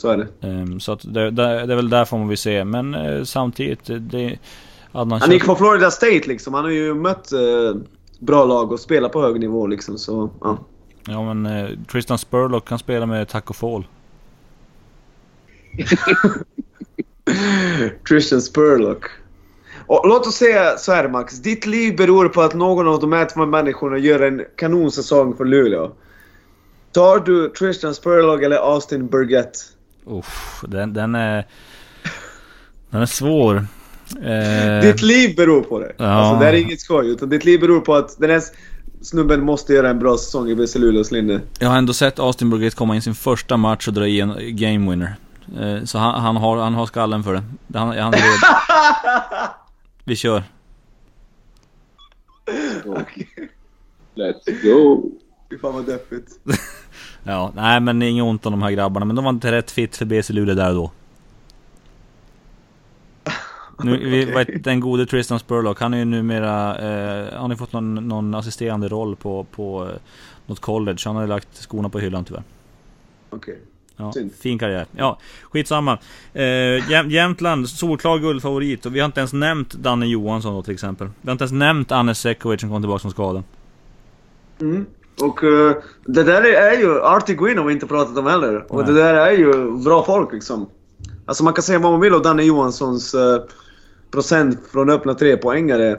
Så 0.00 0.08
är 0.08 0.16
det. 0.16 0.48
Um, 0.48 0.80
så 0.80 0.92
att 0.92 1.14
det, 1.14 1.30
det, 1.30 1.66
det, 1.66 1.72
är 1.72 1.76
väl 1.76 1.90
därför 1.90 2.16
man 2.16 2.28
vill 2.28 2.38
se. 2.38 2.64
Men 2.64 2.94
uh, 2.94 3.24
samtidigt, 3.24 3.80
det... 3.84 4.38
Han 4.92 5.30
gick 5.30 5.44
från 5.44 5.56
Florida 5.56 5.90
State 5.90 6.28
liksom. 6.28 6.54
Han 6.54 6.64
har 6.64 6.70
ju 6.70 6.94
mött 6.94 7.32
uh, 7.32 7.76
bra 8.18 8.44
lag 8.44 8.72
och 8.72 8.80
spelat 8.80 9.12
på 9.12 9.22
hög 9.22 9.40
nivå 9.40 9.66
liksom. 9.66 9.98
Så, 9.98 10.30
ja. 10.40 10.58
Ja 11.06 11.34
men 11.34 11.46
uh, 11.46 11.78
Tristan 11.92 12.18
Spurlock 12.18 12.68
kan 12.68 12.78
spela 12.78 13.06
med 13.06 13.28
Taco 13.28 13.54
Fall. 13.54 13.86
Tristan 18.08 18.40
Spurlock. 18.40 19.04
Och 19.86 20.08
låt 20.08 20.26
oss 20.26 20.34
säga 20.34 20.76
så 20.76 20.92
här 20.92 21.08
Max. 21.08 21.38
Ditt 21.38 21.66
liv 21.66 21.96
beror 21.96 22.28
på 22.28 22.42
att 22.42 22.54
någon 22.54 22.88
av 22.88 23.00
de 23.00 23.12
här 23.12 23.24
två 23.24 23.46
människorna 23.46 23.98
gör 23.98 24.20
en 24.20 24.44
kanonsäsong 24.56 25.36
för 25.36 25.44
Luleå. 25.44 25.92
Tar 26.92 27.18
du 27.18 27.48
Tristan 27.48 27.94
Spurlock 27.94 28.42
eller 28.42 28.56
Austin 28.56 29.06
Burgett? 29.06 29.79
Uff, 30.10 30.64
den, 30.68 30.92
den 30.92 31.14
är... 31.14 31.46
Den 32.90 33.02
är 33.02 33.06
svår. 33.06 33.66
Eh... 34.22 34.82
Ditt 34.82 35.02
liv 35.02 35.36
beror 35.36 35.62
på 35.62 35.78
det. 35.78 35.92
Ja. 35.96 36.04
Alltså, 36.04 36.44
det 36.44 36.50
är 36.50 36.52
inget 36.52 36.80
skoj. 36.80 37.10
Utan 37.10 37.28
ditt 37.28 37.44
liv 37.44 37.60
beror 37.60 37.80
på 37.80 37.94
att 37.94 38.18
den 38.18 38.30
här 38.30 38.42
snubben 39.00 39.44
måste 39.44 39.72
göra 39.72 39.90
en 39.90 39.98
bra 39.98 40.16
säsong 40.16 40.48
i 40.48 40.54
BC 40.54 40.78
Luleås 40.78 41.10
linje. 41.10 41.40
Jag 41.58 41.68
har 41.68 41.78
ändå 41.78 41.92
sett 41.92 42.18
Austin 42.18 42.50
Burgett 42.50 42.74
komma 42.74 42.94
in 42.94 43.02
sin 43.02 43.14
första 43.14 43.56
match 43.56 43.88
och 43.88 43.94
dra 43.94 44.06
i 44.06 44.20
en 44.20 44.56
game 44.56 44.90
winner. 44.90 45.16
Eh, 45.60 45.84
så 45.84 45.98
han, 45.98 46.20
han, 46.20 46.36
har, 46.36 46.56
han 46.56 46.74
har 46.74 46.86
skallen 46.86 47.24
för 47.24 47.34
det. 47.34 47.42
Han, 47.78 47.98
han 47.98 48.14
är. 48.14 48.20
Vi 50.04 50.16
kör. 50.16 50.42
okay. 52.84 53.26
Let's 54.14 54.62
go. 54.62 55.10
Fy 55.50 55.58
fan 55.58 55.74
vad 55.74 55.86
deppigt. 55.86 56.28
ja, 57.24 57.52
nej 57.54 57.80
men 57.80 58.02
inget 58.02 58.24
ont 58.24 58.46
om 58.46 58.52
de 58.52 58.62
här 58.62 58.70
grabbarna. 58.70 59.06
Men 59.06 59.16
de 59.16 59.24
var 59.24 59.30
inte 59.30 59.52
rätt 59.52 59.70
fit 59.70 59.96
för 59.96 60.04
BC 60.04 60.32
Luleå 60.32 60.54
där 60.54 60.74
då. 60.74 60.90
Nu, 63.82 63.96
vi, 63.96 64.22
okay. 64.22 64.34
vet, 64.34 64.64
den 64.64 64.80
gode 64.80 65.06
Tristan 65.06 65.38
Spurlock, 65.38 65.80
han 65.80 65.94
är 65.94 65.98
ju 65.98 66.04
numera... 66.04 66.78
Eh, 66.78 67.38
han 67.40 67.50
har 67.50 67.56
fått 67.56 67.72
någon, 67.72 67.94
någon 67.94 68.34
assisterande 68.34 68.88
roll 68.88 69.16
på, 69.16 69.44
på 69.44 69.88
eh, 69.88 70.00
något 70.46 70.60
college. 70.60 70.98
Han 71.04 71.16
har 71.16 71.26
lagt 71.26 71.56
skorna 71.56 71.88
på 71.88 71.98
hyllan 71.98 72.24
tyvärr. 72.24 72.42
Okej. 73.30 73.52
Okay. 73.54 73.64
Ja, 74.00 74.12
fin 74.40 74.58
karriär. 74.58 74.86
Ja, 74.96 75.18
skitsamma. 75.42 75.98
Eh, 76.32 76.90
Jäm 76.90 77.10
Jämtland, 77.10 77.68
solklar 77.68 78.18
guldfavorit. 78.18 78.86
Och 78.86 78.94
vi 78.94 79.00
har 79.00 79.06
inte 79.06 79.20
ens 79.20 79.32
nämnt 79.32 79.74
Danne 79.74 80.06
Johansson 80.06 80.54
då 80.54 80.62
till 80.62 80.74
exempel. 80.74 81.08
Vi 81.20 81.28
har 81.28 81.32
inte 81.32 81.44
ens 81.44 81.52
nämnt 81.52 81.92
Anne 81.92 82.14
Sekovic 82.14 82.60
som 82.60 82.70
kom 82.70 82.82
tillbaka 82.82 83.00
från 83.00 83.10
skadan. 83.10 83.44
Mm. 84.60 84.86
Och 85.20 85.42
uh, 85.42 85.72
det 86.04 86.22
där 86.22 86.42
är 86.42 86.78
ju 86.78 87.00
Artie 87.00 87.36
Gwyn 87.36 87.58
har 87.58 87.64
vi 87.64 87.72
inte 87.72 87.86
pratat 87.86 88.18
om 88.18 88.26
heller. 88.26 88.64
Och 88.68 88.76
Nej. 88.76 88.86
det 88.86 88.92
där 88.92 89.14
är 89.14 89.30
ju 89.30 89.70
bra 89.84 90.04
folk 90.04 90.32
liksom. 90.32 90.66
Alltså 91.26 91.44
man 91.44 91.52
kan 91.52 91.62
säga 91.62 91.78
vad 91.78 91.92
man 91.92 92.00
vill 92.00 92.14
om 92.14 92.22
Danne 92.22 92.42
Johanssons 92.42 93.14
uh, 93.14 93.36
procent 94.10 94.58
från 94.72 94.90
öppna 94.90 95.14
trepoängare 95.14 95.90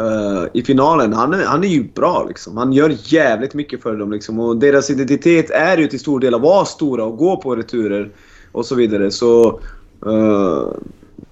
uh, 0.00 0.44
i 0.52 0.62
finalen. 0.62 1.12
Han 1.12 1.34
är, 1.34 1.44
han 1.44 1.64
är 1.64 1.68
ju 1.68 1.88
bra 1.94 2.24
liksom. 2.28 2.56
Han 2.56 2.72
gör 2.72 2.96
jävligt 2.98 3.54
mycket 3.54 3.82
för 3.82 3.96
dem 3.96 4.12
liksom. 4.12 4.40
Och 4.40 4.56
deras 4.56 4.90
identitet 4.90 5.50
är 5.50 5.76
ju 5.76 5.86
till 5.86 6.00
stor 6.00 6.20
del 6.20 6.34
att 6.34 6.40
vara 6.40 6.64
stora 6.64 7.04
och 7.04 7.16
gå 7.16 7.36
på 7.36 7.56
returer 7.56 8.10
och 8.52 8.66
så 8.66 8.74
vidare. 8.74 9.10
Så... 9.10 9.60
Uh, 10.06 10.68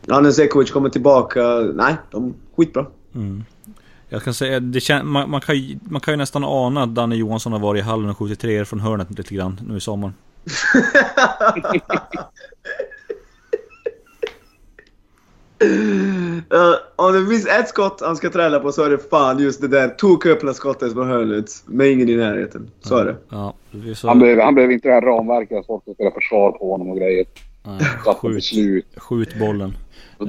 Anne 0.08 0.32
Zekovic 0.32 0.70
kommer 0.70 0.88
tillbaka. 0.88 1.42
Nej, 1.74 1.96
de 2.10 2.26
är 2.26 2.32
skitbra. 2.56 2.86
Mm. 3.14 3.44
Jag 4.08 4.22
kan 4.22 4.34
säga, 4.34 4.60
det 4.60 4.80
kän, 4.80 5.08
man, 5.08 5.30
man, 5.30 5.40
kan 5.40 5.58
ju, 5.58 5.78
man 5.82 6.00
kan 6.00 6.14
ju 6.14 6.18
nästan 6.18 6.44
ana 6.44 6.82
att 6.82 6.94
Danne 6.94 7.16
Johansson 7.16 7.52
har 7.52 7.60
varit 7.60 7.80
i 7.80 7.82
hallen 7.82 8.10
och 8.10 8.18
skjutit 8.18 8.40
treor 8.40 8.64
från 8.64 8.80
hörnet 8.80 9.18
lite 9.18 9.34
grann 9.34 9.60
nu 9.68 9.76
i 9.76 9.80
sommar. 9.80 10.12
Uh, 15.62 16.74
om 16.96 17.12
det 17.12 17.30
finns 17.30 17.46
ett 17.46 17.68
skott 17.68 18.00
han 18.00 18.16
ska 18.16 18.30
träna 18.30 18.58
på 18.58 18.72
så 18.72 18.82
är 18.82 18.90
det 18.90 19.10
fan 19.10 19.38
just 19.38 19.60
det 19.60 19.68
där 19.68 19.88
toköppna 19.88 20.54
skottet 20.54 20.92
som 20.92 21.08
hörnet 21.08 21.50
med 21.66 21.90
ingen 21.90 22.08
i 22.08 22.16
närheten. 22.16 22.70
Så 22.80 22.96
är 22.96 23.04
det. 23.04 23.16
Ja, 23.28 23.54
det 23.70 23.90
är 23.90 23.94
så... 23.94 24.08
Han 24.08 24.18
behöver, 24.18 24.42
han 24.42 24.54
behöver 24.54 24.74
inte 24.74 24.88
det 24.88 24.94
här 24.94 25.02
ramverket 25.02 25.58
att 25.58 25.66
folk 25.66 25.82
ska 25.82 25.94
spela 25.94 26.10
försvar 26.10 26.52
på 26.52 26.70
honom 26.70 26.90
och 26.90 26.96
grejer. 26.96 27.26
Nej, 27.62 27.80
skjut, 28.20 28.84
skjut 28.96 29.38
bollen. 29.38 29.76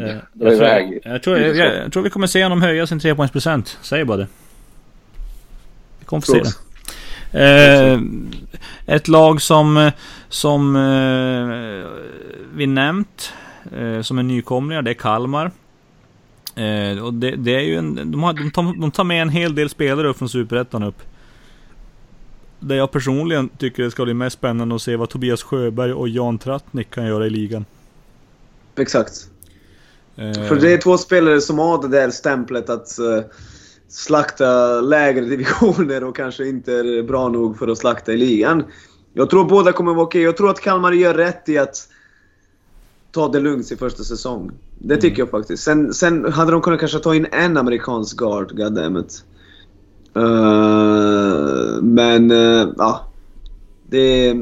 Och 0.02 0.08
dra 0.34 0.50
Jag 0.50 0.58
tror, 0.58 0.68
iväg. 0.68 1.00
jag, 1.04 1.24
tror, 1.24 1.38
jag, 1.38 1.56
jag, 1.56 1.76
jag 1.84 1.94
tror 1.94 2.04
vi 2.04 2.10
kommer 2.10 2.28
se 2.28 2.44
honom 2.44 2.62
höja 2.62 2.88
sin 2.88 3.00
trepoängsprocent. 3.00 3.78
Säger 3.82 4.06
bara 4.06 4.18
det. 4.18 4.28
Vi 6.00 6.06
kommer 6.06 6.22
få 6.22 6.32
se 6.32 6.40
Tror 6.40 6.44
det. 6.44 6.66
Eh, 7.36 8.00
ett 8.86 9.08
lag 9.08 9.42
som, 9.42 9.92
som 10.30 10.76
eh, 10.76 11.90
vi 12.54 12.68
nämnt, 12.68 13.34
eh, 13.78 14.02
som 14.02 14.20
är 14.20 14.24
nykomlingar, 14.24 14.82
det 14.82 14.92
är 14.92 14.94
Kalmar. 14.94 15.52
Eh, 16.56 17.04
och 17.04 17.14
det, 17.14 17.32
det 17.36 17.56
är 17.56 17.62
ju 17.62 17.78
en, 17.78 18.12
de, 18.12 18.24
har, 18.24 18.34
de, 18.34 18.52
tar, 18.52 18.82
de 18.82 18.92
tar 18.92 19.04
med 19.04 19.22
en 19.22 19.30
hel 19.30 19.56
del 19.56 19.70
spelare 19.70 20.08
upp 20.08 20.18
från 20.18 20.30
Superettan 20.30 20.84
upp. 20.84 21.02
Det 22.60 22.76
jag 22.76 22.92
personligen 22.92 23.50
tycker 23.50 23.84
det 23.84 23.92
ska 23.92 24.04
bli 24.04 24.14
mest 24.14 24.38
spännande 24.38 24.76
att 24.76 24.82
se 24.82 24.96
vad 24.96 25.10
Tobias 25.10 25.44
Sjöberg 25.44 25.94
och 25.94 26.10
Jan 26.10 26.38
Trattnik 26.38 26.90
kan 26.90 27.06
göra 27.06 27.26
i 27.26 27.30
ligan. 27.30 27.66
Exakt. 28.78 29.30
Eh, 30.16 30.44
För 30.48 30.56
det 30.56 30.74
är 30.74 30.78
två 30.78 30.98
spelare 30.98 31.42
som 31.42 31.60
har 31.60 31.82
det 31.82 31.88
där 31.88 32.10
stämplet 32.10 32.70
att 32.70 33.00
eh, 33.00 33.20
slakta 33.88 34.82
lägre 34.82 35.26
divisioner 35.26 36.04
och 36.04 36.16
kanske 36.16 36.48
inte 36.48 36.74
är 36.74 37.04
bra 37.04 37.30
nog 37.30 37.58
för 37.58 37.68
att 37.68 37.78
slakta 37.78 38.14
i 38.14 38.18
ligan. 38.18 38.64
Jag 39.14 39.30
tror 39.30 39.46
båda 39.46 39.72
kommer 39.72 39.94
vara 39.94 40.06
okej. 40.06 40.22
Jag 40.22 40.38
tror 40.38 40.50
att 40.50 40.60
Kalmar 40.60 40.92
gör 40.92 41.14
rätt 41.14 41.50
i 41.50 41.58
att 41.58 41.88
ta 43.12 43.28
det 43.28 43.40
lugnt 43.40 43.72
i 43.72 43.76
första 43.76 44.04
säsong. 44.04 44.52
Det 44.80 44.98
tycker 44.98 45.22
jag 45.22 45.30
faktiskt. 45.30 45.64
Sen, 45.64 45.94
sen 45.94 46.32
hade 46.32 46.52
de 46.52 46.62
kunnat 46.62 46.80
kanske 46.80 47.00
ta 47.00 47.16
in 47.16 47.28
en 47.32 47.58
amerikansk 47.58 48.18
guard, 48.18 48.58
goddammit. 48.58 49.24
Uh, 50.18 51.82
men, 51.82 52.32
uh, 52.32 52.68
ja. 52.78 53.12
Det, 53.90 54.36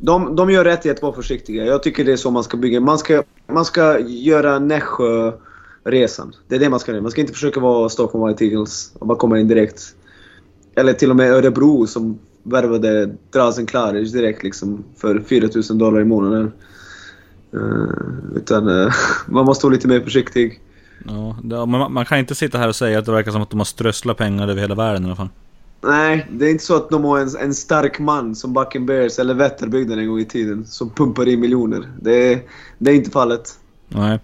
de, 0.00 0.36
de 0.36 0.50
gör 0.50 0.64
rätt 0.64 0.86
i 0.86 0.90
att 0.90 1.02
vara 1.02 1.12
försiktiga. 1.12 1.64
Jag 1.64 1.82
tycker 1.82 2.04
det 2.04 2.12
är 2.12 2.16
så 2.16 2.30
man 2.30 2.44
ska 2.44 2.56
bygga. 2.56 2.80
Man 2.80 2.98
ska, 2.98 3.22
man 3.46 3.64
ska 3.64 3.98
göra 3.98 4.58
Nässjö-resan. 4.58 6.32
Det 6.48 6.54
är 6.54 6.58
det 6.58 6.70
man 6.70 6.80
ska 6.80 6.92
göra. 6.92 7.02
Man 7.02 7.10
ska 7.10 7.20
inte 7.20 7.32
försöka 7.32 7.60
vara 7.60 7.88
Stockholm 7.88 8.28
White 8.28 8.44
Eagles 8.44 8.92
och 8.98 9.06
bara 9.06 9.18
komma 9.18 9.38
in 9.40 9.48
direkt. 9.48 9.94
Eller 10.74 10.92
till 10.92 11.10
och 11.10 11.16
med 11.16 11.30
Örebro 11.30 11.86
som 11.86 12.18
värvade 12.42 13.14
Drazen 13.32 13.66
Klaric 13.66 14.12
direkt 14.12 14.42
liksom 14.42 14.84
för 14.96 15.20
4000 15.20 15.78
dollar 15.78 16.00
i 16.00 16.04
månaden. 16.04 16.52
Uh, 17.54 18.36
utan 18.36 18.68
uh, 18.68 18.92
man 19.26 19.44
måste 19.44 19.66
vara 19.66 19.74
lite 19.74 19.88
mer 19.88 20.00
försiktig. 20.00 20.60
Ja, 21.06 21.36
det, 21.42 21.66
man, 21.66 21.92
man 21.92 22.04
kan 22.04 22.18
inte 22.18 22.34
sitta 22.34 22.58
här 22.58 22.68
och 22.68 22.76
säga 22.76 22.98
att 22.98 23.06
det 23.06 23.12
verkar 23.12 23.30
som 23.32 23.42
att 23.42 23.50
de 23.50 23.60
har 23.60 23.64
strösslat 23.64 24.16
pengar 24.16 24.48
över 24.48 24.60
hela 24.60 24.74
världen 24.74 25.02
i 25.02 25.06
alla 25.06 25.16
fall. 25.16 25.28
Nej, 25.82 26.26
det 26.32 26.46
är 26.46 26.50
inte 26.50 26.64
så 26.64 26.76
att 26.76 26.90
de 26.90 27.04
har 27.04 27.18
en, 27.18 27.28
en 27.40 27.54
stark 27.54 27.98
man 27.98 28.34
som 28.34 28.52
Bucking 28.52 28.86
Bears 28.86 29.18
eller 29.18 29.34
Vätterbygden 29.34 29.98
en 29.98 30.08
gång 30.08 30.18
i 30.20 30.24
tiden 30.24 30.66
som 30.66 30.90
pumpar 30.90 31.28
in 31.28 31.40
miljoner. 31.40 31.92
Det, 32.00 32.32
är- 32.32 32.40
det 32.78 32.90
är 32.90 32.94
inte 32.94 33.10
fallet. 33.10 33.58
Nej. 33.88 34.18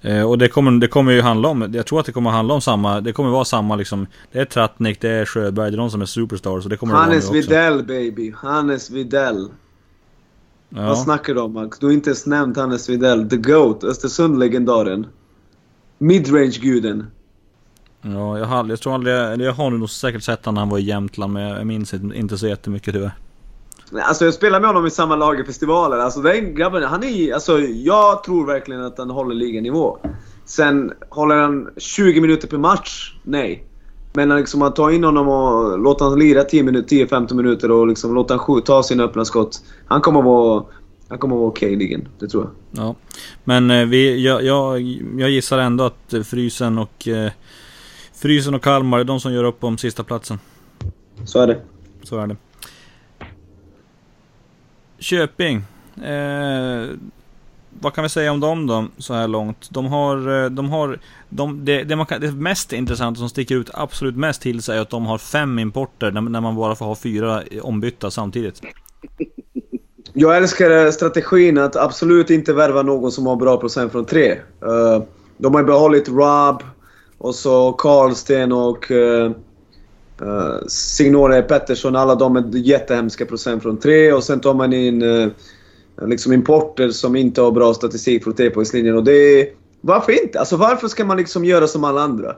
Eh, 0.00 0.22
och 0.30 0.38
det 0.38 0.48
kommer, 0.48 0.70
det 0.80 0.88
kommer 0.88 1.12
ju 1.12 1.20
handla 1.20 1.48
om, 1.48 1.70
jag 1.74 1.86
tror 1.86 2.00
att 2.00 2.06
det 2.06 2.12
kommer 2.12 2.30
handla 2.30 2.54
om 2.54 2.60
samma, 2.60 3.00
det 3.00 3.12
kommer 3.12 3.30
vara 3.30 3.44
samma 3.44 3.76
liksom 3.76 4.06
Det 4.32 4.38
är 4.38 4.44
Trattnik, 4.44 5.00
det 5.00 5.08
är 5.10 5.24
Sjöberg, 5.24 5.70
det 5.70 5.76
är 5.76 5.78
de 5.78 5.90
som 5.90 6.02
är 6.02 6.06
superstars 6.06 6.64
och 6.64 6.70
det 6.70 6.76
kommer 6.76 6.92
det 6.92 6.96
vara 6.98 7.06
Hannes 7.06 7.30
nu 7.32 7.38
också. 7.38 7.50
Videll 7.50 7.84
baby. 7.84 8.32
Hannes 8.36 8.90
Videll. 8.90 9.48
Vad 10.68 10.84
Ja. 10.84 10.96
snackar 10.96 11.34
du 11.34 11.40
om 11.40 11.52
Max? 11.52 11.78
Du 11.78 11.86
har 11.86 11.92
inte 11.92 12.10
ens 12.10 12.26
nämnt 12.26 12.56
Hannes 12.56 12.88
Videll. 12.88 13.28
The 13.30 13.36
GOAT. 13.36 13.84
Östersund-legendaren. 13.84 15.06
Midrange-guden. 15.98 17.06
Ja, 18.04 18.38
jag 18.38 18.46
har, 18.46 18.68
jag 18.68 18.80
tror 18.80 18.94
aldrig, 18.94 19.16
eller 19.16 19.44
jag 19.44 19.52
har 19.52 19.70
nog 19.70 19.90
säkert 19.90 20.22
sett 20.22 20.44
honom 20.44 20.54
när 20.54 20.60
han 20.60 20.68
var 20.68 20.78
i 20.78 20.82
Jämtland 20.82 21.32
men 21.32 21.42
jag 21.42 21.66
minns 21.66 21.94
inte, 21.94 22.38
så 22.38 22.48
jättemycket 22.48 22.94
tyvärr. 22.94 23.12
Alltså 24.02 24.24
jag 24.24 24.34
spelar 24.34 24.60
med 24.60 24.68
honom 24.68 24.86
i 24.86 24.90
samma 24.90 25.16
lag 25.16 25.40
i 25.40 25.44
festivaler. 25.44 25.98
Alltså 25.98 26.20
den 26.20 26.54
grabben, 26.54 26.82
han 26.82 27.04
är 27.04 27.34
Alltså 27.34 27.60
jag 27.60 28.24
tror 28.24 28.46
verkligen 28.46 28.84
att 28.84 28.98
han 28.98 29.10
håller 29.10 29.34
liganivå. 29.34 29.98
Sen 30.44 30.92
håller 31.08 31.36
han 31.36 31.68
20 31.76 32.20
minuter 32.20 32.48
per 32.48 32.58
match? 32.58 33.14
Nej. 33.22 33.64
Men 34.12 34.28
liksom 34.28 34.62
att 34.62 34.76
ta 34.76 34.92
in 34.92 35.04
honom 35.04 35.28
och 35.28 35.78
låta 35.78 36.04
honom 36.04 36.18
lira 36.18 36.44
10 36.44 36.62
minuter, 36.62 36.96
10-15 36.96 37.34
minuter 37.34 37.70
och 37.70 37.86
liksom 37.86 38.14
låta 38.14 38.34
honom 38.34 38.46
skjuta, 38.46 38.66
ta 38.66 38.82
sina 38.82 39.04
öppna 39.04 39.24
skott. 39.24 39.60
Han 39.86 40.00
kommer 40.00 40.22
vara... 40.22 40.64
Han 41.08 41.18
kommer 41.18 41.36
vara 41.36 41.48
okej 41.48 41.72
i 41.72 41.76
ligan, 41.76 42.08
det 42.18 42.28
tror 42.28 42.42
jag. 42.42 42.84
Ja. 42.84 42.94
Men 43.44 43.70
eh, 43.70 43.86
vi, 43.86 44.24
jag, 44.24 44.44
jag, 44.44 44.80
jag 45.16 45.30
gissar 45.30 45.58
ändå 45.58 45.84
att 45.84 46.12
eh, 46.12 46.22
Frysen 46.22 46.78
och 46.78 47.08
eh, 47.08 47.30
Frysen 48.24 48.54
och 48.54 48.62
Kalmar 48.62 48.98
är 48.98 49.04
de 49.04 49.20
som 49.20 49.32
gör 49.32 49.44
upp 49.44 49.64
om 49.64 49.78
sista 49.78 50.04
platsen. 50.04 50.38
Så 51.24 51.40
är 51.40 51.46
det. 51.46 51.60
Så 52.02 52.18
är 52.18 52.26
det. 52.26 52.36
Köping. 54.98 55.56
Eh, 56.04 56.88
vad 57.80 57.94
kan 57.94 58.02
vi 58.02 58.08
säga 58.08 58.32
om 58.32 58.40
dem 58.40 58.66
då, 58.66 58.86
så 58.98 59.14
här 59.14 59.28
långt? 59.28 59.68
De 59.70 59.86
har... 59.86 60.44
eh, 60.44 60.50
De 60.50 60.70
har 60.70 60.98
de, 61.28 61.64
det, 61.64 61.82
det, 61.82 61.96
man 61.96 62.06
kan, 62.06 62.20
det 62.20 62.32
mest 62.32 62.72
intressanta 62.72 63.18
som 63.18 63.28
sticker 63.28 63.54
ut 63.56 63.70
absolut 63.74 64.16
mest 64.16 64.42
till 64.42 64.62
sig 64.62 64.76
är 64.76 64.82
att 64.82 64.90
de 64.90 65.06
har 65.06 65.18
fem 65.18 65.58
importer 65.58 66.10
när, 66.10 66.20
när 66.20 66.40
man 66.40 66.56
bara 66.56 66.74
får 66.74 66.86
ha 66.86 66.94
fyra 66.94 67.42
ombytta 67.62 68.10
samtidigt. 68.10 68.60
Jag 70.12 70.36
älskar 70.36 70.90
strategin 70.90 71.58
att 71.58 71.76
absolut 71.76 72.30
inte 72.30 72.52
värva 72.52 72.82
någon 72.82 73.12
som 73.12 73.26
har 73.26 73.36
bra 73.36 73.56
procent 73.56 73.92
från 73.92 74.04
tre. 74.04 74.30
Eh, 74.62 75.02
de 75.38 75.54
har 75.54 75.64
behållit 75.64 76.08
Rob 76.08 76.62
och 77.24 77.34
så 77.34 77.72
Karlsten 77.72 78.52
och 78.52 78.90
uh, 78.90 79.30
uh, 80.22 80.66
Signore 80.68 81.42
Pettersson. 81.42 81.96
Alla 81.96 82.14
de 82.14 82.36
är 82.36 82.56
jättehemska 82.56 83.26
procent 83.26 83.62
från 83.62 83.76
tre. 83.76 84.12
Och 84.12 84.24
sen 84.24 84.40
tar 84.40 84.54
man 84.54 84.72
in 84.72 85.02
uh, 85.02 85.28
liksom 86.06 86.32
importer 86.32 86.90
som 86.90 87.16
inte 87.16 87.40
har 87.40 87.52
bra 87.52 87.74
statistik 87.74 88.24
från 88.24 88.34
trepoängslinjen. 88.34 88.96
Och 88.96 89.04
det 89.04 89.12
är... 89.12 89.48
Varför 89.80 90.22
inte? 90.22 90.38
Alltså 90.40 90.56
varför 90.56 90.88
ska 90.88 91.04
man 91.04 91.16
liksom 91.16 91.44
göra 91.44 91.66
som 91.66 91.84
alla 91.84 92.00
andra? 92.00 92.36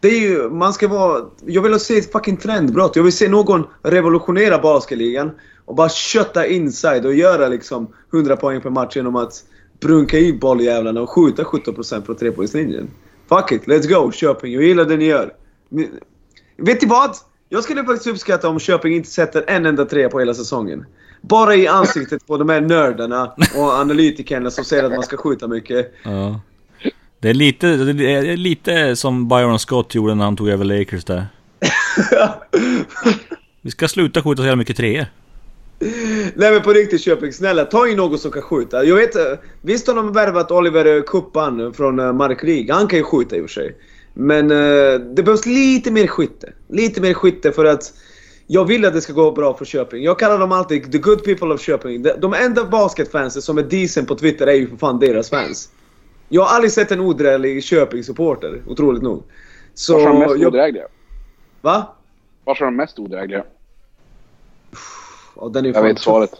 Det 0.00 0.08
är 0.08 0.20
ju, 0.20 0.50
man 0.50 0.72
ska 0.72 0.88
vara... 0.88 1.24
Jag 1.46 1.62
vill 1.62 1.80
se 1.80 1.98
ett 1.98 2.12
fucking 2.12 2.36
trendbrott. 2.36 2.96
Jag 2.96 3.02
vill 3.02 3.12
se 3.12 3.28
någon 3.28 3.64
revolutionera 3.82 4.58
basketligan 4.58 5.30
och 5.64 5.74
bara 5.74 5.88
kötta 5.88 6.46
inside 6.46 7.06
och 7.06 7.14
göra 7.14 7.48
liksom 7.48 7.86
100 8.12 8.36
poäng 8.36 8.60
per 8.60 8.70
match 8.70 8.96
genom 8.96 9.16
att 9.16 9.44
brunka 9.80 10.18
i 10.18 10.32
bolljävlarna 10.32 11.00
och 11.00 11.10
skjuta 11.10 11.42
17% 11.42 12.02
från 12.02 12.16
trepoängslinjen. 12.16 12.90
Fuck 13.28 13.52
it, 13.52 13.66
let's 13.66 13.88
go 13.88 14.12
Köping. 14.12 14.52
Jag 14.52 14.62
gillar 14.62 14.84
det 14.84 14.96
ni 14.96 15.04
gör. 15.04 15.32
Vet 16.56 16.82
ni 16.82 16.88
vad? 16.88 17.10
Jag 17.48 17.64
skulle 17.64 17.84
faktiskt 17.84 18.06
uppskatta 18.06 18.48
om 18.48 18.58
Köping 18.58 18.94
inte 18.94 19.10
sätter 19.10 19.44
en 19.46 19.66
enda 19.66 19.84
trea 19.84 20.08
på 20.08 20.18
hela 20.18 20.34
säsongen. 20.34 20.84
Bara 21.20 21.54
i 21.54 21.66
ansiktet 21.66 22.26
på 22.26 22.36
de 22.36 22.48
här 22.48 22.60
nördarna 22.60 23.32
och 23.56 23.72
analytikerna 23.72 24.50
som 24.50 24.64
säger 24.64 24.84
att 24.84 24.92
man 24.92 25.02
ska 25.02 25.16
skjuta 25.16 25.48
mycket. 25.48 25.94
Ja. 26.02 26.40
Det 27.20 27.30
är 27.30 27.34
lite, 27.34 27.76
det 27.76 28.10
är 28.10 28.36
lite 28.36 28.96
som 28.96 29.28
Byron 29.28 29.58
Scott 29.58 29.94
gjorde 29.94 30.14
när 30.14 30.24
han 30.24 30.36
tog 30.36 30.48
över 30.48 30.64
Lakers 30.64 31.04
där. 31.04 31.26
Vi 33.60 33.70
ska 33.70 33.88
sluta 33.88 34.22
skjuta 34.22 34.36
så 34.36 34.46
jävla 34.46 34.56
mycket 34.56 34.76
treor. 34.76 35.06
Nej 36.34 36.52
men 36.52 36.62
på 36.62 36.72
riktigt 36.72 37.00
Köping, 37.00 37.32
snälla 37.32 37.64
ta 37.64 37.88
in 37.88 37.96
någon 37.96 38.18
som 38.18 38.30
kan 38.30 38.42
skjuta. 38.42 38.84
Jag 38.84 38.96
vet, 38.96 39.16
eh, 39.16 39.22
visst 39.62 39.86
har 39.86 39.94
de 39.94 40.12
värvat 40.12 40.50
Oliver 40.50 41.00
Kuppan 41.00 41.72
från 41.72 41.98
eh, 41.98 42.12
Markrig. 42.12 42.70
Han 42.70 42.86
kan 42.86 42.98
ju 42.98 43.02
skjuta 43.04 43.36
i 43.36 43.40
och 43.40 43.44
för 43.44 43.52
sig. 43.52 43.76
Men 44.14 44.50
eh, 44.50 45.00
det 45.00 45.22
behövs 45.22 45.46
lite 45.46 45.90
mer 45.90 46.06
skytte. 46.06 46.52
Lite 46.68 47.00
mer 47.00 47.14
skytte 47.14 47.52
för 47.52 47.64
att 47.64 47.92
jag 48.46 48.64
vill 48.64 48.84
att 48.84 48.92
det 48.92 49.00
ska 49.00 49.12
gå 49.12 49.32
bra 49.32 49.54
för 49.54 49.64
Köping. 49.64 50.02
Jag 50.02 50.18
kallar 50.18 50.38
dem 50.38 50.52
alltid 50.52 50.92
the 50.92 50.98
good 50.98 51.24
people 51.24 51.54
of 51.54 51.60
Köping. 51.60 52.02
De, 52.02 52.12
de 52.18 52.34
enda 52.34 52.64
basketfansen 52.64 53.42
som 53.42 53.58
är 53.58 53.62
decent 53.62 54.08
på 54.08 54.14
Twitter 54.14 54.46
är 54.46 54.54
ju 54.54 54.68
för 54.68 54.76
fan 54.76 54.98
deras 54.98 55.30
fans. 55.30 55.70
Jag 56.28 56.42
har 56.42 56.54
aldrig 56.54 56.72
sett 56.72 56.92
en 56.92 57.00
odräglig 57.00 57.64
Köping-supporter, 57.64 58.62
otroligt 58.66 59.02
nog. 59.02 59.22
Så... 59.74 59.92
Varför 59.92 60.08
är 60.08 60.12
de 60.12 60.18
mest 60.18 60.40
jag, 60.40 60.48
odrägliga? 60.48 60.84
va? 61.60 61.96
Varför 62.44 62.64
är 62.64 62.66
de 62.66 62.76
mest 62.76 62.98
odrägliga? 62.98 63.44
Ja, 65.40 65.48
den 65.48 65.66
är 65.66 65.72
Jag 65.74 65.82
vet 65.82 65.96
tuff. 65.96 66.04
svaret. 66.04 66.30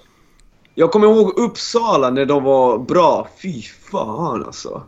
Jag 0.74 0.90
kommer 0.90 1.06
ihåg 1.06 1.38
Uppsala 1.38 2.10
när 2.10 2.24
de 2.24 2.44
var 2.44 2.78
bra. 2.78 3.28
Fy 3.42 3.62
fan 3.62 4.44
alltså. 4.44 4.82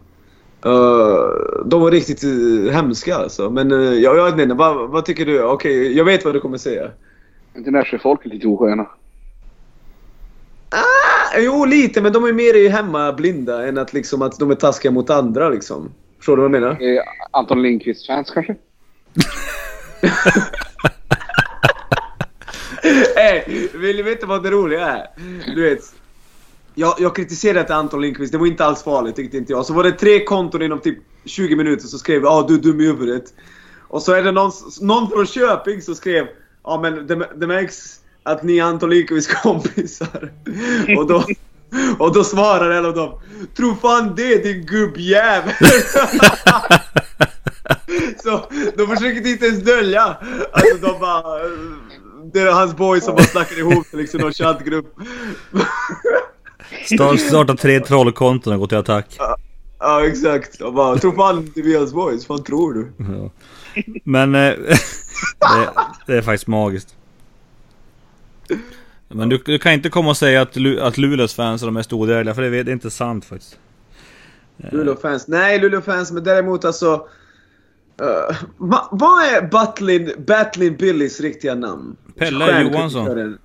Uh, 0.66 1.65
de 1.65 1.81
var 1.81 1.91
riktigt 1.91 2.24
uh, 2.24 2.70
hemska 2.70 3.16
alltså. 3.16 3.51
Men 3.51 3.73
uh, 3.73 3.95
jag, 3.95 4.16
jag 4.16 4.24
vet 4.24 4.41
inte, 4.41 4.55
vad, 4.55 4.91
vad 4.91 5.05
tycker 5.05 5.27
du? 5.27 5.43
Okej, 5.43 5.97
jag 5.97 6.05
vet 6.05 6.24
vad 6.24 6.35
du 6.35 6.41
kommer 6.41 6.59
säga. 6.59 6.91
inte 7.57 7.70
Nässjöfolket 7.70 8.32
lite 8.32 8.47
osköna? 8.47 8.82
Ah, 10.70 11.39
jo, 11.39 11.65
lite, 11.65 12.03
men 12.03 12.12
de 12.12 12.24
är 12.24 12.32
mer 12.32 12.69
hemma 12.70 13.12
blinda 13.12 13.69
än 13.69 13.78
att, 13.78 13.93
liksom, 13.93 14.23
att 14.23 14.39
de 14.39 14.51
är 14.51 14.55
taskiga 14.55 14.93
mot 14.93 15.11
andra. 15.11 15.49
Liksom. 15.49 15.91
Förstår 16.16 16.37
du 16.37 16.43
vad 16.43 16.55
jag 16.55 16.61
menar? 16.61 16.70
Eh, 16.70 17.03
Anton 17.31 17.62
Lindqvist-fans 17.62 18.31
kanske? 18.31 18.57
Ey, 23.21 23.69
vill 23.75 23.97
ni 23.97 24.03
veta 24.03 24.27
vad 24.27 24.43
det 24.43 24.51
roliga 24.51 24.87
är? 24.87 25.07
Du 25.55 25.63
vet. 25.63 25.95
Jag, 26.75 26.95
jag 26.99 27.17
kritiserade 27.17 27.61
inte 27.61 27.75
Anton 27.75 28.01
Lindqvist, 28.01 28.33
det 28.33 28.39
var 28.39 28.47
inte 28.47 28.65
alls 28.65 28.83
farligt 28.83 29.17
tyckte 29.17 29.37
inte 29.37 29.53
jag. 29.53 29.67
Så 29.67 29.75
var 29.75 29.83
det 29.83 29.93
tre 29.93 30.25
konton 30.25 30.63
inom 30.63 30.81
typ 30.81 30.99
20 31.25 31.57
minuter 31.57 31.87
så 31.87 31.99
skrev 31.99 32.27
ah, 32.27 32.47
du 32.49 32.55
är 32.55 32.59
dum 32.59 32.81
i 32.81 32.87
huvudet. 32.87 33.25
Och 33.89 34.03
så 34.03 34.13
är 34.13 34.23
det 34.23 34.33
någon, 34.33 34.53
någon 34.81 35.11
från 35.11 35.27
Köping 35.27 35.83
som 35.83 35.95
skrev 35.95 36.25
ja 36.25 36.31
ah, 36.63 36.81
men 36.81 37.07
det, 37.07 37.29
det 37.37 37.47
märks 37.47 38.01
att 38.23 38.43
ni 38.43 38.59
är 38.59 38.65
Anton 38.65 38.91
Lykovics 38.91 39.27
kompisar. 39.27 40.33
och 40.99 41.07
då... 41.07 41.25
Och 41.99 42.15
då 42.15 42.25
svarar 42.25 42.71
en 42.71 42.87
av 42.87 42.95
dem 42.95 43.21
Tro 43.57 43.75
fan 43.75 44.15
det 44.17 44.45
din 44.45 44.67
gubbjävel! 44.67 45.55
så 48.23 48.45
de 48.77 48.87
försöker 48.87 49.31
inte 49.31 49.47
ens 49.47 49.65
dölja. 49.65 50.17
Alltså 50.53 50.77
de 50.87 51.01
bara... 51.01 51.41
Det 52.32 52.40
är 52.40 52.52
hans 52.52 52.77
boys 52.77 53.05
som 53.05 53.15
bara 53.15 53.24
snackar 53.24 53.59
ihop 53.59 53.86
liksom 53.93 54.20
någon 54.20 54.32
chattgrupp. 54.32 54.94
Start, 56.94 57.20
starta 57.20 57.57
tre 57.57 57.81
trollkonton 57.81 58.52
och 58.52 58.61
gå 58.61 58.66
till 58.66 58.78
attack. 58.78 59.16
Ja, 59.19 59.36
ja 59.78 60.07
exakt. 60.07 60.59
De 60.59 60.74
bara, 60.74 60.98
tro 60.98 61.12
fan 61.16 61.52
det 61.55 61.61
är 61.61 61.78
hans 61.78 61.93
boys. 61.93 62.28
Vad 62.28 62.44
tror 62.44 62.74
du? 62.74 62.93
Ja. 62.97 63.31
Men 64.05 64.35
eh, 64.35 64.40
det, 65.39 65.70
det, 66.07 66.16
är 66.16 66.23
faktiskt 66.23 66.47
magiskt. 66.47 66.94
Men 69.09 69.28
du, 69.28 69.43
du, 69.44 69.59
kan 69.59 69.73
inte 69.73 69.89
komma 69.89 70.11
och 70.11 70.16
säga 70.16 70.43
att, 70.43 70.57
att 70.81 70.98
Luleås 70.98 71.35
fans 71.35 71.62
är 71.62 71.66
de 71.66 71.74
mest 71.74 71.93
odödliga, 71.93 72.35
för 72.35 72.43
det 72.43 72.48
är, 72.48 72.65
det 72.65 72.70
är 72.70 72.73
inte 72.73 72.90
sant 72.90 73.24
faktiskt. 73.24 73.59
Luleå-fans? 74.57 75.28
Nej, 75.28 75.59
Luleå-fans, 75.59 76.12
men 76.12 76.24
däremot 76.24 76.65
alltså... 76.65 77.09
Uh, 78.01 78.36
va, 78.56 78.89
vad 78.90 79.24
är 79.24 79.48
Batlin, 79.51 80.12
Batlin 80.27 80.77
Billys 80.77 81.20
riktiga 81.20 81.55
namn? 81.55 81.97
Pelle 82.18 82.62
Johansson. 82.62 83.39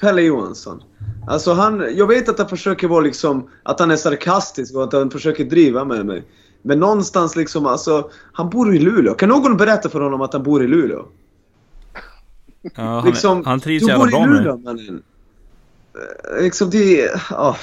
Pelle 0.00 0.22
Johansson. 0.22 0.82
Alltså 1.26 1.52
han, 1.52 1.96
jag 1.96 2.06
vet 2.06 2.28
att 2.28 2.38
han 2.38 2.48
försöker 2.48 2.88
vara 2.88 3.00
liksom, 3.00 3.50
att 3.62 3.80
han 3.80 3.90
är 3.90 3.96
sarkastisk 3.96 4.74
och 4.74 4.84
att 4.84 4.92
han 4.92 5.10
försöker 5.10 5.44
driva 5.44 5.84
med 5.84 6.06
mig. 6.06 6.24
Men 6.62 6.80
någonstans 6.80 7.36
liksom, 7.36 7.66
alltså, 7.66 8.10
han 8.32 8.50
bor 8.50 8.74
i 8.74 8.78
Luleå. 8.78 9.14
Kan 9.14 9.28
någon 9.28 9.56
berätta 9.56 9.88
för 9.88 10.00
honom 10.00 10.20
att 10.20 10.32
han 10.32 10.42
bor 10.42 10.64
i 10.64 10.66
Luleå? 10.66 11.06
Ja, 12.62 12.70
han, 12.82 13.04
liksom, 13.04 13.44
han 13.44 13.60
trivs 13.60 13.88
jävla 13.88 14.06
bra 14.06 14.26
med 14.26 14.44
det. 14.44 14.56
Mannen. 14.56 15.02
Eh, 16.36 16.42
liksom 16.42 16.70
det, 16.70 17.10
oh, 17.30 17.56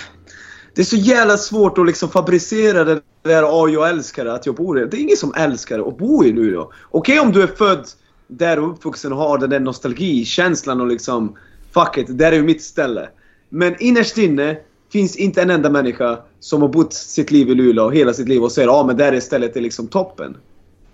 det 0.75 0.81
är 0.81 0.85
så 0.85 0.95
jävla 0.95 1.37
svårt 1.37 1.77
att 1.77 1.85
liksom 1.85 2.09
fabricera 2.09 2.83
det 2.83 3.01
där 3.23 3.41
ja, 3.41 3.69
jag 3.69 3.89
älskar 3.89 4.25
det, 4.25 4.33
att 4.33 4.45
jag 4.45 4.55
bor 4.55 4.79
i 4.79 4.85
Det 4.85 4.97
är 4.97 5.01
ingen 5.01 5.17
som 5.17 5.33
älskar 5.37 5.87
att 5.87 5.97
bo 5.97 6.23
i 6.23 6.31
Luleå. 6.31 6.61
Okej 6.61 7.19
okay, 7.19 7.27
om 7.27 7.31
du 7.31 7.43
är 7.43 7.47
född 7.47 7.87
där 8.27 8.59
och 8.59 8.71
uppvuxen 8.71 9.13
och 9.13 9.19
har 9.19 9.37
den 9.37 9.49
där 9.49 9.59
nostalgikänslan 9.59 10.81
och 10.81 10.87
liksom 10.87 11.35
Fuck 11.71 11.97
it, 11.97 12.17
där 12.17 12.31
är 12.31 12.35
ju 12.35 12.43
mitt 12.43 12.63
ställe. 12.63 13.09
Men 13.49 13.75
innerst 13.79 14.17
inne 14.17 14.57
finns 14.91 15.15
inte 15.15 15.41
en 15.41 15.49
enda 15.49 15.69
människa 15.69 16.19
som 16.39 16.61
har 16.61 16.69
bott 16.69 16.93
sitt 16.93 17.31
liv 17.31 17.49
i 17.49 17.55
Luleå 17.55 17.89
hela 17.89 18.13
sitt 18.13 18.27
liv 18.27 18.43
och 18.43 18.51
säger 18.51 18.67
ja 18.67 18.73
ah, 18.73 18.85
men 18.85 18.97
där 18.97 19.13
är 19.13 19.19
stället 19.19 19.55
är 19.55 19.61
liksom 19.61 19.87
toppen. 19.87 20.37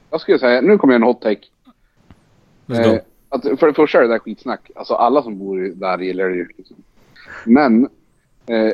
Jag 0.10 0.22
skulle 0.22 0.40
säga, 0.40 0.62
nu 0.62 0.78
kommer 0.78 0.94
en 0.94 1.04
hot 1.04 1.22
take. 1.22 1.46
Eh, 2.70 3.00
att 3.30 3.60
för 3.60 3.68
det 3.68 3.74
första 3.74 3.98
är 3.98 4.02
det 4.02 4.08
där 4.08 4.20
skitsnack. 4.20 4.72
Alltså 4.76 4.94
alla 4.94 5.24
som 5.24 5.40
bor 5.40 5.72
där 5.76 5.98
gillar 5.98 6.30
det 6.30 6.36
ju. 6.36 6.48
Liksom. 6.58 6.76
Men 7.46 7.84
eh, 8.46 8.74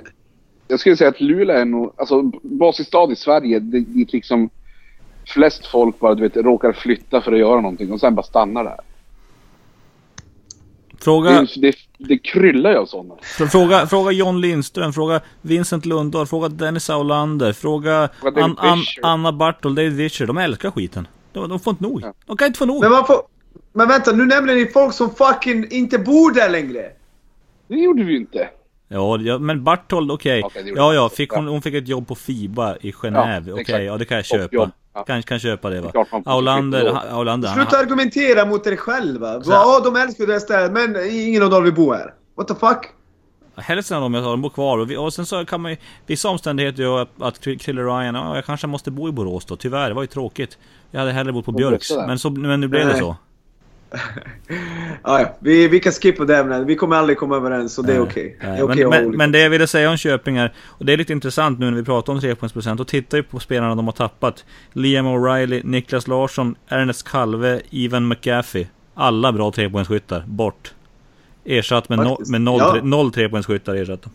jag 0.72 0.80
skulle 0.80 0.98
säga 0.98 1.10
att 1.10 1.22
Luleå 1.22 1.58
är 1.58 1.66
nog, 1.66 1.94
alltså 1.98 2.22
basisstad 2.44 3.12
i 3.12 3.16
Sverige 3.16 3.60
dit 3.60 4.14
liksom 4.14 4.50
flest 5.28 5.68
folk 5.68 6.00
bara 6.00 6.16
du 6.16 6.22
vet 6.22 6.36
råkar 6.36 6.74
flytta 6.74 7.22
för 7.22 7.32
att 7.32 7.40
göra 7.40 7.62
någonting 7.62 7.92
och 7.92 8.00
sen 8.00 8.16
bara 8.16 8.24
stannar 8.24 8.64
där. 8.64 8.78
Fråga... 11.00 11.30
Det, 11.32 11.62
det, 11.62 11.76
det 11.98 12.18
kryllar 12.18 12.72
ju 12.72 12.78
av 12.78 12.86
sådana. 12.86 13.16
Fråga, 13.52 13.88
fråga 13.88 14.12
John 14.12 14.42
Lindström, 14.42 14.94
fråga 14.94 15.22
Vincent 15.42 15.86
Lundahl, 15.86 16.28
fråga 16.28 16.50
Dennis 16.50 16.90
Aulander, 16.90 17.54
fråga, 17.54 18.10
fråga 18.22 18.44
An, 18.44 18.56
An, 18.58 18.80
Anna 19.02 19.32
Bartol, 19.32 19.76
David 19.76 19.98
Fischer. 19.98 20.28
De 20.28 20.38
älskar 20.38 20.72
skiten. 20.72 21.08
De, 21.34 21.50
de 21.50 21.60
får 21.60 21.72
inte 21.72 21.84
nog. 21.84 22.02
Ja. 22.04 22.14
De 22.26 22.38
kan 22.38 22.48
inte 22.48 22.58
få 22.58 22.66
nog. 22.66 22.82
Men, 22.82 22.92
man 22.92 23.06
får, 23.06 23.22
men 23.74 23.88
vänta, 23.88 24.12
nu 24.12 24.26
nämner 24.26 24.56
ni 24.56 24.66
folk 24.66 24.94
som 24.94 25.16
fucking 25.16 25.68
inte 25.72 26.00
bor 26.00 26.34
där 26.34 26.50
längre. 26.50 26.92
Det 27.68 27.76
gjorde 27.76 28.04
vi 28.04 28.12
ju 28.12 28.18
inte. 28.18 28.50
Ja, 28.94 29.18
ja 29.18 29.40
men 29.40 29.64
Bartold, 29.64 30.12
okej. 30.12 30.44
Okay. 30.44 30.62
okay 30.62 30.74
ja, 30.76 30.94
ja, 30.94 31.10
fick 31.10 31.32
hon, 31.32 31.48
hon 31.48 31.62
fick 31.62 31.74
ett 31.74 31.88
jobb 31.88 32.08
på 32.08 32.16
FIBA 32.16 32.78
i 32.82 32.92
Genève. 32.92 33.48
Ja, 33.48 33.54
okej, 33.54 33.62
okay, 33.62 33.84
ja 33.84 33.98
det 33.98 34.06
kan 34.06 34.18
jag 34.18 34.26
köpa. 34.26 34.72
Ja. 34.94 35.04
Kan, 35.04 35.24
kan 35.24 35.40
köpa 35.40 35.70
det 35.70 35.82
va? 35.82 36.06
Aulander, 36.26 37.00
Aulander 37.12 37.50
Sluta 37.50 37.78
argumentera 37.78 38.46
mot 38.46 38.68
er 38.68 38.76
själva. 38.76 39.42
Ja, 39.46 39.82
de 39.84 39.96
älskar 39.96 40.26
det 40.26 40.34
här 40.34 40.40
stället, 40.40 40.72
men 40.72 41.10
ingen 41.12 41.44
av 41.44 41.50
dem 41.50 41.64
vill 41.64 41.74
bo 41.74 41.94
här. 41.94 42.14
What 42.38 42.48
the 42.48 42.56
fuck? 42.56 42.86
Hälften 43.56 43.98
av 43.98 44.04
dem 44.04 44.14
jag 44.14 44.24
sa, 44.24 44.30
de 44.30 44.42
bor 44.42 44.50
kvar. 44.50 44.78
Och, 44.78 44.92
vi, 44.92 44.98
och 44.98 45.14
sen 45.14 45.26
så 45.26 45.46
kan 45.46 45.62
man 45.62 45.72
ju... 45.72 45.78
Vissa 46.06 46.30
omständigheter 46.30 46.84
gör 46.84 47.02
att, 47.02 47.10
att 47.20 47.42
Krille 47.42 47.82
Ryan, 47.82 48.16
ja, 48.16 48.36
jag 48.36 48.46
kanske 48.46 48.68
måste 48.68 48.92
bo 48.92 49.10
i 49.10 49.12
Borås 49.12 49.46
då. 49.46 49.56
Tyvärr, 49.56 49.88
det 49.88 49.94
var 49.94 50.04
ju 50.04 50.08
tråkigt. 50.08 50.58
Jag 50.92 51.00
hade 51.00 51.12
hellre 51.12 51.34
bott 51.34 51.46
på 51.46 51.52
Björks. 51.52 51.92
Men, 51.92 52.20
så, 52.20 52.30
men 52.30 52.62
nu 52.62 52.68
blev 52.68 52.88
det 52.88 52.98
så. 52.98 53.16
ah, 55.02 55.20
ja, 55.20 55.36
vi, 55.40 55.68
vi 55.68 55.80
kan 55.80 55.92
skippa 55.92 56.26
det 56.26 56.38
ämnet. 56.38 56.68
Vi 56.68 56.76
kommer 56.76 56.96
aldrig 56.96 57.18
komma 57.18 57.36
överens, 57.36 57.74
så 57.74 57.82
det 57.82 57.94
är 57.94 58.00
okej. 58.00 58.38
Okay. 58.40 58.62
Okay 58.62 58.86
men, 58.86 58.90
men, 58.90 59.18
men, 59.18 59.32
det 59.32 59.40
jag 59.40 59.50
ville 59.50 59.68
säga 59.68 59.90
om 59.90 59.98
Köping 59.98 60.38
är, 60.38 60.54
och 60.68 60.86
det 60.86 60.94
är 60.94 60.98
lite 60.98 61.14
intressant 61.14 61.60
nu 61.60 61.70
när 61.70 61.78
vi 61.78 61.84
pratar 61.84 62.14
om 62.14 62.20
3-poängsprocent, 62.20 62.80
och 62.80 62.88
tittar 62.88 63.18
vi 63.18 63.24
på 63.24 63.40
spelarna 63.40 63.76
de 63.76 63.86
har 63.86 63.92
tappat. 63.92 64.46
Liam 64.74 65.08
O'Reilly, 65.08 65.62
Niklas 65.64 66.08
Larsson, 66.08 66.56
Ernest 66.68 67.10
Kalve, 67.10 67.62
Ivan 67.70 68.08
McGaffey. 68.08 68.68
Alla 68.94 69.32
bra 69.32 69.50
3-poängsskyttar, 69.52 70.24
bort. 70.26 70.74
Ersatt 71.46 71.90
med, 71.90 72.00
no, 72.00 72.18
med 72.28 72.42
noll, 72.42 72.60
ja. 72.60 72.80
noll 72.84 73.12
3-poängsskyttar 73.12 73.76
ersatta. 73.76 74.10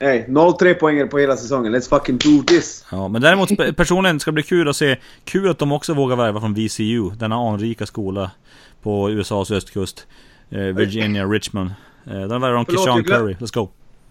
Nej, 0.00 0.26
0-3 0.28 0.74
poänger 0.74 1.06
på 1.06 1.18
hela 1.18 1.36
säsongen. 1.36 1.76
Let's 1.76 1.88
fucking 1.88 2.18
do 2.18 2.42
this! 2.46 2.84
Ja, 2.90 3.08
men 3.08 3.22
däremot 3.22 3.76
personligen 3.76 4.20
ska 4.20 4.30
det 4.30 4.34
bli 4.34 4.42
kul 4.42 4.68
att 4.68 4.76
se. 4.76 4.96
Kul 5.24 5.50
att 5.50 5.58
de 5.58 5.72
också 5.72 5.94
vågar 5.94 6.16
värva 6.16 6.40
från 6.40 6.54
VCU. 6.54 7.10
Denna 7.10 7.36
anrika 7.36 7.86
skola 7.86 8.30
på 8.82 9.10
USAs 9.10 9.50
östkust. 9.50 10.06
Eh, 10.50 10.58
Virginia, 10.58 11.24
Richmond. 11.24 11.70
Eh, 12.06 12.12
där 12.12 12.38
värvar 12.38 12.52
de 12.52 12.64
Kishan 12.64 13.04
Curry. 13.04 13.34
Let's 13.34 13.54
go! 13.54 13.68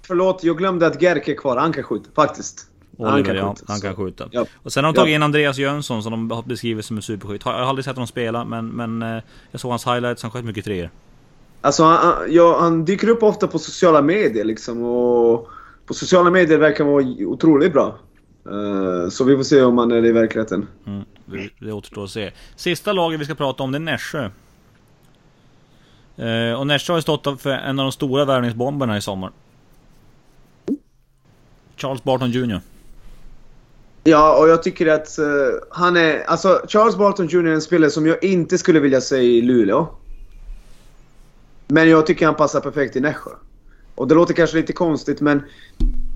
Förlåt, 0.07 0.43
jag 0.43 0.57
glömde 0.57 0.87
att 0.87 1.01
Gerke 1.01 1.31
är 1.31 1.35
kvar. 1.35 1.57
Han 1.57 1.73
kan 1.73 1.83
skjuta, 1.83 2.09
faktiskt. 2.15 2.67
Oliver, 2.97 3.11
han 3.11 3.23
kan 3.23 3.35
ja, 3.35 3.55
skjuta. 3.55 3.71
Han 3.73 3.81
kan 3.81 3.95
skjuta. 3.95 4.29
Ja. 4.31 4.45
Och 4.63 4.73
sen 4.73 4.83
har 4.83 4.93
de 4.93 4.97
tagit 4.97 5.11
ja. 5.11 5.15
in 5.15 5.23
Andreas 5.23 5.57
Jönsson 5.57 6.03
som 6.03 6.11
de 6.11 6.31
har 6.31 6.43
beskrivit 6.43 6.85
som 6.85 6.97
en 6.97 7.03
superskytt. 7.03 7.41
Jag 7.45 7.51
har 7.51 7.59
aldrig 7.59 7.85
sett 7.85 7.95
honom 7.95 8.07
spela, 8.07 8.45
men, 8.45 8.67
men 8.67 9.01
eh, 9.01 9.23
jag 9.51 9.61
såg 9.61 9.71
hans 9.71 9.87
highlights. 9.87 10.21
Han 10.21 10.31
sköt 10.31 10.45
mycket 10.45 10.65
treor. 10.65 10.89
Alltså, 11.61 11.83
han, 11.83 12.13
ja, 12.29 12.59
han 12.59 12.85
dyker 12.85 13.09
upp 13.09 13.23
ofta 13.23 13.47
på 13.47 13.59
sociala 13.59 14.01
medier 14.01 14.43
liksom 14.43 14.83
och 14.83 15.49
på 15.91 15.95
sociala 15.95 16.31
medier 16.31 16.57
verkar 16.57 16.84
vara 16.84 17.03
otroligt 17.19 17.73
bra. 17.73 17.95
Uh, 18.47 19.09
så 19.09 19.23
vi 19.23 19.35
får 19.35 19.43
se 19.43 19.61
om 19.61 19.77
han 19.77 19.91
är 19.91 20.01
det 20.01 20.07
i 20.07 20.11
verkligheten. 20.11 20.68
Mm, 20.88 21.03
det, 21.26 21.65
det 21.65 21.72
återstår 21.72 22.03
att 22.03 22.09
se. 22.09 22.31
Sista 22.55 22.93
laget 22.93 23.19
vi 23.19 23.26
ska 23.26 23.35
prata 23.35 23.63
om 23.63 23.72
det 23.72 23.77
är 23.77 23.80
Nässjö. 23.80 24.30
Uh, 26.19 26.59
och 26.59 26.68
Nässjö 26.68 26.93
har 26.93 26.97
ju 26.97 27.01
stått 27.01 27.41
för 27.41 27.49
en 27.49 27.80
av 27.80 27.85
de 27.85 27.91
stora 27.91 28.26
värvningsbomberna 28.26 28.97
i 28.97 29.01
sommar. 29.01 29.31
Charles 31.76 32.03
Barton 32.03 32.31
Jr. 32.31 32.59
Ja, 34.03 34.38
och 34.39 34.49
jag 34.49 34.63
tycker 34.63 34.88
att 34.88 35.19
uh, 35.19 35.26
han 35.72 35.97
är... 35.97 36.23
Alltså, 36.23 36.61
Charles 36.68 36.97
Barton 36.97 37.27
Jr 37.27 37.47
är 37.47 37.53
en 37.53 37.61
spelare 37.61 37.91
som 37.91 38.07
jag 38.07 38.23
inte 38.23 38.57
skulle 38.57 38.80
vilja 38.80 39.01
se 39.01 39.18
i 39.18 39.41
Luleå. 39.41 39.88
Men 41.68 41.89
jag 41.89 42.05
tycker 42.07 42.26
han 42.26 42.35
passar 42.35 42.59
perfekt 42.59 42.95
i 42.95 42.99
Nässjö. 42.99 43.31
Och 44.01 44.07
det 44.07 44.15
låter 44.15 44.33
kanske 44.33 44.57
lite 44.57 44.73
konstigt 44.73 45.21
men 45.21 45.41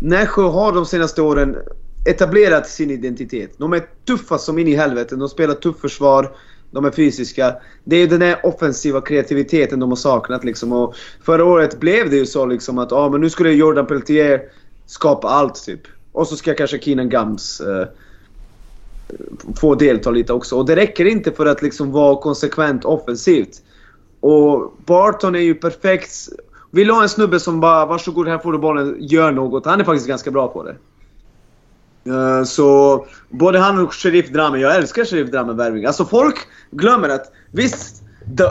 Nässjö 0.01 0.41
har 0.41 0.73
de 0.73 0.85
senaste 0.85 1.21
åren 1.21 1.57
etablerat 2.05 2.69
sin 2.69 2.91
identitet. 2.91 3.51
De 3.57 3.73
är 3.73 3.85
tuffa 4.07 4.37
som 4.37 4.59
in 4.59 4.67
i 4.67 4.75
helvete. 4.75 5.15
De 5.15 5.29
spelar 5.29 5.53
tufft 5.53 5.81
försvar. 5.81 6.35
De 6.71 6.85
är 6.85 6.91
fysiska. 6.91 7.55
Det 7.83 7.95
är 7.95 8.07
den 8.07 8.21
här 8.21 8.45
offensiva 8.45 9.01
kreativiteten 9.01 9.79
de 9.79 9.89
har 9.89 9.95
saknat 9.95 10.43
liksom. 10.43 10.73
Och 10.73 10.95
förra 11.25 11.45
året 11.45 11.79
blev 11.79 12.09
det 12.09 12.15
ju 12.15 12.25
så 12.25 12.45
liksom 12.45 12.77
att 12.77 12.91
ah, 12.91 13.09
men 13.09 13.21
nu 13.21 13.29
skulle 13.29 13.51
Jordan 13.51 13.85
Peltier 13.85 14.41
skapa 14.85 15.27
allt 15.27 15.65
typ. 15.65 15.81
Och 16.11 16.27
så 16.27 16.35
ska 16.35 16.53
kanske 16.53 16.79
Keenan 16.79 17.09
Gams 17.09 17.61
eh, 17.61 17.87
få 19.59 19.75
delta 19.75 20.11
lite 20.11 20.33
också. 20.33 20.55
Och 20.55 20.65
det 20.65 20.75
räcker 20.75 21.05
inte 21.05 21.31
för 21.31 21.45
att 21.45 21.61
liksom 21.61 21.91
vara 21.91 22.21
konsekvent 22.21 22.85
offensivt. 22.85 23.61
Och 24.19 24.73
Barton 24.85 25.35
är 25.35 25.39
ju 25.39 25.55
perfekt 25.55 26.29
vill 26.75 26.87
du 26.87 26.93
ha 26.93 27.03
en 27.03 27.09
snubbe 27.09 27.39
som 27.39 27.59
bara 27.59 27.85
varsågod 27.85 28.27
här 28.27 28.37
får 28.37 28.51
du 28.51 28.57
bollen, 28.57 28.95
gör 28.99 29.31
något. 29.31 29.65
Han 29.65 29.79
är 29.79 29.83
faktiskt 29.83 30.07
ganska 30.07 30.31
bra 30.31 30.47
på 30.47 30.63
det. 30.63 30.75
Uh, 32.11 32.43
så 32.43 33.05
både 33.29 33.59
han 33.59 33.79
och 33.79 33.93
Sheriff 33.93 34.29
Dramme, 34.29 34.57
jag 34.57 34.75
älskar 34.75 35.05
Sheriff 35.05 35.31
Dramme-värvning. 35.31 35.85
Alltså 35.85 36.05
folk 36.05 36.35
glömmer 36.71 37.09
att 37.09 37.31
visst 37.51 38.03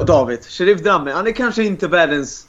David, 0.07 0.45
Sheriff 0.45 0.83
Dramme, 0.83 1.13
han 1.13 1.27
är 1.27 1.31
kanske 1.31 1.65
inte 1.65 1.89
världens... 1.89 2.47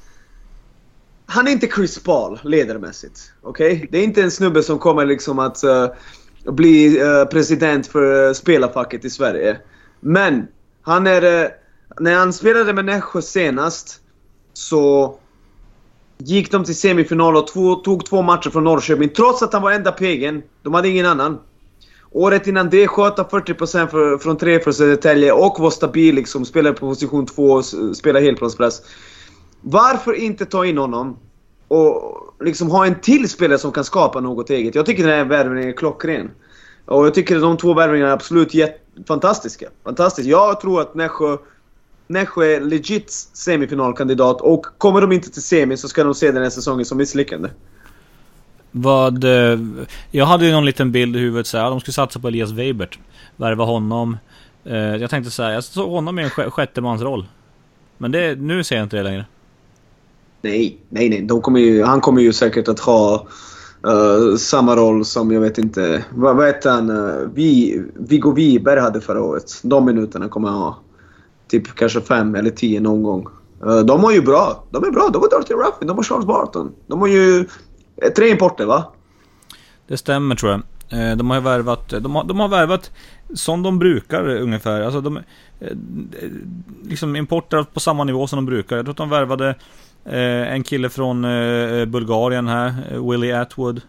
Han 1.26 1.48
är 1.48 1.52
inte 1.52 1.68
Chris 1.68 2.04
Paul 2.04 2.40
ledarmässigt. 2.44 3.32
Okej? 3.42 3.74
Okay? 3.74 3.88
Det 3.92 3.98
är 3.98 4.04
inte 4.04 4.24
en 4.24 4.32
snubbe 4.32 4.64
som 4.64 4.80
kommer 4.80 5.06
liksom 5.06 5.40
att 5.40 5.64
uh, 5.64 5.88
bli 6.54 7.04
uh, 7.04 7.26
president 7.26 7.88
för 7.88 8.34
spelarfacket 8.34 9.06
i 9.06 9.10
Sverige. 9.10 9.58
Men 10.00 10.48
han 10.82 11.08
är... 11.08 11.50
när 12.00 12.16
han 12.16 12.34
spelade 12.34 12.74
med 12.74 12.86
Nässjö 12.86 13.22
senast 13.22 14.02
så 14.54 15.20
gick 16.18 16.52
de 16.52 16.64
till 16.64 16.76
semifinal 16.76 17.36
och 17.36 17.48
två, 17.48 17.76
tog 17.76 18.06
två 18.06 18.22
matcher 18.22 18.50
från 18.50 18.64
Norrköping 18.64 19.10
trots 19.10 19.42
att 19.44 19.54
han 19.54 19.62
var 19.62 19.72
enda 19.72 19.92
pegen. 19.92 20.44
De 20.64 20.74
hade 20.74 20.90
ingen 20.90 21.06
annan. 21.06 21.40
Året 22.12 22.48
innan 22.48 22.70
det 22.70 22.88
sköt 22.88 23.18
han 23.18 23.26
40% 23.26 23.88
för, 23.88 24.18
från 24.18 24.38
tre 24.38 24.60
för 24.60 24.72
Södertälje 24.72 25.32
och 25.32 25.60
var 25.60 25.70
stabil 25.70 26.16
liksom. 26.16 26.46
Spelade 26.46 26.76
på 26.76 26.88
position 26.88 27.26
2 27.26 27.52
och 27.52 27.66
spelade 27.96 28.26
helplanspress. 28.26 28.82
Varför 29.62 30.14
inte 30.14 30.46
ta 30.46 30.66
in 30.66 30.78
honom 30.78 31.18
och 31.68 32.22
liksom 32.40 32.70
ha 32.72 32.86
en 32.86 33.02
till 33.02 33.30
spelare 33.30 33.60
som 33.60 33.72
kan 33.72 33.84
skapa 33.84 34.20
något 34.20 34.50
eget? 34.50 34.76
Jag 34.76 34.86
tycker 34.86 35.04
den 35.04 35.18
här 35.18 35.26
värvningen 35.26 35.70
är 35.70 35.74
klockren. 35.74 36.32
Och 36.86 37.06
jag 37.06 37.14
tycker 37.14 37.36
att 37.36 37.42
de 37.42 37.58
två 37.58 37.74
värvningarna 37.74 38.12
är 38.12 38.16
absolut 38.16 38.54
jätt- 38.54 38.82
fantastiska. 39.08 39.66
Fantastiskt. 39.84 40.28
Jag 40.30 40.62
tror 40.62 40.82
att 40.82 40.96
Nässjö, 40.96 41.38
Nässjö 42.08 42.46
är 42.46 42.62
legit 42.62 43.12
semifinalkandidat 43.34 44.42
och 44.42 44.66
kommer 44.78 45.02
de 45.02 45.12
inte 45.12 45.30
till 45.32 45.42
semi 45.42 45.78
så 45.78 45.88
ska 45.88 46.04
de 46.04 46.14
se 46.16 46.32
den 46.32 46.44
här 46.44 46.50
säsongen 46.50 46.86
som 46.86 46.98
misslyckande. 46.98 47.50
Vad... 48.72 49.24
eh, 49.24 49.60
Jag 50.12 50.26
hade 50.26 50.46
ju 50.46 50.52
någon 50.52 50.66
liten 50.66 50.92
bild 50.92 51.16
i 51.16 51.20
huvudet 51.20 51.48
såhär, 51.48 51.70
de 51.70 51.80
skulle 51.80 51.94
satsa 51.94 52.20
på 52.20 52.28
Elias 52.28 52.52
Weibert. 52.52 53.00
Värva 53.36 53.64
honom. 53.66 54.18
Eh, 54.64 54.76
Jag 54.76 55.10
tänkte 55.10 55.32
säga, 55.32 55.54
jag 55.54 55.64
såg 55.64 55.90
honom 55.90 56.20
i 56.20 56.24
en 56.24 56.30
sj- 56.30 56.50
sjättemansroll. 56.50 57.26
Men 57.98 58.12
det, 58.12 58.36
nu 58.40 58.64
ser 58.64 58.76
jag 58.76 58.84
inte 58.86 58.98
det 58.98 59.04
längre. 59.04 59.26
Nej, 60.42 60.78
nej, 60.90 61.10
nej. 61.10 61.22
De 61.22 61.42
kommer 61.42 61.60
ju, 61.60 61.84
han 61.84 62.02
kommer 62.02 62.22
ju 62.22 62.34
säkert 62.34 62.68
att 62.68 62.80
ha 62.80 63.28
eh, 63.88 64.36
samma 64.38 64.76
roll 64.76 65.06
som, 65.06 65.32
jag 65.32 65.42
vet 65.42 65.58
inte, 65.58 66.06
vad, 66.14 66.36
vad 66.36 66.48
heter 66.48 66.72
han? 66.72 66.90
Uh, 66.90 67.30
Vi, 67.34 67.82
Viggo 67.96 68.32
Wiberg 68.32 68.80
hade 68.80 69.02
förra 69.02 69.22
året. 69.22 69.52
De 69.64 69.86
minuterna 69.86 70.28
kommer 70.30 70.48
han 70.50 70.58
ha. 70.58 70.78
Typ 71.56 71.76
kanske 71.76 72.02
fem 72.02 72.36
eller 72.36 72.50
tio 72.50 72.80
någon 72.80 73.04
gång. 73.04 73.28
Eh, 73.66 73.80
de 73.80 74.04
har 74.04 74.12
ju 74.12 74.22
bra. 74.22 74.64
De 74.72 74.84
är 74.84 74.92
bra. 74.92 75.10
De 75.14 75.22
har 75.22 75.30
Dorothy 75.30 75.54
Ruffin, 75.54 75.88
de 75.88 75.98
har 75.98 76.04
Charles 76.04 76.26
Barton. 76.26 76.72
De 76.88 77.00
har 77.00 77.08
ju 77.08 77.48
eh, 78.02 78.10
tre 78.16 78.30
importer 78.30 78.66
va? 78.66 78.92
Det 79.88 79.98
stämmer 79.98 80.36
tror 80.36 80.52
jag. 80.52 80.62
Eh, 80.90 81.18
de 81.18 81.30
har 81.30 81.38
ju 81.38 81.44
värvat, 81.44 81.90
de 81.90 82.16
har, 82.16 82.24
de 82.24 82.40
har 82.40 82.48
värvat 82.48 82.92
som 83.34 83.64
de 83.64 83.80
brukar 83.80 84.28
ungefär. 84.28 84.82
Alltså 84.82 85.02
de, 85.02 85.20
liksom 86.84 87.16
importer 87.16 87.64
på 87.64 87.80
samma 87.80 88.04
nivå 88.04 88.28
som 88.28 88.38
de 88.38 88.46
brukar. 88.46 88.76
Jag 88.76 88.86
tror 88.86 88.92
att 88.92 88.98
de 88.98 89.10
värvade 89.10 89.56
en 90.48 90.64
kille 90.64 90.90
från 90.90 91.22
Bulgarien 91.88 92.48
här, 92.48 92.74
Willie 93.12 93.42
Atwood. 93.42 93.82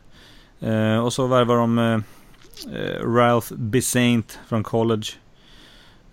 Och 1.05 1.13
så 1.13 1.27
värvar 1.27 1.57
de 1.57 2.03
Ralph 3.17 3.55
Bisaint 3.55 4.39
från 4.49 4.63
college. 4.63 5.07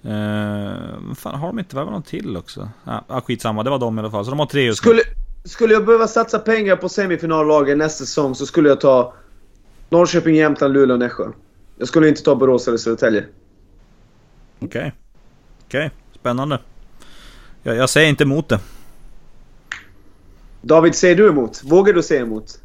Eh, 0.06 1.14
fan, 1.16 1.40
har 1.40 1.48
de 1.48 1.60
inte 1.60 1.76
värvat 1.76 1.92
någon 1.94 2.04
till 2.04 2.38
också? 2.38 2.70
Ah, 2.86 3.00
ah, 3.08 3.22
skitsamma, 3.22 3.64
det 3.64 3.70
var 3.70 3.80
de 3.80 3.98
i 3.98 4.00
alla 4.00 4.12
fall. 4.12 4.26
Så 4.26 4.32
de 4.32 4.40
har 4.40 4.46
tre 4.46 4.62
just. 4.62 4.78
Skulle, 4.78 5.02
skulle 5.44 5.74
jag 5.74 5.86
behöva 5.86 6.08
satsa 6.08 6.40
pengar 6.40 6.76
på 6.76 6.90
semifinallagen 6.90 7.78
nästa 7.78 8.06
säsong 8.06 8.36
så 8.36 8.46
skulle 8.46 8.70
jag 8.70 8.82
ta 8.82 9.14
Norrköping, 9.90 10.36
Jämtland, 10.36 10.74
Luleå 10.74 10.94
och 10.94 11.00
Nässjö. 11.00 11.28
Jag 11.78 11.88
skulle 11.88 12.10
inte 12.10 12.24
ta 12.24 12.36
Borås 12.36 12.68
eller 12.68 12.78
Södertälje. 12.78 13.26
Okej. 14.60 14.94
Okej, 15.66 15.92
spännande. 16.20 16.60
Jag, 17.64 17.76
jag 17.76 17.90
säger 17.90 18.10
inte 18.10 18.24
emot 18.24 18.50
det. 18.50 18.60
David, 20.62 20.96
säger 20.96 21.16
du 21.16 21.30
emot? 21.30 21.62
Vågar 21.64 21.94
du 21.94 22.04
säga 22.04 22.22
emot? 22.22 22.60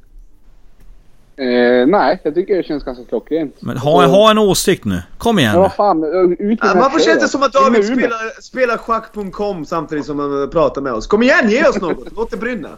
Eh, 1.38 1.86
nej, 1.86 2.20
jag 2.22 2.34
tycker 2.34 2.56
det 2.56 2.62
känns 2.62 2.84
ganska 2.84 3.04
klockrent. 3.04 3.56
Men 3.60 3.78
ha, 3.78 4.06
ha 4.06 4.30
en 4.30 4.38
åsikt 4.38 4.84
nu. 4.84 5.02
Kom 5.18 5.38
igen. 5.38 5.56
Vad 5.56 5.74
fan, 5.74 6.04
ut 6.38 6.58
Ja, 6.62 6.72
Varför 6.74 6.98
känns 7.00 7.20
det 7.20 7.28
som 7.28 7.42
att 7.42 7.52
David 7.52 7.84
spelar, 7.84 8.40
spelar 8.42 8.76
schack.com 8.76 9.64
samtidigt 9.64 10.06
som 10.06 10.18
han 10.18 10.42
eh, 10.42 10.48
pratar 10.48 10.80
med 10.82 10.92
oss? 10.92 11.06
Kom 11.06 11.22
igen, 11.22 11.50
ge 11.50 11.68
oss 11.68 11.80
något! 11.80 12.08
Låt 12.16 12.30
det 12.30 12.36
brinna! 12.36 12.68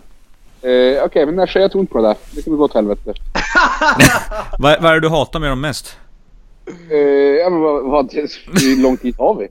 Eh, 0.62 1.04
Okej, 1.04 1.26
men 1.26 1.36
Nässjö, 1.36 1.60
jag 1.60 1.72
tror 1.72 1.80
inte 1.80 1.92
på 1.92 2.02
det 2.02 2.08
där. 2.08 2.16
Det 2.30 2.42
kommer 2.42 2.56
gå 2.56 2.64
åt 2.64 2.74
helvete. 2.74 3.14
Vad, 4.58 4.82
vad 4.82 4.90
är 4.90 4.94
det 4.94 5.00
du 5.00 5.08
hatar 5.08 5.40
med 5.40 5.50
dem 5.50 5.60
mest? 5.60 5.96
Eh, 6.90 6.98
ja, 7.42 7.50
men 7.50 7.60
vad, 7.60 7.84
vad, 7.84 8.12
hur 8.12 8.82
lång 8.82 8.96
tid 8.96 9.14
har 9.18 9.34
vi? 9.34 9.48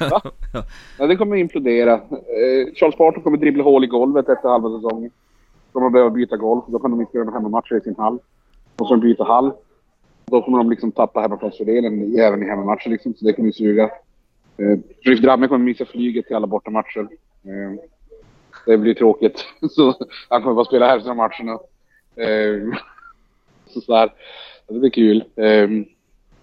Va? 0.10 0.22
Ja, 0.98 1.06
det 1.06 1.16
kommer 1.16 1.36
implodera. 1.36 1.92
Eh, 1.92 2.74
Charles 2.74 2.98
Barton 2.98 3.22
kommer 3.22 3.38
dribbla 3.38 3.64
hål 3.64 3.84
i 3.84 3.86
golvet 3.86 4.28
efter 4.28 4.48
halva 4.48 4.68
säsongen. 4.80 5.10
De 5.76 5.80
kommer 5.80 5.90
behöva 5.90 6.10
byta 6.10 6.36
golv. 6.36 6.60
Då 6.68 6.78
kan 6.78 6.90
de 6.90 7.00
inte 7.00 7.16
göra 7.16 7.30
hemmamatcher 7.30 7.76
i 7.76 7.80
sin 7.80 7.94
hall. 7.98 8.18
Och 8.76 8.88
så 8.88 8.96
byta 8.96 9.24
hall. 9.24 9.52
Då 10.26 10.42
kommer 10.42 10.58
de 10.58 10.70
liksom 10.70 10.92
tappa 10.92 11.20
hemmaplansfördelen 11.20 12.18
även 12.18 12.42
i 12.42 12.46
hemmamatcher 12.46 12.90
liksom. 12.90 13.14
Så 13.14 13.24
det 13.24 13.32
kommer 13.32 13.46
ju 13.46 13.52
suga. 13.52 13.84
Eh, 14.56 14.78
Riff 15.02 15.20
Dramme 15.20 15.48
kommer 15.48 15.64
missa 15.64 15.84
flyget 15.84 16.26
till 16.26 16.36
alla 16.36 16.46
bortamatcher. 16.46 17.08
Eh, 17.44 17.80
det 18.66 18.78
blir 18.78 18.94
tråkigt. 18.94 19.44
så 19.70 19.94
han 20.28 20.42
kommer 20.42 20.54
bara 20.54 20.64
spela 20.64 20.86
hälften 20.86 21.10
av 21.10 21.16
matcherna. 21.16 21.52
Eh, 22.16 22.78
så 23.68 23.80
sådär. 23.80 24.12
Det 24.68 24.78
blir 24.78 24.90
kul. 24.90 25.24
Eh, 25.36 25.68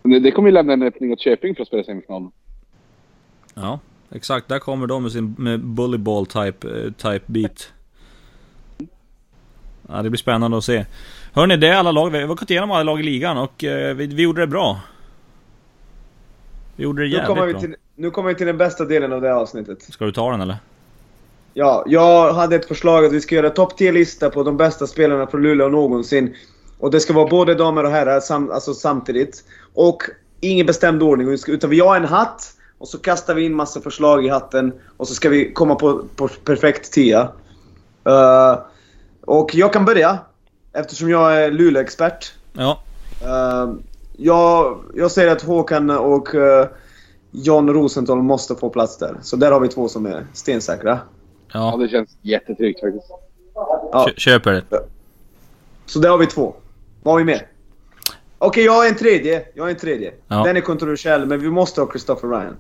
det, 0.04 0.20
det 0.20 0.32
kommer 0.32 0.50
ju 0.50 0.54
lämna 0.54 0.74
en 0.74 0.84
öppning 0.84 1.14
åt 1.14 1.20
Köping 1.20 1.56
för 1.56 1.62
att 1.62 1.68
spela 1.68 1.84
semifinalen. 1.84 2.32
Ja, 3.54 3.80
exakt. 4.12 4.48
Där 4.48 4.60
kommer 4.60 4.88
de 4.88 5.04
med 5.04 5.12
sin 5.12 5.36
med 5.38 5.60
bullyball 5.60 6.26
type, 6.26 6.68
eh, 6.68 6.92
type 6.92 7.26
beat. 7.26 7.74
Ja, 9.90 10.02
det 10.02 10.10
blir 10.10 10.18
spännande 10.18 10.58
att 10.58 10.64
se. 10.64 10.86
Hörni, 11.34 11.58
det 11.58 11.68
är 11.68 11.76
alla 11.76 11.92
lag. 11.92 12.10
Vi 12.10 12.20
har 12.20 12.28
gått 12.28 12.50
igenom 12.50 12.72
alla 12.72 12.84
lag 12.84 13.00
i 13.00 13.04
ligan 13.04 13.38
och 13.38 13.64
eh, 13.64 13.96
vi, 13.96 14.08
vi 14.08 14.24
gjorde 14.24 14.42
det 14.42 14.48
bra. 14.48 14.80
Vi 16.76 16.84
gjorde 16.84 17.02
det 17.02 17.08
Nu 17.08 17.14
jävligt 17.14 17.28
kommer, 17.28 17.46
vi 17.46 17.54
bra. 17.54 17.62
till, 17.62 17.76
nu 17.96 18.12
kommer 18.12 18.30
vi 18.30 18.36
till 18.36 18.48
den 18.48 18.58
bästa 18.58 18.86
delen 18.86 19.14
av 19.14 19.22
det 19.22 19.28
här 19.28 19.36
avsnittet. 19.36 19.84
Ska 19.84 20.06
du 20.06 20.12
ta 20.12 20.32
den 20.32 20.42
eller? 20.42 20.58
Ja, 21.54 21.84
jag 21.88 22.34
hade 22.34 22.56
ett 22.56 22.68
förslag 22.68 23.06
att 23.06 23.12
vi 23.12 23.22
ska 23.22 23.36
göra 23.36 23.50
topp 23.50 23.80
10-lista 23.80 24.30
på 24.30 24.44
de 24.44 24.58
bästa 24.58 24.88
spelarna 24.88 25.28
från 25.28 25.42
Luleå 25.44 25.70
någonsin. 25.70 26.36
Och 26.80 26.92
det 26.92 27.00
ska 27.00 27.14
vara 27.14 27.28
både 27.28 27.56
damer 27.56 27.84
och 27.84 27.92
herrar 27.92 28.20
sam, 28.20 28.52
alltså 28.52 28.74
samtidigt. 28.74 29.44
Och 29.74 30.04
ingen 30.40 30.66
bestämd 30.66 31.04
ordning, 31.04 31.38
utan 31.48 31.70
vi 31.70 31.80
har 31.80 31.96
en 31.96 32.06
hatt. 32.06 32.54
Och 32.78 32.88
så 32.88 32.98
kastar 32.98 33.36
vi 33.36 33.46
in 33.46 33.54
massa 33.54 33.82
förslag 33.82 34.26
i 34.26 34.30
hatten. 34.30 34.74
Och 34.98 35.08
så 35.08 35.14
ska 35.14 35.30
vi 35.30 35.54
komma 35.54 35.76
på, 35.76 36.04
på 36.16 36.28
perfekt 36.28 36.92
tia. 36.94 37.22
Eh, 38.06 38.58
och 39.26 39.56
jag 39.56 39.74
kan 39.74 39.86
börja. 39.86 40.20
Eftersom 40.74 41.10
jag 41.10 41.44
är 41.44 41.52
Luleå-expert. 41.52 42.34
Ja. 42.54 42.80
Uh, 43.26 43.74
jag, 44.18 44.80
jag 44.96 45.12
säger 45.12 45.32
att 45.32 45.42
Håkan 45.42 45.90
och 45.90 46.36
uh, 46.36 46.66
John 47.32 47.70
Rosenthal 47.70 48.22
måste 48.22 48.56
få 48.56 48.70
plats 48.70 48.98
där. 48.98 49.18
Så 49.22 49.36
där 49.36 49.52
har 49.52 49.60
vi 49.60 49.68
två 49.68 49.88
som 49.88 50.06
är 50.06 50.26
stensäkra. 50.34 51.00
Ja, 51.54 51.72
Ja, 51.72 51.78
det 51.78 51.90
känns 51.90 52.18
jättetryggt 52.22 52.80
faktiskt. 52.80 53.06
Ja. 53.54 54.06
kö- 54.08 54.14
köper 54.18 54.52
det. 54.52 54.64
Så 55.86 56.00
där 56.00 56.10
har 56.10 56.18
vi 56.18 56.26
två. 56.28 56.56
Vad 57.04 57.14
har 57.14 57.20
vi 57.20 57.26
mer? 57.26 57.48
Okej, 58.38 58.66
jag 58.66 58.72
har 58.72 58.86
en 58.88 58.96
tredje. 58.96 59.46
Jag 59.54 59.64
har 59.64 59.70
en 59.70 59.76
tredje. 59.76 60.14
Ja. 60.28 60.44
Den 60.44 60.58
är 60.58 60.62
kontroversiell, 60.62 61.26
men 61.26 61.40
vi 61.40 61.50
måste 61.50 61.82
ha 61.82 61.90
Christopher 61.90 62.28
Ryan. 62.30 62.56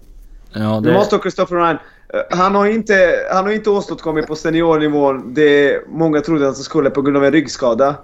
Ja, 0.53 0.79
Vi 0.79 0.87
det... 0.89 0.93
måste 0.93 1.15
ha 1.15 1.21
Christopher 1.21 1.55
Ryan. 1.55 1.77
Eh, 2.13 2.37
Han 2.37 2.55
har 2.55 2.65
inte, 2.67 3.25
han 3.31 3.45
har 3.45 3.51
inte 3.51 3.69
åstadkommit 3.69 4.27
på 4.27 4.35
seniornivån 4.35 5.33
det 5.33 5.81
många 5.87 6.21
trodde 6.21 6.49
att 6.49 6.55
han 6.55 6.63
skulle 6.63 6.89
på 6.89 7.01
grund 7.01 7.17
av 7.17 7.25
en 7.25 7.31
ryggskada. 7.31 7.95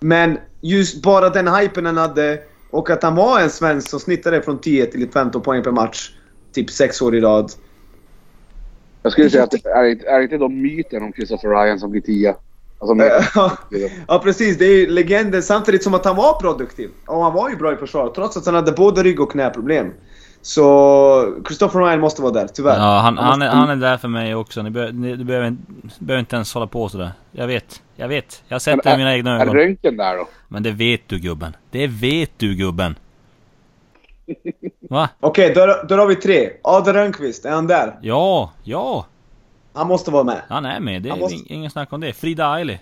Men 0.00 0.38
just 0.60 1.02
bara 1.02 1.28
den 1.30 1.48
hypen 1.54 1.86
han 1.86 1.96
hade 1.96 2.38
och 2.70 2.90
att 2.90 3.02
han 3.02 3.14
var 3.14 3.40
en 3.40 3.50
svensk 3.50 3.88
som 3.90 4.00
snittade 4.00 4.42
från 4.42 4.58
10 4.58 4.86
till 4.86 5.08
15 5.10 5.42
poäng 5.42 5.62
per 5.62 5.70
match. 5.70 6.10
Typ 6.52 6.70
6 6.70 7.02
år 7.02 7.14
i 7.16 7.20
rad. 7.20 7.52
Jag 9.02 9.12
skulle 9.12 9.30
säga 9.30 9.44
att 9.44 9.50
det 9.50 9.66
är, 9.66 9.84
inte- 9.84 10.06
är 10.08 10.20
inte 10.20 10.36
de 10.36 10.62
myten 10.62 11.02
om 11.02 11.12
Christopher 11.12 11.48
Ryan 11.48 11.78
som 11.78 11.90
blir 11.90 12.00
tia? 12.00 12.34
Alltså, 12.78 12.94
men, 12.94 13.08
ja 14.08 14.18
precis, 14.24 14.58
det 14.58 14.64
är 14.64 14.76
ju 14.76 14.86
legenden 14.90 15.42
samtidigt 15.42 15.82
som 15.82 15.94
att 15.94 16.04
han 16.04 16.16
var 16.16 16.40
produktiv. 16.40 16.90
Och 17.06 17.22
han 17.22 17.32
var 17.34 17.50
ju 17.50 17.56
bra 17.56 17.72
i 17.72 17.76
försvar 17.76 18.12
trots 18.14 18.36
att 18.36 18.46
han 18.46 18.54
hade 18.54 18.72
både 18.72 19.02
rygg 19.02 19.20
och 19.20 19.32
knäproblem. 19.32 19.92
Så 20.48 21.42
Christopher 21.46 21.80
Ryan 21.80 22.00
måste 22.00 22.22
vara 22.22 22.32
där, 22.32 22.48
tyvärr. 22.48 22.76
Ja, 22.78 22.98
han, 22.98 23.18
han, 23.18 23.28
måste- 23.38 23.44
är, 23.46 23.50
han 23.50 23.70
är 23.70 23.76
där 23.76 23.96
för 23.96 24.08
mig 24.08 24.34
också. 24.34 24.62
Ni, 24.62 24.70
be, 24.70 24.92
ni, 24.92 25.16
du 25.16 25.24
behöver, 25.24 25.56
behöver 25.98 26.20
inte 26.20 26.36
ens 26.36 26.54
hålla 26.54 26.66
på 26.66 26.88
sådär. 26.88 27.10
Jag 27.32 27.46
vet, 27.46 27.82
jag 27.96 28.08
vet. 28.08 28.42
Jag 28.48 28.54
har 28.54 28.58
sett 28.60 28.82
det 28.82 28.90
med 28.90 28.98
mina 28.98 29.14
egna 29.14 29.36
är 29.36 29.40
ögon. 29.42 29.54
röntgen 29.56 29.96
där 29.96 30.16
då? 30.16 30.28
Men 30.48 30.62
det 30.62 30.70
vet 30.70 31.00
du 31.08 31.18
gubben. 31.18 31.56
Det 31.70 31.86
vet 31.86 32.30
du 32.38 32.54
gubben. 32.54 32.96
Va? 34.80 35.08
Okej, 35.20 35.52
då, 35.54 35.66
då 35.88 35.94
har 35.94 36.06
vi 36.06 36.16
tre. 36.16 36.50
Adel 36.64 36.94
Rönnqvist, 36.94 37.44
är 37.44 37.50
han 37.50 37.66
där? 37.66 37.98
Ja, 38.02 38.52
ja. 38.64 39.06
Han 39.72 39.86
måste 39.86 40.10
vara 40.10 40.24
med. 40.24 40.42
Han 40.48 40.64
är 40.64 40.80
med. 40.80 41.02
Det 41.02 41.08
är 41.08 41.10
Han 41.10 41.20
måste- 41.20 41.36
ing- 41.36 41.46
ingen 41.52 41.70
snack 41.70 41.92
om 41.92 42.00
det. 42.00 42.12
Frida 42.12 42.46
Aili. 42.50 42.80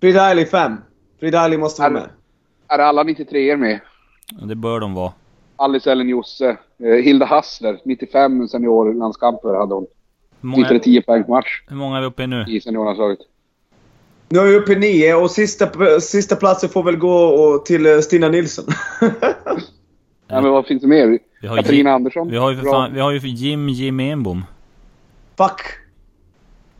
Frida 0.00 0.22
Aili 0.22 0.46
5. 0.46 0.76
Frida 1.20 1.40
Aili 1.40 1.58
måste 1.58 1.82
vara 1.82 1.90
Är- 1.90 1.94
med. 1.94 2.08
Är 2.68 2.78
alla 2.78 3.02
93 3.02 3.56
med? 3.56 3.80
Ja, 4.40 4.46
Det 4.46 4.54
bör 4.54 4.80
de 4.80 4.94
vara. 4.94 5.12
Alice 5.58 5.92
Ellen 5.92 6.08
Josse. 6.08 6.56
Eh, 6.78 7.04
Hilda 7.04 7.26
Hassler. 7.26 7.80
95 7.84 8.48
seniorlandskamper 8.48 9.54
hade 9.54 9.74
hon. 9.74 9.86
Många, 10.40 10.56
Snittade 10.56 10.80
10 10.80 11.02
poäng 11.02 11.22
per 11.24 11.30
match 11.30 11.62
hur 11.68 11.76
många 11.76 11.96
är 11.96 12.00
vi 12.00 12.06
uppe 12.06 12.22
i 12.22 12.26
nu? 12.26 12.44
i 12.48 12.60
seniorlandslaget. 12.60 13.18
Nu 14.28 14.38
är 14.38 14.44
vi 14.44 14.56
uppe 14.56 14.72
i 14.72 14.76
nio 14.76 15.14
och 15.14 15.30
sista, 15.30 16.00
sista 16.00 16.36
platsen 16.36 16.68
får 16.70 16.82
väl 16.82 16.96
gå 16.96 17.14
och, 17.24 17.64
till 17.66 17.86
eh, 17.86 17.98
Stina 17.98 18.28
Nilsson. 18.28 18.64
Ja, 20.30 20.40
men 20.40 20.50
vad 20.50 20.66
finns 20.66 20.82
det 20.82 20.88
mer? 20.88 21.18
Vi 21.40 21.48
har 21.48 21.56
Katarina 21.56 21.90
Jim- 21.90 21.94
Andersson. 21.94 22.30
Vi 22.30 22.36
har 22.36 22.50
ju 22.50 22.56
för 22.56 22.70
fan, 22.70 22.94
vi 22.94 23.00
har 23.00 23.10
ju 23.12 23.20
för 23.20 23.28
Jim 23.28 23.68
Jim 23.68 24.00
Enbom. 24.00 24.44
Fuck. 25.38 25.60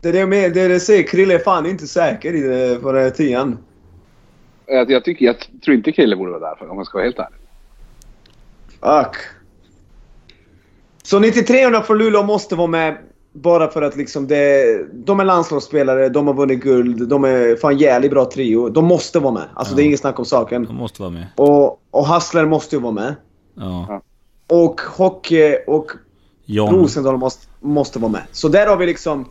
Det 0.01 0.09
är 0.09 0.13
det 0.13 0.19
jag 0.19 0.29
menar, 0.29 0.49
det 0.49 0.61
är 0.61 0.69
det 0.69 0.79
säger. 0.79 1.03
Krille 1.03 1.33
är 1.35 1.39
fan 1.39 1.65
inte 1.65 1.87
säker 1.87 2.33
i 2.33 2.41
det, 2.41 2.81
på 2.81 2.91
den 2.91 3.03
här 3.03 3.09
tian. 3.09 3.57
Jag, 4.65 4.91
jag, 4.91 5.03
tycker, 5.03 5.25
jag 5.25 5.35
tror 5.65 5.77
inte 5.77 5.91
Krille 5.91 6.15
borde 6.15 6.31
vara 6.31 6.49
där 6.49 6.55
för, 6.55 6.69
om 6.69 6.77
jag 6.77 6.85
ska 6.85 6.97
vara 6.97 7.05
helt 7.05 7.19
ärlig. 7.19 7.38
Fuck. 8.81 9.15
Så 11.03 11.19
93 11.19 11.81
från 11.83 11.97
Luleå 11.97 12.23
måste 12.23 12.55
vara 12.55 12.67
med 12.67 12.97
bara 13.33 13.67
för 13.67 13.81
att 13.81 13.95
liksom 13.95 14.27
det... 14.27 14.63
De 14.93 15.19
är 15.19 15.23
landslagsspelare, 15.25 16.09
de 16.09 16.27
har 16.27 16.33
vunnit 16.33 16.59
guld, 16.63 17.07
de 17.09 17.23
är 17.23 17.55
fan 17.55 17.77
jävligt 17.77 18.11
bra 18.11 18.25
trio. 18.31 18.69
De 18.69 18.85
måste 18.85 19.19
vara 19.19 19.33
med. 19.33 19.43
Alltså 19.53 19.73
Ja. 19.73 19.75
det 19.75 19.83
är 19.83 19.85
inget 19.85 19.99
snack 19.99 20.19
om 20.19 20.25
saken. 20.25 20.65
De 20.65 20.75
måste 20.75 21.01
vara 21.01 21.11
med. 21.11 21.27
Och, 21.35 21.81
och 21.91 22.05
Hassler 22.05 22.45
måste 22.45 22.75
ju 22.75 22.81
vara 22.81 22.91
med. 22.93 23.15
Ja. 23.55 24.01
Och 24.47 24.81
Hockey 24.81 25.55
och 25.67 25.91
John. 26.45 26.75
Rosendal 26.75 27.17
måste, 27.17 27.47
måste 27.59 27.99
vara 27.99 28.11
med. 28.11 28.21
Så 28.31 28.47
där 28.47 28.67
har 28.67 28.77
vi 28.77 28.85
liksom 28.85 29.29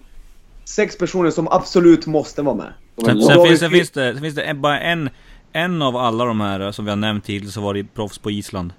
sex 0.65 0.99
personer 0.99 1.31
som 1.31 1.49
absolut 1.49 2.07
måste 2.07 2.43
vara 2.43 2.55
med. 2.57 2.73
Sen, 3.05 3.23
sen, 3.23 3.39
har 3.39 3.47
finns, 3.47 3.55
vi- 3.55 3.59
sen 3.65 3.71
finns 3.71 3.91
det, 3.91 4.13
sen 4.13 4.23
finns 4.23 4.35
det 4.35 4.55
bara 4.55 4.81
en, 4.81 5.11
en 5.53 5.83
av 5.83 5.97
alla 5.97 6.25
de 6.25 6.41
här 6.41 6.73
som 6.73 6.85
vi 6.85 6.91
har 6.91 6.97
nämnt 6.97 7.27
hittills 7.27 7.55
så 7.55 7.61
var 7.61 7.75
det 7.75 7.85
proffs 7.95 8.19
på 8.19 8.31
Island. 8.31 8.73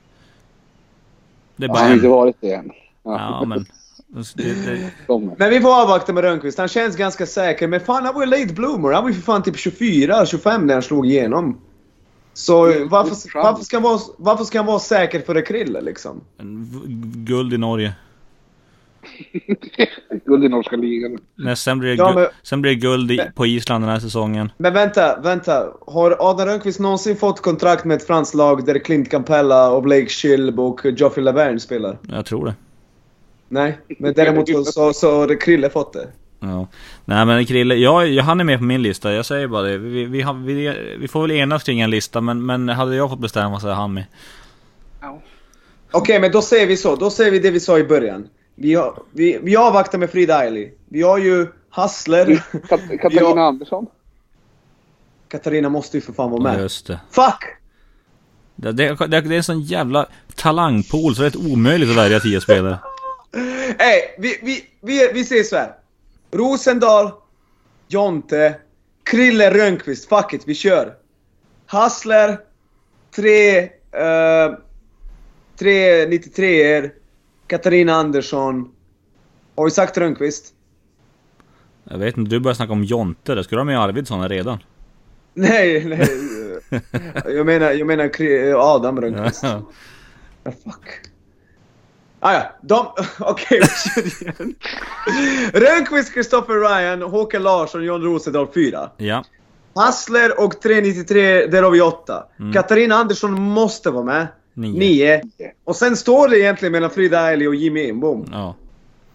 Det 1.59 1.65
är 1.65 1.69
bara 1.69 1.79
har 1.79 1.93
inte 1.93 2.07
varit 2.07 2.35
det 2.39 2.53
än. 2.53 2.71
Ja 3.03 3.45
men. 3.45 3.65
Men 5.37 5.49
vi 5.49 5.59
får 5.59 5.81
avvakta 5.81 6.13
med 6.13 6.23
Rönnqvist. 6.23 6.57
Han 6.57 6.67
känns 6.67 6.95
ganska 6.95 7.25
säker. 7.25 7.67
Men 7.67 7.79
fan, 7.79 8.05
han 8.05 8.15
var 8.15 8.21
ju 8.21 8.29
late 8.29 8.53
bloomer. 8.53 8.91
Han 8.91 9.03
var 9.03 9.09
ju 9.09 9.15
för 9.15 9.21
fan 9.21 9.43
typ 9.43 9.57
24, 9.57 10.25
25 10.25 10.67
när 10.67 10.73
han 10.73 10.83
slog 10.83 11.05
igenom. 11.05 11.61
Så 12.33 12.61
varför, 12.65 13.41
varför, 13.43 13.63
ska 13.63 13.77
han 13.77 13.83
vara, 13.83 13.99
varför 14.17 14.43
ska 14.43 14.59
han 14.59 14.65
vara 14.65 14.79
säker 14.79 15.19
för 15.19 15.33
det 15.33 15.41
krille 15.41 15.81
liksom? 15.81 16.21
guld 17.13 17.53
i 17.53 17.57
Norge. 17.57 17.93
Guld 20.25 20.43
i 20.43 20.49
norska 20.49 20.75
ligan. 20.75 21.17
Näst, 21.35 21.63
sen, 21.63 21.79
blir 21.79 21.89
det 21.89 21.95
Ja, 21.95 22.13
men- 22.15 22.27
sen 22.43 22.61
blir 22.61 22.71
det 22.71 22.79
guld 22.79 23.11
i, 23.11 23.21
på 23.35 23.45
Island 23.45 23.83
den 23.83 23.91
här 23.91 23.99
säsongen. 23.99 24.51
Men 24.57 24.73
vänta, 24.73 25.19
vänta. 25.19 25.67
Har 25.87 26.17
Adam 26.19 26.47
Rönnqvist 26.47 26.79
någonsin 26.79 27.15
fått 27.17 27.41
kontrakt 27.41 27.85
med 27.85 27.95
ett 27.97 28.07
franskt 28.07 28.35
lag 28.35 28.65
där 28.65 28.79
Clint 28.79 29.11
Campella 29.11 29.71
och 29.71 29.83
Blake 29.83 30.09
Schilb 30.09 30.59
och 30.59 30.81
Geoffrey 30.85 31.23
Laverne 31.23 31.59
spelar? 31.59 31.97
Jag 32.11 32.25
tror 32.25 32.45
det. 32.45 32.53
Nej, 33.47 33.79
men 33.99 34.13
däremot 34.13 34.49
så, 34.49 34.63
så, 34.63 34.93
så 34.93 35.19
har 35.19 35.41
Krille 35.41 35.69
fått 35.69 35.93
det. 35.93 36.07
Ja. 36.39 36.67
Nej 37.05 37.25
men 37.25 37.45
Krille, 37.45 37.75
jag, 37.75 38.07
jag, 38.07 38.23
han 38.23 38.39
är 38.39 38.43
med 38.43 38.57
på 38.57 38.63
min 38.63 38.81
lista. 38.81 39.13
Jag 39.13 39.25
säger 39.25 39.47
bara 39.47 39.61
det. 39.61 39.77
Vi, 39.77 40.05
vi, 40.05 40.21
har, 40.21 40.33
vi, 40.33 40.75
vi 40.99 41.07
får 41.07 41.21
väl 41.21 41.31
enas 41.31 41.63
kring 41.63 41.79
en 41.79 41.89
lista 41.89 42.21
men, 42.21 42.45
men 42.45 42.69
hade 42.69 42.95
jag 42.95 43.09
fått 43.09 43.19
bestämma 43.19 43.59
så 43.59 43.67
är 43.67 43.73
han 43.73 43.93
med. 43.93 44.03
Okej, 45.91 46.19
men 46.19 46.31
då 46.31 46.41
säger 46.41 46.67
vi 46.67 46.77
så. 46.77 46.95
Då 46.95 47.09
säger 47.09 47.31
vi 47.31 47.39
det 47.39 47.51
vi 47.51 47.59
sa 47.59 47.77
i 47.77 47.83
början. 47.83 48.27
Vi, 48.59 48.73
har, 48.75 49.03
vi, 49.11 49.39
vi 49.43 49.55
avvaktar 49.55 49.97
med 49.97 50.09
Frida 50.09 50.35
Ailey. 50.37 50.71
Vi 50.89 51.01
har 51.01 51.17
ju 51.17 51.47
Hassler. 51.69 52.43
Kat- 52.69 52.99
Katarina 53.01 53.21
Ja. 53.21 53.47
Andersson. 53.47 53.87
Katarina 55.27 55.69
måste 55.69 55.97
ju 55.97 56.01
för 56.01 56.13
fan 56.13 56.31
vara 56.31 56.41
med. 56.41 56.59
Just 56.59 56.87
det. 56.87 56.99
Fuck! 57.11 57.43
Det, 58.55 58.71
det, 58.71 58.95
det, 59.07 59.21
det 59.21 59.35
är 59.35 59.37
en 59.37 59.43
sån 59.43 59.61
jävla 59.61 60.07
talangpool 60.35 61.15
så 61.15 61.21
det 61.21 61.27
är 61.27 61.29
rätt 61.29 61.51
omöjligt 61.51 61.89
att 61.89 61.97
välja 61.97 62.19
tio 62.19 62.41
spelare. 62.41 62.79
Ey, 63.79 64.01
vi, 64.17 64.39
vi, 64.43 64.65
vi, 64.81 65.11
vi 65.13 65.25
säger 65.25 65.43
så 65.43 65.55
här. 65.55 65.73
Rosendal, 66.31 67.11
Jonte, 67.87 68.55
Krille 69.03 69.53
Rönnqvist. 69.53 70.09
Fuck 70.09 70.33
it, 70.33 70.41
vi 70.45 70.55
kör. 70.55 70.93
Hassler, 71.65 72.39
tre, 73.15 73.61
uh, 73.63 74.57
tre 75.59 76.07
93 76.07 76.61
er 76.61 76.91
Katarina 77.49 77.93
Andersson. 77.93 78.71
Vi 79.65 79.71
sagt 79.71 79.97
Rönnqvist? 79.97 80.53
Jag 81.83 81.97
vet 81.97 82.17
inte, 82.17 82.31
du 82.31 82.39
börjar 82.39 82.55
snacka 82.55 82.73
om 82.73 82.83
Jonte. 82.83 83.35
Det 83.35 83.43
skulle 83.43 83.61
de 83.61 83.67
med 83.67 83.79
Arvidsson 83.79 84.29
redan. 84.29 84.59
Nej, 85.33 85.85
nej. 85.85 86.09
jag 87.25 87.45
menar, 87.45 87.71
jag 87.71 87.87
menar 87.87 88.11
Adam 88.55 89.01
Rönnqvist. 89.01 89.43
Ja. 89.43 89.61
Ah, 90.43 90.51
fuck. 90.51 90.85
Ah, 92.19 92.33
ja, 92.33 92.51
de... 92.61 92.87
Okej, 93.19 93.59
vi 93.61 93.67
kör 93.67 94.21
igen. 94.21 94.55
Rönnqvist, 95.53 96.13
Kristoffer 96.13 96.53
Ryan, 96.53 97.01
Håkan 97.01 97.43
Larsson, 97.43 97.83
John 97.83 98.01
Rosendahl 98.01 98.47
4. 98.53 98.89
ja. 98.97 99.23
Hassler 99.75 100.39
och 100.43 100.61
393, 100.61 101.45
där 101.47 101.63
har 101.63 101.71
vi 101.71 101.81
8. 101.81 102.23
Katarina 102.53 102.95
Andersson 102.95 103.41
måste 103.41 103.91
vara 103.91 104.03
med. 104.03 104.27
Nio. 104.59 104.79
9. 104.79 105.21
Och 105.65 105.75
sen 105.75 105.95
står 105.97 106.27
det 106.27 106.39
egentligen 106.39 106.71
mellan 106.71 106.89
Frida 106.89 107.19
Ailey 107.19 107.47
och 107.47 107.55
Jimmy 107.55 107.89
Enbom. 107.89 108.25
Ja. 108.31 108.55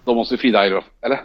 De 0.05 0.17
måste 0.17 0.35
ju 0.35 0.39
Frida 0.39 0.59
Ailo, 0.59 0.83
eller? 1.03 1.21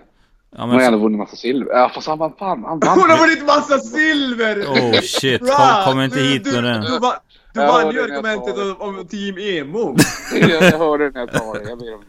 Ja 0.56 0.62
Hon 0.62 0.70
har 0.70 0.80
ju 0.80 0.86
ändå 0.86 0.98
men... 0.98 1.04
vunnit 1.04 1.18
massa 1.20 1.36
silver. 1.36 1.72
Ja 1.74 1.92
fast 1.96 2.08
han 2.08 2.18
vann 2.18 2.34
fan. 2.40 2.64
Han 2.64 2.80
vann. 2.80 3.00
Hon 3.00 3.10
har 3.10 3.18
vunnit 3.18 3.46
massa 3.46 3.78
silver! 3.80 4.62
Oh 4.62 5.02
shit, 5.02 5.40
kom, 5.40 5.48
Bra! 5.48 5.84
kom 5.86 6.02
inte 6.02 6.18
Du- 6.18 6.24
hit 6.24 6.44
du, 6.44 6.62
med 6.62 6.82
Du, 6.82 6.88
det. 6.88 7.00
va- 7.00 7.20
du 7.54 7.62
Jag 7.62 7.68
vann 7.68 7.94
ju 7.94 8.02
argumentet 8.04 8.56
det. 8.56 8.72
om, 8.72 9.08
Team 9.08 9.36
Enbom. 9.40 9.98
jag, 10.42 10.50
jag 10.64 10.78
hörde 10.78 11.10
när 11.12 11.20
jag 11.20 11.36
sa 11.38 11.54
det. 11.54 11.70
Jag 11.70 11.80
ber 11.80 11.94
om. 11.94 12.02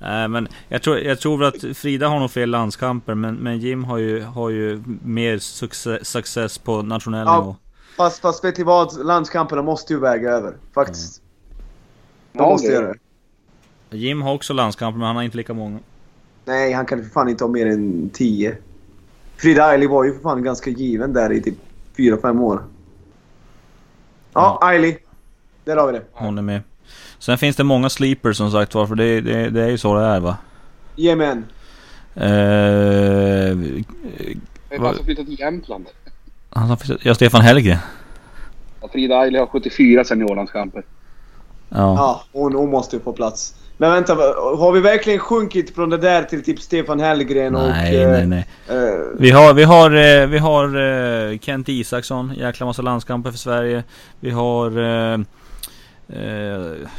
Nej 0.00 0.28
men 0.28 0.48
jag 0.68 0.82
tror, 0.82 0.98
jag 0.98 1.20
tror 1.20 1.44
att 1.44 1.64
Frida 1.76 2.08
har 2.08 2.20
nog 2.20 2.30
fel 2.30 2.50
landskamper 2.50 3.14
men, 3.14 3.34
men 3.34 3.58
Jim 3.58 3.84
har 3.84 3.98
ju, 3.98 4.22
har 4.22 4.50
ju 4.50 4.82
mer 5.04 5.38
success, 5.38 6.08
success 6.08 6.58
på 6.58 6.82
nationell 6.82 7.26
Ja. 7.26 7.40
nivå. 7.40 7.56
Fast, 7.96 8.20
fast 8.20 8.44
vet 8.44 8.58
ni 8.58 8.64
vad? 8.64 9.04
Landskamperna 9.06 9.62
måste 9.62 9.92
ju 9.92 10.00
väga 10.00 10.30
över. 10.30 10.54
Faktiskt. 10.74 11.19
De 12.32 12.38
Ja, 12.42 12.48
måste 12.50 12.68
göra 12.72 12.86
det. 13.90 13.96
Jim 13.96 14.22
har 14.22 14.34
också 14.34 14.52
landskamper 14.52 14.98
men 14.98 15.06
han 15.06 15.16
har 15.16 15.22
inte 15.22 15.36
lika 15.36 15.54
många. 15.54 15.78
Nej, 16.44 16.72
han 16.72 16.86
kan 16.86 17.02
för 17.02 17.10
fan 17.10 17.28
inte 17.28 17.44
ha 17.44 17.48
mer 17.48 17.66
än 17.66 18.10
10. 18.12 18.56
Frida 19.36 19.64
Ailey 19.64 19.88
var 19.88 20.04
ju 20.04 20.12
för 20.14 20.20
fan 20.20 20.42
ganska 20.42 20.70
given 20.70 21.12
där 21.12 21.32
i 21.32 21.42
typ 21.42 21.54
4-5 21.96 22.40
år. 22.42 22.62
Ja, 24.32 24.58
Ailey. 24.62 24.96
Där 25.64 25.76
har 25.76 25.86
vi 25.86 25.92
det. 25.98 26.04
Hon 26.12 26.38
är 26.38 26.42
med. 26.42 26.60
Sen 27.18 27.38
finns 27.38 27.56
det 27.56 27.64
många 27.64 27.88
sleepers 27.90 28.36
som 28.36 28.50
sagt 28.50 28.74
var, 28.74 28.86
för 28.86 28.94
det, 28.94 29.20
det, 29.20 29.50
det 29.50 29.62
är 29.62 29.68
ju 29.68 29.78
så 29.78 29.94
det 29.94 30.04
är 30.04 30.20
va. 30.20 30.36
En. 30.96 31.20
Eh, 32.14 32.24
Det 34.68 34.74
är 34.74 34.78
han 34.78 34.94
som 34.94 35.04
flyttat 35.04 35.26
till 35.26 35.40
Jämtland. 35.40 35.86
han 36.50 36.68
som 36.68 36.76
finns- 36.76 37.00
ja, 37.04 37.14
Stefan 37.14 37.40
Hellgren. 37.40 37.78
Ja, 38.80 38.88
Frida 38.88 39.16
Aili 39.16 39.38
har 39.38 39.46
74 39.46 40.04
seniorlandskamper. 40.04 40.84
Ja. 41.70 41.94
Ja, 41.96 42.22
hon, 42.32 42.54
hon 42.54 42.70
måste 42.70 42.96
ju 42.96 43.02
få 43.02 43.12
plats. 43.12 43.54
Men 43.76 43.92
vänta, 43.92 44.14
har 44.58 44.72
vi 44.72 44.80
verkligen 44.80 45.18
sjunkit 45.18 45.74
från 45.74 45.90
det 45.90 45.96
där 45.96 46.22
till 46.22 46.44
typ 46.44 46.60
Stefan 46.60 47.00
Hellgren 47.00 47.54
och... 47.56 47.68
nej, 47.68 48.02
eh, 48.02 48.10
nej, 48.10 48.26
nej. 48.26 48.46
eh, 48.68 48.76
Vi 49.18 49.30
har, 49.30 49.54
vi 49.54 49.64
har, 49.64 49.90
eh, 49.90 50.26
vi 50.26 50.38
har 50.38 51.38
Kent 51.38 51.68
Isaksson, 51.68 52.32
jäkla 52.36 52.66
massa 52.66 52.82
landskamper 52.82 53.30
för 53.30 53.38
Sverige. 53.38 53.84
Vi 54.20 54.30
har... 54.30 54.78
Eh, 56.12 56.20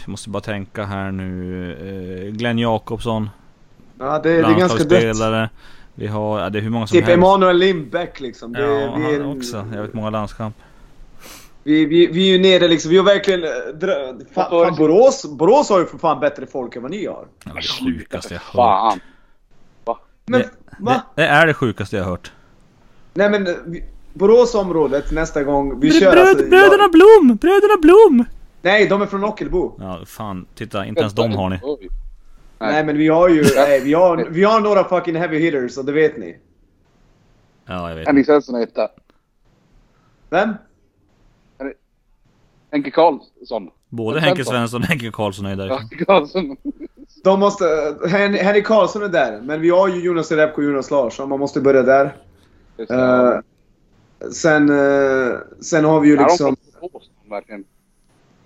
jag 0.03 0.07
måste 0.07 0.29
bara 0.29 0.41
tänka 0.41 0.85
här 0.85 1.11
nu. 1.11 2.25
Eh, 2.27 2.31
Glenn 2.31 2.59
Jakobsson, 2.59 3.29
ja, 3.99 4.19
det, 4.23 4.29
det 4.29 4.47
är 4.47 4.59
ganska 4.59 4.83
dött. 4.83 5.49
Vi 5.95 6.07
har, 6.07 6.39
ja, 6.39 6.49
det 6.49 6.59
är 6.59 6.61
hur 6.61 6.69
många 6.69 6.87
som 6.87 6.95
Typ 6.95 7.05
helst. 7.05 7.17
Emanuel 7.17 7.57
Lindbäck 7.57 8.19
liksom. 8.19 8.53
Det, 8.53 8.61
Ja, 8.61 8.95
vi, 8.97 9.15
är, 9.15 9.19
han 9.19 9.37
också. 9.37 9.65
Jag 9.75 9.81
vet 9.81 9.93
många 9.93 10.09
landskamper. 10.09 10.63
Vi, 11.63 11.85
vi, 11.85 12.07
vi 12.07 12.29
är 12.29 12.37
ju 12.37 12.39
nere 12.41 12.67
liksom. 12.67 12.91
Vi 12.91 12.97
har 12.97 13.05
verkligen... 13.05 13.43
eh, 13.43 13.49
Dra, 13.73 13.93
fan, 14.33 14.49
fan, 14.49 14.75
Borås, 14.75 15.25
Borås 15.25 15.69
har 15.69 15.79
ju 15.79 15.85
för 15.85 15.97
fan 15.97 16.19
bättre 16.19 16.45
folk 16.45 16.75
än 16.75 16.81
vad 16.81 16.91
ni 16.91 17.05
har. 17.05 17.27
Det 17.43 17.49
var 17.49 17.55
det 17.55 17.67
sjukaste 17.67 18.33
jag 18.33 18.41
hört. 18.41 18.53
Fan. 18.55 18.99
Men 20.25 20.41
Det, 20.41 20.49
va? 20.79 21.03
det, 21.15 21.21
det 21.21 21.27
är 21.27 21.47
det 21.47 21.53
sjukaste 21.53 21.95
jag 21.97 22.03
hört. 22.03 22.31
Nej 23.13 23.29
men... 23.29 23.47
eh, 23.47 23.53
Boråsområdet 24.13 25.11
nästa 25.11 25.43
gång 25.43 25.79
vi 25.79 25.89
Bröd, 25.89 25.99
kör 26.01 26.11
bröd, 26.11 26.27
alltså, 26.27 26.45
bröderna 26.45 26.83
jag, 26.83 26.91
Blom! 26.91 27.37
Bröderna 27.41 27.77
Blom! 27.81 28.25
Nej, 28.61 28.87
de 28.87 29.01
är 29.01 29.05
från 29.05 29.23
Ockelbo. 29.23 29.75
Ja, 29.79 30.01
fan. 30.05 30.45
Titta, 30.55 30.85
inte 30.85 31.01
ens 31.01 31.13
de 31.13 31.31
har 31.31 31.49
ni. 31.49 31.59
Oj. 31.63 31.89
Nej. 32.59 32.85
men 32.85 32.97
vi 32.97 33.07
har 33.07 33.29
ju... 33.29 33.43
Nej, 33.55 33.79
vi, 33.79 33.93
har, 33.93 34.17
vi 34.29 34.43
har 34.43 34.59
några 34.61 34.83
fucking 34.83 35.15
heavy 35.15 35.39
hitters 35.39 35.77
och 35.77 35.85
det 35.85 35.91
vet 35.91 36.17
ni. 36.17 36.37
Ja, 37.65 37.89
jag 37.89 37.95
vet. 37.95 38.07
Henrik 38.07 38.25
Svensson 38.25 38.55
är 38.55 38.63
etta. 38.63 38.89
Vem? 40.29 40.53
Henke 42.71 42.91
Karlsson. 42.91 43.69
Både 43.89 44.19
Henke 44.19 44.45
Svensson 44.45 44.81
och 44.81 44.87
Henke 44.87 45.11
Karlsson 45.11 45.45
är 45.45 45.55
där. 45.55 45.67
Ja, 45.67 45.81
Karlsson. 46.07 46.57
De 47.23 47.39
måste... 47.39 47.65
Hen, 48.09 48.33
Henrik 48.33 48.65
Karlsson 48.65 49.03
är 49.03 49.07
där, 49.07 49.41
men 49.41 49.61
vi 49.61 49.69
har 49.69 49.87
ju 49.87 50.03
Jonas 50.03 50.31
Repko 50.31 50.61
och 50.61 50.67
Jonas 50.67 50.91
Larsson. 50.91 51.29
Man 51.29 51.39
måste 51.39 51.61
börja 51.61 51.83
där. 51.83 52.15
Eh, 52.89 53.39
sen... 54.31 54.69
eh, 54.69 55.37
sen 55.61 55.85
har 55.85 55.99
vi 55.99 56.07
ju 56.07 56.17
liksom... 56.17 56.55
verkligen? 57.29 57.63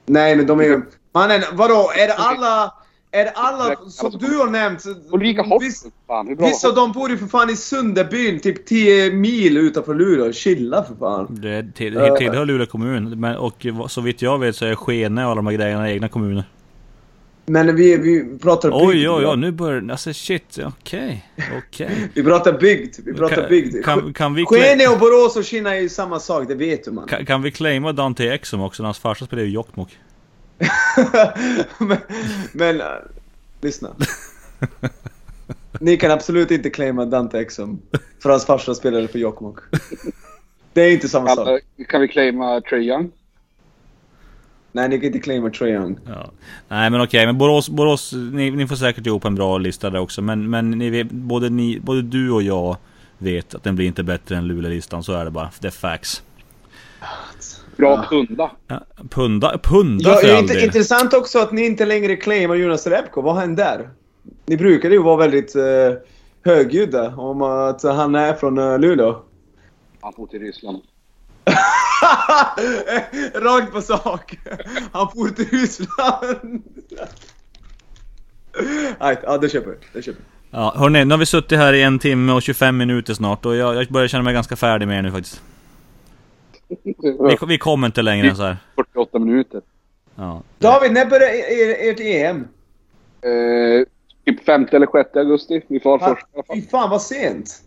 Nej, 0.05 0.35
men 0.35 0.47
de 0.47 0.59
är 0.59 0.63
ju... 0.63 0.81
Mannen, 1.11 1.41
vadå? 1.53 1.91
Är 1.95 2.07
det 2.07 2.13
alla... 2.13 2.73
Är 3.15 3.31
alla 3.35 3.75
som 3.89 4.11
du 4.19 4.37
har 4.37 4.49
nämnt? 4.49 4.83
Ulrika 5.11 5.41
Viss- 5.43 5.49
Hoff. 5.49 5.91
Fan, 6.07 6.27
hur 6.27 6.35
bra 6.35 6.47
Vissa 6.47 6.67
av 6.67 6.75
dem 6.75 6.91
bor 6.91 7.09
ju 7.09 7.17
för 7.17 7.25
fan 7.27 7.49
i 7.49 7.55
Sunderbyn, 7.55 8.39
typ 8.39 8.65
10 8.65 9.11
mil 9.11 9.57
utanför 9.57 9.93
Luleå. 9.95 10.31
Chilla 10.33 10.83
för 10.83 10.95
fan. 10.95 11.27
Det 11.41 11.73
till, 11.75 11.93
det 11.93 12.17
tillhör 12.17 12.45
Luleå 12.45 12.65
kommun. 12.65 13.19
Men, 13.19 13.35
och 13.37 13.65
så 13.87 14.01
vitt 14.01 14.21
jag 14.21 14.39
vet 14.39 14.55
så 14.55 14.65
är 14.65 14.75
Skene 14.75 15.25
och 15.25 15.31
alla 15.31 15.35
de 15.35 15.47
här 15.47 15.53
grejerna 15.53 15.91
egna 15.91 16.07
kommuner. 16.07 16.43
Men 17.47 17.75
vi, 17.75 17.97
vi 17.97 18.37
pratar 18.39 18.69
bygd. 18.71 18.81
Oj, 18.81 19.09
oj, 19.09 19.25
oj. 19.27 19.37
Nu 19.37 19.51
börjar 19.51 19.89
Alltså 19.91 20.13
shit. 20.13 20.57
Okej. 20.65 21.25
Okej. 21.57 21.89
Vi 22.13 22.23
pratar 22.23 22.53
bygd. 22.59 22.95
Vi 23.05 23.13
pratar 23.13 23.35
Kan- 23.35 23.49
bygd. 23.49 23.85
kan- 23.85 24.13
kan 24.13 24.33
vi- 24.33 24.45
Skene 24.45 24.87
och 24.87 24.99
Borås 24.99 25.35
och 25.37 25.43
Kina 25.45 25.75
är 25.75 25.81
ju 25.81 25.89
samma 25.89 26.19
sak, 26.19 26.47
det 26.47 26.55
vet 26.55 26.85
du 26.85 26.91
man. 26.91 27.07
Kan, 27.07 27.25
kan 27.25 27.41
vi 27.41 27.51
claima 27.51 27.91
Dante 27.91 28.33
Exum 28.33 28.61
också? 28.61 28.83
Hans 28.83 28.99
farsa 28.99 29.25
spelar 29.25 29.43
ju 29.43 29.49
i 29.49 29.51
Jokkmokk. 29.51 29.97
men, 31.79 31.97
men 32.53 32.81
äh, 32.81 32.87
lyssna. 33.61 33.95
Ni 35.79 35.97
kan 35.97 36.11
absolut 36.11 36.51
inte 36.51 36.69
claima 36.69 37.05
Dante 37.05 37.39
Exum 37.39 37.81
för 38.23 38.29
hans 38.29 38.45
farsa 38.45 38.75
spelade 38.75 39.07
för 39.07 39.19
Jokkmokk. 39.19 39.59
Det 40.73 40.81
är 40.81 40.93
inte 40.93 41.09
samma 41.09 41.35
sak. 41.35 41.61
Kan 41.87 42.01
vi 42.01 42.07
claima 42.07 42.61
Trae 42.61 42.81
Young? 42.81 43.11
Nej, 44.71 44.89
ni 44.89 44.97
kan 44.97 45.05
inte 45.05 45.19
claima 45.19 45.49
Trae 45.49 45.69
Young. 45.69 45.97
Ja. 46.07 46.31
Nej 46.67 46.89
men 46.89 47.01
okej, 47.01 47.25
men 47.25 47.37
Borås, 47.37 47.69
Borås 47.69 48.13
ni, 48.13 48.51
ni 48.51 48.67
får 48.67 48.75
säkert 48.75 49.05
ihop 49.05 49.25
en 49.25 49.35
bra 49.35 49.57
lista 49.57 49.89
där 49.89 49.99
också. 49.99 50.21
Men, 50.21 50.49
men 50.49 50.71
ni 50.71 50.89
vet, 50.89 51.11
både, 51.11 51.49
ni, 51.49 51.79
både 51.79 52.01
du 52.01 52.31
och 52.31 52.43
jag 52.43 52.77
vet 53.17 53.55
att 53.55 53.63
den 53.63 53.75
blir 53.75 53.85
inte 53.85 54.03
bättre 54.03 54.37
än 54.37 54.47
Luleå-listan. 54.47 55.03
Så 55.03 55.13
är 55.13 55.25
det 55.25 55.31
bara. 55.31 55.49
Det 55.59 55.67
är 55.67 55.71
facts. 55.71 56.23
Bra 57.77 58.05
punda. 58.09 58.51
Ja, 58.67 58.81
punda, 59.09 59.57
punda 59.63 60.09
Ja, 60.09 60.15
för 60.15 60.27
det 60.27 60.33
är 60.33 60.37
all 60.37 60.47
del. 60.47 60.63
intressant 60.63 61.13
också 61.13 61.39
att 61.39 61.51
ni 61.51 61.65
inte 61.65 61.85
längre 61.85 62.15
claimar 62.15 62.55
Jonas 62.55 62.87
Repko. 62.87 63.21
Vad 63.21 63.35
hände 63.35 63.63
där? 63.63 63.89
Ni 64.45 64.57
brukade 64.57 64.95
ju 64.95 65.01
vara 65.01 65.17
väldigt 65.17 65.55
uh, 65.55 65.63
högljudda 66.45 67.15
om 67.15 67.41
att 67.41 67.83
han 67.83 68.15
är 68.15 68.33
från 68.33 68.57
uh, 68.57 68.79
Luleå. 68.79 69.21
Han 70.01 70.13
får 70.13 70.27
till 70.27 70.39
Ryssland. 70.39 70.81
Rakt 73.33 73.71
på 73.71 73.81
sak. 73.81 74.37
Han 74.91 75.11
for 75.11 75.29
till 75.29 75.45
Ryssland. 75.45 76.63
Nej, 78.99 79.17
ja 79.23 79.37
det 79.37 79.49
köper. 79.49 79.75
Det 79.93 80.01
köper. 80.01 80.21
Ja, 80.51 80.73
hörni, 80.77 81.05
nu 81.05 81.13
har 81.13 81.19
vi 81.19 81.25
suttit 81.25 81.57
här 81.57 81.73
i 81.73 81.81
en 81.81 81.99
timme 81.99 82.33
och 82.33 82.41
25 82.41 82.77
minuter 82.77 83.13
snart 83.13 83.45
och 83.45 83.55
jag, 83.55 83.75
jag 83.75 83.87
börjar 83.87 84.07
känna 84.07 84.23
mig 84.23 84.33
ganska 84.33 84.55
färdig 84.55 84.87
med 84.87 84.97
er 84.97 85.01
nu 85.01 85.11
faktiskt. 85.11 85.41
Vi, 86.67 87.37
vi 87.47 87.57
kommer 87.57 87.87
inte 87.87 88.01
längre 88.01 88.27
än 88.29 88.35
så 88.35 88.43
här. 88.43 88.57
48 88.75 89.19
minuter. 89.19 89.61
Ja. 90.15 90.41
David, 90.59 90.91
när 90.91 91.05
börjar 91.05 91.29
er- 91.29 91.89
ert 91.91 91.99
EM? 91.99 92.47
Eh, 93.21 93.85
typ 94.25 94.45
5 94.45 94.67
eller 94.71 94.87
6 95.03 95.15
augusti. 95.15 95.61
Vi 95.67 95.79
får 95.79 95.99
Va? 95.99 96.07
först 96.07 96.21
i 96.27 96.29
alla 96.33 96.43
fall. 96.43 96.55
Fy 96.55 96.61
fan 96.61 96.89
vad 96.89 97.01
sent. 97.01 97.61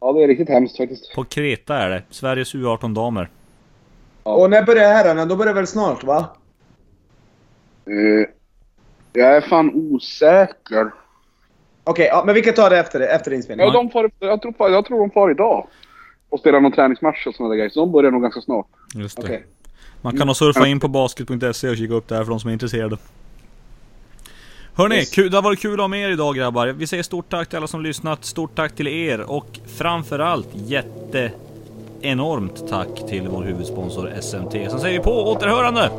Ja, 0.00 0.12
det 0.12 0.22
är 0.22 0.28
riktigt 0.28 0.48
hemskt 0.48 0.76
faktiskt. 0.76 1.14
På 1.14 1.24
Kreta 1.24 1.76
är 1.76 1.90
det. 1.90 2.02
Sveriges 2.10 2.54
U18 2.54 2.94
damer. 2.94 3.28
Och 4.22 4.50
när 4.50 4.62
börjar 4.62 4.92
herrarna? 4.94 5.24
Då 5.24 5.36
börjar 5.36 5.54
väl 5.54 5.66
snart 5.66 6.04
va? 6.04 6.36
Eh, 7.86 8.28
jag 9.12 9.36
är 9.36 9.40
fan 9.40 9.70
osäker. 9.74 10.90
Okej, 11.84 12.06
ja, 12.06 12.22
men 12.26 12.34
vi 12.34 12.42
kan 12.42 12.54
ta 12.54 12.68
det 12.68 12.78
efter, 12.78 13.00
efter 13.00 13.30
Ja, 13.30 13.36
inspelningen. 13.36 13.72
de 13.72 13.90
far, 13.90 14.10
jag, 14.18 14.42
tror, 14.42 14.54
jag 14.58 14.84
tror 14.84 14.98
de 15.00 15.10
far 15.10 15.30
idag. 15.30 15.66
Och 16.32 16.40
spelar 16.40 16.60
någon 16.60 16.72
träningsmatch 16.72 17.26
och 17.26 17.34
sådana 17.34 17.48
där 17.50 17.56
grejer. 17.56 17.70
Så 17.70 17.80
de 17.80 17.92
börjar 17.92 18.10
nog 18.10 18.22
ganska 18.22 18.40
snart. 18.40 18.66
Just 18.94 19.16
det. 19.16 19.22
Okej. 19.22 19.44
Man 20.00 20.16
kan 20.18 20.26
nog 20.26 20.36
surfa 20.36 20.66
in 20.66 20.80
på 20.80 20.88
basket.se 20.88 21.68
och 21.68 21.76
kika 21.76 21.94
upp 21.94 22.08
det 22.08 22.14
här 22.16 22.24
för 22.24 22.30
de 22.30 22.40
som 22.40 22.48
är 22.48 22.52
intresserade. 22.52 22.96
Hörni, 24.74 24.94
Yes. 24.96 25.10
det 25.10 25.34
har 25.34 25.42
varit 25.42 25.60
kul 25.60 25.74
att 25.74 25.80
ha 25.80 25.88
med 25.88 26.00
er 26.08 26.12
idag 26.12 26.34
grabbar. 26.36 26.66
Vi 26.66 26.86
säger 26.86 27.02
stort 27.02 27.28
tack 27.30 27.48
till 27.48 27.56
alla 27.58 27.66
som 27.66 27.82
lyssnat, 27.82 28.24
stort 28.24 28.54
tack 28.54 28.74
till 28.74 28.88
er 28.88 29.20
och 29.20 29.46
framförallt 29.76 30.48
jätte 30.54 31.32
enormt 32.00 32.68
tack 32.68 33.08
till 33.08 33.28
vår 33.28 33.42
huvudsponsor 33.42 34.10
SMT. 34.20 34.52
Sen 34.70 34.80
säger 34.80 34.98
vi 34.98 35.04
på 35.04 35.30
återhörande! 35.32 35.90